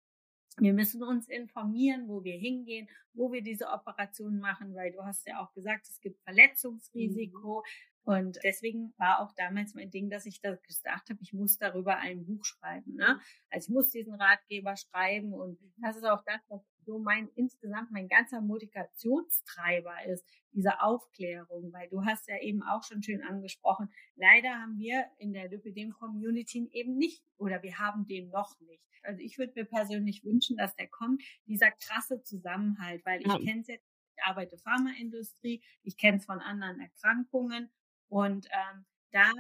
wir 0.58 0.72
müssen 0.72 1.02
uns 1.02 1.28
informieren, 1.28 2.08
wo 2.08 2.24
wir 2.24 2.36
hingehen, 2.36 2.88
wo 3.12 3.32
wir 3.32 3.42
diese 3.42 3.68
Operationen 3.68 4.40
machen, 4.40 4.74
weil 4.74 4.92
du 4.92 5.02
hast 5.04 5.26
ja 5.26 5.40
auch 5.40 5.52
gesagt, 5.52 5.88
es 5.88 6.00
gibt 6.00 6.20
Verletzungsrisiko. 6.22 7.62
Mhm. 7.64 7.90
Und 8.02 8.38
deswegen 8.42 8.94
war 8.96 9.20
auch 9.20 9.32
damals 9.36 9.74
mein 9.74 9.90
Ding, 9.90 10.10
dass 10.10 10.26
ich 10.26 10.40
da 10.40 10.56
gesagt 10.56 11.10
habe, 11.10 11.18
ich 11.22 11.32
muss 11.32 11.58
darüber 11.58 11.98
ein 11.98 12.24
Buch 12.24 12.44
schreiben. 12.44 12.94
Ne? 12.94 13.14
Mhm. 13.14 13.20
Also 13.50 13.68
ich 13.68 13.74
muss 13.74 13.90
diesen 13.90 14.14
Ratgeber 14.14 14.76
schreiben 14.76 15.32
und 15.32 15.60
mhm. 15.60 15.72
das 15.82 15.96
ist 15.96 16.04
auch 16.04 16.22
das, 16.24 16.40
was 16.48 16.62
so 16.84 16.98
mein 16.98 17.28
insgesamt 17.34 17.90
mein 17.90 18.08
ganzer 18.08 18.40
Motivationstreiber 18.40 19.94
ist, 20.06 20.24
diese 20.52 20.80
Aufklärung, 20.80 21.72
weil 21.72 21.88
du 21.88 22.04
hast 22.04 22.28
ja 22.28 22.38
eben 22.40 22.62
auch 22.62 22.82
schon 22.84 23.02
schön 23.02 23.22
angesprochen, 23.22 23.90
leider 24.16 24.50
haben 24.50 24.78
wir 24.78 25.04
in 25.18 25.32
der 25.32 25.48
Lipidem 25.48 25.92
Community 25.92 26.68
eben 26.72 26.96
nicht 26.96 27.24
oder 27.36 27.62
wir 27.62 27.78
haben 27.78 28.06
den 28.06 28.28
noch 28.30 28.58
nicht. 28.60 28.84
Also 29.02 29.20
ich 29.20 29.38
würde 29.38 29.52
mir 29.56 29.64
persönlich 29.64 30.24
wünschen, 30.24 30.56
dass 30.56 30.76
der 30.76 30.88
kommt, 30.88 31.22
dieser 31.46 31.70
krasse 31.70 32.22
Zusammenhalt, 32.22 33.04
weil 33.04 33.20
ich 33.20 33.26
ja. 33.26 33.38
kenne 33.38 33.60
es 33.60 33.68
jetzt, 33.68 33.86
ich 34.16 34.24
arbeite 34.24 34.58
Pharmaindustrie, 34.58 35.62
ich 35.82 35.96
kenne 35.96 36.18
es 36.18 36.26
von 36.26 36.40
anderen 36.40 36.80
Erkrankungen 36.80 37.70
und 38.08 38.46
ähm, 38.46 38.84
da, 39.12 39.30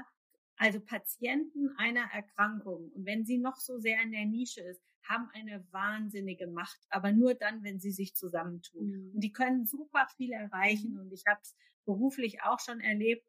also 0.56 0.80
Patienten 0.80 1.70
einer 1.76 2.08
Erkrankung, 2.12 2.90
und 2.92 3.04
wenn 3.04 3.24
sie 3.24 3.38
noch 3.38 3.56
so 3.56 3.78
sehr 3.78 4.00
in 4.02 4.12
der 4.12 4.26
Nische 4.26 4.62
ist, 4.62 4.82
haben 5.02 5.28
eine 5.32 5.66
wahnsinnige 5.72 6.46
Macht, 6.46 6.78
aber 6.88 7.12
nur 7.12 7.34
dann, 7.34 7.62
wenn 7.62 7.80
sie 7.80 7.92
sich 7.92 8.14
zusammentun. 8.14 8.86
Mhm. 8.86 9.14
Und 9.14 9.20
die 9.20 9.32
können 9.32 9.64
super 9.64 10.06
viel 10.16 10.32
erreichen. 10.32 10.92
Mhm. 10.92 11.00
Und 11.00 11.12
ich 11.12 11.24
habe 11.26 11.40
es 11.42 11.56
beruflich 11.84 12.42
auch 12.42 12.60
schon 12.60 12.80
erlebt 12.80 13.26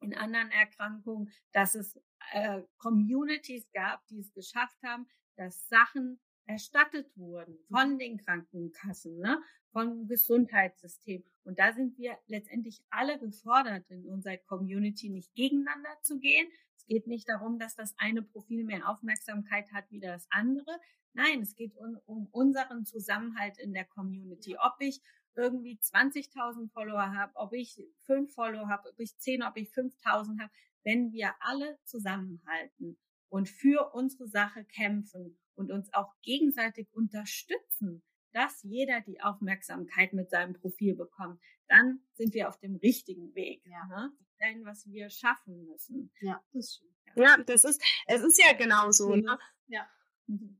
in 0.00 0.14
anderen 0.14 0.50
Erkrankungen, 0.50 1.32
dass 1.52 1.74
es 1.74 2.00
äh, 2.32 2.62
Communities 2.78 3.70
gab, 3.72 4.06
die 4.08 4.20
es 4.20 4.32
geschafft 4.32 4.76
haben, 4.84 5.06
dass 5.36 5.68
Sachen 5.68 6.20
erstattet 6.46 7.10
wurden 7.16 7.58
von 7.70 7.98
den 7.98 8.18
Krankenkassen, 8.18 9.18
ne, 9.18 9.40
vom 9.72 10.06
Gesundheitssystem. 10.08 11.22
Und 11.44 11.58
da 11.58 11.72
sind 11.72 11.98
wir 11.98 12.18
letztendlich 12.26 12.82
alle 12.90 13.18
gefordert, 13.18 13.88
in 13.90 14.06
unserer 14.06 14.38
Community 14.38 15.10
nicht 15.10 15.34
gegeneinander 15.34 15.90
zu 16.02 16.18
gehen. 16.18 16.48
Es 16.88 16.94
geht 16.94 17.06
nicht 17.06 17.28
darum, 17.28 17.58
dass 17.58 17.74
das 17.74 17.94
eine 17.98 18.22
Profil 18.22 18.64
mehr 18.64 18.88
Aufmerksamkeit 18.88 19.70
hat 19.72 19.84
wie 19.90 20.00
das 20.00 20.26
andere. 20.30 20.80
Nein, 21.12 21.42
es 21.42 21.54
geht 21.54 21.76
um, 21.76 21.98
um 22.06 22.28
unseren 22.32 22.86
Zusammenhalt 22.86 23.58
in 23.58 23.74
der 23.74 23.84
Community. 23.84 24.56
Ob 24.58 24.76
ich 24.80 25.02
irgendwie 25.36 25.78
20.000 25.78 26.72
Follower 26.72 27.14
habe, 27.14 27.32
ob 27.34 27.52
ich 27.52 27.78
fünf 28.06 28.32
Follower 28.32 28.70
habe, 28.70 28.88
ob 28.88 28.98
ich 28.98 29.18
zehn, 29.18 29.42
ob 29.42 29.58
ich 29.58 29.68
5.000 29.68 30.40
habe, 30.40 30.50
wenn 30.82 31.12
wir 31.12 31.34
alle 31.40 31.78
zusammenhalten 31.84 32.96
und 33.28 33.50
für 33.50 33.92
unsere 33.92 34.26
Sache 34.26 34.64
kämpfen 34.64 35.38
und 35.56 35.70
uns 35.70 35.92
auch 35.92 36.14
gegenseitig 36.22 36.88
unterstützen, 36.94 38.02
dass 38.32 38.62
jeder 38.62 39.02
die 39.02 39.20
Aufmerksamkeit 39.20 40.14
mit 40.14 40.30
seinem 40.30 40.54
Profil 40.54 40.94
bekommt, 40.94 41.38
dann 41.68 42.00
sind 42.14 42.32
wir 42.32 42.48
auf 42.48 42.58
dem 42.58 42.76
richtigen 42.76 43.34
Weg. 43.34 43.62
Ja. 43.66 43.84
Ne? 43.88 44.12
Denn 44.40 44.64
was 44.64 44.86
wir 44.86 45.10
schaffen 45.10 45.66
müssen. 45.66 46.12
Ja, 46.20 46.42
das. 46.52 46.80
Ja. 47.16 47.22
ja, 47.22 47.36
das 47.44 47.64
ist, 47.64 47.82
es 48.06 48.22
ist 48.22 48.38
ja 48.42 48.52
genau 48.52 48.90
so. 48.90 49.14
Ne? 49.14 49.38
Ja. 49.66 49.88
Mhm. 50.26 50.58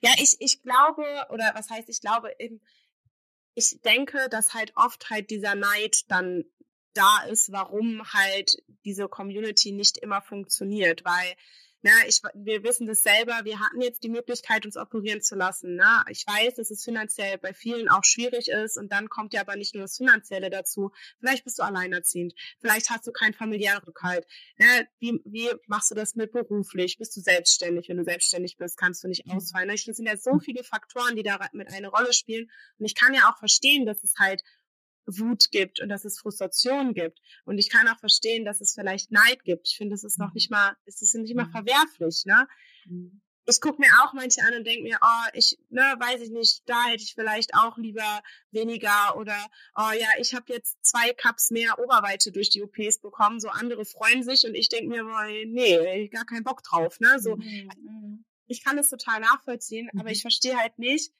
Ja, 0.00 0.10
ich, 0.18 0.36
ich 0.38 0.62
glaube, 0.62 1.04
oder 1.30 1.52
was 1.54 1.70
heißt, 1.70 1.88
ich 1.88 2.00
glaube, 2.00 2.32
eben, 2.38 2.60
ich 3.54 3.80
denke, 3.82 4.28
dass 4.30 4.54
halt 4.54 4.72
oft 4.76 5.10
halt 5.10 5.30
dieser 5.30 5.54
Neid 5.54 6.04
dann 6.08 6.44
da 6.94 7.22
ist, 7.24 7.52
warum 7.52 8.04
halt 8.12 8.62
diese 8.84 9.08
Community 9.08 9.72
nicht 9.72 9.98
immer 9.98 10.22
funktioniert, 10.22 11.04
weil 11.04 11.34
na, 11.82 11.90
ich, 12.06 12.20
wir 12.34 12.62
wissen 12.62 12.86
das 12.86 13.02
selber, 13.02 13.40
wir 13.44 13.58
hatten 13.58 13.80
jetzt 13.80 14.04
die 14.04 14.08
Möglichkeit, 14.08 14.64
uns 14.64 14.76
operieren 14.76 15.20
zu 15.20 15.34
lassen. 15.34 15.74
Ne? 15.74 16.04
Ich 16.08 16.24
weiß, 16.26 16.54
dass 16.54 16.70
es 16.70 16.84
finanziell 16.84 17.38
bei 17.38 17.52
vielen 17.52 17.88
auch 17.88 18.04
schwierig 18.04 18.48
ist 18.48 18.78
und 18.78 18.92
dann 18.92 19.08
kommt 19.08 19.34
ja 19.34 19.40
aber 19.40 19.56
nicht 19.56 19.74
nur 19.74 19.82
das 19.82 19.96
Finanzielle 19.96 20.48
dazu. 20.48 20.92
Vielleicht 21.18 21.44
bist 21.44 21.58
du 21.58 21.64
alleinerziehend, 21.64 22.34
vielleicht 22.60 22.90
hast 22.90 23.06
du 23.06 23.12
keinen 23.12 23.34
familiären 23.34 23.82
Rückhalt. 23.82 24.26
Ne? 24.58 24.88
Wie, 25.00 25.20
wie 25.24 25.50
machst 25.66 25.90
du 25.90 25.94
das 25.96 26.14
mit 26.14 26.32
beruflich? 26.32 26.98
Bist 26.98 27.16
du 27.16 27.20
selbstständig? 27.20 27.88
Wenn 27.88 27.96
du 27.96 28.04
selbstständig 28.04 28.56
bist, 28.56 28.76
kannst 28.76 29.02
du 29.02 29.08
nicht 29.08 29.26
mhm. 29.26 29.32
ausfallen. 29.32 29.66
Ne? 29.66 29.74
Das 29.74 29.96
sind 29.96 30.06
ja 30.06 30.16
so 30.16 30.38
viele 30.38 30.62
Faktoren, 30.62 31.16
die 31.16 31.24
da 31.24 31.38
mit 31.52 31.68
eine 31.72 31.88
Rolle 31.88 32.12
spielen. 32.12 32.50
Und 32.78 32.86
ich 32.86 32.94
kann 32.94 33.12
ja 33.12 33.28
auch 33.28 33.38
verstehen, 33.38 33.86
dass 33.86 34.04
es 34.04 34.14
halt 34.18 34.42
Wut 35.06 35.50
gibt 35.50 35.80
und 35.80 35.88
dass 35.88 36.04
es 36.04 36.18
Frustration 36.18 36.94
gibt. 36.94 37.20
Und 37.44 37.58
ich 37.58 37.70
kann 37.70 37.88
auch 37.88 37.98
verstehen, 37.98 38.44
dass 38.44 38.60
es 38.60 38.74
vielleicht 38.74 39.10
Neid 39.10 39.44
gibt. 39.44 39.68
Ich 39.68 39.76
finde, 39.76 39.94
es 39.94 40.04
ist 40.04 40.18
noch 40.18 40.28
mhm. 40.28 40.34
nicht 40.34 40.50
mal, 40.50 40.76
es 40.86 41.02
ist 41.02 41.14
nicht 41.14 41.34
mal 41.34 41.46
mhm. 41.46 41.52
verwerflich, 41.52 42.24
ne? 42.24 42.46
Mhm. 42.86 43.20
Ich 43.44 43.60
gucke 43.60 43.80
mir 43.80 43.88
auch 44.02 44.12
manche 44.12 44.40
an 44.42 44.54
und 44.54 44.64
denke 44.64 44.84
mir, 44.84 44.98
oh, 45.02 45.28
ich, 45.32 45.58
ne, 45.68 45.80
weiß 45.98 46.20
ich 46.20 46.30
nicht, 46.30 46.62
da 46.66 46.84
hätte 46.84 47.02
ich 47.02 47.14
vielleicht 47.14 47.54
auch 47.54 47.76
lieber 47.76 48.22
weniger 48.52 49.16
oder 49.16 49.36
oh 49.74 49.90
ja, 49.98 50.06
ich 50.20 50.32
habe 50.32 50.52
jetzt 50.52 50.78
zwei 50.84 51.12
Cups 51.12 51.50
mehr 51.50 51.76
Oberweite 51.80 52.30
durch 52.30 52.50
die 52.50 52.62
OPs 52.62 53.00
bekommen, 53.00 53.40
so 53.40 53.48
andere 53.48 53.84
freuen 53.84 54.22
sich 54.22 54.44
und 54.46 54.54
ich 54.54 54.68
denke 54.68 54.90
mir, 54.90 55.02
boah, 55.02 55.26
nee, 55.46 56.06
gar 56.06 56.24
keinen 56.24 56.44
Bock 56.44 56.62
drauf, 56.62 57.00
ne? 57.00 57.18
So, 57.18 57.36
ich 58.46 58.62
kann 58.62 58.78
es 58.78 58.90
total 58.90 59.18
nachvollziehen, 59.18 59.90
aber 59.98 60.10
ich 60.10 60.22
verstehe 60.22 60.56
halt 60.56 60.78
nicht, 60.78 61.12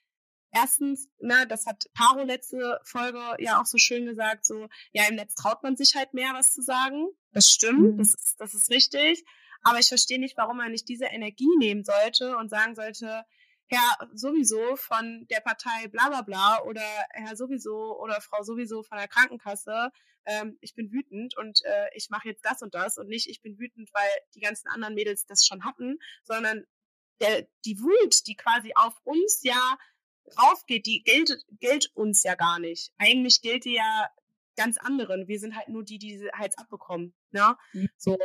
erstens, 0.52 1.08
ne, 1.18 1.46
das 1.48 1.66
hat 1.66 1.86
Paro 1.94 2.22
letzte 2.22 2.80
Folge 2.84 3.20
ja 3.38 3.60
auch 3.60 3.66
so 3.66 3.78
schön 3.78 4.06
gesagt, 4.06 4.46
so, 4.46 4.68
ja, 4.92 5.04
im 5.08 5.16
Netz 5.16 5.34
traut 5.34 5.62
man 5.62 5.76
sich 5.76 5.94
halt 5.94 6.14
mehr, 6.14 6.32
was 6.34 6.52
zu 6.52 6.62
sagen. 6.62 7.08
Das 7.32 7.48
stimmt, 7.48 7.94
mhm. 7.94 7.98
das, 7.98 8.14
ist, 8.14 8.36
das 8.38 8.54
ist 8.54 8.70
richtig. 8.70 9.24
Aber 9.62 9.78
ich 9.78 9.88
verstehe 9.88 10.20
nicht, 10.20 10.36
warum 10.36 10.58
man 10.58 10.72
nicht 10.72 10.88
diese 10.88 11.06
Energie 11.06 11.48
nehmen 11.58 11.84
sollte 11.84 12.36
und 12.36 12.48
sagen 12.48 12.74
sollte, 12.74 13.24
Herr 13.68 14.08
sowieso 14.12 14.76
von 14.76 15.26
der 15.30 15.40
Partei 15.40 15.88
bla 15.88 16.08
bla 16.08 16.22
bla 16.22 16.62
oder 16.64 16.84
Herr 17.10 17.36
sowieso 17.36 17.98
oder 17.98 18.20
Frau 18.20 18.42
sowieso 18.42 18.82
von 18.82 18.98
der 18.98 19.08
Krankenkasse, 19.08 19.90
ähm, 20.26 20.58
ich 20.60 20.74
bin 20.74 20.92
wütend 20.92 21.36
und 21.36 21.64
äh, 21.64 21.88
ich 21.94 22.10
mache 22.10 22.28
jetzt 22.28 22.44
das 22.44 22.62
und 22.62 22.74
das 22.74 22.98
und 22.98 23.08
nicht, 23.08 23.28
ich 23.28 23.40
bin 23.40 23.58
wütend, 23.58 23.88
weil 23.94 24.10
die 24.34 24.40
ganzen 24.40 24.68
anderen 24.68 24.94
Mädels 24.94 25.26
das 25.26 25.46
schon 25.46 25.64
hatten, 25.64 25.98
sondern 26.22 26.66
der, 27.20 27.46
die 27.64 27.80
Wut, 27.80 28.26
die 28.26 28.36
quasi 28.36 28.72
auf 28.74 28.94
uns 29.04 29.40
ja 29.42 29.78
drauf 30.24 30.64
geht, 30.66 30.86
die 30.86 31.02
gilt, 31.02 31.44
gilt 31.60 31.90
uns 31.94 32.22
ja 32.22 32.34
gar 32.34 32.58
nicht. 32.58 32.92
Eigentlich 32.98 33.40
gilt 33.42 33.64
die 33.64 33.74
ja 33.74 34.08
ganz 34.56 34.78
anderen. 34.78 35.28
Wir 35.28 35.38
sind 35.38 35.56
halt 35.56 35.68
nur 35.68 35.84
die, 35.84 35.98
die 35.98 36.28
halt 36.32 36.58
abbekommen. 36.58 37.14
Ne? 37.30 37.56
So. 37.96 38.18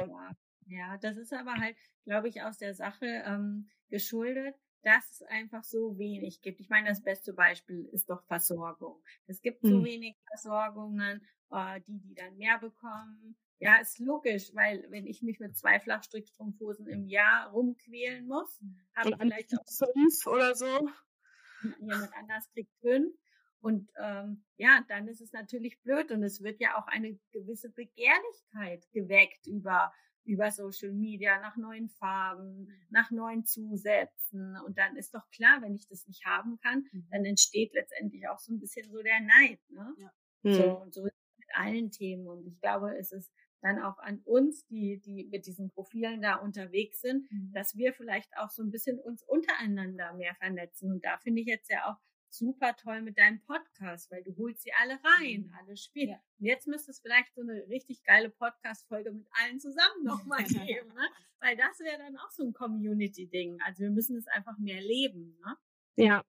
Ja, 0.67 0.97
das 0.97 1.17
ist 1.17 1.33
aber 1.33 1.53
halt, 1.55 1.77
glaube 2.03 2.27
ich, 2.27 2.41
aus 2.41 2.57
der 2.57 2.73
Sache 2.73 3.23
ähm, 3.25 3.69
geschuldet, 3.89 4.55
dass 4.83 5.09
es 5.11 5.21
einfach 5.23 5.63
so 5.63 5.97
wenig 5.97 6.41
gibt. 6.41 6.59
Ich 6.59 6.69
meine, 6.69 6.89
das 6.89 7.01
beste 7.01 7.33
Beispiel 7.33 7.85
ist 7.91 8.09
doch 8.09 8.23
Versorgung. 8.25 9.01
Es 9.25 9.41
gibt 9.41 9.63
hm. 9.63 9.69
so 9.69 9.85
wenig 9.85 10.17
Versorgungen, 10.27 11.25
äh, 11.51 11.81
die, 11.81 11.99
die 11.99 12.15
dann 12.15 12.37
mehr 12.37 12.59
bekommen. 12.59 13.37
Ja, 13.59 13.77
ist 13.77 13.97
logisch, 13.97 14.53
weil 14.53 14.85
wenn 14.89 15.07
ich 15.07 15.23
mich 15.23 15.39
mit 15.39 15.57
zwei 15.57 15.79
Flachstrickstrumpfhosen 15.79 16.87
im 16.87 17.07
Jahr 17.07 17.49
rumquälen 17.49 18.27
muss, 18.27 18.61
habe 18.95 19.09
ich 19.09 19.15
vielleicht 19.17 19.57
auch 19.57 19.65
fünf 19.65 20.27
oder 20.27 20.55
so 20.55 20.89
jemand 21.79 22.13
anders 22.15 22.49
kriegt 22.53 22.73
fünf. 22.81 23.13
Und 23.59 23.89
ähm, 23.99 24.43
ja, 24.57 24.83
dann 24.87 25.07
ist 25.07 25.21
es 25.21 25.31
natürlich 25.33 25.81
blöd 25.81 26.11
und 26.11 26.23
es 26.23 26.41
wird 26.43 26.59
ja 26.59 26.77
auch 26.77 26.87
eine 26.87 27.19
gewisse 27.31 27.69
Begehrlichkeit 27.69 28.87
geweckt 28.93 29.47
über 29.47 29.91
über 30.27 30.51
Social 30.51 30.91
Media 30.91 31.39
nach 31.39 31.55
neuen 31.55 31.87
Farben, 31.87 32.67
nach 32.89 33.11
neuen 33.11 33.45
Zusätzen. 33.45 34.57
Und 34.65 34.77
dann 34.77 34.97
ist 34.97 35.15
doch 35.15 35.27
klar, 35.31 35.61
wenn 35.61 35.73
ich 35.73 35.87
das 35.87 36.05
nicht 36.05 36.25
haben 36.25 36.59
kann, 36.59 36.85
mhm. 36.91 37.07
dann 37.09 37.23
entsteht 37.23 37.73
letztendlich 37.73 38.27
auch 38.27 38.37
so 38.37 38.51
ein 38.51 38.59
bisschen 38.59 38.91
so 38.91 39.01
der 39.01 39.21
Neid. 39.21 39.59
Ne? 39.69 39.95
Ja. 39.97 40.53
So, 40.53 40.81
und 40.81 40.93
so 40.93 41.05
ist 41.05 41.15
es 41.15 41.37
mit 41.37 41.47
allen 41.55 41.91
Themen. 41.91 42.27
Und 42.27 42.45
ich 42.45 42.59
glaube, 42.59 42.97
es 42.97 43.13
ist 43.13 43.31
dann 43.61 43.81
auch 43.81 43.97
an 43.99 44.21
uns, 44.25 44.65
die, 44.67 44.99
die 44.99 45.25
mit 45.25 45.45
diesen 45.45 45.69
Profilen 45.71 46.21
da 46.21 46.35
unterwegs 46.35 47.01
sind, 47.01 47.31
mhm. 47.31 47.51
dass 47.53 47.75
wir 47.75 47.93
vielleicht 47.93 48.35
auch 48.37 48.49
so 48.49 48.63
ein 48.63 48.71
bisschen 48.71 48.99
uns 48.99 49.23
untereinander 49.23 50.13
mehr 50.13 50.35
vernetzen. 50.35 50.91
Und 50.91 51.05
da 51.05 51.17
finde 51.17 51.41
ich 51.41 51.47
jetzt 51.47 51.69
ja 51.69 51.85
auch 51.85 51.97
super 52.29 52.75
toll 52.75 53.01
mit 53.01 53.17
deinem 53.17 53.41
Podcast, 53.41 54.11
weil 54.11 54.23
du 54.23 54.35
holst 54.37 54.63
sie 54.63 54.73
alle 54.73 54.99
rein, 55.03 55.47
mhm. 55.47 55.53
alle 55.59 55.77
spielen. 55.77 56.09
Ja. 56.09 56.21
Und 56.39 56.45
jetzt 56.45 56.67
müsste 56.67 56.91
es 56.91 56.99
vielleicht 56.99 57.33
so 57.33 57.41
eine 57.41 57.67
richtig 57.67 58.03
geile 58.03 58.29
Podcast-Folge 58.29 59.11
mit 59.11 59.27
allen 59.41 59.59
zusammen 59.59 60.03
nochmal 60.03 60.43
geben, 60.43 60.93
ne? 60.93 61.07
Weil 61.39 61.55
das 61.55 61.79
wäre 61.79 61.97
dann 61.99 62.17
auch 62.17 62.31
so 62.31 62.43
ein 62.43 62.53
Community-Ding. 62.53 63.59
Also 63.65 63.83
wir 63.83 63.91
müssen 63.91 64.17
es 64.17 64.27
einfach 64.27 64.57
mehr 64.57 64.81
leben, 64.81 65.37
ne? 65.45 65.55
Ja, 65.95 66.23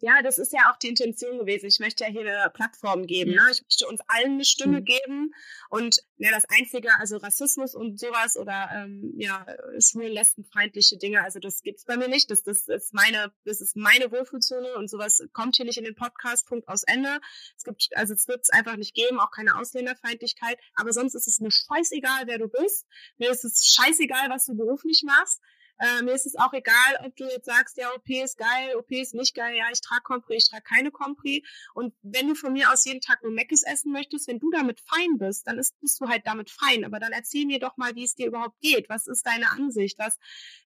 ja, 0.00 0.22
das 0.22 0.38
ist 0.38 0.52
ja 0.52 0.70
auch 0.70 0.76
die 0.78 0.88
Intention 0.88 1.38
gewesen. 1.38 1.66
Ich 1.66 1.80
möchte 1.80 2.04
ja 2.04 2.10
hier 2.10 2.20
eine 2.20 2.50
Plattform 2.50 3.06
geben. 3.06 3.32
Ne? 3.32 3.42
Ich 3.50 3.62
möchte 3.62 3.86
uns 3.88 4.00
allen 4.06 4.34
eine 4.34 4.44
Stimme 4.44 4.80
mhm. 4.80 4.84
geben. 4.84 5.34
Und 5.70 6.02
ja, 6.18 6.30
das 6.30 6.44
Einzige, 6.48 6.90
also 6.98 7.16
Rassismus 7.16 7.74
und 7.74 7.98
sowas 7.98 8.36
oder 8.36 8.68
ähm, 8.72 9.14
ja, 9.16 9.44
schwulen, 9.80 10.12
lesbenfeindliche 10.12 10.98
Dinge, 10.98 11.22
also 11.22 11.40
das 11.40 11.62
gibt's 11.62 11.84
bei 11.84 11.96
mir 11.96 12.08
nicht. 12.08 12.30
Das, 12.30 12.42
das 12.42 12.68
ist 12.68 12.94
meine, 12.94 13.32
das 13.44 13.60
ist 13.60 13.76
meine 13.76 14.10
Wohlfühlzone 14.12 14.74
und 14.76 14.88
sowas 14.88 15.22
kommt 15.32 15.56
hier 15.56 15.64
nicht 15.64 15.78
in 15.78 15.84
den 15.84 15.96
Podcast. 15.96 16.46
Punkt 16.46 16.68
aus 16.68 16.84
Ende. 16.84 17.20
Es 17.56 17.64
gibt, 17.64 17.88
also 17.94 18.14
es 18.14 18.28
wird 18.28 18.42
es 18.42 18.50
einfach 18.50 18.76
nicht 18.76 18.94
geben, 18.94 19.18
auch 19.18 19.30
keine 19.30 19.56
Ausländerfeindlichkeit. 19.56 20.58
Aber 20.76 20.92
sonst 20.92 21.14
ist 21.14 21.26
es 21.26 21.40
mir 21.40 21.50
scheißegal, 21.50 22.26
wer 22.26 22.38
du 22.38 22.48
bist. 22.48 22.86
Mir 23.16 23.30
ist 23.30 23.44
es 23.44 23.66
scheißegal, 23.66 24.30
was 24.30 24.46
du 24.46 24.56
beruflich 24.56 25.02
machst. 25.04 25.40
Äh, 25.78 26.02
mir 26.02 26.12
ist 26.12 26.26
es 26.26 26.36
auch 26.36 26.52
egal, 26.52 26.98
ob 27.04 27.14
du 27.16 27.24
jetzt 27.24 27.46
sagst, 27.46 27.76
ja, 27.76 27.92
OP 27.94 28.08
ist 28.08 28.36
geil, 28.36 28.74
OP 28.76 28.90
ist 28.90 29.14
nicht 29.14 29.34
geil, 29.34 29.56
ja, 29.56 29.66
ich 29.72 29.80
trage 29.80 30.02
Compri, 30.02 30.36
ich 30.36 30.48
trage 30.48 30.62
keine 30.62 30.90
Compri. 30.90 31.44
Und 31.74 31.94
wenn 32.02 32.28
du 32.28 32.34
von 32.34 32.52
mir 32.52 32.72
aus 32.72 32.84
jeden 32.84 33.00
Tag 33.00 33.22
nur 33.22 33.32
Meckes 33.32 33.62
essen 33.62 33.92
möchtest, 33.92 34.28
wenn 34.28 34.40
du 34.40 34.50
damit 34.50 34.80
fein 34.80 35.18
bist, 35.18 35.46
dann 35.46 35.58
ist, 35.58 35.78
bist 35.80 36.00
du 36.00 36.08
halt 36.08 36.26
damit 36.26 36.50
fein. 36.50 36.84
Aber 36.84 36.98
dann 36.98 37.12
erzähl 37.12 37.46
mir 37.46 37.60
doch 37.60 37.76
mal, 37.76 37.94
wie 37.94 38.04
es 38.04 38.14
dir 38.14 38.26
überhaupt 38.26 38.60
geht. 38.60 38.88
Was 38.88 39.06
ist 39.06 39.26
deine 39.26 39.50
Ansicht? 39.50 39.98
Was, 39.98 40.18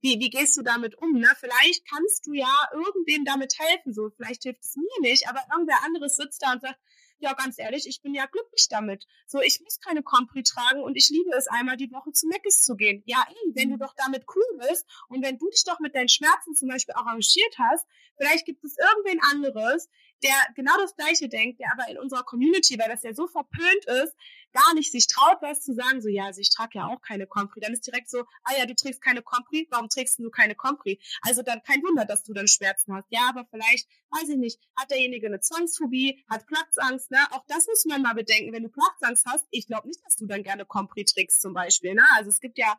wie, 0.00 0.20
wie 0.20 0.30
gehst 0.30 0.56
du 0.56 0.62
damit 0.62 0.96
um? 0.96 1.12
Ne? 1.12 1.28
Vielleicht 1.38 1.88
kannst 1.88 2.26
du 2.26 2.32
ja 2.32 2.68
irgendwem 2.72 3.24
damit 3.24 3.58
helfen. 3.58 3.92
So, 3.92 4.10
vielleicht 4.10 4.44
hilft 4.44 4.62
es 4.62 4.76
mir 4.76 5.00
nicht, 5.00 5.28
aber 5.28 5.40
irgendwer 5.52 5.82
anderes 5.84 6.16
sitzt 6.16 6.42
da 6.42 6.52
und 6.52 6.60
sagt, 6.60 6.78
ja, 7.20 7.34
ganz 7.34 7.58
ehrlich, 7.58 7.86
ich 7.86 8.00
bin 8.02 8.14
ja 8.14 8.26
glücklich 8.26 8.66
damit. 8.68 9.06
So, 9.26 9.40
ich 9.40 9.60
muss 9.62 9.78
keine 9.78 10.02
Compri 10.02 10.42
tragen 10.42 10.82
und 10.82 10.96
ich 10.96 11.08
liebe 11.10 11.30
es, 11.36 11.46
einmal 11.48 11.76
die 11.76 11.92
Woche 11.92 12.12
zu 12.12 12.26
Meckes 12.26 12.64
zu 12.64 12.76
gehen. 12.76 13.02
Ja, 13.06 13.24
ey, 13.28 13.52
wenn 13.54 13.68
du 13.68 13.76
mhm. 13.76 13.80
doch 13.80 13.94
damit 13.96 14.24
cool 14.34 14.58
bist 14.68 14.86
und 15.08 15.22
wenn 15.22 15.38
du 15.38 15.48
dich 15.50 15.64
doch 15.64 15.80
mit 15.80 15.94
deinen 15.94 16.08
Schmerzen 16.08 16.54
zum 16.54 16.68
Beispiel 16.68 16.94
arrangiert 16.94 17.58
hast, 17.58 17.86
vielleicht 18.16 18.46
gibt 18.46 18.64
es 18.64 18.76
irgendwen 18.76 19.20
anderes, 19.30 19.88
der 20.22 20.34
genau 20.54 20.72
das 20.78 20.96
Gleiche 20.96 21.28
denkt, 21.28 21.60
der 21.60 21.72
aber 21.72 21.88
in 21.88 21.98
unserer 21.98 22.22
Community, 22.22 22.78
weil 22.78 22.88
das 22.88 23.02
ja 23.02 23.14
so 23.14 23.26
verpönt 23.26 23.84
ist, 23.86 24.14
gar 24.52 24.74
nicht 24.74 24.90
sich 24.90 25.06
traut, 25.06 25.38
was 25.40 25.60
zu 25.60 25.74
sagen, 25.74 26.00
so, 26.00 26.08
ja, 26.08 26.24
also 26.24 26.40
ich 26.40 26.50
trage 26.50 26.78
ja 26.78 26.86
auch 26.86 27.00
keine 27.00 27.26
Compri. 27.26 27.60
Dann 27.60 27.72
ist 27.72 27.86
direkt 27.86 28.10
so, 28.10 28.24
ah 28.44 28.52
ja, 28.58 28.66
du 28.66 28.74
trägst 28.74 29.00
keine 29.00 29.22
Compri, 29.22 29.66
warum 29.70 29.88
trägst 29.88 30.18
du 30.18 30.30
keine 30.30 30.54
Compri? 30.54 31.00
Also 31.22 31.42
dann 31.42 31.62
kein 31.62 31.82
Wunder, 31.82 32.04
dass 32.04 32.24
du 32.24 32.32
dann 32.32 32.48
Schmerzen 32.48 32.94
hast. 32.94 33.06
Ja, 33.10 33.28
aber 33.28 33.46
vielleicht, 33.50 33.88
weiß 34.10 34.28
ich 34.28 34.36
nicht, 34.36 34.60
hat 34.76 34.90
derjenige 34.90 35.26
eine 35.26 35.40
Zwangsphobie, 35.40 36.24
hat 36.28 36.46
Platzangst, 36.46 37.10
ne? 37.10 37.18
Auch 37.30 37.44
das 37.46 37.66
muss 37.66 37.84
man 37.84 38.02
mal 38.02 38.14
bedenken. 38.14 38.52
Wenn 38.52 38.64
du 38.64 38.68
Platzangst 38.68 39.24
hast, 39.26 39.46
ich 39.50 39.66
glaube 39.66 39.88
nicht, 39.88 40.04
dass 40.04 40.16
du 40.16 40.26
dann 40.26 40.42
gerne 40.42 40.64
Compri 40.64 41.04
trägst 41.04 41.40
zum 41.40 41.54
Beispiel, 41.54 41.94
ne? 41.94 42.04
Also 42.16 42.30
es 42.30 42.40
gibt 42.40 42.58
ja 42.58 42.78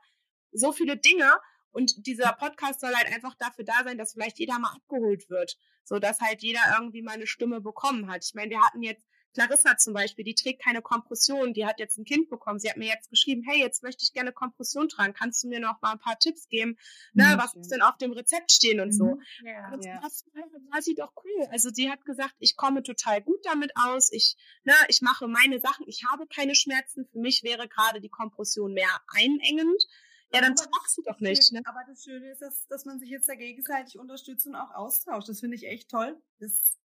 so 0.51 0.73
viele 0.73 0.97
Dinge 0.97 1.31
Und 1.72 2.06
dieser 2.06 2.34
Podcast 2.34 2.81
soll 2.81 2.93
halt 2.93 3.14
einfach 3.14 3.35
dafür 3.35 3.65
da 3.65 3.84
sein, 3.84 3.98
dass 3.98 4.14
vielleicht 4.14 4.39
jeder 4.39 4.60
mal 4.60 4.73
abgeholt 4.76 5.30
wird. 5.30 5.57
So 5.84 5.99
dass 5.99 6.22
halt 6.22 6.41
jeder 6.41 6.61
irgendwie 6.77 7.02
mal 7.02 7.14
eine 7.14 7.27
Stimme 7.27 7.61
bekommen 7.61 8.10
hat. 8.10 8.23
Ich 8.26 8.34
meine, 8.34 8.52
wir 8.52 8.61
hatten 8.61 8.84
jetzt 8.84 9.06
Clarissa 9.34 9.77
zum 9.77 9.93
Beispiel, 9.93 10.26
die 10.26 10.35
trägt 10.35 10.61
keine 10.61 10.81
Kompression, 10.81 11.53
die 11.53 11.65
hat 11.65 11.80
jetzt 11.80 11.98
ein 11.98 12.06
Kind 12.06 12.30
bekommen. 12.30 12.60
Sie 12.60 12.69
hat 12.69 12.77
mir 12.77 12.88
jetzt 12.88 13.10
geschrieben, 13.10 13.43
hey, 13.48 13.60
jetzt 13.60 13.81
möchte 13.81 14.03
ich 14.03 14.14
gerne 14.14 14.31
Kompression 14.34 14.89
tragen. 14.89 15.14
Kannst 15.14 15.43
du 15.43 15.48
mir 15.48 15.60
noch 15.60 15.81
mal 15.81 15.93
ein 15.93 15.99
paar 15.99 16.19
Tipps 16.19 16.49
geben? 16.49 16.77
Ne, 17.14 17.23
ja, 17.23 17.38
was 17.38 17.56
muss 17.56 17.69
denn 17.69 17.81
auf 17.81 17.98
dem 17.98 18.11
Rezept 18.11 18.52
stehen 18.52 18.81
und 18.81 18.91
so? 18.91 19.15
Mhm. 19.15 19.22
Ja, 19.45 19.72
und 19.72 19.85
das 19.85 20.26
war 20.72 20.81
sie 20.81 20.95
doch 20.95 21.14
cool. 21.23 21.48
Also 21.52 21.69
sie 21.69 21.89
hat 21.89 22.03
gesagt, 22.06 22.35
ich 22.39 22.57
komme 22.57 22.84
total 22.84 23.22
gut 23.22 23.39
damit 23.45 23.72
aus. 23.76 24.11
Ich, 24.11 24.35
ne, 24.64 24.73
ich 24.89 25.02
mache 25.02 25.27
meine 25.27 25.60
Sachen. 25.60 25.88
Ich 25.88 26.03
habe 26.11 26.27
keine 26.27 26.56
Schmerzen. 26.56 27.07
Für 27.11 27.19
mich 27.19 27.43
wäre 27.43 27.69
gerade 27.69 28.02
die 28.02 28.10
Kompression 28.10 28.73
mehr 28.73 29.02
einengend. 29.07 29.88
Ja, 30.33 30.41
dann 30.41 30.55
tragst 30.55 30.97
du 30.97 31.01
doch 31.01 31.19
nicht. 31.19 31.51
Ne? 31.51 31.61
Aber 31.65 31.81
das 31.87 32.03
Schöne 32.03 32.31
ist, 32.31 32.41
dass, 32.41 32.65
dass 32.67 32.85
man 32.85 32.99
sich 32.99 33.09
jetzt 33.09 33.27
da 33.27 33.35
gegenseitig 33.35 33.99
unterstützt 33.99 34.47
und 34.47 34.55
auch 34.55 34.71
austauscht. 34.71 35.27
Das 35.27 35.41
finde 35.41 35.55
ich 35.55 35.67
echt 35.67 35.89
toll. 35.89 36.21
Das 36.39 36.79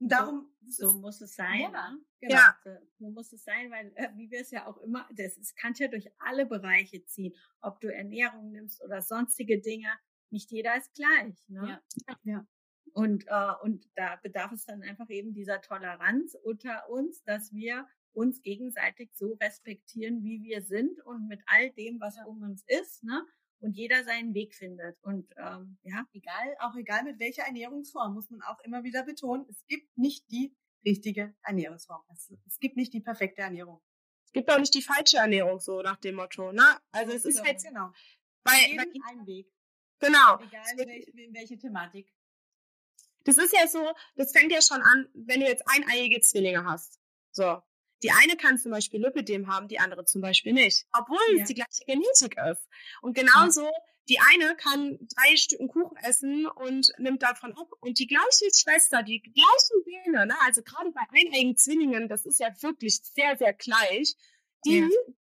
darum, 0.00 0.50
so, 0.66 0.90
so 0.90 0.98
muss 0.98 1.20
es 1.20 1.34
sein. 1.34 1.60
Ja, 1.60 1.90
ne? 1.90 1.98
genau. 2.20 2.34
Ja. 2.34 2.56
So 2.98 3.10
muss 3.10 3.32
es 3.32 3.44
sein, 3.44 3.70
weil, 3.70 3.92
äh, 3.94 4.08
wie 4.16 4.30
wir 4.30 4.40
es 4.40 4.50
ja 4.50 4.66
auch 4.66 4.78
immer, 4.78 5.08
das 5.14 5.36
ist, 5.36 5.56
kann 5.56 5.74
ja 5.74 5.88
durch 5.88 6.10
alle 6.18 6.46
Bereiche 6.46 7.04
ziehen. 7.04 7.34
Ob 7.60 7.80
du 7.80 7.92
Ernährung 7.92 8.50
nimmst 8.50 8.82
oder 8.82 9.02
sonstige 9.02 9.60
Dinge. 9.60 9.90
Nicht 10.30 10.50
jeder 10.50 10.76
ist 10.76 10.94
gleich. 10.94 11.36
Ne? 11.48 11.80
Ja. 12.06 12.18
ja. 12.24 12.46
Und, 12.92 13.26
äh, 13.28 13.52
und 13.62 13.88
da 13.94 14.16
bedarf 14.16 14.52
es 14.52 14.64
dann 14.66 14.82
einfach 14.82 15.08
eben 15.10 15.32
dieser 15.32 15.60
Toleranz 15.60 16.36
unter 16.42 16.88
uns, 16.88 17.22
dass 17.24 17.52
wir 17.52 17.86
uns 18.12 18.42
gegenseitig 18.42 19.10
so 19.14 19.34
respektieren, 19.40 20.22
wie 20.24 20.42
wir 20.42 20.62
sind 20.62 21.00
und 21.04 21.28
mit 21.28 21.40
all 21.46 21.70
dem, 21.70 22.00
was 22.00 22.16
um 22.26 22.42
uns 22.42 22.64
ist. 22.66 23.02
Ne? 23.02 23.24
und 23.60 23.76
jeder 23.76 24.04
seinen 24.04 24.34
Weg 24.34 24.54
findet. 24.54 24.98
Und 25.02 25.30
ähm, 25.36 25.78
ja, 25.82 26.04
egal, 26.12 26.56
auch 26.60 26.74
egal 26.76 27.04
mit 27.04 27.18
welcher 27.20 27.42
Ernährungsform, 27.42 28.14
muss 28.14 28.30
man 28.30 28.42
auch 28.42 28.58
immer 28.60 28.82
wieder 28.84 29.04
betonen, 29.04 29.46
es 29.48 29.64
gibt 29.66 29.96
nicht 29.96 30.30
die 30.30 30.54
richtige 30.84 31.34
Ernährungsform. 31.42 32.02
Es, 32.08 32.32
es 32.46 32.58
gibt 32.58 32.76
nicht 32.76 32.92
die 32.92 33.00
perfekte 33.00 33.42
Ernährung. 33.42 33.80
Es 34.24 34.32
gibt 34.32 34.50
auch 34.50 34.58
nicht 34.58 34.74
die 34.74 34.82
falsche 34.82 35.18
Ernährung, 35.18 35.60
so 35.60 35.82
nach 35.82 35.98
dem 35.98 36.16
Motto. 36.16 36.52
Ne? 36.52 36.64
Also 36.92 37.12
es 37.12 37.24
ist 37.24 37.42
halt 37.44 37.62
genau. 37.62 37.92
bei, 38.44 38.52
bei 38.76 38.84
ein 39.10 39.26
Weg. 39.26 39.52
Genau. 39.98 40.38
Egal 40.40 40.64
in 40.72 40.88
welche, 40.88 41.10
in 41.10 41.34
welche 41.34 41.58
Thematik. 41.58 42.10
Das 43.24 43.36
ist 43.36 43.52
ja 43.52 43.66
so, 43.66 43.92
das 44.14 44.32
fängt 44.32 44.50
ja 44.50 44.62
schon 44.62 44.80
an, 44.80 45.08
wenn 45.12 45.40
du 45.40 45.46
jetzt 45.46 45.64
eineiige 45.66 46.20
Zwillinge 46.20 46.64
hast. 46.64 46.98
So, 47.32 47.60
die 48.02 48.10
eine 48.10 48.36
kann 48.36 48.58
zum 48.58 48.70
Beispiel 48.70 49.00
Lipidem 49.00 49.46
haben, 49.48 49.68
die 49.68 49.78
andere 49.78 50.04
zum 50.04 50.20
Beispiel 50.20 50.52
nicht, 50.52 50.86
obwohl 50.92 51.18
ja. 51.36 51.42
es 51.42 51.48
die 51.48 51.54
gleiche 51.54 51.84
Genetik 51.86 52.36
ist. 52.50 52.68
Und 53.02 53.14
genauso, 53.14 53.64
ja. 53.64 53.70
die 54.08 54.18
eine 54.20 54.56
kann 54.56 54.98
drei 55.14 55.36
Stücken 55.36 55.68
Kuchen 55.68 55.96
essen 55.98 56.46
und 56.46 56.92
nimmt 56.98 57.22
davon 57.22 57.52
ab. 57.56 57.68
Und 57.80 57.98
die 57.98 58.06
gleiche 58.06 58.50
Schwester, 58.54 59.02
die 59.02 59.20
gleichen 59.20 59.84
Gene, 59.84 60.26
ne? 60.26 60.34
also 60.42 60.62
gerade 60.62 60.90
bei 60.92 61.02
eineigen 61.10 61.56
Zwillingen, 61.56 62.08
das 62.08 62.26
ist 62.26 62.40
ja 62.40 62.48
wirklich 62.60 63.00
sehr, 63.02 63.36
sehr 63.36 63.52
gleich, 63.52 64.16
die, 64.64 64.78
ja. 64.78 64.88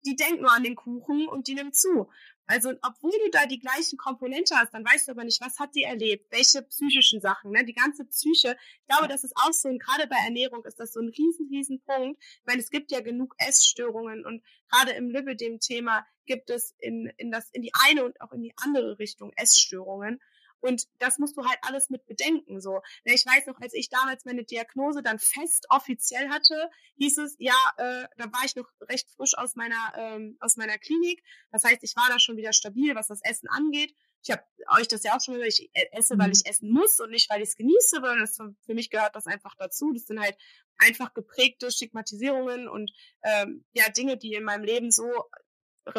die 0.05 0.17
denkt 0.17 0.41
nur 0.41 0.53
an 0.53 0.65
den 0.65 0.77
Kuchen 0.77 1.29
und 1.29 1.49
die 1.49 1.55
nimmt 1.55 1.77
zu. 1.77 2.09
Also, 2.47 2.73
obwohl 2.83 3.11
du 3.11 3.31
da 3.33 3.47
die 3.47 3.59
gleichen 3.59 3.97
Komponente 3.99 4.55
hast, 4.57 4.73
dann 4.73 4.85
weißt 4.85 5.09
du 5.09 5.13
aber 5.13 5.25
nicht, 5.25 5.41
was 5.41 5.59
hat 5.59 5.75
die 5.75 5.83
erlebt, 5.83 6.31
welche 6.31 6.63
psychischen 6.63 7.21
Sachen, 7.21 7.51
ne? 7.51 7.65
Die 7.65 7.75
ganze 7.75 8.05
Psyche. 8.05 8.57
Ich 8.81 8.87
glaube, 8.87 9.09
das 9.09 9.25
ist 9.25 9.35
auch 9.37 9.53
so, 9.53 9.69
und 9.69 9.83
gerade 9.83 10.07
bei 10.07 10.17
Ernährung 10.25 10.65
ist 10.65 10.79
das 10.79 10.93
so 10.93 11.01
ein 11.01 11.09
riesen, 11.09 11.49
riesen 11.51 11.83
Punkt. 11.83 12.23
Meine, 12.45 12.61
es 12.61 12.71
gibt 12.71 12.93
ja 12.93 13.01
genug 13.01 13.35
Essstörungen 13.39 14.25
und 14.25 14.45
gerade 14.71 14.93
im 14.93 15.11
Lipidem-Thema 15.11 16.07
gibt 16.25 16.51
es 16.51 16.75
in, 16.79 17.13
in 17.17 17.31
das, 17.31 17.51
in 17.51 17.63
die 17.63 17.73
eine 17.75 18.05
und 18.05 18.21
auch 18.21 18.33
in 18.33 18.43
die 18.43 18.55
andere 18.57 18.99
Richtung 18.99 19.33
Essstörungen. 19.37 20.21
Und 20.61 20.85
das 20.99 21.19
musst 21.19 21.37
du 21.37 21.45
halt 21.45 21.59
alles 21.63 21.91
mit 21.91 22.07
bedenken. 22.07 22.61
So, 22.61 22.81
ne, 23.05 23.15
ich 23.15 23.25
weiß 23.25 23.47
noch, 23.47 23.61
als 23.61 23.75
ich 23.75 23.89
damals 23.89 24.25
meine 24.25 24.45
Diagnose 24.45 25.03
dann 25.03 25.19
fest 25.19 25.67
offiziell 25.71 26.29
hatte, 26.31 26.71
hieß 26.97 27.19
es, 27.19 27.37
ja, 27.39 27.55
äh, 27.77 28.07
da 28.17 28.25
war 28.33 28.45
ich 28.45 28.57
noch 28.57 28.69
recht 28.89 29.11
frisch 29.11 29.37
aus 29.37 29.55
meiner 29.55 29.93
ähm, 29.97 30.37
aus 30.41 30.57
meiner 30.57 30.79
Klinik. 30.79 31.23
Das 31.53 31.65
heißt, 31.65 31.83
ich 31.83 31.95
war 31.97 32.09
da 32.09 32.19
schon 32.19 32.37
wieder 32.37 32.53
stabil, 32.53 32.95
was 32.95 33.09
das 33.09 33.21
Essen 33.23 33.49
angeht. 33.49 33.95
Ich 34.23 34.31
habe 34.33 34.43
euch 34.79 34.89
das 34.89 35.05
ja 35.05 35.17
auch 35.17 35.21
schon 35.21 35.35
gesagt, 35.35 35.61
ich 35.61 35.71
e-, 35.75 35.89
esse, 35.93 36.19
weil 36.19 36.29
mhm. 36.29 36.33
ich 36.33 36.47
essen 36.47 36.71
muss 36.73 36.99
und 36.99 37.11
nicht, 37.11 37.31
weil 37.31 37.43
ich 37.43 37.51
es 37.51 37.57
genieße, 37.57 37.97
sondern 37.97 38.21
das, 38.21 38.37
für 38.37 38.75
mich 38.75 38.91
gehört 38.91 39.15
das 39.15 39.27
einfach 39.27 39.55
dazu. 39.57 39.93
Das 39.93 40.07
sind 40.07 40.21
halt 40.21 40.37
einfach 40.79 41.15
geprägte 41.15 41.71
Stigmatisierungen 41.71 42.69
und 42.69 42.91
ähm, 43.23 43.65
ja 43.73 43.89
Dinge, 43.89 44.17
die 44.17 44.35
in 44.35 44.45
meinem 44.45 44.65
Leben 44.65 44.91
so 44.91 45.09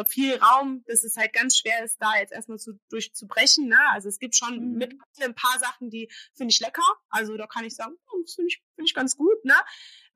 viel 0.06 0.36
Raum, 0.36 0.84
dass 0.86 1.04
es 1.04 1.16
halt 1.16 1.32
ganz 1.32 1.56
schwer 1.56 1.84
ist, 1.84 1.96
da 2.00 2.16
jetzt 2.18 2.32
erstmal 2.32 2.58
zu, 2.58 2.78
durchzubrechen. 2.88 3.68
Ne? 3.68 3.78
Also 3.92 4.08
es 4.08 4.18
gibt 4.18 4.34
schon 4.36 4.72
mhm. 4.72 4.76
mit 4.76 4.96
ein 5.20 5.34
paar 5.34 5.58
Sachen, 5.58 5.90
die 5.90 6.10
finde 6.34 6.52
ich 6.52 6.60
lecker. 6.60 6.82
Also 7.08 7.36
da 7.36 7.46
kann 7.46 7.64
ich 7.64 7.74
sagen, 7.74 7.96
oh, 8.06 8.22
das 8.22 8.34
finde 8.34 8.48
ich, 8.48 8.62
find 8.74 8.88
ich 8.88 8.94
ganz 8.94 9.16
gut. 9.16 9.44
Ne? 9.44 9.54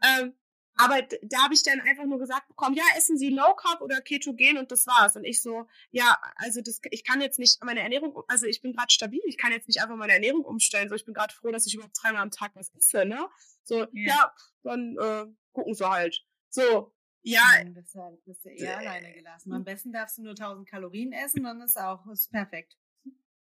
Ähm, 0.03 0.35
aber 0.77 1.03
da 1.23 1.45
habe 1.45 1.55
ich 1.55 1.63
dann 1.63 1.81
einfach 1.81 2.05
nur 2.05 2.19
gesagt 2.19 2.49
bekommen, 2.49 2.75
ja, 2.75 2.85
essen 2.97 3.19
Sie 3.19 3.29
Low 3.29 3.55
Carb 3.55 3.83
oder 3.83 4.01
Ketogen 4.01 4.57
und 4.57 4.73
das 4.73 4.87
war's. 4.87 5.17
Und 5.17 5.25
ich 5.25 5.43
so, 5.43 5.67
ja, 5.91 6.19
also 6.37 6.61
das, 6.63 6.81
ich 6.91 7.05
kann 7.05 7.21
jetzt 7.21 7.39
nicht 7.39 7.63
meine 7.63 7.81
Ernährung, 7.81 8.23
also 8.29 8.47
ich 8.47 8.63
bin 8.63 8.73
gerade 8.73 8.91
stabil, 8.91 9.21
ich 9.27 9.37
kann 9.37 9.53
jetzt 9.53 9.69
nicht 9.69 9.83
einfach 9.83 9.97
meine 9.97 10.15
Ernährung 10.15 10.45
umstellen. 10.45 10.89
So, 10.89 10.95
ich 10.95 11.05
bin 11.05 11.15
gerade 11.15 11.35
froh, 11.35 11.51
dass 11.51 11.67
ich 11.67 11.75
überhaupt 11.75 11.97
dreimal 12.03 12.23
am 12.23 12.31
Tag 12.31 12.53
was 12.55 12.73
esse, 12.75 13.05
ne? 13.05 13.29
So, 13.65 13.81
ja, 13.81 13.87
ja 13.93 14.35
dann 14.63 14.97
äh, 14.99 15.27
gucken 15.53 15.75
Sie 15.75 15.89
halt. 15.89 16.25
So, 16.49 16.93
ja. 17.23 17.43
Dann 17.59 17.75
bist 17.75 17.95
du, 17.95 18.23
bist 18.25 18.45
du 18.45 18.51
eher 18.51 18.79
alleine 18.79 19.13
gelassen. 19.13 19.53
Am 19.53 19.65
besten 19.65 19.93
darfst 19.93 20.19
du 20.19 20.23
nur 20.23 20.33
1000 20.33 20.69
Kalorien 20.69 21.13
essen, 21.13 21.45
dann 21.45 21.61
ist 21.61 21.79
auch 21.79 22.07
ist 22.07 22.31
perfekt. 22.31 22.77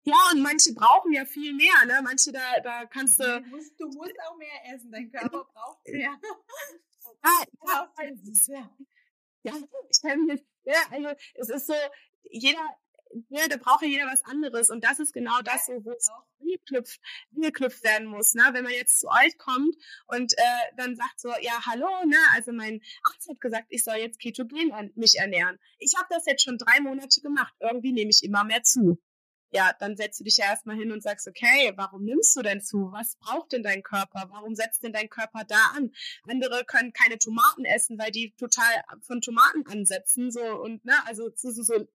Ja, 0.03 0.15
und 0.31 0.41
manche 0.43 0.73
brauchen 0.73 1.13
ja 1.13 1.25
viel 1.25 1.53
mehr, 1.53 1.73
ne? 1.87 1.99
Manche, 2.03 2.31
da, 2.31 2.59
da 2.63 2.85
kannst 2.85 3.19
du. 3.19 3.41
Du 3.41 3.49
musst, 3.49 3.79
du 3.79 3.87
musst 3.87 4.13
auch 4.27 4.37
mehr 4.37 4.73
essen, 4.73 4.91
dein 4.91 5.11
Körper 5.11 5.45
braucht 5.51 5.87
mehr. 5.87 6.19
ja, 7.23 7.91
ja, 8.47 8.69
ja, 9.43 9.53
ich 9.89 10.01
kann 10.01 10.25
mir, 10.25 10.39
ja, 10.63 10.81
also 10.91 11.09
es 11.35 11.49
ist 11.49 11.67
so, 11.67 11.73
jeder, 12.23 12.67
ja, 13.29 13.47
da 13.47 13.57
braucht 13.57 13.81
ja 13.81 13.87
jeder 13.87 14.05
was 14.05 14.23
anderes. 14.25 14.69
Und 14.69 14.83
das 14.83 14.99
ist 14.99 15.13
genau 15.13 15.41
das, 15.43 15.67
wo 15.67 15.91
es 15.91 16.09
geknüpft, 16.39 16.99
geknüpft 17.31 17.83
werden 17.83 18.07
muss. 18.07 18.33
Ne? 18.33 18.43
Wenn 18.51 18.63
man 18.63 18.73
jetzt 18.73 18.99
zu 18.99 19.07
euch 19.07 19.37
kommt 19.37 19.75
und 20.07 20.33
äh, 20.33 20.75
dann 20.77 20.95
sagt 20.95 21.19
so, 21.19 21.29
ja, 21.41 21.65
hallo, 21.65 21.87
ne? 22.05 22.17
also 22.33 22.51
mein 22.51 22.81
Arzt 23.03 23.29
hat 23.29 23.41
gesagt, 23.41 23.67
ich 23.69 23.83
soll 23.83 23.95
jetzt 23.95 24.19
ketogen 24.19 24.71
an 24.73 24.91
mich 24.95 25.15
ernähren. 25.17 25.59
Ich 25.79 25.93
habe 25.97 26.07
das 26.09 26.25
jetzt 26.25 26.43
schon 26.43 26.57
drei 26.57 26.79
Monate 26.81 27.21
gemacht. 27.21 27.53
Irgendwie 27.59 27.91
nehme 27.91 28.09
ich 28.09 28.23
immer 28.23 28.43
mehr 28.43 28.63
zu. 28.63 28.99
Ja, 29.51 29.71
dann 29.79 29.95
setzt 29.95 30.19
du 30.19 30.25
dich 30.25 30.35
ja 30.35 30.47
erstmal 30.47 30.75
hin 30.75 30.91
und 30.91 31.01
sagst, 31.01 31.27
okay, 31.29 31.71
warum 31.77 32.03
nimmst 32.03 32.35
du 32.35 32.41
denn 32.41 32.61
zu? 32.61 32.91
Was 32.91 33.15
braucht 33.17 33.53
denn 33.53 33.63
dein 33.63 33.83
Körper? 33.83 34.27
Warum 34.29 34.53
setzt 34.53 34.83
denn 34.83 34.91
dein 34.91 35.09
Körper 35.09 35.45
da 35.47 35.71
an? 35.77 35.91
Andere 36.27 36.65
können 36.65 36.91
keine 36.91 37.17
Tomaten 37.17 37.63
essen, 37.63 37.97
weil 37.97 38.11
die 38.11 38.33
total 38.37 38.83
von 39.01 39.21
Tomaten 39.21 39.65
ansetzen, 39.67 40.29
so 40.29 40.41
und 40.41 40.83
ne, 40.83 40.93
also 41.05 41.29
so, 41.35 41.51
so, 41.51 41.63
so 41.63 41.87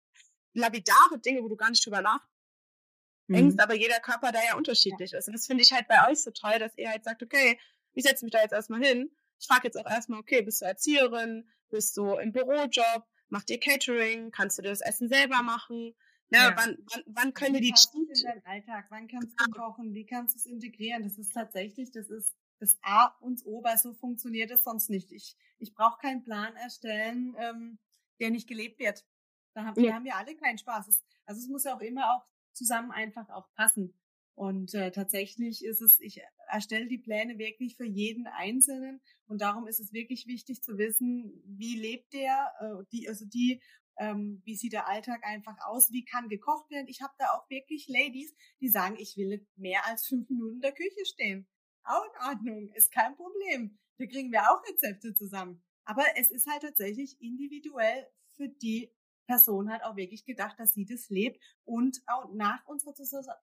lapidare 0.60 1.20
Dinge, 1.20 1.42
wo 1.44 1.48
du 1.48 1.56
gar 1.56 1.70
nicht 1.70 1.86
drüber 1.86 2.02
nachdenkst, 2.02 3.56
mhm. 3.56 3.60
aber 3.60 3.76
jeder 3.76 4.00
Körper 4.00 4.32
da 4.32 4.40
ja 4.44 4.56
unterschiedlich 4.56 5.14
ist. 5.14 5.28
Und 5.28 5.34
das 5.34 5.48
finde 5.48 5.64
ich 5.64 5.72
halt 5.72 5.88
bei 5.88 6.10
euch 6.10 6.22
so 6.22 6.32
toll, 6.32 6.60
dass 6.60 6.78
ihr 6.78 6.90
halt 6.90 7.04
sagt, 7.04 7.24
okay, 7.24 7.60
ich 7.94 8.04
setze 8.04 8.26
mich 8.26 8.32
da 8.32 8.42
jetzt 8.42 8.54
erstmal 8.54 8.84
hin. 8.84 9.12
Ich 9.40 9.48
frage 9.48 9.62
jetzt 9.66 9.78
auch 9.78 9.90
erstmal, 9.90 10.20
okay, 10.20 10.42
bist 10.42 10.62
du 10.62 10.66
Erzieherin? 10.66 11.50
Bist 11.70 11.96
du 11.98 12.16
im 12.16 12.32
Bürojob? 12.32 13.06
Macht 13.30 13.50
ihr 13.50 13.60
Catering? 13.60 14.32
Kannst 14.32 14.58
du 14.58 14.62
dir 14.62 14.70
das 14.70 14.82
Essen 14.82 15.08
selber 15.08 15.42
machen? 15.44 15.96
Ja, 16.32 16.50
ja. 16.50 16.56
Wann, 16.58 16.78
wann, 16.92 17.04
wann 17.08 17.34
können 17.34 17.56
wir 17.56 17.62
die 17.62 17.74
in 17.94 18.24
deinem 18.24 18.42
Alltag? 18.46 18.86
Wann 18.90 19.08
kannst 19.08 19.40
du 19.40 19.52
kochen? 19.52 19.94
Wie 19.94 20.06
kannst 20.06 20.36
du 20.36 20.40
es 20.40 20.46
integrieren? 20.46 21.04
Das 21.04 21.18
ist 21.18 21.34
tatsächlich, 21.34 21.92
das 21.92 22.10
ist 22.10 22.36
das 22.60 22.78
A 22.82 23.08
und 23.22 23.46
O, 23.46 23.64
weil 23.64 23.78
so 23.78 23.94
funktioniert 23.94 24.52
es 24.52 24.64
sonst 24.64 24.90
nicht. 24.90 25.12
Ich, 25.12 25.36
ich 25.60 25.74
brauche 25.74 26.00
keinen 26.00 26.24
Plan 26.24 26.56
erstellen, 26.58 27.36
ähm, 27.40 27.80
der 28.20 28.32
nicht 28.32 28.48
gelebt 28.48 28.80
wird. 28.80 29.06
Da 29.54 29.66
haben, 29.66 29.84
ja. 29.84 29.94
haben 29.94 30.06
wir 30.06 30.16
alle 30.16 30.36
keinen 30.36 30.58
Spaß. 30.58 31.04
Also 31.26 31.42
es 31.42 31.48
muss 31.48 31.64
ja 31.64 31.76
auch 31.76 31.82
immer 31.82 32.16
auch 32.16 32.26
zusammen 32.54 32.92
einfach 32.92 33.30
auch 33.30 33.52
passen. 33.56 33.94
Und 34.40 34.74
äh, 34.74 34.92
tatsächlich 34.92 35.66
ist 35.66 35.82
es, 35.82 36.00
ich 36.00 36.22
erstelle 36.48 36.88
die 36.88 36.98
Pläne 36.98 37.38
wirklich 37.38 37.76
für 37.76 37.86
jeden 37.86 38.26
Einzelnen 38.26 39.02
und 39.28 39.42
darum 39.42 39.68
ist 39.68 39.82
es 39.82 39.92
wirklich 39.92 40.28
wichtig 40.28 40.64
zu 40.64 40.78
wissen, 40.78 41.44
wie 41.46 41.78
lebt 41.78 42.14
der, 42.14 42.50
äh, 42.62 42.86
die, 42.94 43.10
also 43.10 43.26
die, 43.26 43.62
ähm, 43.98 44.42
wie 44.46 44.56
sieht 44.56 44.72
der 44.72 44.88
Alltag 44.88 45.26
einfach 45.26 45.58
aus, 45.66 45.92
wie 45.92 46.06
kann 46.06 46.30
gekocht 46.30 46.72
werden. 46.72 46.88
Ich 46.88 47.02
habe 47.02 47.14
da 47.18 47.34
auch 47.34 47.50
wirklich 47.50 47.90
Ladies, 47.90 48.34
die 48.62 48.70
sagen, 48.70 48.96
ich 48.98 49.18
will 49.18 49.46
mehr 49.58 49.86
als 49.86 50.06
fünf 50.06 50.30
Minuten 50.30 50.56
in 50.56 50.62
der 50.62 50.72
Küche 50.72 51.06
stehen. 51.06 51.46
Auch 51.84 52.06
in 52.06 52.30
Ordnung, 52.30 52.70
ist 52.76 52.94
kein 52.94 53.18
Problem. 53.18 53.78
Da 53.98 54.06
kriegen 54.06 54.32
wir 54.32 54.44
auch 54.44 54.64
Rezepte 54.70 55.14
zusammen. 55.14 55.62
Aber 55.84 56.06
es 56.16 56.32
ist 56.32 56.48
halt 56.48 56.62
tatsächlich 56.62 57.20
individuell 57.20 58.08
für 58.38 58.48
die 58.48 58.90
Person 59.30 59.72
hat 59.72 59.84
auch 59.84 59.96
wirklich 59.96 60.26
gedacht, 60.26 60.60
dass 60.60 60.74
sie 60.74 60.86
das 60.86 61.08
lebt 61.10 61.40
und 61.64 62.02
auch 62.08 62.34
nach 62.34 62.66
unserer 62.66 62.96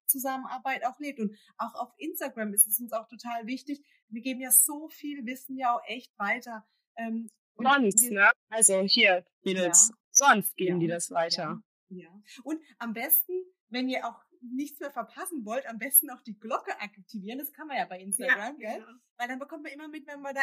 Zusammenarbeit 0.06 0.84
auch 0.84 0.98
lebt. 0.98 1.20
Und 1.20 1.38
auch 1.58 1.74
auf 1.76 1.92
Instagram 1.96 2.52
ist 2.52 2.66
es 2.66 2.80
uns 2.80 2.92
auch 2.92 3.06
total 3.06 3.46
wichtig. 3.46 3.86
Wir 4.08 4.20
geben 4.20 4.40
ja 4.40 4.50
so 4.50 4.88
viel 4.88 5.24
Wissen 5.26 5.56
ja 5.56 5.76
auch 5.76 5.82
echt 5.86 6.12
weiter. 6.18 6.66
Ähm, 6.96 7.30
sonst, 7.54 8.10
ne? 8.10 8.32
Also 8.48 8.82
hier, 8.82 9.24
Mädels, 9.44 9.90
ja. 9.90 9.96
sonst 10.10 10.56
geben 10.56 10.80
ja. 10.80 10.86
die 10.86 10.92
das 10.92 11.12
weiter. 11.12 11.62
Ja. 11.88 11.98
ja. 12.02 12.20
Und 12.42 12.60
am 12.78 12.92
besten 12.92 13.32
wenn 13.68 13.88
ihr 13.88 14.06
auch 14.06 14.20
nichts 14.40 14.80
mehr 14.80 14.90
verpassen 14.90 15.44
wollt, 15.44 15.66
am 15.66 15.78
besten 15.78 16.10
auch 16.10 16.20
die 16.20 16.38
Glocke 16.38 16.78
aktivieren. 16.80 17.38
Das 17.38 17.52
kann 17.52 17.66
man 17.66 17.78
ja 17.78 17.86
bei 17.86 18.00
Instagram, 18.00 18.60
ja, 18.60 18.70
gell? 18.70 18.80
Genau. 18.80 18.98
Weil 19.16 19.28
dann 19.28 19.38
bekommt 19.38 19.64
man 19.64 19.72
immer 19.72 19.88
mit, 19.88 20.06
wenn 20.06 20.20
wir 20.20 20.34
da 20.34 20.40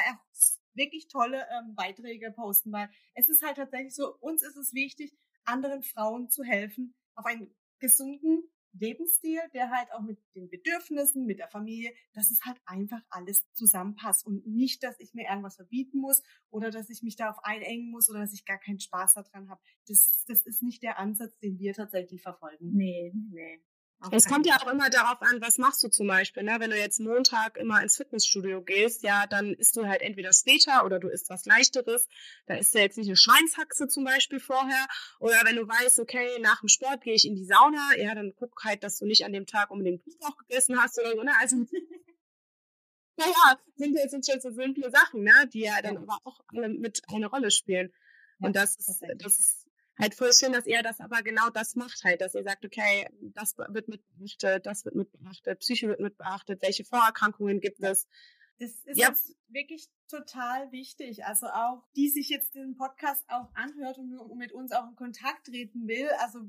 wirklich 0.73 1.07
tolle 1.07 1.45
ähm, 1.51 1.75
Beiträge 1.75 2.31
posten. 2.31 2.71
Weil 2.71 2.89
es 3.13 3.29
ist 3.29 3.43
halt 3.43 3.57
tatsächlich 3.57 3.95
so, 3.95 4.15
uns 4.19 4.43
ist 4.43 4.57
es 4.57 4.73
wichtig, 4.73 5.13
anderen 5.45 5.83
Frauen 5.83 6.29
zu 6.29 6.43
helfen, 6.43 6.93
auf 7.15 7.25
einen 7.25 7.53
gesunden 7.79 8.43
Lebensstil, 8.73 9.39
der 9.53 9.69
halt 9.69 9.91
auch 9.91 10.01
mit 10.01 10.19
den 10.35 10.49
Bedürfnissen, 10.49 11.25
mit 11.25 11.39
der 11.39 11.47
Familie, 11.47 11.93
dass 12.13 12.31
es 12.31 12.43
halt 12.43 12.59
einfach 12.65 13.01
alles 13.09 13.45
zusammenpasst 13.53 14.25
und 14.25 14.47
nicht, 14.47 14.83
dass 14.83 14.99
ich 14.99 15.13
mir 15.13 15.27
irgendwas 15.29 15.57
verbieten 15.57 15.99
muss 15.99 16.23
oder 16.49 16.71
dass 16.71 16.89
ich 16.89 17.03
mich 17.03 17.15
darauf 17.15 17.43
einengen 17.43 17.91
muss 17.91 18.09
oder 18.09 18.21
dass 18.21 18.33
ich 18.33 18.45
gar 18.45 18.57
keinen 18.57 18.79
Spaß 18.79 19.13
daran 19.13 19.49
habe. 19.49 19.61
Das, 19.87 20.25
das 20.27 20.41
ist 20.41 20.63
nicht 20.63 20.81
der 20.81 20.97
Ansatz, 20.97 21.37
den 21.39 21.59
wir 21.59 21.73
tatsächlich 21.73 22.21
verfolgen. 22.21 22.71
Nee, 22.75 23.13
nee. 23.31 23.61
Es 24.11 24.25
kommt 24.25 24.45
ja 24.45 24.57
auch 24.57 24.71
immer 24.71 24.89
darauf 24.89 25.21
an, 25.21 25.39
was 25.41 25.57
machst 25.57 25.83
du 25.83 25.87
zum 25.87 26.07
Beispiel. 26.07 26.43
Ne? 26.43 26.55
Wenn 26.59 26.71
du 26.71 26.77
jetzt 26.77 26.99
Montag 26.99 27.57
immer 27.57 27.81
ins 27.81 27.97
Fitnessstudio 27.97 28.61
gehst, 28.61 29.03
ja, 29.03 29.27
dann 29.27 29.53
isst 29.53 29.77
du 29.77 29.87
halt 29.87 30.01
entweder 30.01 30.33
Skater 30.33 30.85
oder 30.85 30.99
du 30.99 31.07
isst 31.07 31.29
was 31.29 31.45
Leichteres. 31.45 32.07
Da 32.45 32.55
isst 32.55 32.73
du 32.73 32.79
jetzt 32.79 32.97
nicht 32.97 33.07
eine 33.07 33.15
Schweinshaxe 33.15 33.87
zum 33.87 34.03
Beispiel 34.03 34.39
vorher. 34.39 34.87
Oder 35.19 35.35
wenn 35.45 35.55
du 35.55 35.67
weißt, 35.67 35.99
okay, 35.99 36.39
nach 36.41 36.59
dem 36.59 36.69
Sport 36.69 37.01
gehe 37.01 37.13
ich 37.13 37.25
in 37.25 37.35
die 37.35 37.45
Sauna, 37.45 37.95
ja, 37.97 38.13
dann 38.13 38.33
guck 38.35 38.63
halt, 38.63 38.83
dass 38.83 38.97
du 38.99 39.05
nicht 39.05 39.25
an 39.25 39.33
dem 39.33 39.45
Tag 39.45 39.71
unbedingt 39.71 40.03
Knoblauch 40.03 40.37
gegessen 40.37 40.81
hast 40.81 40.99
oder 40.99 41.11
so. 41.11 41.23
Ne? 41.23 41.31
Also, 41.39 41.55
naja, 43.17 43.59
sind 43.75 43.95
jetzt 43.95 44.29
schon 44.29 44.41
so 44.41 44.51
simple 44.51 44.91
Sachen, 44.91 45.23
ne? 45.23 45.47
die 45.53 45.61
ja 45.61 45.81
dann 45.81 45.97
aber 45.97 46.17
auch 46.23 46.41
alle 46.47 46.69
mit 46.69 47.01
eine 47.07 47.27
Rolle 47.27 47.51
spielen. 47.51 47.93
Und 48.39 48.55
das 48.55 48.75
ist, 48.75 49.01
das 49.17 49.39
ist 49.39 49.62
halt 49.99 50.15
voll 50.15 50.33
schön, 50.33 50.53
dass 50.53 50.65
ihr 50.65 50.81
das 50.81 50.99
aber 50.99 51.21
genau 51.21 51.49
das 51.49 51.75
macht 51.75 52.03
halt, 52.03 52.21
dass 52.21 52.35
ihr 52.35 52.43
sagt, 52.43 52.65
okay, 52.65 53.07
das 53.33 53.57
wird 53.57 53.87
mit 53.87 54.03
beachtet, 54.17 54.65
das 54.65 54.85
wird 54.85 54.95
mit 54.95 55.11
beachtet, 55.11 55.59
Psyche 55.59 55.87
wird 55.87 55.99
mit 55.99 56.17
beachtet, 56.17 56.61
welche 56.61 56.83
Vorerkrankungen 56.85 57.59
gibt 57.59 57.81
es. 57.81 58.07
Das 58.59 58.71
ist 58.85 58.97
ja. 58.97 59.13
wirklich 59.47 59.89
total 60.07 60.71
wichtig. 60.71 61.25
Also 61.25 61.47
auch, 61.47 61.83
die 61.95 62.09
sich 62.09 62.29
jetzt 62.29 62.55
den 62.55 62.75
Podcast 62.75 63.25
auch 63.27 63.53
anhört 63.55 63.97
und 63.97 64.37
mit 64.37 64.53
uns 64.53 64.71
auch 64.71 64.87
in 64.87 64.95
Kontakt 64.95 65.47
treten 65.47 65.87
will, 65.87 66.07
also 66.19 66.39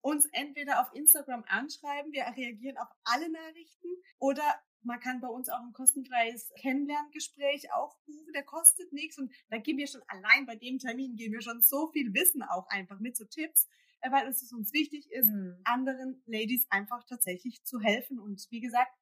uns 0.00 0.26
entweder 0.32 0.80
auf 0.80 0.94
Instagram 0.94 1.44
anschreiben, 1.46 2.12
wir 2.12 2.22
reagieren 2.36 2.78
auf 2.78 2.88
alle 3.04 3.30
Nachrichten 3.30 3.88
oder 4.18 4.42
man 4.82 5.00
kann 5.00 5.20
bei 5.20 5.28
uns 5.28 5.48
auch 5.48 5.60
ein 5.60 5.72
kostenfreies 5.72 6.52
Kennenlerngespräch 6.60 7.72
aufrufen, 7.72 8.32
der 8.32 8.44
kostet 8.44 8.92
nichts 8.92 9.18
und 9.18 9.32
da 9.50 9.58
geben 9.58 9.78
wir 9.78 9.86
schon 9.86 10.02
allein 10.06 10.46
bei 10.46 10.56
dem 10.56 10.78
Termin 10.78 11.16
geben 11.16 11.34
wir 11.34 11.42
schon 11.42 11.60
so 11.60 11.88
viel 11.88 12.14
Wissen 12.14 12.42
auch 12.42 12.66
einfach 12.68 13.00
mit 13.00 13.16
so 13.16 13.24
Tipps, 13.24 13.68
äh, 14.00 14.10
weil 14.10 14.28
es 14.28 14.52
uns 14.52 14.72
wichtig 14.72 15.10
ist, 15.10 15.28
mhm. 15.28 15.60
anderen 15.64 16.22
Ladies 16.26 16.66
einfach 16.70 17.04
tatsächlich 17.04 17.64
zu 17.64 17.80
helfen 17.80 18.18
und 18.18 18.46
wie 18.50 18.60
gesagt, 18.60 18.92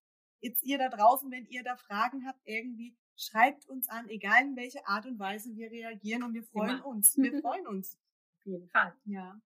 jetzt 0.40 0.62
ihr 0.62 0.78
da 0.78 0.88
draußen, 0.88 1.30
wenn 1.30 1.46
ihr 1.46 1.62
da 1.62 1.76
Fragen 1.76 2.26
habt 2.26 2.40
irgendwie, 2.44 2.96
schreibt 3.16 3.66
uns 3.66 3.88
an, 3.88 4.08
egal 4.08 4.42
in 4.42 4.56
welche 4.56 4.86
Art 4.86 5.06
und 5.06 5.18
Weise 5.18 5.54
wir 5.56 5.70
reagieren 5.70 6.22
und 6.22 6.34
wir 6.34 6.44
freuen 6.44 6.78
Immer. 6.78 6.86
uns. 6.86 7.16
Wir 7.16 7.40
freuen 7.40 7.66
uns. 7.66 7.98
Auf 8.38 8.46
jeden 8.46 8.68
Fall. 8.68 8.94
Ja. 9.04 9.40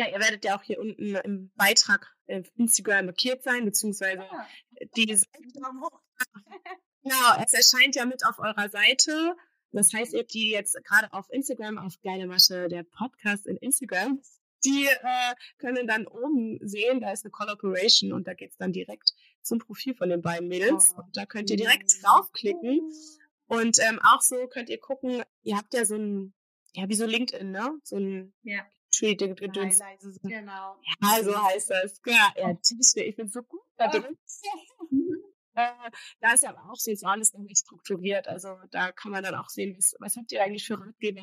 Ja, 0.00 0.08
ihr 0.08 0.18
werdet 0.18 0.46
ja 0.46 0.56
auch 0.56 0.62
hier 0.62 0.80
unten 0.80 1.14
im 1.14 1.52
Beitrag 1.56 2.16
auf 2.26 2.50
Instagram 2.56 3.04
markiert 3.04 3.42
sein, 3.42 3.66
beziehungsweise 3.66 4.22
ja. 4.22 4.48
die 4.96 5.04
Genau, 7.02 7.44
es 7.44 7.52
erscheint 7.52 7.96
ja 7.96 8.06
mit 8.06 8.24
auf 8.24 8.38
eurer 8.38 8.70
Seite. 8.70 9.36
Das 9.72 9.92
heißt, 9.92 10.14
ihr 10.14 10.24
die 10.24 10.52
jetzt 10.52 10.82
gerade 10.84 11.12
auf 11.12 11.26
Instagram, 11.28 11.76
auf 11.76 12.00
Geile 12.02 12.26
Masche, 12.26 12.68
der 12.68 12.84
Podcast 12.84 13.46
in 13.46 13.58
Instagram, 13.58 14.22
die 14.64 14.86
äh, 14.86 15.34
können 15.58 15.86
dann 15.86 16.06
oben 16.06 16.58
sehen, 16.66 17.02
da 17.02 17.12
ist 17.12 17.26
eine 17.26 17.30
Collaboration 17.30 18.14
und 18.14 18.26
da 18.26 18.32
geht's 18.32 18.56
dann 18.56 18.72
direkt 18.72 19.12
zum 19.42 19.58
Profil 19.58 19.94
von 19.94 20.08
den 20.08 20.22
beiden 20.22 20.48
Mädels. 20.48 20.94
Oh. 20.96 21.02
Und 21.02 21.14
da 21.14 21.26
könnt 21.26 21.50
ihr 21.50 21.58
direkt 21.58 22.02
draufklicken. 22.02 22.90
Und 23.48 23.78
ähm, 23.80 24.00
auch 24.02 24.22
so 24.22 24.46
könnt 24.46 24.70
ihr 24.70 24.80
gucken, 24.80 25.22
ihr 25.42 25.58
habt 25.58 25.74
ja 25.74 25.84
so 25.84 25.96
ein, 25.96 26.32
ja, 26.72 26.88
wie 26.88 26.94
so 26.94 27.04
LinkedIn, 27.04 27.50
ne? 27.50 27.78
So 27.82 27.96
ein 27.96 28.32
ja. 28.44 28.64
Treating 29.00 29.34
Gedöns. 29.34 29.80
Genau. 30.22 30.76
Ja, 31.02 31.24
so 31.24 31.42
heißt 31.42 31.70
das. 31.70 32.00
Ja, 32.04 32.32
ja 32.36 32.50
ich 32.50 33.16
bin 33.16 33.28
so 33.28 33.42
gut 33.42 33.62
da 33.78 33.88
drin. 33.88 34.18
äh, 35.54 35.90
da 36.20 36.32
ist 36.34 36.42
ja 36.42 36.50
aber 36.50 36.70
auch 36.70 36.76
so 36.76 36.90
jetzt 36.90 37.04
alles 37.04 37.32
nicht 37.32 37.58
strukturiert. 37.58 38.28
Also 38.28 38.58
da 38.70 38.92
kann 38.92 39.10
man 39.10 39.24
dann 39.24 39.34
auch 39.34 39.48
sehen, 39.48 39.74
was, 39.76 39.94
was 40.00 40.16
habt 40.16 40.30
ihr 40.32 40.42
eigentlich 40.42 40.66
für 40.66 40.78
Ratgeber? 40.78 41.22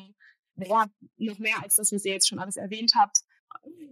Ja, 0.56 0.86
noch 1.18 1.38
mehr 1.38 1.62
als 1.62 1.76
das, 1.76 1.92
was 1.92 2.04
ihr 2.04 2.14
jetzt 2.14 2.28
schon 2.28 2.40
alles 2.40 2.56
erwähnt 2.56 2.94
habt. 2.96 3.18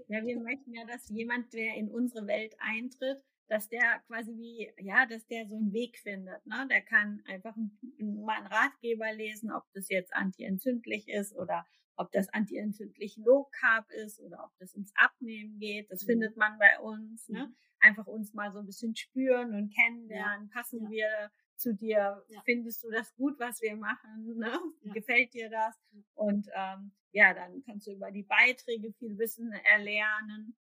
Ja, 0.09 0.25
wir 0.25 0.41
möchten 0.41 0.75
ja, 0.75 0.85
dass 0.85 1.09
jemand, 1.09 1.53
der 1.53 1.75
in 1.77 1.89
unsere 1.89 2.27
Welt 2.27 2.57
eintritt, 2.59 3.23
dass 3.49 3.69
der 3.69 4.01
quasi 4.09 4.33
wie, 4.37 4.69
ja, 4.79 5.07
dass 5.07 5.25
der 5.29 5.47
so 5.47 5.57
einen 5.57 5.73
Weg 5.73 5.99
findet. 5.99 6.45
Ne? 6.45 6.67
Der 6.69 6.83
kann 6.83 7.23
einfach 7.27 7.55
mal 7.99 8.39
einen 8.39 8.49
Ratgeber 8.49 9.13
lesen, 9.13 9.53
ob 9.53 9.63
das 9.75 9.89
jetzt 9.89 10.13
antientzündlich 10.13 11.09
ist 11.09 11.37
oder 11.37 11.65
ob 11.97 12.13
das 12.13 12.29
antientzündlich 12.33 13.17
Low 13.17 13.49
Carb 13.53 13.91
ist 13.91 14.21
oder 14.21 14.45
ob 14.45 14.57
das 14.59 14.75
ins 14.75 14.93
Abnehmen 14.97 15.59
geht. 15.59 15.91
Das 15.91 16.03
mhm. 16.03 16.07
findet 16.07 16.37
man 16.37 16.59
bei 16.59 16.79
uns. 16.81 17.29
Ne? 17.29 17.47
Mhm. 17.47 17.57
Einfach 17.81 18.07
uns 18.07 18.35
mal 18.35 18.53
so 18.53 18.59
ein 18.59 18.67
bisschen 18.67 18.95
spüren 18.95 19.55
und 19.55 19.75
kennenlernen. 19.75 20.49
Ja. 20.49 20.53
Passen 20.53 20.85
ja. 20.85 20.91
wir 20.91 21.31
zu 21.57 21.75
dir? 21.75 22.25
Ja. 22.29 22.43
Findest 22.45 22.85
du 22.85 22.91
das 22.91 23.15
gut, 23.17 23.39
was 23.39 23.61
wir 23.63 23.77
machen? 23.77 24.37
Ne? 24.37 24.59
Gefällt 24.95 25.33
dir 25.35 25.51
das? 25.51 25.75
Und 26.15 26.49
ähm, 26.55 26.93
ja, 27.13 27.33
dann 27.33 27.63
kannst 27.65 27.87
du 27.87 27.93
über 27.93 28.11
die 28.11 28.25
Beiträge 28.25 28.93
viel 28.93 29.19
Wissen 29.19 29.53
erlernen. 29.53 30.57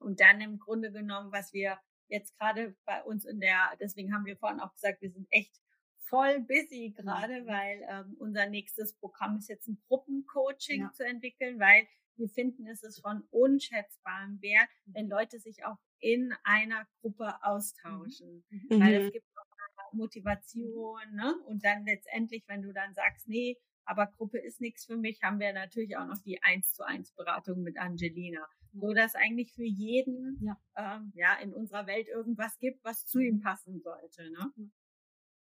Und 0.00 0.20
dann 0.20 0.40
im 0.40 0.58
Grunde 0.58 0.92
genommen, 0.92 1.32
was 1.32 1.52
wir 1.52 1.78
jetzt 2.08 2.38
gerade 2.38 2.76
bei 2.84 3.02
uns 3.02 3.24
in 3.24 3.40
der, 3.40 3.76
deswegen 3.80 4.14
haben 4.14 4.24
wir 4.24 4.36
vorhin 4.36 4.60
auch 4.60 4.72
gesagt, 4.72 5.02
wir 5.02 5.10
sind 5.10 5.26
echt 5.30 5.60
voll 6.08 6.40
busy 6.40 6.94
gerade, 6.96 7.42
mhm. 7.42 7.46
weil 7.46 7.86
ähm, 7.88 8.16
unser 8.18 8.46
nächstes 8.48 8.94
Programm 8.94 9.36
ist 9.38 9.48
jetzt 9.48 9.68
ein 9.68 9.80
Gruppencoaching 9.88 10.82
ja. 10.82 10.92
zu 10.92 11.04
entwickeln, 11.04 11.58
weil 11.58 11.86
wir 12.16 12.28
finden, 12.28 12.66
es 12.66 12.82
ist 12.82 13.00
von 13.00 13.22
unschätzbarem 13.30 14.42
Wert, 14.42 14.68
mhm. 14.86 14.94
wenn 14.94 15.08
Leute 15.08 15.38
sich 15.38 15.64
auch 15.64 15.78
in 16.00 16.34
einer 16.44 16.86
Gruppe 17.00 17.34
austauschen. 17.42 18.44
Mhm. 18.50 18.80
Weil 18.80 18.94
es 18.94 19.06
mhm. 19.06 19.12
gibt 19.12 19.26
auch 19.36 19.48
Motivation, 19.92 21.00
ne? 21.12 21.34
Und 21.46 21.64
dann 21.64 21.84
letztendlich, 21.84 22.44
wenn 22.46 22.62
du 22.62 22.72
dann 22.72 22.94
sagst, 22.94 23.28
nee, 23.28 23.56
aber 23.84 24.06
Gruppe 24.06 24.38
ist 24.38 24.60
nichts 24.60 24.84
für 24.84 24.96
mich, 24.96 25.22
haben 25.22 25.40
wir 25.40 25.52
natürlich 25.52 25.96
auch 25.96 26.06
noch 26.06 26.18
die 26.22 26.42
eins 26.42 26.74
zu 26.74 26.84
eins 26.86 27.12
Beratung 27.12 27.62
mit 27.62 27.78
Angelina. 27.78 28.46
So 28.74 28.92
dass 28.92 29.14
eigentlich 29.14 29.54
für 29.54 29.64
jeden 29.64 30.38
ja. 30.44 30.56
Ähm, 30.76 31.12
ja 31.14 31.34
in 31.42 31.54
unserer 31.54 31.86
Welt 31.86 32.06
irgendwas 32.08 32.58
gibt, 32.58 32.84
was 32.84 33.06
zu 33.06 33.18
ihm 33.18 33.40
passen 33.40 33.80
sollte. 33.80 34.30
Ne? 34.30 34.52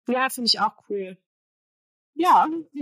Ja, 0.08 0.28
finde 0.30 0.48
ich 0.48 0.60
auch 0.60 0.76
cool. 0.88 1.16
Ja. 2.14 2.48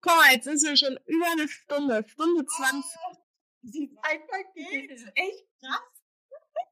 Komm 0.00 0.16
mal, 0.16 0.32
jetzt 0.32 0.44
sind 0.44 0.62
wir 0.62 0.76
schon 0.76 0.98
über 1.06 1.26
eine 1.32 1.48
Stunde, 1.48 2.04
Stunde 2.06 2.44
20. 2.44 2.90
Die 3.62 3.90
Zeit 3.94 4.20
vergeht, 4.28 4.90
das 4.90 5.00
ist 5.00 5.12
echt 5.14 5.46
krass. 5.60 5.80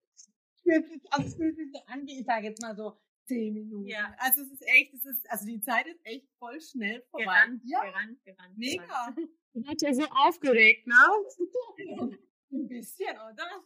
Fühlt 0.63 0.87
sich, 0.87 1.01
also 1.11 1.35
fühlt 1.35 1.57
sich 1.57 1.71
so 1.73 1.79
an, 1.87 2.05
wie 2.05 2.19
ich 2.19 2.25
sage 2.25 2.47
jetzt 2.47 2.61
mal 2.61 2.75
so 2.75 2.97
zehn 3.25 3.53
Minuten. 3.53 3.87
Ja. 3.87 4.13
Also 4.19 4.41
es 4.41 4.51
ist 4.51 4.61
echt, 4.67 4.93
es 4.93 5.05
ist, 5.05 5.29
also 5.29 5.45
die 5.45 5.59
Zeit 5.59 5.87
ist 5.87 5.99
echt 6.05 6.29
voll 6.39 6.61
schnell 6.61 7.01
vorbei. 7.09 7.25
Gerannt, 7.25 7.61
ja. 7.65 7.83
gerannt, 7.83 8.23
gerannt. 8.23 8.57
Mega. 8.57 9.15
Du 9.53 9.65
warst 9.65 9.81
ja 9.81 9.93
so 9.93 10.05
aufgeregt, 10.05 10.87
ne? 10.87 10.95
Ein 12.53 12.67
bisschen, 12.67 13.11
oder? 13.11 13.63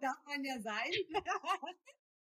Darf 0.00 0.24
man 0.26 0.44
ja 0.44 0.60
sein 0.60 0.92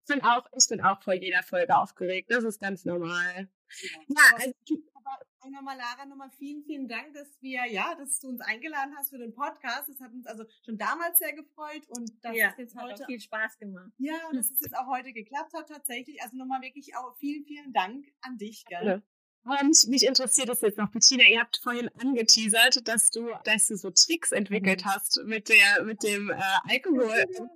bin 0.08 0.22
auch, 0.22 0.46
ich 0.56 0.66
bin 0.68 0.80
auch 0.80 1.00
vor 1.02 1.14
jeder 1.14 1.42
Folge 1.42 1.76
aufgeregt. 1.76 2.30
Das 2.30 2.44
ist 2.44 2.60
ganz 2.60 2.84
normal. 2.84 3.48
Ja, 3.82 3.98
ja 4.08 4.36
also, 4.36 4.52
aber 4.94 5.50
nochmal, 5.50 5.76
Lara, 5.76 6.06
nochmal 6.06 6.30
vielen, 6.36 6.64
vielen 6.64 6.88
Dank, 6.88 7.14
dass 7.14 7.28
wir, 7.40 7.64
ja, 7.66 7.94
dass 7.94 8.18
du 8.20 8.28
uns 8.28 8.40
eingeladen 8.40 8.94
hast 8.96 9.10
für 9.10 9.18
den 9.18 9.34
Podcast. 9.34 9.88
Das 9.88 10.00
hat 10.00 10.12
uns 10.12 10.26
also 10.26 10.44
schon 10.64 10.76
damals 10.76 11.18
sehr 11.18 11.32
gefreut 11.32 11.86
und 11.88 12.10
das 12.22 12.36
ja, 12.36 12.48
ist 12.48 12.58
jetzt 12.58 12.76
heute 12.76 13.04
viel 13.06 13.20
Spaß 13.20 13.58
gemacht. 13.58 13.92
Ja, 13.98 14.14
und 14.30 14.36
dass 14.36 14.50
es 14.50 14.60
jetzt 14.60 14.76
auch 14.76 14.88
heute 14.88 15.12
geklappt 15.12 15.52
hat 15.54 15.68
tatsächlich. 15.68 16.20
Also 16.22 16.36
nochmal 16.36 16.62
wirklich 16.62 16.96
auch 16.96 17.16
vielen, 17.18 17.44
vielen 17.44 17.72
Dank 17.72 18.06
an 18.22 18.36
dich, 18.38 18.64
gell? 18.66 19.02
Und 19.44 19.88
mich 19.88 20.04
interessiert 20.04 20.50
es 20.50 20.60
jetzt 20.60 20.76
noch, 20.76 20.90
Bettina, 20.90 21.24
ihr 21.24 21.40
habt 21.40 21.58
vorhin 21.62 21.88
angeteasert, 22.00 22.86
dass 22.86 23.08
du, 23.10 23.30
dass 23.44 23.68
du 23.68 23.76
so 23.76 23.90
Tricks 23.90 24.32
entwickelt 24.32 24.84
mhm. 24.84 24.90
hast 24.90 25.22
mit 25.24 25.48
der, 25.48 25.84
mit 25.84 26.02
dem 26.02 26.30
äh, 26.30 26.36
Alkohol. 26.64 27.24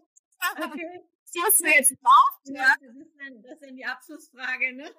Okay 0.59 1.01
was 1.41 1.61
wir 1.61 1.75
jetzt 1.75 1.95
brauchen. 2.01 2.55
Ja, 2.55 2.75
das 2.81 2.97
ist, 2.97 3.13
dann, 3.19 3.43
das 3.43 3.53
ist 3.53 3.63
dann 3.63 3.77
die 3.77 3.85
Abschlussfrage, 3.85 4.75
ne? 4.75 4.91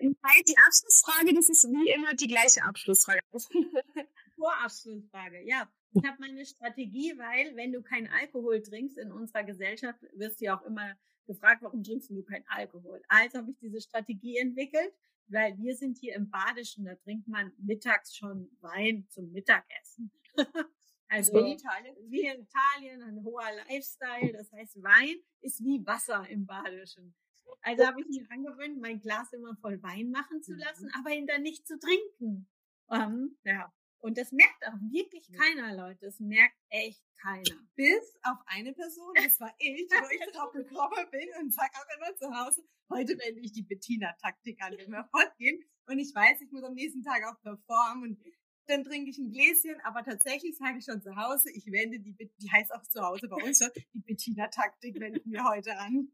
Die 0.00 0.58
Abschlussfrage, 0.58 1.34
das 1.34 1.48
ist 1.48 1.64
wie 1.64 1.90
immer 1.90 2.14
die 2.14 2.26
gleiche 2.26 2.62
Abschlussfrage. 2.64 3.20
Vorabschlussfrage, 4.36 5.42
ja. 5.46 5.70
Ich 5.94 6.04
habe 6.04 6.16
meine 6.20 6.44
Strategie, 6.44 7.14
weil 7.18 7.54
wenn 7.54 7.72
du 7.72 7.82
keinen 7.82 8.08
Alkohol 8.08 8.62
trinkst 8.62 8.98
in 8.98 9.12
unserer 9.12 9.44
Gesellschaft, 9.44 10.00
wirst 10.14 10.40
du 10.40 10.46
ja 10.46 10.58
auch 10.58 10.64
immer 10.64 10.96
gefragt, 11.26 11.62
warum 11.62 11.84
trinkst 11.84 12.10
du 12.10 12.22
keinen 12.22 12.46
Alkohol? 12.48 13.02
Also 13.08 13.38
habe 13.38 13.50
ich 13.50 13.58
diese 13.58 13.80
Strategie 13.80 14.38
entwickelt, 14.38 14.92
weil 15.28 15.56
wir 15.58 15.76
sind 15.76 15.98
hier 15.98 16.14
im 16.14 16.30
Badischen, 16.30 16.84
da 16.84 16.94
trinkt 16.96 17.28
man 17.28 17.52
mittags 17.58 18.16
schon 18.16 18.50
Wein 18.60 19.06
zum 19.10 19.30
Mittagessen. 19.32 20.10
Also 21.12 21.34
wie 21.34 21.40
in 21.40 21.46
Italien. 21.46 21.96
Wie 22.08 22.26
in 22.26 22.40
Italien, 22.40 23.02
ein 23.02 23.22
hoher 23.22 23.52
Lifestyle. 23.68 24.32
Das 24.32 24.50
heißt, 24.50 24.82
Wein 24.82 25.16
ist 25.42 25.62
wie 25.62 25.84
Wasser 25.86 26.26
im 26.28 26.46
Badischen. 26.46 27.14
Also 27.60 27.86
habe 27.86 28.00
ich 28.00 28.08
mir 28.08 28.26
angewöhnt, 28.30 28.80
mein 28.80 28.98
Glas 28.98 29.30
immer 29.32 29.54
voll 29.60 29.82
Wein 29.82 30.10
machen 30.10 30.42
zu 30.42 30.54
lassen, 30.54 30.86
mhm. 30.86 30.92
aber 30.98 31.10
ihn 31.10 31.26
dann 31.26 31.42
nicht 31.42 31.66
zu 31.66 31.78
trinken. 31.78 32.48
Um, 32.86 32.98
ähm, 32.98 33.38
ja. 33.44 33.72
Und 33.98 34.16
das 34.16 34.32
merkt 34.32 34.66
auch 34.66 34.80
wirklich 34.90 35.30
keiner, 35.32 35.76
Leute. 35.76 36.06
Das 36.06 36.18
merkt 36.18 36.56
echt 36.70 37.04
keiner. 37.20 37.60
Bis 37.76 38.18
auf 38.22 38.38
eine 38.46 38.72
Person, 38.72 39.12
das 39.14 39.38
war 39.38 39.54
ich, 39.58 39.88
wo 39.90 40.08
ich 40.10 40.32
drauf 40.32 40.52
gekommen 40.52 41.10
bin 41.10 41.28
und 41.40 41.52
sag 41.52 41.70
auch 41.74 41.96
immer 41.96 42.16
zu 42.16 42.34
Hause, 42.34 42.64
heute 42.88 43.12
wende 43.18 43.40
ich 43.42 43.52
die 43.52 43.62
Bettina-Taktik 43.62 44.60
an, 44.62 44.76
wenn 44.78 44.90
wir 44.90 45.04
fortgehen. 45.04 45.62
Und 45.86 45.98
ich 45.98 46.12
weiß, 46.14 46.40
ich 46.40 46.50
muss 46.50 46.64
am 46.64 46.74
nächsten 46.74 47.02
Tag 47.02 47.22
auch 47.24 47.40
performen 47.42 48.10
und 48.10 48.18
dann 48.66 48.84
trinke 48.84 49.10
ich 49.10 49.18
ein 49.18 49.30
Gläschen, 49.30 49.80
aber 49.84 50.02
tatsächlich 50.04 50.56
sage 50.56 50.78
ich 50.78 50.84
schon 50.84 51.02
zu 51.02 51.16
Hause, 51.16 51.50
ich 51.50 51.66
wende 51.66 51.98
die, 51.98 52.14
die 52.14 52.50
heißt 52.50 52.72
auch 52.72 52.82
zu 52.82 53.02
Hause 53.02 53.28
bei 53.28 53.42
uns 53.42 53.58
schon, 53.58 53.70
die 53.92 54.00
Bettina-Taktik 54.00 54.98
wenden 55.00 55.30
wir 55.30 55.44
heute 55.44 55.76
an. 55.78 56.12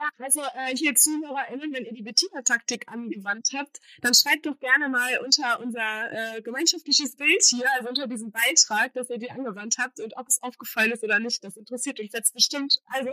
Ja, 0.00 0.08
also 0.18 0.40
äh, 0.54 0.76
hier 0.76 0.94
ZuhörerInnen, 0.94 1.72
wenn 1.72 1.84
ihr 1.84 1.92
die 1.92 2.02
Bettina-Taktik 2.02 2.88
angewandt 2.88 3.48
habt, 3.54 3.80
dann 4.00 4.14
schreibt 4.14 4.46
doch 4.46 4.58
gerne 4.60 4.88
mal 4.88 5.18
unter 5.24 5.60
unser 5.60 6.36
äh, 6.36 6.40
gemeinschaftliches 6.42 7.16
Bild 7.16 7.42
hier, 7.42 7.66
also 7.72 7.88
unter 7.88 8.06
diesem 8.06 8.30
Beitrag, 8.30 8.94
dass 8.94 9.10
ihr 9.10 9.18
die 9.18 9.30
angewandt 9.30 9.76
habt 9.78 10.00
und 10.00 10.16
ob 10.16 10.28
es 10.28 10.40
aufgefallen 10.40 10.92
ist 10.92 11.02
oder 11.02 11.18
nicht. 11.18 11.42
Das 11.42 11.56
interessiert 11.56 11.98
uns 11.98 12.12
jetzt 12.12 12.32
bestimmt. 12.32 12.78
Also, 12.86 13.10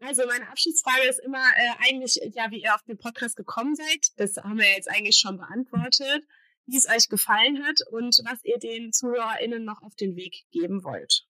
also 0.00 0.26
meine 0.26 0.48
Abschlussfrage 0.48 1.08
ist 1.08 1.20
immer 1.20 1.44
äh, 1.56 1.88
eigentlich, 1.88 2.20
ja, 2.34 2.50
wie 2.50 2.62
ihr 2.62 2.74
auf 2.74 2.82
den 2.82 2.98
Podcast 2.98 3.36
gekommen 3.36 3.76
seid. 3.76 4.08
Das 4.16 4.36
haben 4.36 4.58
wir 4.58 4.68
jetzt 4.68 4.90
eigentlich 4.90 5.16
schon 5.16 5.36
beantwortet. 5.36 6.26
Wie 6.66 6.76
es 6.76 6.88
euch 6.88 7.08
gefallen 7.08 7.64
hat 7.64 7.80
und 7.90 8.20
was 8.24 8.44
ihr 8.44 8.58
den 8.58 8.92
ZuhörerInnen 8.92 9.64
noch 9.64 9.82
auf 9.82 9.94
den 9.96 10.16
Weg 10.16 10.44
geben 10.50 10.84
wollt. 10.84 11.26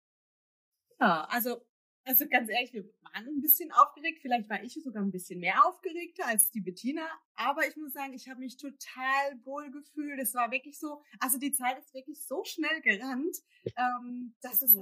Ja, 0.98 1.24
also 1.31 1.62
also 2.05 2.27
ganz 2.28 2.48
ehrlich, 2.48 2.73
wir 2.73 2.85
waren 3.02 3.27
ein 3.27 3.40
bisschen 3.40 3.70
aufgeregt. 3.73 4.20
Vielleicht 4.23 4.48
war 4.48 4.62
ich 4.62 4.74
sogar 4.82 5.02
ein 5.02 5.11
bisschen 5.11 5.39
mehr 5.39 5.65
aufgeregter 5.66 6.27
als 6.27 6.51
die 6.51 6.61
Bettina. 6.61 7.07
Aber 7.35 7.66
ich 7.69 7.77
muss 7.77 7.93
sagen, 7.93 8.15
ich 8.15 8.28
habe 8.28 8.40
mich 8.40 8.57
total 8.57 9.44
wohl 9.44 9.70
gefühlt. 9.70 10.19
Es 10.19 10.35
war 10.35 10.51
wirklich 10.51 10.78
so, 10.78 11.02
also 11.19 11.39
die 11.39 11.52
Zeit 11.52 11.78
ist 11.78 11.94
wirklich 11.94 12.27
so 12.27 12.43
schnell 12.44 12.81
gerannt. 12.81 13.36
Ähm, 13.77 14.35
das 14.40 14.62
ist 14.62 14.78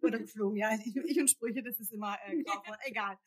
oder 0.00 0.18
geflogen, 0.18 0.56
ja. 0.56 0.70
Ich, 0.74 0.96
ich, 0.96 1.20
und 1.20 1.28
Sprüche, 1.28 1.62
das 1.62 1.78
ist 1.78 1.92
immer 1.92 2.16
äh, 2.26 2.42
grauenvoll. 2.42 2.76
Egal. 2.84 3.18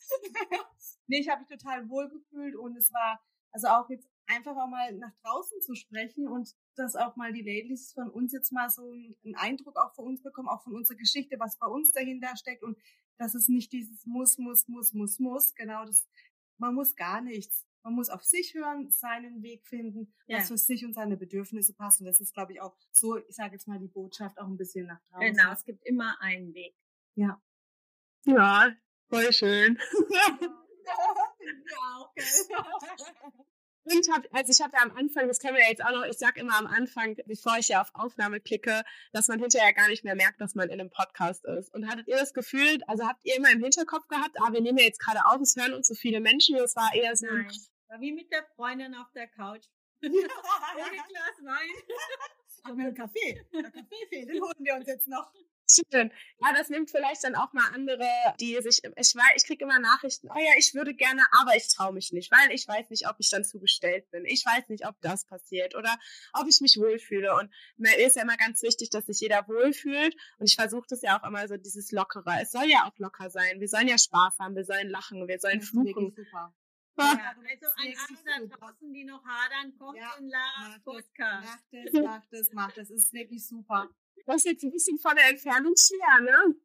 nee, 1.07 1.19
ich 1.19 1.29
habe 1.29 1.41
mich 1.41 1.49
total 1.49 1.87
wohl 1.87 2.09
gefühlt 2.09 2.55
und 2.55 2.75
es 2.75 2.91
war 2.91 3.21
also 3.51 3.67
auch 3.67 3.89
jetzt 3.89 4.09
einfach 4.25 4.57
auch 4.57 4.67
mal 4.67 4.91
nach 4.93 5.13
draußen 5.23 5.61
zu 5.61 5.75
sprechen 5.75 6.27
und 6.27 6.53
dass 6.75 6.95
auch 6.95 7.15
mal 7.15 7.33
die 7.33 7.41
Ladies 7.41 7.93
von 7.93 8.09
uns 8.09 8.33
jetzt 8.33 8.51
mal 8.51 8.69
so 8.69 8.91
einen 8.91 9.35
Eindruck 9.35 9.77
auch 9.77 9.93
von 9.93 10.07
uns 10.07 10.21
bekommen, 10.21 10.47
auch 10.49 10.63
von 10.63 10.75
unserer 10.75 10.97
Geschichte, 10.97 11.39
was 11.39 11.57
bei 11.57 11.67
uns 11.67 11.91
dahinter 11.91 12.35
steckt 12.35 12.63
und 12.63 12.77
dass 13.17 13.35
es 13.35 13.47
nicht 13.47 13.71
dieses 13.71 14.05
muss, 14.05 14.37
muss, 14.37 14.67
muss, 14.67 14.93
muss, 14.93 15.19
muss, 15.19 15.55
genau 15.55 15.85
das, 15.85 16.07
man 16.57 16.75
muss 16.75 16.95
gar 16.95 17.21
nichts. 17.21 17.65
Man 17.83 17.93
muss 17.93 18.09
auf 18.09 18.23
sich 18.23 18.55
hören, 18.55 18.89
seinen 18.89 19.43
Weg 19.43 19.67
finden, 19.67 20.11
ja. 20.25 20.39
was 20.39 20.47
für 20.47 20.57
sich 20.57 20.83
und 20.83 20.95
seine 20.95 21.17
Bedürfnisse 21.17 21.73
passt. 21.75 21.99
Und 21.99 22.07
das 22.07 22.19
ist, 22.19 22.33
glaube 22.33 22.53
ich, 22.53 22.61
auch 22.61 22.75
so, 22.91 23.17
ich 23.17 23.35
sage 23.35 23.53
jetzt 23.53 23.67
mal, 23.67 23.77
die 23.77 23.87
Botschaft 23.87 24.39
auch 24.39 24.47
ein 24.47 24.57
bisschen 24.57 24.87
nach 24.87 24.99
draußen. 25.11 25.33
Genau, 25.33 25.51
es 25.51 25.63
gibt 25.63 25.85
immer 25.85 26.19
einen 26.19 26.51
Weg. 26.55 26.75
Ja. 27.13 27.39
Ja, 28.23 28.73
voll 29.07 29.31
schön. 29.31 29.77
ja, 30.09 30.39
auch, 31.95 32.11
Und 33.85 34.11
hab, 34.11 34.25
also 34.33 34.51
ich 34.51 34.61
habe 34.61 34.75
ja 34.75 34.83
am 34.83 34.97
Anfang, 34.97 35.27
das 35.27 35.39
kennen 35.39 35.55
wir 35.55 35.63
ja 35.63 35.69
jetzt 35.69 35.83
auch 35.83 35.91
noch, 35.91 36.05
ich 36.05 36.17
sag 36.17 36.37
immer 36.37 36.57
am 36.57 36.65
Anfang, 36.65 37.15
bevor 37.27 37.57
ich 37.59 37.67
ja 37.67 37.81
auf 37.81 37.93
Aufnahme 37.93 38.39
klicke, 38.39 38.83
dass 39.13 39.27
man 39.27 39.39
hinterher 39.39 39.73
gar 39.73 39.87
nicht 39.87 40.03
mehr 40.03 40.15
merkt, 40.15 40.41
dass 40.41 40.55
man 40.55 40.69
in 40.69 40.79
einem 40.79 40.89
Podcast 40.89 41.45
ist. 41.45 41.73
Und 41.73 41.87
hattet 41.87 42.07
ihr 42.07 42.17
das 42.17 42.33
Gefühl, 42.33 42.79
also 42.87 43.05
habt 43.07 43.23
ihr 43.23 43.35
immer 43.35 43.51
im 43.51 43.61
Hinterkopf 43.61 44.07
gehabt, 44.07 44.37
ah, 44.41 44.51
wir 44.51 44.61
nehmen 44.61 44.79
ja 44.79 44.85
jetzt 44.85 44.99
gerade 44.99 45.25
auf, 45.25 45.39
es 45.39 45.55
hören 45.55 45.73
uns 45.73 45.87
so 45.87 45.93
viele 45.93 46.19
Menschen, 46.19 46.57
das 46.57 46.75
war 46.75 46.93
eher 46.95 47.15
so 47.15 47.27
Nein. 47.27 47.47
War 47.87 48.01
wie 48.01 48.11
mit 48.11 48.31
der 48.31 48.43
Freundin 48.55 48.95
auf 48.95 49.11
der 49.13 49.27
Couch. 49.27 49.65
Ohne 50.01 50.17
Glas 51.07 51.37
Wein. 51.43 51.69
Aber 52.63 52.77
wir 52.77 52.85
haben 52.85 52.95
Kaffee. 52.95 53.45
Der 53.53 53.71
Kaffee 53.71 54.07
fehlt, 54.09 54.29
den 54.29 54.41
holen 54.41 54.55
wir 54.57 54.75
uns 54.75 54.87
jetzt 54.87 55.07
noch. 55.07 55.31
Schön. 55.67 56.11
Ja, 56.39 56.53
das 56.53 56.69
nimmt 56.69 56.91
vielleicht 56.91 57.23
dann 57.23 57.35
auch 57.35 57.51
mal 57.53 57.67
andere, 57.73 58.07
die 58.39 58.55
sich, 58.61 58.83
ich 58.83 59.15
weiß, 59.15 59.33
ich 59.35 59.45
kriege 59.45 59.63
immer 59.63 59.79
Nachrichten, 59.79 60.29
oh 60.29 60.37
ja, 60.37 60.51
ich 60.57 60.73
würde 60.75 60.93
gerne, 60.93 61.23
aber 61.31 61.55
ich 61.55 61.67
traue 61.67 61.93
mich 61.93 62.11
nicht, 62.11 62.31
weil 62.31 62.51
ich 62.51 62.67
weiß 62.67 62.89
nicht, 62.89 63.07
ob 63.09 63.15
ich 63.19 63.29
dann 63.29 63.43
zugestellt 63.43 64.09
bin. 64.11 64.25
Ich 64.25 64.45
weiß 64.45 64.69
nicht, 64.69 64.87
ob 64.87 64.95
das 65.01 65.25
passiert 65.25 65.75
oder 65.75 65.97
ob 66.33 66.47
ich 66.47 66.61
mich 66.61 66.77
wohlfühle. 66.77 67.35
Und 67.35 67.51
mir 67.77 67.97
ist 67.97 68.15
ja 68.15 68.21
immer 68.21 68.37
ganz 68.37 68.61
wichtig, 68.61 68.91
dass 68.91 69.07
sich 69.07 69.19
jeder 69.21 69.47
wohlfühlt. 69.47 70.15
Und 70.37 70.47
ich 70.47 70.55
versuche 70.55 70.85
das 70.87 71.01
ja 71.01 71.19
auch 71.19 71.27
immer 71.27 71.47
so, 71.47 71.57
dieses 71.57 71.91
Lockere. 71.91 72.41
Es 72.41 72.51
soll 72.51 72.69
ja 72.69 72.87
auch 72.87 72.97
locker 72.99 73.29
sein. 73.29 73.59
Wir 73.59 73.67
sollen 73.67 73.87
ja 73.87 73.97
Spaß 73.97 74.37
haben, 74.39 74.55
wir 74.55 74.65
sollen 74.65 74.89
lachen, 74.89 75.27
wir 75.27 75.39
sollen 75.39 75.61
fluchen. 75.61 76.13
Super. 76.15 76.53
Ja, 76.97 77.07
also 77.07 77.67
an 77.75 77.93
alle 78.37 78.47
da 78.49 78.55
draußen, 78.55 78.93
die 78.93 79.03
noch 79.03 79.21
hadern, 79.25 79.77
kommt 79.77 79.97
ja, 79.97 80.13
in 80.17 80.29
Lars 80.29 80.79
Podcast. 80.83 81.45
Macht 81.45 81.73
es, 81.73 81.93
macht 81.93 82.33
es, 82.33 82.53
macht. 82.53 82.77
Es 82.77 82.89
ist 82.89 83.11
wirklich 83.11 83.45
super. 83.45 83.89
Das 84.25 84.37
ist 84.37 84.45
jetzt 84.45 84.63
ein 84.63 84.71
bisschen 84.71 84.97
von 84.97 85.15
der 85.15 85.29
Entfernung 85.29 85.75
schwer, 85.77 86.21
ne? 86.21 86.55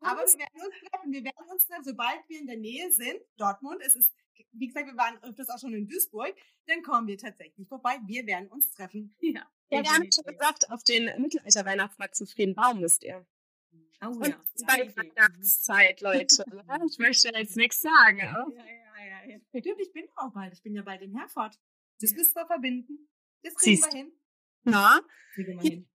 Aber 0.00 0.20
wir 0.20 0.38
werden 0.38 0.62
uns 0.64 0.74
treffen. 0.90 1.12
Wir 1.12 1.24
werden 1.24 1.50
uns 1.50 1.66
treffen, 1.66 1.84
sobald 1.84 2.28
wir 2.28 2.40
in 2.40 2.46
der 2.46 2.56
Nähe 2.56 2.90
sind. 2.90 3.20
Dortmund, 3.36 3.82
es 3.84 3.94
ist, 3.96 4.14
wie 4.52 4.68
gesagt, 4.68 4.86
wir 4.86 4.96
waren 4.96 5.22
öfters 5.22 5.50
auch 5.50 5.58
schon 5.58 5.74
in 5.74 5.86
Duisburg. 5.86 6.34
Dann 6.66 6.82
kommen 6.82 7.06
wir 7.06 7.18
tatsächlich 7.18 7.68
vorbei. 7.68 7.98
Wir 8.06 8.26
werden 8.26 8.48
uns 8.48 8.70
treffen. 8.72 9.14
Ja. 9.20 9.46
Ja, 9.72 9.82
wir 9.84 9.90
haben 9.90 10.10
schon 10.10 10.24
gesagt, 10.24 10.70
auf 10.70 10.82
den 10.82 11.04
Mittelalter-Weihnachtsmarkt 11.20 12.16
zu 12.16 12.26
Friedenbaum 12.26 12.80
müsst 12.80 13.04
ihr. 13.04 13.24
Oh, 14.02 14.08
Und 14.08 14.26
ja. 14.26 14.42
bei 14.66 14.84
ja, 14.84 14.96
Weihnachtszeit, 14.96 16.00
Leute. 16.00 16.44
ich 16.90 16.98
möchte 16.98 17.28
jetzt 17.28 17.56
nichts 17.56 17.80
sagen. 17.80 18.18
Ja, 18.18 18.46
ja, 18.48 19.04
ja, 19.04 19.30
ja. 19.30 19.60
Stimmt, 19.60 19.80
ich 19.80 19.92
bin 19.92 20.08
auch 20.16 20.32
bald. 20.32 20.54
Ich 20.54 20.62
bin 20.62 20.74
ja 20.74 20.82
bald 20.82 21.02
in 21.02 21.16
Herford. 21.16 21.56
Das 22.00 22.12
müssen 22.14 22.34
wir 22.34 22.46
verbinden. 22.46 23.10
Das 23.42 23.54
kriegen 23.54 23.76
Siehst. 23.76 23.92
wir 23.92 23.98
hin. 24.00 24.12
Na? 24.64 25.00
Kriegen 25.34 25.60
wir 25.60 25.70
hin 25.70 25.90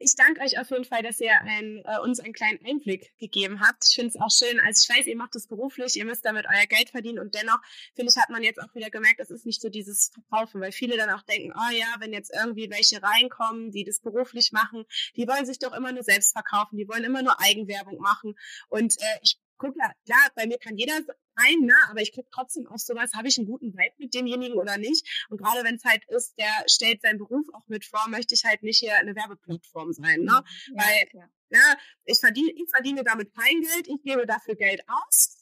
ich 0.00 0.16
danke 0.16 0.40
euch 0.40 0.58
auf 0.58 0.70
jeden 0.70 0.84
Fall, 0.84 1.02
dass 1.02 1.20
ihr 1.20 1.38
ein, 1.42 1.82
äh, 1.84 1.98
uns 1.98 2.20
einen 2.20 2.32
kleinen 2.32 2.58
Einblick 2.64 3.16
gegeben 3.18 3.60
habt. 3.60 3.84
Ich 3.86 3.94
finde 3.94 4.08
es 4.08 4.16
auch 4.16 4.30
schön, 4.30 4.58
also 4.58 4.82
ich 4.82 4.96
weiß, 4.96 5.06
ihr 5.06 5.16
macht 5.16 5.34
das 5.34 5.46
beruflich, 5.46 5.96
ihr 5.96 6.06
müsst 6.06 6.24
damit 6.24 6.46
euer 6.46 6.66
Geld 6.66 6.88
verdienen 6.88 7.18
und 7.18 7.34
dennoch, 7.34 7.58
finde 7.94 8.10
ich, 8.10 8.20
hat 8.20 8.30
man 8.30 8.42
jetzt 8.42 8.60
auch 8.60 8.74
wieder 8.74 8.88
gemerkt, 8.90 9.20
das 9.20 9.30
ist 9.30 9.44
nicht 9.44 9.60
so 9.60 9.68
dieses 9.68 10.08
Verkaufen, 10.08 10.60
weil 10.62 10.72
viele 10.72 10.96
dann 10.96 11.10
auch 11.10 11.22
denken, 11.22 11.52
oh 11.54 11.70
ja, 11.72 11.86
wenn 11.98 12.14
jetzt 12.14 12.32
irgendwie 12.34 12.70
welche 12.70 13.02
reinkommen, 13.02 13.72
die 13.72 13.84
das 13.84 14.00
beruflich 14.00 14.52
machen, 14.52 14.84
die 15.16 15.28
wollen 15.28 15.44
sich 15.44 15.58
doch 15.58 15.74
immer 15.74 15.92
nur 15.92 16.02
selbst 16.02 16.32
verkaufen, 16.32 16.78
die 16.78 16.88
wollen 16.88 17.04
immer 17.04 17.22
nur 17.22 17.38
Eigenwerbung 17.38 17.98
machen 17.98 18.34
und 18.70 18.96
äh, 19.00 19.18
ich 19.22 19.38
guck 19.58 19.74
klar, 19.74 20.30
bei 20.34 20.46
mir 20.46 20.58
kann 20.58 20.78
jeder 20.78 20.94
rein, 21.40 21.60
ne? 21.60 21.74
aber 21.88 22.00
ich 22.00 22.12
gucke 22.12 22.28
trotzdem 22.30 22.66
auf 22.66 22.80
sowas, 22.80 23.12
habe 23.14 23.28
ich 23.28 23.38
einen 23.38 23.46
guten 23.46 23.72
Vibe 23.72 23.94
mit 23.98 24.14
demjenigen 24.14 24.58
oder 24.58 24.78
nicht. 24.78 25.26
Und 25.28 25.38
gerade 25.38 25.64
wenn 25.64 25.76
es 25.76 25.84
halt 25.84 26.04
ist, 26.08 26.36
der 26.38 26.52
stellt 26.66 27.02
seinen 27.02 27.18
Beruf 27.18 27.46
auch 27.52 27.66
mit 27.68 27.84
vor, 27.84 28.08
möchte 28.08 28.34
ich 28.34 28.44
halt 28.44 28.62
nicht 28.62 28.78
hier 28.78 28.96
eine 28.96 29.14
Werbeplattform 29.14 29.92
sein. 29.92 30.20
Ne? 30.20 30.42
Mhm. 30.68 30.76
Ja, 30.76 30.84
Weil 30.84 31.08
ja. 31.12 31.28
Ne, 31.52 31.58
ich, 32.04 32.18
verdiene, 32.20 32.52
ich 32.52 32.70
verdiene 32.70 33.02
damit 33.02 33.34
kein 33.34 33.60
Geld, 33.60 33.88
ich 33.88 34.02
gebe 34.02 34.24
dafür 34.24 34.54
Geld 34.54 34.82
aus 34.86 35.36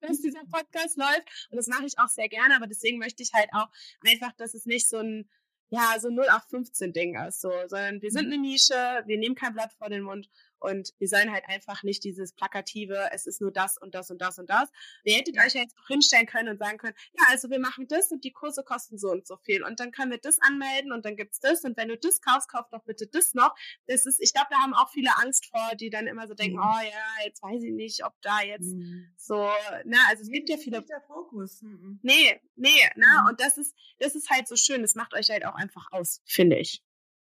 dass 0.00 0.20
dieser 0.20 0.44
Podcast 0.50 0.96
läuft. 0.96 1.48
Und 1.50 1.56
das 1.56 1.66
mache 1.66 1.84
ich 1.84 1.98
auch 1.98 2.08
sehr 2.08 2.28
gerne, 2.28 2.56
aber 2.56 2.66
deswegen 2.66 2.98
möchte 2.98 3.22
ich 3.22 3.32
halt 3.32 3.50
auch 3.52 3.68
einfach, 4.06 4.32
dass 4.36 4.54
es 4.54 4.66
nicht 4.66 4.88
so 4.88 4.98
ein, 4.98 5.28
ja, 5.70 5.96
so 5.98 6.08
0815 6.08 6.92
Ding 6.92 7.18
ist, 7.26 7.40
so, 7.40 7.50
sondern 7.66 8.00
wir 8.00 8.10
sind 8.10 8.28
mhm. 8.28 8.34
eine 8.34 8.42
Nische, 8.42 9.02
wir 9.06 9.18
nehmen 9.18 9.34
kein 9.34 9.54
Blatt 9.54 9.72
vor 9.74 9.90
den 9.90 10.02
Mund 10.02 10.30
und 10.60 10.92
wir 10.98 11.08
sollen 11.08 11.32
halt 11.32 11.44
einfach 11.48 11.82
nicht 11.82 12.04
dieses 12.04 12.32
plakative, 12.32 13.10
es 13.12 13.26
ist 13.26 13.40
nur 13.40 13.52
das 13.52 13.78
und 13.78 13.94
das 13.94 14.10
und 14.10 14.20
das 14.20 14.38
und 14.38 14.50
das. 14.50 14.70
Ihr 15.04 15.16
hättet 15.16 15.38
euch 15.38 15.54
ja 15.54 15.62
jetzt 15.62 15.76
auch 15.78 15.86
hinstellen 15.86 16.26
können 16.26 16.48
und 16.48 16.58
sagen 16.58 16.78
können, 16.78 16.94
ja, 17.18 17.24
also 17.28 17.50
wir 17.50 17.58
machen 17.58 17.86
das 17.88 18.10
und 18.10 18.24
die 18.24 18.32
Kurse 18.32 18.62
kosten 18.62 18.98
so 18.98 19.10
und 19.10 19.26
so 19.26 19.36
viel. 19.36 19.62
Und 19.62 19.80
dann 19.80 19.90
können 19.90 20.10
wir 20.10 20.18
das 20.18 20.38
anmelden 20.40 20.92
und 20.92 21.04
dann 21.04 21.16
gibt's 21.16 21.40
das. 21.40 21.64
Und 21.64 21.76
wenn 21.76 21.88
du 21.88 21.96
das 21.96 22.20
kaufst, 22.20 22.50
kauf 22.50 22.68
doch 22.70 22.84
bitte 22.84 23.06
das 23.06 23.34
noch. 23.34 23.54
Das 23.86 24.06
ist, 24.06 24.20
ich 24.20 24.32
glaube, 24.32 24.48
da 24.50 24.58
haben 24.58 24.74
auch 24.74 24.90
viele 24.90 25.16
Angst 25.18 25.46
vor, 25.46 25.74
die 25.76 25.90
dann 25.90 26.06
immer 26.06 26.26
so 26.26 26.34
denken, 26.34 26.56
mhm. 26.56 26.62
oh 26.62 26.82
ja, 26.82 27.24
jetzt 27.24 27.42
weiß 27.42 27.62
ich 27.62 27.72
nicht, 27.72 28.04
ob 28.04 28.14
da 28.22 28.40
jetzt 28.42 28.74
mhm. 28.74 29.12
so, 29.16 29.50
na, 29.84 29.98
also 30.08 30.22
es 30.22 30.28
nee, 30.28 30.38
gibt 30.38 30.48
ja 30.48 30.56
viele. 30.56 30.78
Nicht 30.78 30.90
der 30.90 31.02
Fokus. 31.02 31.62
Mhm. 31.62 32.00
Nee, 32.02 32.40
nee, 32.56 32.90
na, 32.96 33.22
mhm. 33.22 33.28
und 33.28 33.40
das 33.40 33.58
ist, 33.58 33.74
das 33.98 34.14
ist 34.14 34.30
halt 34.30 34.48
so 34.48 34.56
schön. 34.56 34.82
Das 34.82 34.94
macht 34.94 35.14
euch 35.14 35.30
halt 35.30 35.44
auch 35.44 35.54
einfach 35.54 35.90
aus, 35.92 36.22
finde 36.24 36.56
ich. 36.58 36.82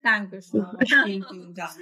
Dankeschön. 0.03 0.65
Vielen, 0.87 1.25
vielen 1.25 1.55
Dank. 1.55 1.77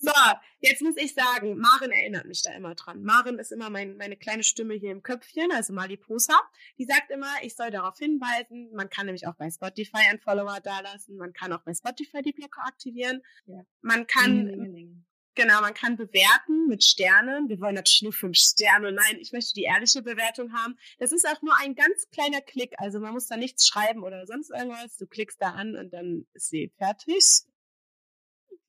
So, 0.00 0.12
jetzt 0.60 0.80
muss 0.80 0.96
ich 0.96 1.14
sagen, 1.14 1.58
Maren 1.58 1.90
erinnert 1.90 2.26
mich 2.26 2.42
da 2.42 2.52
immer 2.52 2.76
dran. 2.76 3.02
Maren 3.02 3.38
ist 3.40 3.50
immer 3.50 3.68
mein, 3.68 3.96
meine 3.96 4.16
kleine 4.16 4.44
Stimme 4.44 4.74
hier 4.74 4.92
im 4.92 5.02
Köpfchen, 5.02 5.50
also 5.50 5.72
Maliposa. 5.72 6.38
Die 6.78 6.84
sagt 6.84 7.10
immer, 7.10 7.32
ich 7.42 7.56
soll 7.56 7.70
darauf 7.70 7.98
hinweisen. 7.98 8.70
Man 8.72 8.90
kann 8.90 9.06
nämlich 9.06 9.26
auch 9.26 9.34
bei 9.34 9.50
Spotify 9.50 10.08
einen 10.08 10.20
Follower 10.20 10.60
dalassen. 10.62 11.16
Man 11.16 11.32
kann 11.32 11.52
auch 11.52 11.62
bei 11.62 11.74
Spotify 11.74 12.22
die 12.22 12.32
Glocke 12.32 12.60
aktivieren. 12.60 13.22
Ja. 13.46 13.64
Man 13.80 14.06
kann, 14.06 14.44
mhm. 14.44 15.04
genau, 15.34 15.60
man 15.62 15.74
kann 15.74 15.96
bewerten 15.96 16.68
mit 16.68 16.84
Sternen. 16.84 17.48
Wir 17.48 17.60
wollen 17.60 17.74
natürlich 17.74 18.02
nur 18.02 18.12
fünf 18.12 18.36
Sterne. 18.36 18.92
Nein, 18.92 19.18
ich 19.18 19.32
möchte 19.32 19.54
die 19.54 19.64
ehrliche 19.64 20.02
Bewertung 20.02 20.52
haben. 20.52 20.78
Das 21.00 21.10
ist 21.10 21.26
auch 21.26 21.42
nur 21.42 21.56
ein 21.58 21.74
ganz 21.74 22.08
kleiner 22.12 22.40
Klick. 22.40 22.74
Also 22.78 23.00
man 23.00 23.14
muss 23.14 23.26
da 23.26 23.36
nichts 23.36 23.66
schreiben 23.66 24.04
oder 24.04 24.28
sonst 24.28 24.50
irgendwas. 24.50 24.96
Du 24.96 25.08
klickst 25.08 25.42
da 25.42 25.50
an 25.54 25.74
und 25.74 25.92
dann 25.92 26.28
ist 26.34 26.50
sie 26.50 26.72
fertig. 26.78 27.48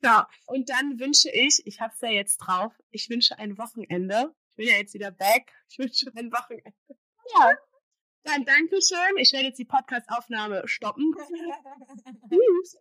Ja, 0.02 0.30
und 0.46 0.70
dann 0.70 1.00
wünsche 1.00 1.30
ich, 1.30 1.62
ich 1.66 1.82
habe 1.82 1.94
es 1.94 2.02
ja 2.02 2.10
jetzt 2.10 2.38
drauf, 2.38 2.74
ich 2.92 3.10
wünsche 3.10 3.38
ein 3.38 3.58
Wochenende. 3.58 4.34
Ich 4.52 4.56
bin 4.56 4.68
ja 4.68 4.78
jetzt 4.78 4.94
wieder 4.94 5.12
back. 5.12 5.54
Ich 5.70 5.80
wünsche 5.80 6.12
ein 6.16 6.32
Wochenende. 6.32 6.74
Ja. 7.38 7.58
Dann 8.24 8.46
Dankeschön. 8.46 9.18
Ich 9.18 9.32
werde 9.32 9.48
jetzt 9.48 9.60
die 9.60 9.66
Podcast-Aufnahme 9.66 10.68
stoppen. 10.68 11.14
Tschüss. 12.30 12.78